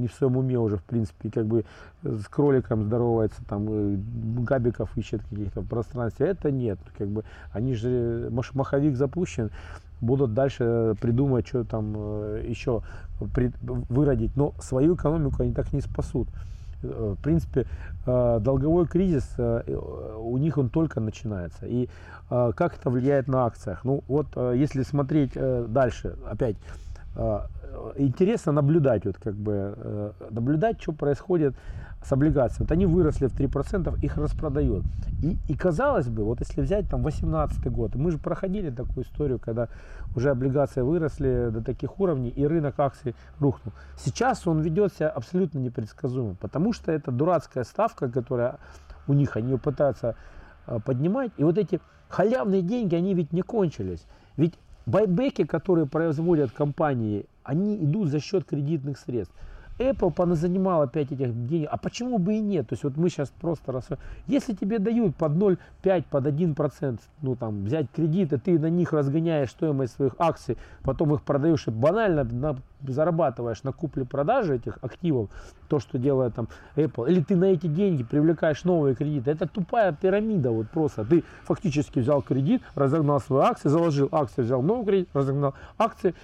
не 0.00 0.08
в 0.08 0.14
своем 0.14 0.36
уме 0.36 0.58
уже, 0.58 0.78
в 0.78 0.84
принципе, 0.84 1.30
как 1.30 1.46
бы 1.46 1.64
с 2.02 2.26
кроликом 2.26 2.84
здоровается, 2.84 3.42
там 3.48 3.66
э, 3.68 3.96
габиков 4.42 4.96
ищет 4.96 5.22
каких-то 5.28 5.60
в 5.60 5.66
пространстве. 5.68 6.28
Это 6.28 6.50
нет. 6.50 6.78
Как 6.98 7.08
бы 7.08 7.24
они 7.52 7.74
же 7.74 8.30
маховик 8.52 8.96
запущен, 8.96 9.50
будут 10.00 10.34
дальше 10.34 10.94
придумать, 11.00 11.46
что 11.48 11.64
там 11.64 11.94
э, 11.96 12.44
еще 12.46 12.82
выродить. 13.20 14.36
Но 14.36 14.54
свою 14.60 14.96
экономику 14.96 15.42
они 15.42 15.52
так 15.52 15.72
не 15.72 15.80
спасут. 15.80 16.28
Э, 16.82 17.14
в 17.18 17.22
принципе, 17.22 17.66
долговой 18.06 18.86
кризис 18.86 19.36
у 19.38 20.36
них 20.36 20.58
он 20.58 20.68
только 20.68 21.00
начинается. 21.00 21.64
И 21.66 21.88
как 22.28 22.76
это 22.76 22.90
влияет 22.90 23.28
на 23.28 23.46
акциях? 23.46 23.82
Ну 23.84 24.04
вот, 24.08 24.26
если 24.36 24.82
смотреть 24.82 25.32
дальше, 25.32 26.16
опять, 26.30 26.56
интересно 27.96 28.52
наблюдать, 28.52 29.04
вот 29.04 29.16
как 29.18 29.34
бы, 29.34 29.74
э, 29.76 30.12
наблюдать, 30.30 30.80
что 30.80 30.92
происходит 30.92 31.54
с 32.04 32.12
облигациями. 32.12 32.66
Вот 32.68 32.72
они 32.72 32.86
выросли 32.86 33.26
в 33.26 33.34
3%, 33.34 33.98
их 34.02 34.16
распродают. 34.16 34.84
И, 35.22 35.36
и 35.48 35.56
казалось 35.56 36.08
бы, 36.08 36.24
вот 36.24 36.40
если 36.40 36.60
взять 36.60 36.88
там 36.88 37.02
18 37.02 37.72
год, 37.72 37.94
мы 37.94 38.10
же 38.10 38.18
проходили 38.18 38.70
такую 38.70 39.04
историю, 39.04 39.38
когда 39.38 39.68
уже 40.14 40.30
облигации 40.30 40.82
выросли 40.82 41.48
до 41.50 41.62
таких 41.62 41.98
уровней, 41.98 42.30
и 42.30 42.46
рынок 42.46 42.78
акций 42.78 43.14
рухнул. 43.40 43.72
Сейчас 43.96 44.46
он 44.46 44.60
ведет 44.60 44.92
себя 44.92 45.08
абсолютно 45.08 45.58
непредсказуемо, 45.58 46.34
потому 46.34 46.72
что 46.72 46.92
это 46.92 47.10
дурацкая 47.10 47.64
ставка, 47.64 48.10
которая 48.10 48.58
у 49.06 49.14
них, 49.14 49.36
они 49.36 49.52
ее 49.52 49.58
пытаются 49.58 50.14
э, 50.66 50.78
поднимать. 50.84 51.32
И 51.36 51.44
вот 51.44 51.58
эти 51.58 51.80
халявные 52.08 52.62
деньги, 52.62 52.94
они 52.94 53.14
ведь 53.14 53.32
не 53.32 53.42
кончились. 53.42 54.04
Ведь 54.36 54.54
байбеки, 54.86 55.44
которые 55.44 55.86
производят 55.86 56.50
компании, 56.52 57.26
они 57.44 57.76
идут 57.76 58.08
за 58.08 58.20
счет 58.20 58.44
кредитных 58.44 58.98
средств. 58.98 59.34
Apple 59.78 60.12
поназанимал 60.12 60.82
опять 60.82 61.10
этих 61.10 61.46
денег. 61.46 61.68
А 61.70 61.76
почему 61.76 62.18
бы 62.18 62.34
и 62.34 62.40
нет? 62.40 62.68
То 62.68 62.74
есть 62.74 62.84
вот 62.84 62.96
мы 62.96 63.08
сейчас 63.08 63.30
просто 63.40 63.72
раз... 63.72 63.88
Если 64.26 64.52
тебе 64.52 64.78
дают 64.78 65.16
под 65.16 65.32
0,5, 65.32 66.04
под 66.08 66.26
1%, 66.26 67.00
ну 67.22 67.34
там 67.34 67.64
взять 67.64 67.86
кредиты, 67.94 68.38
ты 68.38 68.58
на 68.58 68.70
них 68.70 68.92
разгоняешь 68.92 69.50
стоимость 69.50 69.94
своих 69.94 70.14
акций, 70.18 70.56
потом 70.82 71.14
их 71.14 71.22
продаешь 71.22 71.66
и 71.66 71.70
банально 71.70 72.24
на, 72.24 72.56
зарабатываешь 72.82 73.64
на 73.64 73.72
купле-продаже 73.72 74.56
этих 74.56 74.78
активов, 74.80 75.30
то, 75.68 75.80
что 75.80 75.98
делает 75.98 76.34
там 76.34 76.48
Apple, 76.76 77.10
или 77.10 77.20
ты 77.20 77.34
на 77.34 77.46
эти 77.46 77.66
деньги 77.66 78.04
привлекаешь 78.04 78.62
новые 78.64 78.94
кредиты. 78.94 79.32
Это 79.32 79.48
тупая 79.48 79.92
пирамида 79.92 80.50
вот 80.50 80.68
просто. 80.70 81.04
Ты 81.04 81.24
фактически 81.42 81.98
взял 81.98 82.22
кредит, 82.22 82.62
разогнал 82.76 83.20
свои 83.20 83.44
акции, 83.44 83.68
заложил 83.68 84.08
акции, 84.12 84.42
взял 84.42 84.62
новый 84.62 84.86
кредит, 84.86 85.08
разогнал 85.14 85.54
акции, 85.78 86.14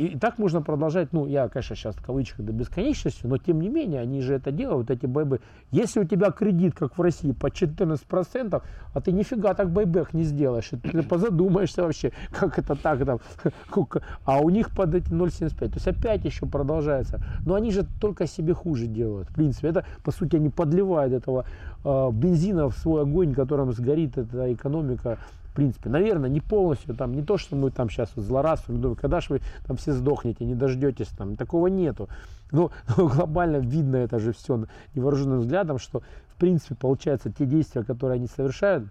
и 0.00 0.18
так 0.18 0.38
можно 0.38 0.62
продолжать, 0.62 1.12
ну, 1.12 1.26
я, 1.26 1.48
конечно, 1.48 1.76
сейчас 1.76 1.94
в 1.94 2.02
кавычках 2.02 2.46
до 2.46 2.52
бесконечности, 2.52 3.26
но 3.26 3.36
тем 3.36 3.60
не 3.60 3.68
менее, 3.68 4.00
они 4.00 4.22
же 4.22 4.34
это 4.34 4.50
делают, 4.50 4.90
эти 4.90 5.04
бэйбы. 5.04 5.40
Если 5.70 6.00
у 6.00 6.04
тебя 6.04 6.30
кредит, 6.30 6.74
как 6.74 6.96
в 6.96 7.02
России, 7.02 7.32
по 7.32 7.48
14%, 7.48 8.62
а 8.94 9.00
ты 9.02 9.12
нифига 9.12 9.52
так 9.52 9.70
buyback 9.70 10.14
не 10.14 10.22
сделаешь, 10.22 10.70
ты 10.70 11.02
позадумаешься 11.02 11.82
вообще, 11.82 12.12
как 12.32 12.58
это 12.58 12.76
так 12.76 13.04
там, 13.04 13.20
а 14.24 14.40
у 14.40 14.48
них 14.48 14.70
под 14.74 14.94
эти 14.94 15.10
0,75, 15.10 15.58
то 15.58 15.74
есть 15.74 15.88
опять 15.88 16.24
еще 16.24 16.46
продолжается. 16.46 17.22
Но 17.44 17.54
они 17.54 17.70
же 17.70 17.84
только 18.00 18.26
себе 18.26 18.54
хуже 18.54 18.86
делают, 18.86 19.28
в 19.28 19.34
принципе. 19.34 19.68
Это, 19.68 19.84
по 20.02 20.12
сути, 20.12 20.36
они 20.36 20.48
подливают 20.48 21.12
этого 21.12 21.44
э, 21.84 22.10
бензина 22.12 22.70
в 22.70 22.76
свой 22.78 23.02
огонь, 23.02 23.34
которым 23.34 23.72
сгорит 23.72 24.16
эта 24.16 24.50
экономика 24.50 25.18
в 25.50 25.52
принципе. 25.52 25.90
Наверное, 25.90 26.30
не 26.30 26.40
полностью, 26.40 26.94
там, 26.94 27.12
не 27.12 27.22
то, 27.22 27.36
что 27.36 27.56
мы 27.56 27.70
там 27.70 27.90
сейчас 27.90 28.10
вот 28.14 28.24
злорадствуем, 28.24 28.80
думаем, 28.80 28.96
когда 28.96 29.20
же 29.20 29.26
вы 29.30 29.40
там 29.66 29.76
все 29.76 29.92
сдохнете, 29.92 30.44
не 30.44 30.54
дождетесь, 30.54 31.08
там, 31.08 31.36
такого 31.36 31.66
нету. 31.66 32.08
Но, 32.52 32.70
но 32.96 33.08
глобально 33.08 33.56
видно 33.56 33.96
это 33.96 34.18
же 34.18 34.32
все 34.32 34.64
невооруженным 34.94 35.40
взглядом, 35.40 35.78
что, 35.78 36.02
в 36.28 36.36
принципе, 36.36 36.74
получается, 36.76 37.32
те 37.32 37.46
действия, 37.46 37.82
которые 37.82 38.16
они 38.16 38.28
совершают, 38.28 38.88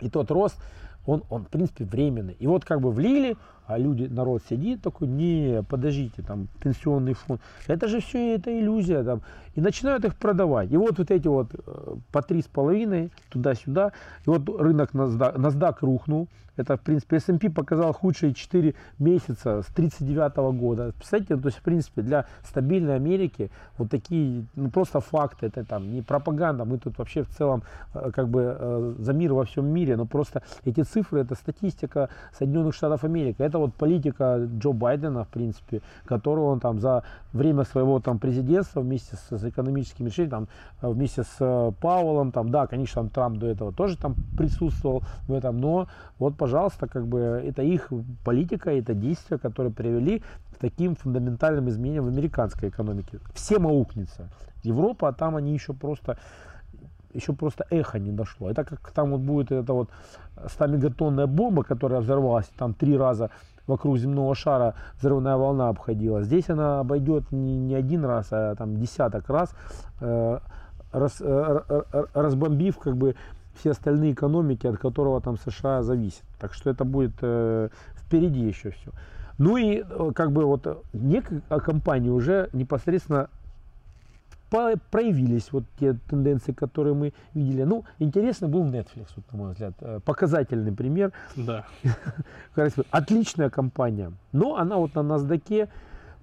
и 0.00 0.08
тот 0.08 0.30
рост, 0.30 0.56
он, 1.04 1.24
он, 1.30 1.44
в 1.44 1.48
принципе, 1.48 1.84
временный. 1.84 2.36
И 2.38 2.46
вот 2.46 2.64
как 2.64 2.80
бы 2.80 2.92
влили, 2.92 3.36
а 3.68 3.78
люди, 3.78 4.08
народ 4.10 4.42
сидит 4.48 4.80
такой, 4.82 5.08
не, 5.08 5.62
подождите, 5.68 6.22
там, 6.22 6.48
пенсионный 6.60 7.12
фонд, 7.12 7.40
это 7.66 7.86
же 7.86 8.00
все 8.00 8.34
это 8.34 8.50
иллюзия, 8.50 9.04
там, 9.04 9.20
и 9.54 9.60
начинают 9.60 10.04
их 10.06 10.16
продавать. 10.16 10.72
И 10.72 10.76
вот 10.76 10.98
вот 10.98 11.10
эти 11.10 11.28
вот 11.28 11.54
э, 11.54 11.94
по 12.10 12.22
три 12.22 12.40
с 12.40 12.46
половиной, 12.46 13.10
туда-сюда, 13.28 13.92
и 14.26 14.30
вот 14.30 14.48
рынок 14.48 14.94
NASDAQ, 14.94 15.36
NASDAQ 15.36 15.76
рухнул, 15.82 16.28
это, 16.58 16.76
в 16.76 16.80
принципе, 16.80 17.16
S&P 17.16 17.50
показал 17.50 17.92
худшие 17.92 18.34
4 18.34 18.74
месяца 18.98 19.62
с 19.62 19.66
39 19.66 20.36
года. 20.58 20.92
Представляете, 20.92 21.36
то 21.36 21.48
есть, 21.48 21.58
в 21.58 21.62
принципе, 21.62 22.02
для 22.02 22.26
стабильной 22.42 22.96
Америки 22.96 23.50
вот 23.78 23.90
такие, 23.90 24.44
ну, 24.56 24.68
просто 24.70 25.00
факты, 25.00 25.46
это 25.46 25.64
там 25.64 25.92
не 25.92 26.02
пропаганда, 26.02 26.64
мы 26.64 26.78
тут 26.78 26.98
вообще 26.98 27.22
в 27.22 27.28
целом 27.28 27.62
э, 27.94 28.10
как 28.12 28.28
бы 28.28 28.56
э, 28.58 28.94
за 28.98 29.12
мир 29.12 29.34
во 29.34 29.44
всем 29.44 29.66
мире, 29.66 29.96
но 29.96 30.04
просто 30.04 30.42
эти 30.64 30.82
цифры, 30.82 31.20
это 31.20 31.36
статистика 31.36 32.08
Соединенных 32.36 32.74
Штатов 32.74 33.04
Америки, 33.04 33.36
это 33.38 33.57
вот 33.58 33.74
политика 33.74 34.48
Джо 34.58 34.72
Байдена, 34.72 35.24
в 35.24 35.28
принципе, 35.28 35.82
которую 36.04 36.46
он 36.48 36.60
там 36.60 36.80
за 36.80 37.04
время 37.32 37.64
своего 37.64 38.00
там 38.00 38.18
президентства 38.18 38.80
вместе 38.80 39.16
с, 39.16 39.36
с 39.36 39.44
экономическими 39.44 40.08
решениями, 40.08 40.30
там, 40.30 40.48
э, 40.82 40.88
вместе 40.88 41.22
с 41.22 41.36
э, 41.40 41.72
Пауэллом, 41.80 42.32
там, 42.32 42.50
да, 42.50 42.66
конечно, 42.66 43.02
там, 43.02 43.10
Трамп 43.10 43.38
до 43.38 43.46
этого 43.46 43.72
тоже 43.72 43.96
там 43.96 44.14
присутствовал 44.36 45.02
в 45.26 45.32
этом, 45.32 45.58
но 45.58 45.88
вот, 46.18 46.36
пожалуйста, 46.36 46.86
как 46.86 47.06
бы 47.06 47.18
это 47.18 47.62
их 47.62 47.90
политика, 48.24 48.70
это 48.70 48.94
действия, 48.94 49.38
которые 49.38 49.72
привели 49.72 50.22
к 50.52 50.58
таким 50.58 50.96
фундаментальным 50.96 51.68
изменениям 51.68 52.04
в 52.04 52.08
американской 52.08 52.68
экономике. 52.68 53.18
Всем 53.34 53.66
аукнется. 53.66 54.28
Европа, 54.62 55.08
а 55.08 55.12
там 55.12 55.36
они 55.36 55.52
еще 55.52 55.72
просто 55.72 56.18
еще 57.14 57.32
просто 57.32 57.66
эхо 57.70 57.98
не 57.98 58.12
дошло. 58.12 58.50
Это 58.50 58.64
как 58.64 58.90
там 58.92 59.10
вот 59.10 59.20
будет 59.20 59.52
эта 59.52 59.72
вот 59.72 59.90
100 60.46 60.66
мегатонная 60.66 61.26
бомба, 61.26 61.62
которая 61.62 62.00
взорвалась 62.00 62.46
там 62.56 62.74
три 62.74 62.96
раза 62.96 63.30
вокруг 63.66 63.98
земного 63.98 64.34
шара 64.34 64.74
взрывная 64.98 65.36
волна 65.36 65.68
обходила. 65.68 66.22
Здесь 66.22 66.48
она 66.48 66.80
обойдет 66.80 67.30
не, 67.32 67.56
не 67.56 67.74
один 67.74 68.04
раз, 68.04 68.28
а 68.32 68.54
там 68.56 68.76
десяток 68.76 69.28
раз, 69.28 69.54
э, 70.00 70.38
раз, 70.92 71.16
э, 71.20 71.60
э, 71.68 72.04
разбомбив 72.14 72.78
как 72.78 72.96
бы 72.96 73.14
все 73.54 73.72
остальные 73.72 74.12
экономики, 74.12 74.66
от 74.66 74.78
которого 74.78 75.20
там 75.20 75.36
США 75.36 75.82
зависит. 75.82 76.22
Так 76.38 76.54
что 76.54 76.70
это 76.70 76.84
будет 76.84 77.12
э, 77.20 77.68
впереди 77.96 78.40
еще 78.40 78.70
все. 78.70 78.90
Ну 79.36 79.56
и 79.56 79.84
э, 79.88 80.12
как 80.14 80.32
бы 80.32 80.44
вот 80.44 80.84
некие 80.92 81.42
компании 81.48 82.10
уже 82.10 82.48
непосредственно 82.52 83.28
проявились 84.48 85.52
вот 85.52 85.64
те 85.78 85.94
тенденции, 86.08 86.52
которые 86.52 86.94
мы 86.94 87.12
видели. 87.34 87.64
Ну, 87.64 87.84
интересно 87.98 88.48
был 88.48 88.64
Netflix, 88.64 89.08
вот, 89.16 89.24
на 89.32 89.38
мой 89.38 89.52
взгляд, 89.52 89.74
э, 89.80 90.00
показательный 90.04 90.72
пример. 90.72 91.12
Да. 91.36 91.66
Отличная 92.90 93.50
компания, 93.50 94.12
но 94.32 94.56
она 94.56 94.76
вот 94.76 94.94
на 94.94 95.00
NASDAQ, 95.00 95.68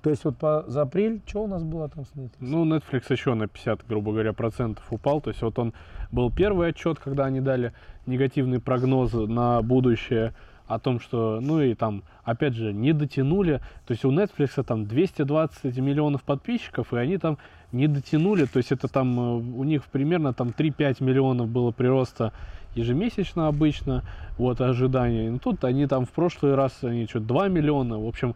то 0.06 0.10
есть 0.12 0.24
вот 0.24 0.38
по, 0.38 0.64
за 0.68 0.84
апрель, 0.84 1.20
что 1.26 1.44
у 1.44 1.48
нас 1.48 1.64
было 1.64 1.90
там 1.90 2.06
с 2.06 2.12
Netflix? 2.14 2.36
Ну, 2.40 2.64
Netflix 2.66 3.06
еще 3.10 3.34
на 3.34 3.48
50, 3.48 3.88
грубо 3.88 4.12
говоря, 4.12 4.34
процентов 4.34 4.86
упал. 4.92 5.20
То 5.20 5.32
есть 5.32 5.42
вот 5.42 5.58
он 5.58 5.74
был 6.12 6.32
первый 6.32 6.70
отчет, 6.70 7.00
когда 7.00 7.26
они 7.26 7.42
дали 7.42 7.74
негативный 8.06 8.60
прогноз 8.60 9.14
на 9.14 9.64
будущее 9.64 10.36
о 10.68 10.80
том, 10.80 11.00
что, 11.00 11.40
ну 11.42 11.62
и 11.62 11.74
там, 11.76 12.04
опять 12.24 12.56
же, 12.56 12.74
не 12.74 12.94
дотянули. 12.94 13.62
То 13.86 13.92
есть 13.92 14.06
у 14.06 14.12
Netflix 14.12 14.62
там 14.64 14.86
220 14.86 15.78
миллионов 15.78 16.24
подписчиков, 16.24 16.94
и 16.94 16.98
они 16.98 17.18
там 17.18 17.38
не 17.72 17.88
дотянули, 17.88 18.46
то 18.46 18.58
есть 18.58 18.72
это 18.72 18.88
там 18.88 19.20
э, 19.20 19.34
у 19.58 19.64
них 19.64 19.84
примерно 19.86 20.34
там 20.34 20.50
3-5 20.50 21.04
миллионов 21.04 21.50
было 21.50 21.72
прироста 21.72 22.32
ежемесячно 22.74 23.48
обычно, 23.48 24.04
вот 24.38 24.62
ожидания. 24.62 25.30
Ну 25.30 25.40
тут 25.40 25.64
они 25.64 25.88
там 25.88 26.06
в 26.06 26.12
прошлый 26.12 26.56
раз 26.56 26.84
они 26.84 27.06
что 27.08 27.20
2 27.20 27.48
миллиона, 27.50 28.00
в 28.00 28.08
общем, 28.08 28.36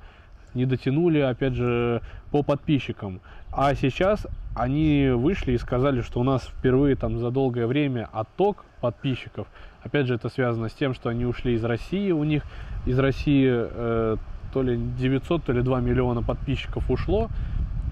не 0.54 0.66
дотянули, 0.66 1.20
опять 1.20 1.54
же, 1.54 2.02
по 2.32 2.44
подписчикам. 2.44 3.22
А 3.52 3.74
сейчас 3.76 4.28
они 4.56 5.10
вышли 5.10 5.54
и 5.54 5.58
сказали, 5.58 6.02
что 6.02 6.20
у 6.20 6.24
нас 6.24 6.44
впервые 6.44 6.96
там 6.96 7.20
за 7.20 7.32
долгое 7.32 7.68
время 7.68 8.10
отток 8.12 8.66
подписчиков. 8.82 9.48
Опять 9.84 10.08
же, 10.08 10.16
это 10.16 10.30
связано 10.30 10.70
с 10.70 10.74
тем, 10.74 10.94
что 10.94 11.10
они 11.10 11.26
ушли 11.26 11.54
из 11.54 11.64
России. 11.64 12.12
У 12.12 12.24
них 12.24 12.44
из 12.86 13.00
России 13.00 13.50
э, 13.50 14.18
то 14.54 14.62
ли 14.62 14.78
900, 14.78 15.44
то 15.44 15.54
ли 15.54 15.62
2 15.62 15.80
миллиона 15.82 16.22
подписчиков 16.22 16.90
ушло. 16.90 17.30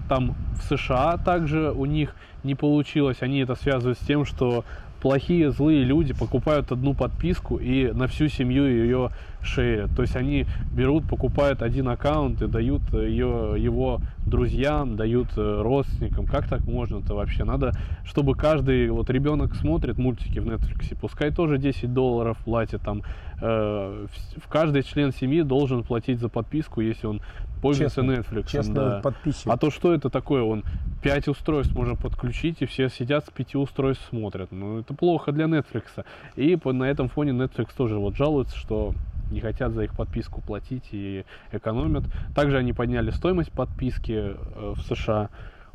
Там 0.08 0.34
в 0.54 0.62
США 0.62 1.18
также 1.18 1.70
у 1.70 1.84
них 1.84 2.14
не 2.44 2.54
получилось. 2.54 3.18
Они 3.20 3.40
это 3.40 3.54
связывают 3.54 3.98
с 3.98 4.06
тем, 4.06 4.24
что 4.24 4.64
плохие, 5.00 5.50
злые 5.50 5.84
люди 5.84 6.12
покупают 6.12 6.72
одну 6.72 6.94
подписку 6.94 7.56
и 7.56 7.90
на 7.92 8.06
всю 8.06 8.28
семью 8.28 8.66
ее 8.66 9.10
шерят. 9.42 9.90
То 9.94 10.02
есть 10.02 10.16
они 10.16 10.46
берут, 10.72 11.08
покупают 11.08 11.62
один 11.62 11.88
аккаунт 11.88 12.42
и 12.42 12.46
дают 12.46 12.82
ее, 12.92 13.54
его 13.56 14.00
друзьям, 14.26 14.96
дают 14.96 15.28
э, 15.36 15.62
родственникам. 15.62 16.26
Как 16.26 16.48
так 16.48 16.64
можно-то 16.66 17.14
вообще? 17.14 17.44
Надо, 17.44 17.72
чтобы 18.04 18.34
каждый, 18.34 18.90
вот 18.90 19.10
ребенок 19.10 19.54
смотрит 19.54 19.96
мультики 19.98 20.38
в 20.38 20.46
Netflix, 20.46 20.96
пускай 21.00 21.30
тоже 21.30 21.58
10 21.58 21.92
долларов 21.92 22.36
платит 22.44 22.82
там. 22.82 23.02
Э, 23.40 24.06
в 24.36 24.48
каждый 24.48 24.82
член 24.82 25.12
семьи 25.12 25.42
должен 25.42 25.84
платить 25.84 26.18
за 26.18 26.28
подписку, 26.28 26.80
если 26.80 27.06
он 27.06 27.20
пользуется 27.58 28.02
честно, 28.02 28.12
Netflix. 28.12 28.46
Честно, 28.48 28.74
да. 28.74 29.00
подписчик. 29.00 29.46
А 29.46 29.56
то 29.56 29.70
что 29.70 29.92
это 29.92 30.10
такое? 30.10 30.42
Он 30.42 30.64
5 31.02 31.28
устройств 31.28 31.74
можно 31.74 31.94
подключить, 31.94 32.62
и 32.62 32.66
все 32.66 32.88
сидят 32.88 33.26
с 33.26 33.30
5 33.30 33.56
устройств 33.56 34.06
смотрят. 34.08 34.50
Ну, 34.52 34.80
это 34.80 34.94
плохо 34.94 35.32
для 35.32 35.46
Netflix. 35.46 36.04
И 36.36 36.58
на 36.64 36.84
этом 36.84 37.08
фоне 37.08 37.32
Netflix 37.32 37.68
тоже 37.76 37.98
вот 37.98 38.16
жалуется, 38.16 38.56
что 38.56 38.94
не 39.30 39.40
хотят 39.40 39.72
за 39.72 39.84
их 39.84 39.94
подписку 39.94 40.40
платить 40.40 40.88
и 40.92 41.24
экономят. 41.52 42.04
Также 42.34 42.58
они 42.58 42.72
подняли 42.72 43.10
стоимость 43.10 43.52
подписки 43.52 44.12
э, 44.34 44.74
в 44.74 44.80
США. 44.82 45.28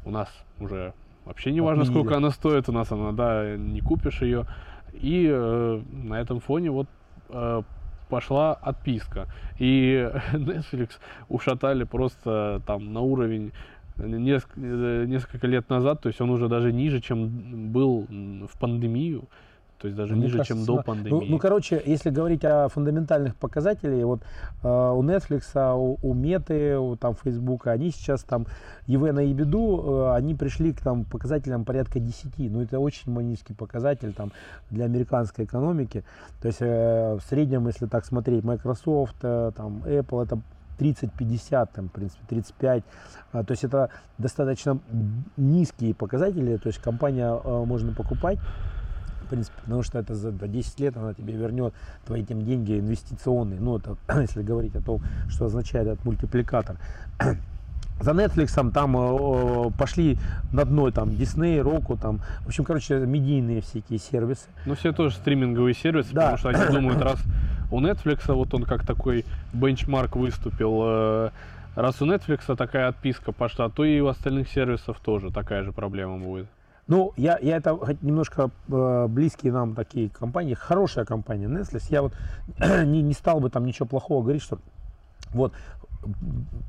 У 0.06 0.12
нас 0.12 0.30
уже 0.60 0.94
вообще 1.26 1.52
не 1.52 1.62
важно, 1.62 1.86
сколько 1.86 2.18
она 2.18 2.32
стоит, 2.32 2.68
у 2.70 2.72
нас 2.72 2.92
она, 2.92 3.12
да, 3.12 3.56
не 3.56 3.82
купишь 3.82 4.22
ее. 4.22 4.46
И 4.94 5.28
э, 5.32 5.82
на 5.92 6.16
этом 6.20 6.40
фоне 6.40 6.72
вот 6.72 6.88
э, 7.30 7.62
пошла 8.10 8.54
отписка. 8.54 9.28
И 9.60 10.10
Netflix 10.34 10.92
ушатали 11.30 11.84
просто 11.84 12.62
там 12.66 12.94
на 12.94 13.02
уровень 13.02 13.52
несколько, 13.98 14.60
несколько 14.60 15.48
лет 15.48 15.70
назад, 15.70 16.02
то 16.02 16.08
есть 16.08 16.20
он 16.22 16.30
уже 16.30 16.48
даже 16.48 16.72
ниже, 16.72 17.00
чем 17.00 17.72
был 17.72 18.08
в 18.10 18.58
пандемию. 18.60 19.28
То 19.84 19.88
есть 19.88 19.98
даже 19.98 20.16
Мне 20.16 20.28
ниже, 20.28 20.38
кажется, 20.38 20.56
чем 20.56 20.66
до 20.66 20.82
пандемии. 20.82 21.10
Ну, 21.10 21.22
ну, 21.32 21.40
короче, 21.40 21.82
если 21.86 22.10
говорить 22.10 22.46
о 22.46 22.70
фундаментальных 22.70 23.36
показателях, 23.36 24.06
вот 24.06 24.22
э, 24.64 24.68
у 24.68 25.04
Netflix, 25.04 25.76
у, 25.76 25.98
у 26.02 26.14
Меты, 26.14 26.78
у 26.78 26.96
там 26.96 27.16
Facebook, 27.16 27.68
они 27.68 27.92
сейчас 27.92 28.24
там 28.24 28.48
ЕВ 28.88 29.12
на 29.12 29.20
Ебеду, 29.20 29.84
э, 29.84 30.16
они 30.16 30.36
пришли 30.36 30.72
к 30.72 30.80
там 30.80 31.04
показателям 31.04 31.66
порядка 31.66 32.00
10. 32.00 32.50
Ну, 32.50 32.62
это 32.62 32.80
очень 32.80 33.14
низкий 33.24 33.54
показатель 33.54 34.14
там 34.14 34.32
для 34.72 34.86
американской 34.86 35.44
экономики. 35.44 36.06
То 36.42 36.48
есть 36.48 36.62
э, 36.62 37.16
в 37.16 37.22
среднем, 37.28 37.68
если 37.68 37.86
так 37.86 38.06
смотреть, 38.06 38.46
Microsoft, 38.46 39.18
э, 39.24 39.52
там 39.54 39.84
Apple, 39.86 40.24
это 40.24 40.40
30-50, 40.80 41.70
там, 41.74 41.90
в 41.90 41.92
принципе, 41.92 42.24
35. 42.30 42.84
А, 43.34 43.44
то 43.44 43.52
есть 43.52 43.66
это 43.66 43.90
достаточно 44.18 44.80
низкие 45.36 45.94
показатели, 45.94 46.56
то 46.56 46.68
есть 46.68 46.80
компания 46.80 47.38
э, 47.44 47.66
можно 47.66 47.94
покупать 47.94 48.40
принципе, 49.34 49.58
потому 49.64 49.82
что 49.82 49.98
это 49.98 50.14
за 50.14 50.32
10 50.32 50.80
лет 50.80 50.96
она 50.96 51.14
тебе 51.14 51.34
вернет 51.34 51.74
твои 52.06 52.24
тем 52.24 52.44
деньги 52.44 52.80
инвестиционные, 52.80 53.60
ну, 53.60 53.78
это 53.78 53.98
если 54.22 54.44
говорить 54.44 54.76
о 54.76 54.82
том, 54.82 55.02
что 55.30 55.46
означает 55.46 55.88
этот 55.88 56.06
мультипликатор. 56.06 56.78
За 58.00 58.12
Netflix 58.12 58.72
там 58.72 58.98
э, 58.98 59.72
пошли 59.78 60.18
на 60.52 60.66
дно 60.66 60.92
там 60.92 61.10
Disney, 61.10 61.62
Roku, 61.62 61.98
там, 62.00 62.22
в 62.42 62.48
общем, 62.48 62.64
короче, 62.64 62.98
медийные 63.00 63.62
всякие 63.62 64.00
сервисы. 64.00 64.48
Ну, 64.66 64.76
все 64.76 64.92
тоже 64.92 65.16
стриминговые 65.16 65.74
сервисы, 65.74 66.12
да. 66.12 66.32
потому 66.32 66.38
что 66.38 66.50
они 66.50 66.76
думают, 66.76 67.02
раз 67.02 67.20
у 67.72 67.80
Netflix 67.80 68.34
вот 68.34 68.54
он 68.54 68.64
как 68.64 68.86
такой 68.86 69.26
бенчмарк 69.54 70.16
выступил, 70.16 70.82
э, 70.84 71.30
раз 71.76 72.02
у 72.02 72.06
Netflix 72.06 72.56
такая 72.56 72.90
отписка 72.90 73.32
пошла, 73.32 73.70
то 73.70 73.86
и 73.86 74.00
у 74.00 74.08
остальных 74.08 74.50
сервисов 74.50 75.00
тоже 75.00 75.32
такая 75.32 75.64
же 75.64 75.72
проблема 75.72 76.18
будет. 76.18 76.48
Ну, 76.88 77.14
я, 77.16 77.38
я 77.42 77.58
это 77.58 77.80
немножко 78.02 78.52
э, 78.68 79.08
близкие 79.08 79.54
нам 79.54 79.74
такие 79.74 80.10
компании, 80.10 80.54
хорошая 80.54 81.06
компания 81.06 81.48
Nestle. 81.48 81.82
Я 81.90 82.02
вот 82.02 82.14
не, 82.60 83.02
не 83.02 83.14
стал 83.14 83.40
бы 83.40 83.50
там 83.50 83.66
ничего 83.66 83.86
плохого 83.86 84.22
говорить, 84.22 84.44
что 84.44 84.60
вот 85.34 85.54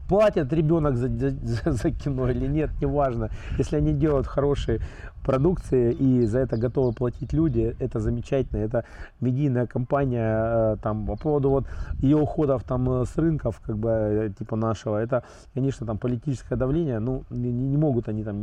платит 0.08 0.52
ребенок 0.52 0.96
за, 0.96 1.08
за, 1.08 1.72
за 1.72 1.90
кино 1.90 2.30
или 2.30 2.46
нет, 2.46 2.70
неважно. 2.80 3.30
Если 3.58 3.76
они 3.76 3.92
делают 3.92 4.26
хорошие 4.26 4.80
продукции 5.24 5.92
и 5.92 6.26
за 6.26 6.38
это 6.40 6.56
готовы 6.56 6.92
платить 6.92 7.32
люди, 7.32 7.74
это 7.80 8.00
замечательно. 8.00 8.58
Это 8.58 8.84
медийная 9.20 9.66
компания, 9.66 10.74
э, 10.74 10.76
там, 10.82 11.06
по 11.06 11.16
поводу 11.16 11.50
вот 11.50 11.64
ее 12.02 12.16
уходов 12.16 12.62
там 12.62 12.88
э, 12.90 13.04
с 13.04 13.16
рынков, 13.18 13.60
как 13.66 13.76
бы, 13.76 13.88
э, 13.88 14.30
типа 14.38 14.56
нашего, 14.56 14.98
это, 14.98 15.22
конечно, 15.54 15.86
там 15.86 15.98
политическое 15.98 16.56
давление, 16.56 17.00
ну, 17.00 17.24
не, 17.30 17.50
не 17.50 17.76
могут 17.76 18.08
они 18.08 18.24
там 18.24 18.36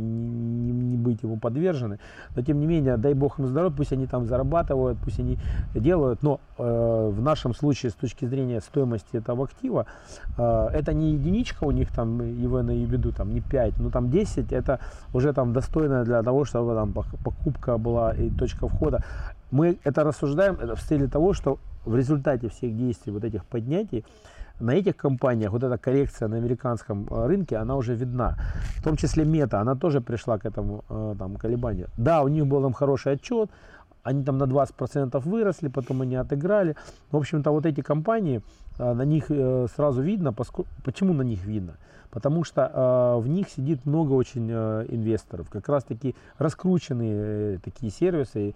не, 0.66 0.72
не 0.72 0.96
быть 0.96 1.22
ему 1.22 1.38
подвержены, 1.38 1.98
но 2.36 2.42
тем 2.42 2.60
не 2.60 2.66
менее, 2.66 2.96
дай 2.96 3.14
бог 3.14 3.38
им 3.38 3.46
здоровья, 3.46 3.74
пусть 3.76 3.92
они 3.92 4.06
там 4.06 4.26
зарабатывают, 4.26 4.98
пусть 5.04 5.20
они 5.20 5.38
делают, 5.74 6.22
но 6.22 6.40
э, 6.58 7.10
в 7.12 7.22
нашем 7.22 7.54
случае 7.54 7.90
с 7.90 7.94
точки 7.94 8.26
зрения 8.26 8.60
стоимости 8.60 9.16
этого 9.16 9.44
актива, 9.44 9.86
э, 10.38 10.68
это 10.72 10.92
не 10.92 11.12
единичка 11.12 11.64
у 11.64 11.70
них 11.70 11.92
там, 11.92 12.22
ИВ 12.22 12.62
на 12.62 12.72
ебеду, 12.72 13.12
там 13.12 13.32
не 13.32 13.40
5, 13.40 13.78
но 13.78 13.90
там 13.90 14.10
10, 14.10 14.52
это 14.52 14.80
уже 15.14 15.32
там 15.32 15.52
достойно 15.52 16.04
для 16.04 16.22
того, 16.22 16.44
чтобы 16.44 16.71
там 16.74 16.92
покупка 16.92 17.78
была 17.78 18.12
и 18.12 18.30
точка 18.30 18.68
входа. 18.68 19.04
Мы 19.50 19.78
это 19.84 20.04
рассуждаем 20.04 20.54
это 20.54 20.74
в 20.74 20.80
стиле 20.80 21.08
того, 21.08 21.34
что 21.34 21.58
в 21.84 21.96
результате 21.96 22.48
всех 22.48 22.76
действий 22.76 23.12
вот 23.12 23.24
этих 23.24 23.44
поднятий 23.44 24.04
на 24.60 24.74
этих 24.74 24.96
компаниях 24.96 25.52
вот 25.52 25.62
эта 25.62 25.76
коррекция 25.76 26.28
на 26.28 26.36
американском 26.36 27.06
э, 27.10 27.26
рынке, 27.26 27.56
она 27.56 27.76
уже 27.76 27.94
видна. 27.94 28.36
В 28.76 28.82
том 28.82 28.96
числе 28.96 29.24
мета, 29.24 29.60
она 29.60 29.74
тоже 29.74 30.00
пришла 30.00 30.38
к 30.38 30.46
этому 30.46 30.84
э, 30.88 31.14
там, 31.18 31.36
колебанию. 31.36 31.88
Да, 31.96 32.22
у 32.22 32.28
них 32.28 32.46
был 32.46 32.62
там 32.62 32.72
хороший 32.72 33.12
отчет, 33.12 33.50
они 34.04 34.24
там 34.24 34.38
на 34.38 34.44
20% 34.44 35.20
выросли, 35.28 35.68
потом 35.68 36.02
они 36.02 36.16
отыграли. 36.16 36.76
В 37.10 37.16
общем-то, 37.16 37.50
вот 37.50 37.66
эти 37.66 37.82
компании, 37.82 38.40
э, 38.78 38.94
на 38.94 39.04
них 39.04 39.30
сразу 39.76 40.02
видно, 40.02 40.32
поскольку, 40.32 40.70
почему 40.84 41.12
на 41.12 41.22
них 41.22 41.44
видно? 41.44 41.72
Потому 42.12 42.44
что 42.44 42.70
э, 42.72 43.20
в 43.20 43.26
них 43.26 43.48
сидит 43.48 43.86
много 43.86 44.12
очень 44.12 44.48
э, 44.50 44.86
инвесторов, 44.90 45.48
как 45.48 45.68
раз 45.68 45.82
таки 45.82 46.14
раскрученные 46.38 47.56
э, 47.56 47.58
такие 47.64 47.90
сервисы, 47.90 48.54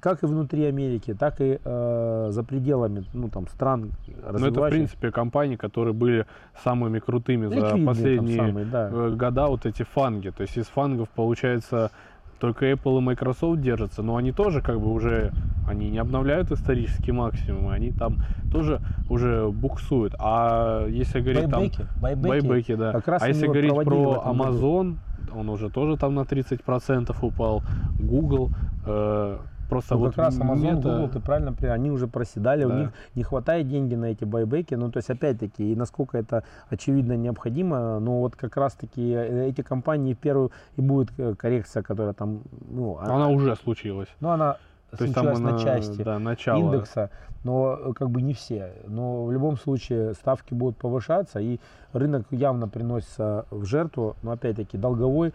как 0.00 0.22
и 0.22 0.26
внутри 0.26 0.64
Америки, 0.64 1.16
так 1.18 1.36
и 1.38 1.58
за 1.64 2.44
пределами 2.46 3.04
ну, 3.14 3.30
там, 3.30 3.48
стран 3.48 3.92
Но 4.30 4.48
это, 4.48 4.60
в 4.60 4.68
принципе, 4.68 5.10
компании, 5.10 5.56
которые 5.56 5.94
были 5.94 6.26
самыми 6.62 6.98
крутыми 6.98 7.46
за 7.46 7.78
последние 7.86 8.36
самые, 8.36 8.66
да. 8.66 8.90
Года, 8.90 9.46
вот 9.46 9.64
эти 9.64 9.84
фанги. 9.84 10.28
То 10.28 10.42
есть 10.42 10.58
из 10.58 10.66
фангов, 10.66 11.08
получается, 11.08 11.90
только 12.38 12.70
Apple 12.70 12.98
и 12.98 13.00
Microsoft 13.00 13.60
держатся, 13.60 14.02
но 14.02 14.16
они 14.16 14.32
тоже 14.32 14.60
как 14.60 14.80
бы 14.80 14.92
уже, 14.92 15.32
они 15.66 15.90
не 15.90 15.98
обновляют 15.98 16.50
исторические 16.50 17.14
максимумы, 17.14 17.72
они 17.72 17.92
там 17.92 18.18
тоже 18.52 18.80
уже 19.08 19.48
буксуют. 19.48 20.14
А 20.18 20.86
если 20.86 21.20
говорить 21.20 21.48
байбеки, 21.48 21.76
там... 21.76 21.86
Байбеки, 22.00 22.28
байбеки 22.28 22.74
да. 22.74 22.92
Как 22.92 23.08
раз 23.08 23.22
а 23.22 23.28
если 23.28 23.46
говорить 23.46 23.74
про 23.74 24.22
Amazon, 24.26 24.96
он 25.34 25.48
уже 25.48 25.68
тоже 25.70 25.96
там 25.96 26.14
на 26.14 26.20
30% 26.20 27.14
упал, 27.20 27.62
Google, 27.98 28.50
э, 28.86 29.38
Просто 29.68 29.94
ну, 29.94 30.00
вот 30.00 30.14
как 30.14 30.24
раз 30.24 30.38
Amazon, 30.38 30.58
мета... 30.58 30.76
Google, 30.76 31.08
ты 31.08 31.20
правильно, 31.20 31.54
они 31.72 31.90
уже 31.90 32.06
проседали, 32.06 32.64
да. 32.64 32.68
у 32.68 32.78
них 32.78 32.92
не 33.14 33.22
хватает 33.22 33.68
деньги 33.68 33.94
на 33.94 34.06
эти 34.06 34.24
байбеки, 34.24 34.74
ну, 34.74 34.90
то 34.90 34.98
есть, 34.98 35.10
опять-таки, 35.10 35.72
и 35.72 35.76
насколько 35.76 36.16
это 36.16 36.44
очевидно 36.70 37.16
необходимо, 37.16 37.98
но 38.00 38.20
вот 38.20 38.34
как 38.36 38.56
раз-таки 38.56 39.12
э, 39.12 39.48
эти 39.48 39.60
компании 39.60 40.14
первую 40.14 40.52
и 40.76 40.80
будет 40.80 41.10
э, 41.18 41.34
коррекция, 41.34 41.82
которая 41.82 42.14
там, 42.14 42.42
ну... 42.70 42.98
Она, 42.98 43.16
она 43.16 43.28
уже 43.28 43.56
случилась. 43.56 44.08
Ну, 44.20 44.30
она 44.30 44.56
то 44.96 45.04
есть 45.04 45.14
там 45.14 45.28
она, 45.28 45.52
на 45.52 45.58
части 45.58 46.02
да, 46.02 46.18
начало. 46.18 46.58
индекса, 46.58 47.10
но 47.44 47.78
э, 47.78 47.92
как 47.92 48.08
бы 48.10 48.22
не 48.22 48.32
все. 48.32 48.72
Но 48.86 49.24
в 49.24 49.32
любом 49.32 49.58
случае 49.58 50.14
ставки 50.14 50.54
будут 50.54 50.78
повышаться, 50.78 51.40
и 51.40 51.60
рынок 51.92 52.26
явно 52.30 52.68
приносится 52.68 53.44
в 53.50 53.66
жертву, 53.66 54.16
но 54.22 54.30
опять-таки 54.32 54.78
долговой 54.78 55.34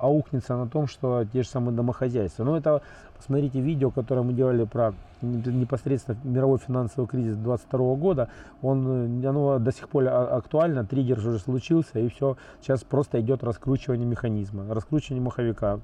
аукнется 0.00 0.56
на 0.56 0.68
том, 0.68 0.86
что 0.86 1.24
те 1.32 1.42
же 1.42 1.48
самые 1.48 1.74
домохозяйства. 1.74 2.44
Но 2.44 2.56
это, 2.56 2.82
посмотрите 3.16 3.60
видео, 3.60 3.90
которое 3.90 4.22
мы 4.22 4.32
делали 4.32 4.64
про 4.64 4.94
непосредственно 5.22 6.16
мировой 6.24 6.58
финансовый 6.58 7.06
кризис 7.06 7.36
22 7.36 7.94
года, 7.96 8.28
он, 8.62 9.24
оно 9.24 9.58
до 9.58 9.72
сих 9.72 9.88
пор 9.88 10.04
а, 10.04 10.36
актуально, 10.36 10.84
триггер 10.84 11.18
уже 11.18 11.38
случился, 11.38 11.98
и 11.98 12.08
все, 12.08 12.36
сейчас 12.60 12.84
просто 12.84 13.20
идет 13.20 13.42
раскручивание 13.42 14.06
механизма, 14.06 14.72
раскручивание 14.72 15.22
маховика. 15.22 15.80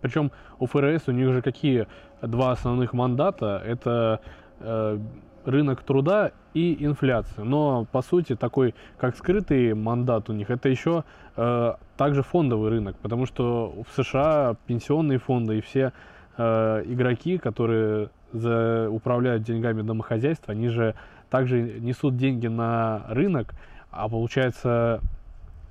Причем 0.00 0.30
у 0.58 0.66
ФРС 0.66 1.08
у 1.08 1.12
них 1.12 1.32
же 1.32 1.42
какие 1.42 1.86
два 2.22 2.52
основных 2.52 2.92
мандата, 2.92 3.62
это 3.64 4.20
э, 4.60 4.98
рынок 5.44 5.82
труда 5.82 6.32
и 6.54 6.84
инфляция. 6.84 7.44
Но 7.44 7.86
по 7.90 8.02
сути 8.02 8.36
такой, 8.36 8.74
как 8.98 9.16
скрытый 9.16 9.74
мандат 9.74 10.28
у 10.30 10.32
них, 10.32 10.50
это 10.50 10.68
еще 10.68 11.04
э, 11.36 11.74
также 11.96 12.22
фондовый 12.22 12.70
рынок, 12.70 12.96
потому 13.02 13.26
что 13.26 13.74
в 13.88 14.02
США 14.02 14.56
пенсионные 14.66 15.18
фонды 15.18 15.58
и 15.58 15.60
все 15.60 15.92
э, 16.36 16.82
игроки, 16.86 17.38
которые 17.38 18.10
за, 18.32 18.88
управляют 18.90 19.42
деньгами 19.42 19.82
домохозяйства, 19.82 20.52
они 20.52 20.68
же 20.68 20.94
также 21.30 21.60
несут 21.80 22.16
деньги 22.16 22.46
на 22.46 23.04
рынок, 23.08 23.54
а 23.90 24.08
получается 24.08 25.00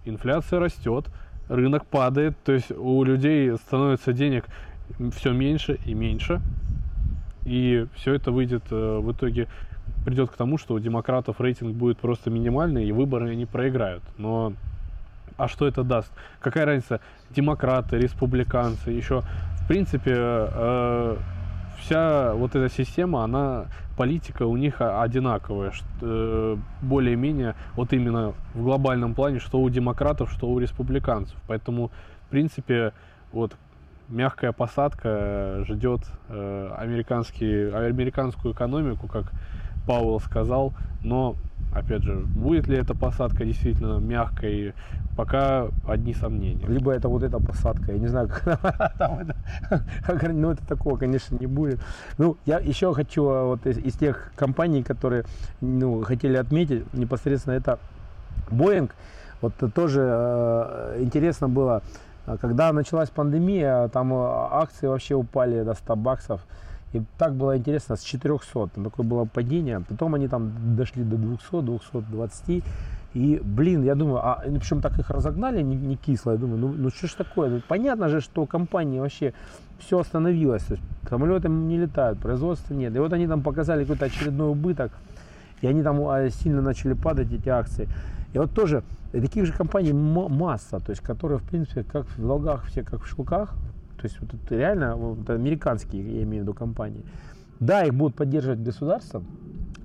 инфляция 0.06 0.60
растет, 0.60 1.06
рынок 1.50 1.86
падает, 1.86 2.36
то 2.44 2.52
есть 2.52 2.72
у 2.72 3.04
людей 3.04 3.56
становится 3.58 4.14
денег 4.14 4.46
все 5.16 5.34
меньше 5.34 5.80
и 5.86 5.94
меньше, 5.94 6.42
и 7.48 7.88
все 7.96 8.14
это 8.14 8.32
выйдет 8.32 8.64
э, 8.72 9.00
в 9.00 9.12
итоге 9.14 9.48
придет 10.06 10.30
к 10.30 10.36
тому, 10.36 10.58
что 10.58 10.74
у 10.74 10.80
демократов 10.80 11.40
рейтинг 11.40 11.76
будет 11.76 11.98
просто 11.98 12.30
минимальный, 12.30 12.86
и 12.86 12.92
выборы 12.92 13.32
они 13.32 13.46
проиграют. 13.46 14.04
Но 14.18 14.54
а 15.38 15.48
что 15.48 15.66
это 15.66 15.84
даст? 15.84 16.12
Какая 16.42 16.66
разница? 16.66 17.00
Демократы, 17.30 17.98
республиканцы, 17.98 18.90
еще, 18.92 19.22
в 19.62 19.68
принципе, 19.68 20.14
э, 20.14 21.18
вся 21.80 22.34
вот 22.34 22.56
эта 22.56 22.74
система, 22.74 23.24
она, 23.24 23.68
политика 23.96 24.46
у 24.46 24.58
них 24.58 24.82
одинаковая, 24.82 25.72
э, 26.02 26.58
более-менее, 26.82 27.56
вот 27.76 27.94
именно 27.94 28.34
в 28.54 28.64
глобальном 28.64 29.14
плане, 29.14 29.40
что 29.40 29.62
у 29.62 29.70
демократов, 29.70 30.32
что 30.32 30.48
у 30.48 30.60
республиканцев. 30.60 31.38
Поэтому, 31.48 31.92
в 32.28 32.30
принципе, 32.30 32.92
вот 33.32 33.56
мягкая 34.10 34.52
посадка 34.52 35.64
ждет 35.68 36.02
э, 36.30 36.74
американский, 36.78 37.70
американскую 37.72 38.54
экономику, 38.54 39.08
как 39.08 39.32
Пауэлл 39.86 40.20
сказал, 40.20 40.74
но 41.04 41.36
Опять 41.74 42.02
же, 42.04 42.16
будет 42.16 42.68
ли 42.68 42.78
эта 42.78 42.96
посадка 42.96 43.46
действительно 43.46 44.00
мягкой, 44.00 44.74
пока 45.16 45.68
одни 45.88 46.14
сомнения. 46.14 46.66
Либо 46.66 46.92
это 46.92 47.08
вот 47.10 47.24
эта 47.24 47.40
посадка, 47.40 47.92
я 47.92 48.00
не 48.00 48.08
знаю, 48.08 48.30
как 48.30 48.94
там 48.98 49.20
это, 49.20 50.34
ну 50.34 50.52
это 50.52 50.66
такого, 50.66 50.98
конечно, 50.98 51.36
не 51.36 51.46
будет. 51.46 51.80
Ну, 52.18 52.38
я 52.46 52.60
еще 52.60 52.94
хочу 52.94 53.28
а, 53.28 53.46
вот 53.46 53.68
из, 53.68 53.78
из 53.78 53.94
тех 53.94 54.32
компаний, 54.36 54.82
которые, 54.82 55.26
ну, 55.62 56.02
хотели 56.04 56.38
отметить, 56.38 56.92
непосредственно 56.94 57.54
это 57.54 57.80
Boeing, 58.50 58.90
вот 59.42 59.54
тоже 59.76 60.02
э, 60.02 60.98
интересно 61.02 61.48
было, 61.48 61.84
когда 62.36 62.74
началась 62.74 63.10
пандемия, 63.10 63.88
там 63.88 64.14
акции 64.14 64.88
вообще 64.88 65.16
упали 65.16 65.64
до 65.64 65.74
100 65.74 65.96
баксов. 65.96 66.42
И 66.94 67.02
так 67.18 67.34
было 67.34 67.58
интересно, 67.58 67.96
с 67.96 68.02
400, 68.02 68.68
там 68.68 68.84
такое 68.84 69.06
было 69.06 69.26
падение. 69.26 69.82
Потом 69.88 70.16
они 70.16 70.28
там 70.28 70.52
дошли 70.76 71.04
до 71.04 71.18
200, 71.18 71.62
220. 71.62 72.64
И, 73.14 73.42
блин, 73.44 73.84
я 73.84 73.96
думаю, 73.96 74.18
а 74.18 74.44
ну, 74.46 74.60
причем 74.60 74.82
так 74.82 75.00
их 75.00 75.10
разогнали 75.10 75.62
не, 75.62 75.76
не 75.76 75.96
кисло. 75.96 76.32
Я 76.32 76.38
думаю, 76.38 76.60
ну, 76.60 76.74
ну 76.78 76.90
что 76.90 77.08
ж 77.08 77.14
такое? 77.14 77.50
Ну, 77.50 77.62
понятно 77.68 78.10
же, 78.10 78.22
что 78.22 78.46
компании 78.46 79.00
вообще 79.00 79.34
все 79.80 80.00
остановилось. 80.00 80.64
То 80.64 80.74
есть 80.74 80.84
самолеты 81.10 81.50
не 81.50 81.78
летают, 81.78 82.20
производства 82.20 82.74
нет. 82.74 82.96
И 82.96 83.00
вот 83.00 83.14
они 83.14 83.28
там 83.28 83.42
показали 83.42 83.84
какой-то 83.84 84.06
очередной 84.06 84.50
убыток. 84.50 84.92
И 85.62 85.68
они 85.68 85.84
там 85.84 86.08
а, 86.08 86.30
сильно 86.30 86.62
начали 86.62 86.94
падать, 86.94 87.34
эти 87.34 87.50
акции. 87.50 87.88
И 88.38 88.40
вот 88.40 88.54
тоже 88.54 88.84
таких 89.12 89.48
же 89.48 89.52
компаний 89.52 89.94
масса, 89.94 90.80
то 90.80 90.92
есть 90.92 91.02
которые, 91.02 91.40
в 91.40 91.44
принципе, 91.44 91.84
как 91.84 92.06
в 92.06 92.22
долгах, 92.22 92.66
все 92.66 92.84
как 92.84 93.02
в 93.02 93.08
шелках. 93.08 93.56
То 94.00 94.04
есть 94.04 94.22
вот 94.22 94.32
это 94.32 94.56
реально 94.56 94.96
вот, 94.96 95.28
американские, 95.28 96.18
я 96.18 96.22
имею 96.22 96.44
в 96.44 96.48
виду, 96.48 96.54
компании. 96.54 97.04
Да, 97.60 97.84
их 97.84 97.96
будут 97.96 98.16
поддерживать 98.16 98.60
государство, 98.60 99.24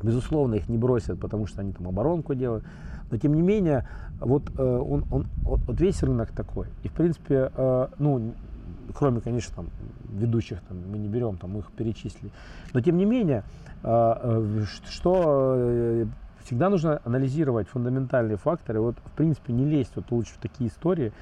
безусловно, 0.02 0.56
их 0.56 0.68
не 0.68 0.76
бросят, 0.76 1.18
потому 1.18 1.46
что 1.46 1.62
они 1.62 1.72
там 1.72 1.88
оборонку 1.88 2.34
делают. 2.34 2.62
Но 3.10 3.16
тем 3.16 3.32
не 3.32 3.40
менее, 3.40 3.88
вот, 4.20 4.42
э, 4.58 4.62
он, 4.62 5.06
он, 5.10 5.28
вот, 5.44 5.60
вот 5.66 5.80
весь 5.80 6.02
рынок 6.02 6.32
такой. 6.32 6.66
И 6.82 6.88
в 6.88 6.92
принципе, 6.92 7.50
э, 7.56 7.86
ну, 7.98 8.34
кроме, 8.94 9.22
конечно, 9.22 9.56
там, 9.56 9.66
ведущих, 10.10 10.60
там, 10.68 10.76
мы 10.90 10.98
не 10.98 11.08
берем, 11.08 11.38
там, 11.38 11.52
мы 11.52 11.60
их 11.60 11.72
перечислили. 11.72 12.30
Но 12.74 12.82
тем 12.82 12.98
не 12.98 13.06
менее, 13.06 13.44
э, 13.82 14.64
что 14.90 16.04
всегда 16.44 16.68
нужно 16.68 17.00
анализировать 17.04 17.68
фундаментальные 17.68 18.36
факторы. 18.36 18.80
Вот, 18.80 18.96
в 19.04 19.10
принципе, 19.12 19.52
не 19.52 19.64
лезть 19.64 19.92
вот 19.94 20.10
лучше 20.10 20.34
в 20.34 20.38
такие 20.38 20.70
истории, 20.70 21.12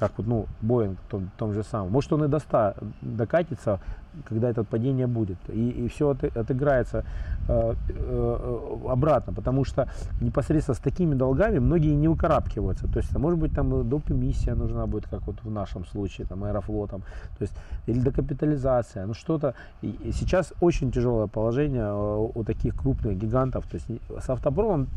как 0.00 0.12
вот, 0.16 0.26
ну, 0.26 0.46
Боинг 0.62 0.98
том, 1.10 1.30
том 1.36 1.52
же 1.52 1.62
самом. 1.62 1.92
Может, 1.92 2.12
он 2.12 2.24
и 2.24 2.28
до 2.28 2.38
100 2.38 2.74
докатится, 3.02 3.80
когда 4.24 4.48
это 4.48 4.64
падение 4.64 5.06
будет. 5.06 5.36
И, 5.48 5.70
и 5.70 5.88
все 5.88 6.08
от, 6.08 6.24
отыграется 6.24 7.04
э, 7.48 7.74
э, 7.88 8.76
обратно, 8.88 9.34
потому 9.34 9.64
что 9.64 9.88
непосредственно 10.20 10.74
с 10.74 10.78
такими 10.78 11.14
долгами 11.14 11.58
многие 11.58 11.94
не 11.94 12.08
выкарабкиваются. 12.08 12.88
То 12.88 12.98
есть, 12.98 13.16
может 13.16 13.38
быть, 13.38 13.54
там 13.54 13.88
доп. 13.88 14.10
эмиссия 14.10 14.54
нужна 14.54 14.86
будет, 14.86 15.06
как 15.08 15.26
вот 15.26 15.36
в 15.44 15.50
нашем 15.50 15.84
случае, 15.84 16.26
там, 16.26 16.44
аэрофлотом, 16.44 17.02
то 17.38 17.42
есть, 17.42 17.54
или 17.86 18.00
докапитализация, 18.00 19.06
ну 19.06 19.14
что-то. 19.14 19.54
Сейчас 19.82 20.54
очень 20.62 20.90
тяжелое 20.90 21.26
положение 21.26 21.92
у, 21.92 22.32
у 22.34 22.44
таких 22.44 22.74
крупных 22.74 23.18
гигантов. 23.18 23.66
То 23.66 23.76
есть, 23.76 23.86
с 24.24 24.30
автопромом 24.30 24.88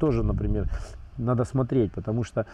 тоже, 0.00 0.22
например, 0.22 0.68
надо 1.18 1.44
смотреть, 1.44 1.92
потому 1.92 2.24
что 2.24 2.46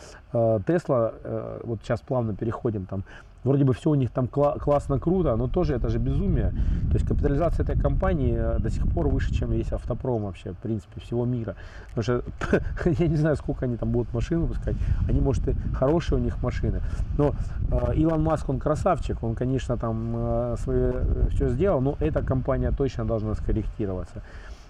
Тесла, 0.66 1.12
э, 1.12 1.20
э, 1.24 1.60
вот 1.64 1.80
сейчас 1.82 2.00
плавно 2.00 2.34
переходим 2.34 2.86
там, 2.86 3.04
вроде 3.44 3.64
бы 3.64 3.72
все 3.72 3.90
у 3.90 3.94
них 3.94 4.10
там 4.10 4.26
кла- 4.26 4.58
классно, 4.58 4.98
круто, 4.98 5.36
но 5.36 5.48
тоже 5.48 5.74
это 5.74 5.88
же 5.88 5.98
безумие. 5.98 6.50
То 6.88 6.94
есть 6.94 7.06
капитализация 7.06 7.64
этой 7.64 7.78
компании 7.78 8.34
э, 8.36 8.58
до 8.58 8.70
сих 8.70 8.86
пор 8.88 9.08
выше, 9.08 9.32
чем 9.34 9.52
весь 9.52 9.72
автопром 9.72 10.24
вообще, 10.24 10.52
в 10.52 10.56
принципе, 10.56 11.00
всего 11.00 11.24
мира. 11.24 11.54
Потому 11.94 12.02
что 12.02 12.22
я 12.98 13.08
не 13.08 13.16
знаю, 13.16 13.36
сколько 13.36 13.66
они 13.66 13.76
там 13.76 13.90
будут 13.90 14.12
машин 14.14 14.40
выпускать, 14.40 14.76
они, 15.08 15.20
может, 15.20 15.48
и 15.48 15.54
хорошие 15.74 16.18
у 16.18 16.22
них 16.22 16.42
машины. 16.42 16.80
Но 17.18 17.34
э, 17.70 17.94
Илон 17.96 18.22
Маск, 18.22 18.48
он 18.48 18.58
красавчик, 18.58 19.22
он, 19.22 19.34
конечно, 19.34 19.76
там 19.76 20.14
э, 20.16 20.56
свое, 20.58 20.92
э, 20.94 21.28
все 21.30 21.48
сделал, 21.48 21.80
но 21.80 21.96
эта 22.00 22.22
компания 22.22 22.72
точно 22.72 23.04
должна 23.04 23.34
скорректироваться. 23.34 24.22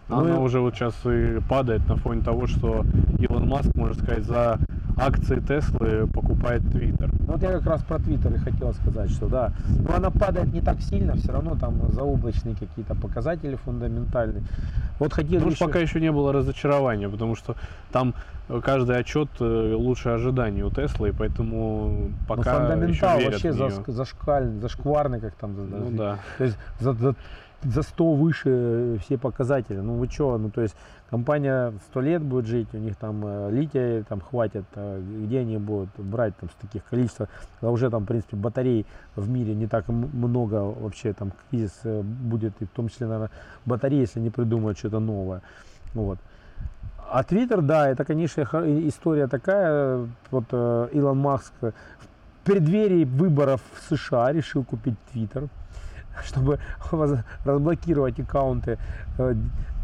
Ну, 0.08 0.18
Она 0.18 0.38
уже 0.38 0.60
вот 0.60 0.74
сейчас 0.74 0.94
и 1.06 1.40
падает 1.48 1.88
на 1.88 1.96
фоне 1.96 2.22
того, 2.22 2.46
что 2.46 2.84
Илон 3.18 3.48
Маск, 3.48 3.74
можно 3.74 3.94
сказать, 3.94 4.24
за 4.24 4.58
акции 4.96 5.40
Теслы 5.40 6.06
покупает 6.06 6.62
Твиттер. 6.70 7.10
Ну, 7.20 7.32
вот 7.32 7.42
я 7.42 7.52
как 7.52 7.66
раз 7.66 7.82
про 7.82 7.98
Твиттер 7.98 8.34
и 8.34 8.38
хотел 8.38 8.72
сказать, 8.74 9.10
что 9.10 9.28
да, 9.28 9.52
но 9.66 9.96
она 9.96 10.10
падает 10.10 10.52
не 10.52 10.60
так 10.60 10.80
сильно, 10.80 11.14
все 11.14 11.32
равно 11.32 11.56
там 11.56 11.90
заоблачные 11.90 12.54
какие-то 12.54 12.94
показатели 12.94 13.56
фундаментальные. 13.56 14.44
Вот 14.98 15.12
хотел 15.12 15.40
ну, 15.40 15.50
еще... 15.50 15.66
пока 15.66 15.78
еще 15.78 16.00
не 16.00 16.12
было 16.12 16.32
разочарования, 16.32 17.08
потому 17.08 17.34
что 17.34 17.56
там 17.90 18.14
каждый 18.62 18.98
отчет 18.98 19.28
э, 19.40 19.74
лучше 19.74 20.10
ожиданий 20.10 20.62
у 20.62 20.70
Теслы, 20.70 21.08
и 21.08 21.12
поэтому 21.12 22.10
пока 22.28 22.52
Но 22.52 22.58
фундаментал 22.60 23.18
еще 23.18 23.30
вообще 23.30 23.52
заш, 23.52 23.74
зашкаль, 23.86 24.50
зашкварный, 24.60 25.20
как 25.20 25.34
там. 25.34 25.56
Ну 25.56 25.90
да. 25.96 26.18
То 26.38 26.44
есть 26.44 26.58
за, 26.78 26.92
за 26.92 27.14
за 27.64 27.82
100 27.82 28.12
выше 28.14 28.98
все 29.04 29.18
показатели. 29.18 29.78
Ну 29.78 29.94
вы 29.94 30.08
что, 30.08 30.38
ну 30.38 30.50
то 30.50 30.60
есть 30.60 30.74
компания 31.10 31.72
100 31.90 32.00
лет 32.00 32.22
будет 32.22 32.46
жить, 32.46 32.68
у 32.72 32.78
них 32.78 32.96
там 32.96 33.22
э, 33.24 33.50
лития 33.50 34.02
там 34.04 34.20
хватит, 34.20 34.64
а 34.74 35.00
где 35.00 35.40
они 35.40 35.58
будут 35.58 35.90
брать 35.96 36.36
там 36.36 36.50
с 36.50 36.54
таких 36.60 36.84
количеств, 36.84 37.22
когда 37.60 37.70
уже 37.70 37.90
там 37.90 38.04
в 38.04 38.06
принципе 38.06 38.36
батарей 38.36 38.86
в 39.16 39.28
мире 39.28 39.54
не 39.54 39.66
так 39.66 39.88
много 39.88 40.54
вообще 40.54 41.12
там 41.12 41.32
кризис 41.50 41.72
э, 41.84 42.02
будет, 42.02 42.52
и 42.60 42.64
в 42.64 42.70
том 42.70 42.88
числе, 42.88 43.06
наверное, 43.06 43.30
батареи, 43.64 44.00
если 44.00 44.20
не 44.20 44.30
придумают 44.30 44.78
что-то 44.78 45.00
новое. 45.00 45.42
Вот. 45.94 46.18
А 47.10 47.22
Твиттер, 47.22 47.60
да, 47.62 47.88
это, 47.88 48.04
конечно, 48.04 48.42
история 48.88 49.28
такая. 49.28 50.08
Вот 50.30 50.44
э, 50.50 50.88
Илон 50.92 51.18
Маск 51.18 51.52
в 51.60 51.72
преддверии 52.44 53.04
выборов 53.04 53.60
в 53.74 53.96
США 53.96 54.32
решил 54.32 54.64
купить 54.64 54.96
Твиттер. 55.12 55.48
Чтобы 56.22 56.58
разблокировать 57.44 58.18
аккаунты 58.20 58.78
э, 59.18 59.34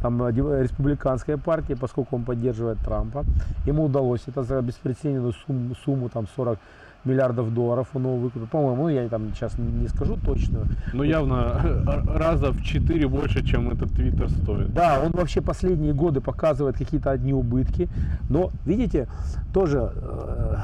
там, 0.02 0.22
э, 0.22 0.62
республиканской 0.62 1.36
партии, 1.36 1.74
поскольку 1.74 2.16
он 2.16 2.24
поддерживает 2.24 2.78
Трампа. 2.78 3.24
Ему 3.66 3.84
удалось 3.84 4.22
это 4.26 4.42
за 4.42 4.60
беспрецедентную 4.60 5.32
сумму, 5.32 5.74
сумму 5.84 6.08
там 6.08 6.26
40 6.36 6.58
миллиардов 7.04 7.54
долларов 7.54 7.88
он 7.94 8.02
его 8.02 8.16
выкупил. 8.16 8.46
По-моему, 8.46 8.82
ну, 8.82 8.88
я 8.88 9.08
там 9.08 9.34
сейчас 9.34 9.58
не 9.58 9.88
скажу 9.88 10.16
точно. 10.24 10.66
Ну, 10.92 11.02
явно 11.02 11.60
раза 12.06 12.52
в 12.52 12.62
4 12.62 13.08
больше, 13.08 13.44
чем 13.44 13.70
этот 13.70 13.90
твиттер 13.92 14.30
стоит. 14.30 14.72
Да, 14.74 15.00
он 15.04 15.12
вообще 15.12 15.40
последние 15.40 15.94
годы 15.94 16.20
показывает 16.20 16.76
какие-то 16.76 17.10
одни 17.10 17.32
убытки. 17.32 17.88
Но, 18.28 18.50
видите, 18.66 19.08
тоже 19.52 19.92
э, 19.94 20.56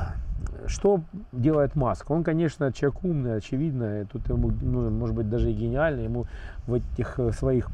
что 0.69 1.01
делает 1.33 1.75
Маск? 1.77 2.11
Он, 2.11 2.25
конечно, 2.25 2.73
человек 2.73 3.05
умный, 3.05 3.37
очевидно, 3.37 4.03
и 4.03 4.05
тут 4.05 4.29
ему, 4.29 4.53
ну, 4.61 4.91
может 4.91 5.15
быть, 5.15 5.29
даже 5.29 5.51
и 5.51 5.55
гениальный, 5.55 6.05
ему 6.05 6.27
в 6.67 6.75
этих 6.75 7.19
э, 7.19 7.33
своих... 7.33 7.69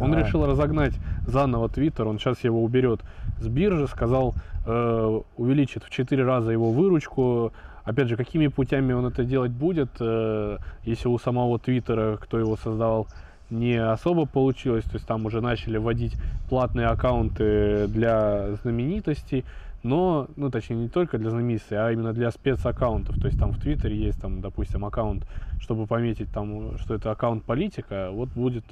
Он 0.00 0.14
а... 0.14 0.20
решил 0.20 0.46
разогнать 0.46 0.94
заново 1.26 1.68
Твиттер, 1.68 2.06
он 2.06 2.18
сейчас 2.18 2.44
его 2.44 2.62
уберет 2.62 3.00
с 3.40 3.48
биржи, 3.48 3.86
сказал, 3.88 4.34
э, 4.66 5.20
увеличит 5.36 5.84
в 5.84 5.90
4 5.90 6.24
раза 6.24 6.52
его 6.52 6.70
выручку. 6.70 7.52
Опять 7.84 8.08
же, 8.08 8.16
какими 8.16 8.48
путями 8.48 8.92
он 8.92 9.06
это 9.06 9.24
делать 9.24 9.52
будет, 9.52 9.90
э, 10.00 10.58
если 10.84 11.08
у 11.08 11.18
самого 11.18 11.58
Твиттера, 11.58 12.16
кто 12.16 12.38
его 12.38 12.56
создавал, 12.56 13.08
не 13.50 13.76
особо 13.76 14.26
получилось, 14.26 14.84
то 14.84 14.94
есть 14.94 15.06
там 15.06 15.26
уже 15.26 15.40
начали 15.40 15.76
вводить 15.76 16.14
платные 16.48 16.86
аккаунты 16.86 17.86
для 17.88 18.54
знаменитостей, 18.62 19.44
но, 19.82 20.28
ну, 20.36 20.50
точнее, 20.50 20.76
не 20.76 20.88
только 20.88 21.18
для 21.18 21.30
знаменитостей, 21.30 21.76
а 21.76 21.90
именно 21.90 22.12
для 22.12 22.30
спецаккаунтов. 22.30 23.18
То 23.18 23.26
есть 23.26 23.38
там 23.38 23.52
в 23.52 23.58
Твиттере 23.58 23.96
есть, 23.96 24.20
там, 24.20 24.40
допустим, 24.40 24.84
аккаунт, 24.84 25.26
чтобы 25.58 25.86
пометить 25.86 26.30
там, 26.32 26.76
что 26.78 26.94
это 26.94 27.10
аккаунт 27.10 27.44
политика, 27.44 28.10
вот 28.12 28.28
будет 28.30 28.64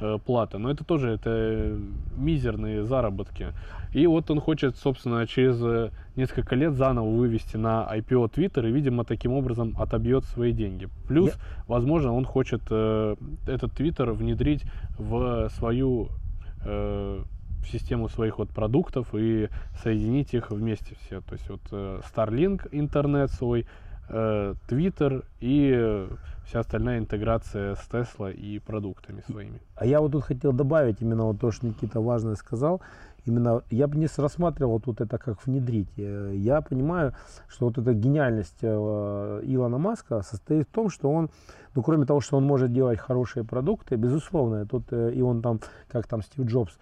э, 0.00 0.18
плата. 0.24 0.58
Но 0.58 0.70
это 0.70 0.84
тоже 0.84 1.10
это 1.10 1.76
мизерные 2.16 2.84
заработки. 2.84 3.48
И 3.92 4.06
вот 4.06 4.30
он 4.30 4.40
хочет, 4.40 4.76
собственно, 4.76 5.26
через 5.26 5.60
э, 5.62 5.90
несколько 6.14 6.54
лет 6.54 6.74
заново 6.74 7.10
вывести 7.10 7.56
на 7.56 7.88
IPO 7.96 8.32
Twitter 8.32 8.68
и, 8.68 8.72
видимо, 8.72 9.04
таким 9.04 9.32
образом 9.32 9.74
отобьет 9.76 10.24
свои 10.24 10.52
деньги. 10.52 10.88
Плюс, 11.08 11.30
Я... 11.30 11.64
возможно, 11.66 12.14
он 12.14 12.24
хочет 12.24 12.62
э, 12.70 13.16
этот 13.48 13.72
Twitter 13.72 14.12
внедрить 14.12 14.62
в 14.96 15.50
свою 15.50 16.08
э, 16.64 17.22
систему 17.66 18.08
своих 18.08 18.38
вот 18.38 18.50
продуктов 18.50 19.14
и 19.14 19.48
соединить 19.82 20.34
их 20.34 20.50
вместе 20.50 20.96
все. 21.00 21.20
То 21.20 21.34
есть 21.34 21.48
вот 21.48 21.60
э, 21.70 22.00
Starlink 22.14 22.68
интернет 22.72 23.30
свой, 23.30 23.66
э, 24.08 24.54
Twitter 24.68 25.24
и 25.40 26.08
вся 26.46 26.60
остальная 26.60 26.98
интеграция 26.98 27.74
с 27.76 27.88
Tesla 27.90 28.32
и 28.32 28.58
продуктами 28.58 29.22
своими. 29.30 29.60
А 29.76 29.86
я 29.86 30.00
вот 30.00 30.12
тут 30.12 30.24
хотел 30.24 30.52
добавить 30.52 31.00
именно 31.00 31.24
вот 31.24 31.40
то, 31.40 31.50
что 31.50 31.66
Никита 31.66 32.00
важное 32.00 32.34
сказал. 32.34 32.80
именно 33.24 33.62
я 33.70 33.86
бы 33.86 33.96
не 33.96 34.08
рассматривал 34.16 34.80
тут 34.80 35.00
это 35.00 35.16
как 35.18 35.46
внедрить. 35.46 35.92
Э, 35.96 36.32
я 36.34 36.60
понимаю, 36.60 37.14
что 37.48 37.66
вот 37.66 37.78
эта 37.78 37.94
гениальность 37.94 38.62
Илона 38.62 39.78
Маска 39.78 40.22
состоит 40.22 40.68
в 40.68 40.72
том, 40.72 40.90
что 40.90 41.10
он, 41.10 41.30
ну 41.74 41.82
кроме 41.82 42.04
того, 42.04 42.20
что 42.20 42.36
он 42.36 42.44
может 42.44 42.72
делать 42.72 42.98
хорошие 42.98 43.44
продукты, 43.44 43.96
безусловно, 43.96 44.66
тут 44.66 44.92
и 44.92 45.22
он 45.22 45.40
там, 45.42 45.60
как 45.88 46.06
там 46.06 46.22
Стив 46.22 46.46
Джобс, 46.46 46.76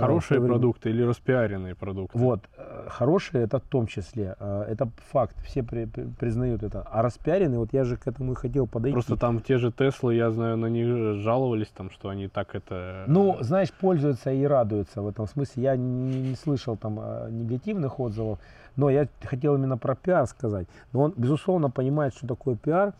Хорошие 0.00 0.40
время... 0.40 0.54
продукты 0.54 0.90
или 0.90 1.02
распиаренные 1.02 1.74
продукты? 1.74 2.18
Вот, 2.18 2.40
хорошие 2.88 3.44
это 3.44 3.58
в 3.58 3.64
том 3.64 3.86
числе, 3.86 4.36
это 4.38 4.88
факт, 5.10 5.36
все 5.44 5.62
при, 5.62 5.86
при, 5.86 6.04
признают 6.04 6.62
это. 6.62 6.82
А 6.82 7.02
распиаренные, 7.02 7.58
вот 7.58 7.72
я 7.72 7.84
же 7.84 7.96
к 7.96 8.06
этому 8.06 8.32
и 8.32 8.34
хотел 8.34 8.66
подойти. 8.66 8.92
Просто 8.92 9.16
там 9.16 9.40
те 9.40 9.58
же 9.58 9.72
Теслы, 9.72 10.14
я 10.14 10.30
знаю, 10.30 10.56
на 10.56 10.66
них 10.66 11.16
жаловались, 11.20 11.68
там, 11.68 11.90
что 11.90 12.08
они 12.08 12.28
так 12.28 12.54
это... 12.54 13.04
Ну, 13.06 13.38
знаешь, 13.40 13.72
пользуются 13.72 14.30
и 14.32 14.44
радуются 14.44 15.02
в 15.02 15.08
этом 15.08 15.26
смысле. 15.26 15.62
Я 15.62 15.76
не, 15.76 16.30
не 16.30 16.34
слышал 16.34 16.76
там 16.76 16.98
а, 17.00 17.28
негативных 17.30 17.98
отзывов, 18.00 18.38
но 18.76 18.90
я 18.90 19.08
хотел 19.22 19.56
именно 19.56 19.78
про 19.78 19.94
пиар 19.94 20.26
сказать. 20.26 20.66
Но 20.92 21.02
он, 21.02 21.14
безусловно, 21.16 21.70
понимает, 21.70 22.14
что 22.14 22.26
такое 22.26 22.56
пиар. 22.56 22.92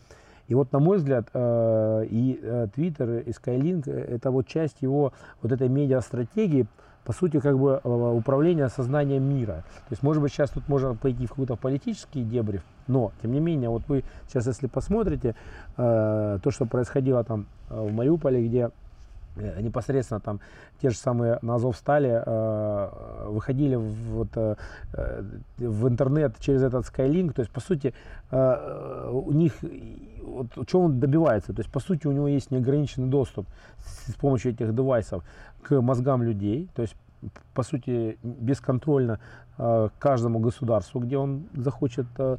И 0.47 0.55
вот, 0.55 0.71
на 0.71 0.79
мой 0.79 0.97
взгляд, 0.97 1.27
э, 1.33 2.05
и 2.09 2.39
э, 2.41 2.67
Twitter, 2.75 3.21
и 3.21 3.31
Skylink– 3.31 3.91
это 4.15 4.31
вот 4.31 4.47
часть 4.47 4.81
его 4.81 5.11
вот 5.41 5.51
этой 5.51 5.67
медиа-стратегии, 5.67 6.67
по 7.07 7.13
сути, 7.13 7.39
как 7.39 7.57
бы 7.57 7.79
э, 7.81 7.89
управление 7.89 8.67
сознанием 8.67 9.23
мира. 9.23 9.63
То 9.87 9.91
есть, 9.91 10.03
может 10.03 10.21
быть, 10.21 10.33
сейчас 10.33 10.49
тут 10.49 10.67
можно 10.67 10.93
пойти 10.93 11.25
в 11.25 11.29
какие-то 11.29 11.55
политические 11.55 12.25
дебри, 12.25 12.61
но, 12.87 13.13
тем 13.21 13.31
не 13.31 13.39
менее, 13.39 13.69
вот 13.69 13.83
вы 13.87 14.03
сейчас, 14.27 14.45
если 14.45 14.67
посмотрите, 14.67 15.33
то, 15.77 16.41
что 16.49 16.65
происходило 16.65 17.23
там 17.23 17.45
в 17.69 17.93
Мариуполе, 17.93 18.45
где 18.45 18.71
Э, 19.39 19.61
непосредственно 19.61 20.19
там 20.19 20.39
те 20.81 20.89
же 20.89 20.97
самые 20.97 21.39
на 21.41 21.55
Азовстале 21.55 22.23
э, 22.25 23.25
выходили 23.27 23.75
в, 23.75 23.93
вот, 24.11 24.29
э, 24.35 24.55
в 25.57 25.87
интернет 25.87 26.35
через 26.39 26.63
этот 26.63 26.85
Skylink, 26.85 27.33
то 27.33 27.41
есть 27.41 27.51
по 27.51 27.59
сути 27.59 27.93
э, 28.31 29.09
у 29.11 29.31
них 29.31 29.53
вот, 30.23 30.47
что 30.67 30.81
он 30.81 30.99
добивается, 30.99 31.53
то 31.53 31.59
есть 31.59 31.71
по 31.71 31.79
сути 31.79 32.07
у 32.07 32.11
него 32.11 32.27
есть 32.27 32.51
неограниченный 32.51 33.09
доступ 33.09 33.47
с, 33.85 34.11
с 34.11 34.15
помощью 34.15 34.51
этих 34.51 34.73
девайсов 34.75 35.23
к 35.63 35.81
мозгам 35.81 36.23
людей, 36.23 36.69
то 36.75 36.81
есть 36.81 36.95
по 37.53 37.63
сути 37.63 38.17
бесконтрольно 38.23 39.19
э, 39.57 39.89
каждому 39.99 40.39
государству, 40.39 40.99
где 40.99 41.17
он 41.17 41.47
захочет, 41.55 42.05
э, 42.17 42.37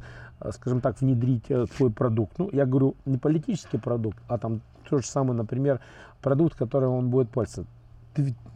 скажем 0.51 0.81
так, 0.81 1.01
внедрить 1.01 1.45
э, 1.49 1.65
свой 1.75 1.91
продукт. 1.91 2.39
Ну, 2.39 2.49
я 2.53 2.65
говорю 2.65 2.95
не 3.05 3.17
политический 3.17 3.77
продукт, 3.77 4.17
а 4.27 4.37
там 4.37 4.61
то 4.89 4.97
же 4.97 5.05
самое, 5.05 5.33
например, 5.33 5.79
продукт, 6.21 6.55
которым 6.55 6.93
он 6.93 7.09
будет 7.09 7.29
пользоваться. 7.29 7.71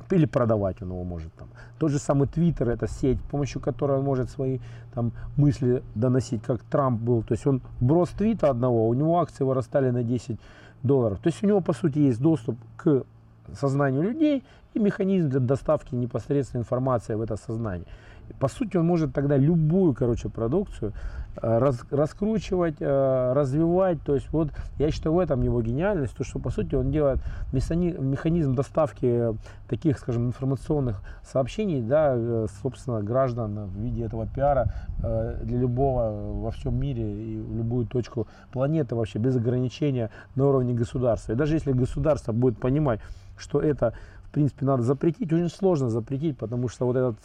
Или 0.10 0.26
продавать 0.26 0.82
он 0.82 0.90
его 0.90 1.04
может. 1.04 1.34
Там. 1.34 1.48
Тот 1.80 1.92
же 1.92 2.00
самый 2.00 2.28
Твиттер, 2.28 2.70
это 2.70 2.88
сеть, 2.88 3.20
с 3.20 3.32
помощью 3.32 3.62
которой 3.62 4.00
он 4.00 4.06
может 4.06 4.30
свои 4.30 4.60
там, 4.94 5.12
мысли 5.38 5.84
доносить, 5.96 6.44
как 6.44 6.62
Трамп 6.64 7.02
был. 7.02 7.24
То 7.24 7.34
есть 7.34 7.48
он 7.48 7.62
брос 7.80 8.10
твита 8.10 8.50
одного, 8.50 8.88
у 8.88 8.94
него 8.94 9.20
акции 9.20 9.44
вырастали 9.44 9.92
на 9.92 10.04
10 10.04 10.40
долларов. 10.84 11.20
То 11.20 11.30
есть 11.30 11.44
у 11.44 11.48
него, 11.48 11.62
по 11.62 11.74
сути, 11.74 12.00
есть 12.00 12.22
доступ 12.22 12.58
к 12.76 13.04
сознанию 13.54 14.04
людей 14.04 14.44
и 14.74 14.80
механизм 14.80 15.30
для 15.30 15.40
доставки 15.40 15.96
непосредственной 15.96 16.62
информации 16.62 17.16
в 17.16 17.22
это 17.22 17.36
сознание. 17.38 17.88
По 18.40 18.48
сути, 18.48 18.78
он 18.78 18.88
может 18.88 19.14
тогда 19.14 19.38
любую, 19.38 19.94
короче, 19.94 20.30
продукцию 20.30 20.94
э, 21.42 21.58
раз, 21.58 21.82
раскручивать, 21.92 22.76
э, 22.80 23.34
развивать. 23.34 24.02
То 24.04 24.16
есть 24.16 24.32
вот 24.32 24.50
я 24.80 24.92
считаю 24.92 25.16
в 25.16 25.20
этом 25.20 25.42
его 25.42 25.62
гениальность, 25.62 26.16
то 26.16 26.24
что 26.24 26.40
по 26.40 26.50
сути 26.50 26.76
он 26.76 26.92
делает 26.92 27.20
механизм 27.52 28.56
доставки 28.56 29.36
таких, 29.68 30.00
скажем, 30.00 30.28
информационных 30.28 31.02
сообщений, 31.24 31.82
да, 31.82 32.14
э, 32.16 32.48
собственно, 32.62 33.02
граждан 33.02 33.66
в 33.68 33.80
виде 33.82 34.04
этого 34.04 34.26
пиара 34.26 34.74
для 35.00 35.58
любого 35.60 36.42
во 36.44 36.52
всем 36.52 36.80
мире 36.80 37.04
и 37.04 37.42
в 37.42 37.58
любую 37.58 37.86
точку 37.86 38.28
планеты 38.52 38.96
вообще 38.96 39.20
без 39.20 39.36
ограничения 39.36 40.12
на 40.36 40.48
уровне 40.48 40.74
государства. 40.74 41.34
И 41.34 41.36
даже 41.36 41.56
если 41.56 41.74
государство 41.74 42.32
будет 42.32 42.58
понимать, 42.58 43.02
что 43.38 43.60
это 43.60 43.94
принципе, 44.34 44.66
надо 44.66 44.84
запретить. 44.84 45.32
Очень 45.32 45.50
сложно 45.50 45.90
запретить, 45.90 46.38
потому 46.38 46.68
что 46.68 46.86
вот 46.86 46.96
этот 46.96 47.16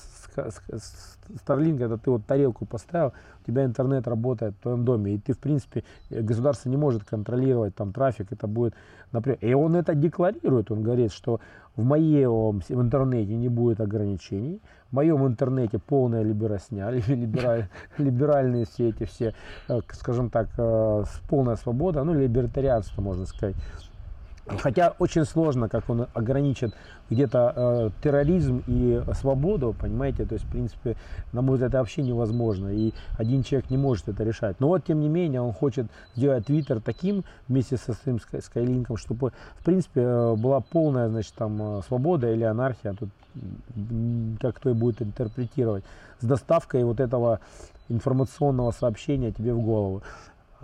Starlink, 1.47 1.83
это 1.85 1.99
ты 1.99 2.11
вот 2.11 2.25
тарелку 2.27 2.67
поставил, 2.67 3.13
у 3.43 3.47
тебя 3.47 3.65
интернет 3.65 4.07
работает 4.07 4.55
в 4.55 4.63
твоем 4.63 4.85
доме, 4.85 5.15
и 5.15 5.19
ты, 5.19 5.33
в 5.33 5.39
принципе, 5.39 5.85
государство 6.11 6.69
не 6.69 6.77
может 6.77 7.05
контролировать 7.05 7.75
там 7.75 7.93
трафик, 7.93 8.33
это 8.33 8.47
будет, 8.47 8.75
например, 9.13 9.39
и 9.41 9.53
он 9.55 9.77
это 9.77 9.95
декларирует, 9.95 10.71
он 10.71 10.83
говорит, 10.83 11.13
что 11.13 11.41
в 11.77 11.85
моем 11.85 12.61
в 12.61 12.81
интернете 12.81 13.37
не 13.37 13.49
будет 13.49 13.81
ограничений, 13.81 14.61
в 14.91 14.95
моем 14.95 15.27
интернете 15.27 15.79
полная 15.79 16.23
либеросня, 16.23 16.91
либераль, 17.09 17.69
либеральные 17.99 18.65
все 18.67 18.89
эти 18.89 19.05
все, 19.05 19.35
э, 19.69 19.81
скажем 19.93 20.31
так, 20.31 20.49
э, 20.59 21.05
полная 21.29 21.57
свобода, 21.57 22.05
ну, 22.05 22.15
либертарианство, 22.15 23.03
можно 23.03 23.27
сказать. 23.27 23.57
Хотя 24.57 24.95
очень 24.99 25.25
сложно, 25.25 25.69
как 25.69 25.91
он 25.91 26.07
ограничит 26.15 26.75
где-то 27.11 27.53
э, 27.55 27.91
терроризм 28.03 28.63
и 28.67 29.03
свободу, 29.13 29.75
понимаете, 29.79 30.25
то 30.25 30.35
есть, 30.35 30.47
в 30.47 30.51
принципе, 30.51 30.97
на 31.33 31.43
мой 31.43 31.55
взгляд, 31.55 31.71
это 31.71 31.79
вообще 31.79 32.03
невозможно, 32.03 32.69
и 32.69 32.93
один 33.19 33.43
человек 33.43 33.71
не 33.71 33.77
может 33.77 34.09
это 34.09 34.25
решать. 34.25 34.59
Но 34.61 34.69
вот, 34.69 34.85
тем 34.85 35.01
не 35.01 35.09
менее, 35.09 35.41
он 35.41 35.53
хочет 35.53 35.87
сделать 36.17 36.47
Твиттер 36.47 36.81
таким 36.81 37.25
вместе 37.47 37.77
со 37.77 37.93
своим 37.93 38.19
Скайлинком, 38.21 38.97
чтобы, 38.97 39.33
в 39.57 39.65
принципе, 39.65 40.01
э, 40.01 40.35
была 40.37 40.61
полная, 40.61 41.09
значит, 41.09 41.35
там, 41.35 41.79
э, 41.79 41.83
свобода 41.87 42.33
или 42.33 42.45
анархия, 42.45 42.95
тут 42.95 43.11
как 44.41 44.57
кто 44.57 44.71
и 44.71 44.73
будет 44.73 45.03
интерпретировать, 45.03 45.85
с 46.21 46.25
доставкой 46.25 46.85
вот 46.85 46.99
этого 47.01 47.41
информационного 47.89 48.73
сообщения 48.73 49.31
тебе 49.31 49.55
в 49.55 49.61
голову 49.61 50.03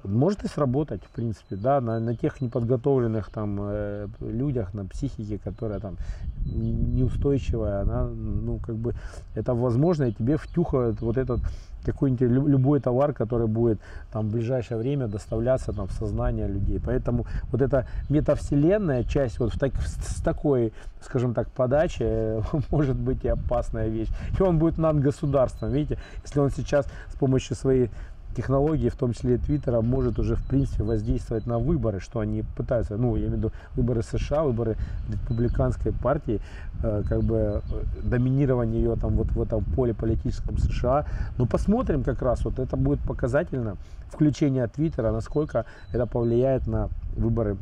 может 0.02 0.44
и 0.44 0.48
сработать, 0.48 1.02
в 1.04 1.10
принципе, 1.10 1.56
да, 1.56 1.80
на, 1.80 2.00
на 2.00 2.16
тех 2.16 2.40
неподготовленных 2.40 3.30
там 3.30 3.58
э, 3.60 4.08
людях, 4.20 4.74
на 4.74 4.84
психике, 4.84 5.38
которая 5.38 5.80
там 5.80 5.96
неустойчивая, 6.44 7.82
она, 7.82 8.04
ну, 8.06 8.58
как 8.58 8.76
бы, 8.76 8.94
это 9.34 9.54
возможно, 9.54 10.04
и 10.04 10.12
тебе 10.12 10.36
втюхают 10.36 11.00
вот 11.00 11.16
этот 11.16 11.40
какой-нибудь 11.84 12.22
любой 12.22 12.80
товар, 12.80 13.12
который 13.12 13.46
будет 13.46 13.78
там 14.10 14.28
в 14.28 14.32
ближайшее 14.32 14.78
время 14.78 15.06
доставляться 15.06 15.72
там 15.72 15.86
в 15.86 15.92
сознание 15.92 16.48
людей. 16.48 16.80
Поэтому 16.84 17.26
вот 17.52 17.62
эта 17.62 17.86
метавселенная 18.08 19.04
часть 19.04 19.38
вот 19.38 19.54
в 19.54 19.58
так, 19.58 19.74
с 19.76 20.22
такой, 20.22 20.72
скажем 21.02 21.34
так, 21.34 21.48
подачи 21.50 22.02
э, 22.02 22.40
может 22.70 22.96
быть 22.96 23.24
и 23.24 23.28
опасная 23.28 23.88
вещь. 23.88 24.08
И 24.38 24.42
он 24.42 24.58
будет 24.58 24.78
над 24.78 24.98
государством, 25.00 25.72
видите, 25.72 25.98
если 26.22 26.40
он 26.40 26.50
сейчас 26.50 26.86
с 27.12 27.16
помощью 27.16 27.56
своей 27.56 27.90
технологии, 28.34 28.88
в 28.88 28.96
том 28.96 29.12
числе 29.12 29.38
Твиттера, 29.38 29.80
может 29.80 30.18
уже 30.18 30.36
в 30.36 30.44
принципе 30.46 30.84
воздействовать 30.84 31.46
на 31.46 31.58
выборы, 31.58 32.00
что 32.00 32.20
они 32.20 32.42
пытаются, 32.56 32.96
ну, 32.96 33.16
я 33.16 33.22
имею 33.22 33.32
в 33.32 33.36
виду 33.36 33.52
выборы 33.76 34.02
США, 34.02 34.42
выборы 34.42 34.76
республиканской 35.08 35.92
партии, 35.92 36.40
э, 36.82 37.02
как 37.08 37.22
бы 37.22 37.36
э, 37.36 37.60
доминирование 38.02 38.82
ее 38.82 38.96
там 38.96 39.14
вот 39.14 39.28
в 39.32 39.40
этом 39.40 39.64
поле 39.76 39.94
политическом 39.94 40.58
США. 40.58 41.06
Но 41.38 41.46
посмотрим 41.46 42.02
как 42.02 42.22
раз, 42.22 42.44
вот 42.44 42.58
это 42.58 42.76
будет 42.76 43.00
показательно, 43.00 43.76
включение 44.12 44.66
Твиттера, 44.66 45.12
насколько 45.12 45.64
это 45.92 46.06
повлияет 46.06 46.66
на 46.66 46.88
выборы 47.16 47.56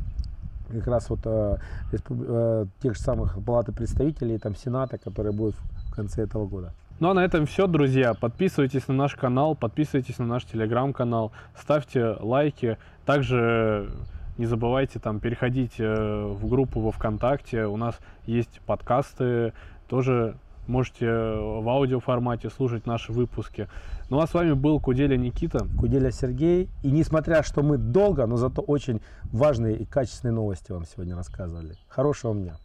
как 0.71 0.87
раз 0.87 1.09
вот 1.09 1.19
э, 1.25 1.57
э, 1.91 2.65
тех 2.81 2.95
же 2.95 2.99
самых 2.99 3.37
палаты 3.43 3.71
представителей, 3.71 4.37
там 4.37 4.55
Сената, 4.55 4.97
которые 4.97 5.33
будут 5.33 5.55
в 5.89 5.95
конце 5.95 6.23
этого 6.23 6.47
года. 6.47 6.73
Ну 6.99 7.09
а 7.09 7.13
на 7.13 7.25
этом 7.25 7.45
все, 7.45 7.67
друзья. 7.67 8.13
Подписывайтесь 8.13 8.87
на 8.87 8.93
наш 8.93 9.15
канал, 9.15 9.55
подписывайтесь 9.55 10.19
на 10.19 10.25
наш 10.25 10.45
телеграм-канал, 10.45 11.31
ставьте 11.55 12.15
лайки. 12.19 12.77
Также 13.05 13.91
не 14.37 14.45
забывайте 14.45 14.99
там 14.99 15.19
переходить 15.19 15.73
э, 15.79 16.25
в 16.25 16.47
группу 16.47 16.79
во 16.79 16.91
ВКонтакте. 16.91 17.65
У 17.65 17.77
нас 17.77 17.99
есть 18.25 18.61
подкасты, 18.65 19.53
тоже 19.87 20.37
можете 20.67 21.07
в 21.07 21.67
аудиоформате 21.67 22.49
слушать 22.49 22.85
наши 22.85 23.11
выпуски. 23.11 23.67
Ну 24.09 24.19
а 24.19 24.27
с 24.27 24.33
вами 24.33 24.53
был 24.53 24.79
Куделя 24.79 25.17
Никита. 25.17 25.67
Куделя 25.77 26.11
Сергей. 26.11 26.69
И 26.83 26.91
несмотря, 26.91 27.43
что 27.43 27.63
мы 27.63 27.77
долго, 27.77 28.25
но 28.25 28.37
зато 28.37 28.61
очень 28.61 29.01
важные 29.25 29.77
и 29.77 29.85
качественные 29.85 30.35
новости 30.35 30.71
вам 30.71 30.85
сегодня 30.85 31.15
рассказывали. 31.15 31.75
Хорошего 31.89 32.33
дня. 32.33 32.55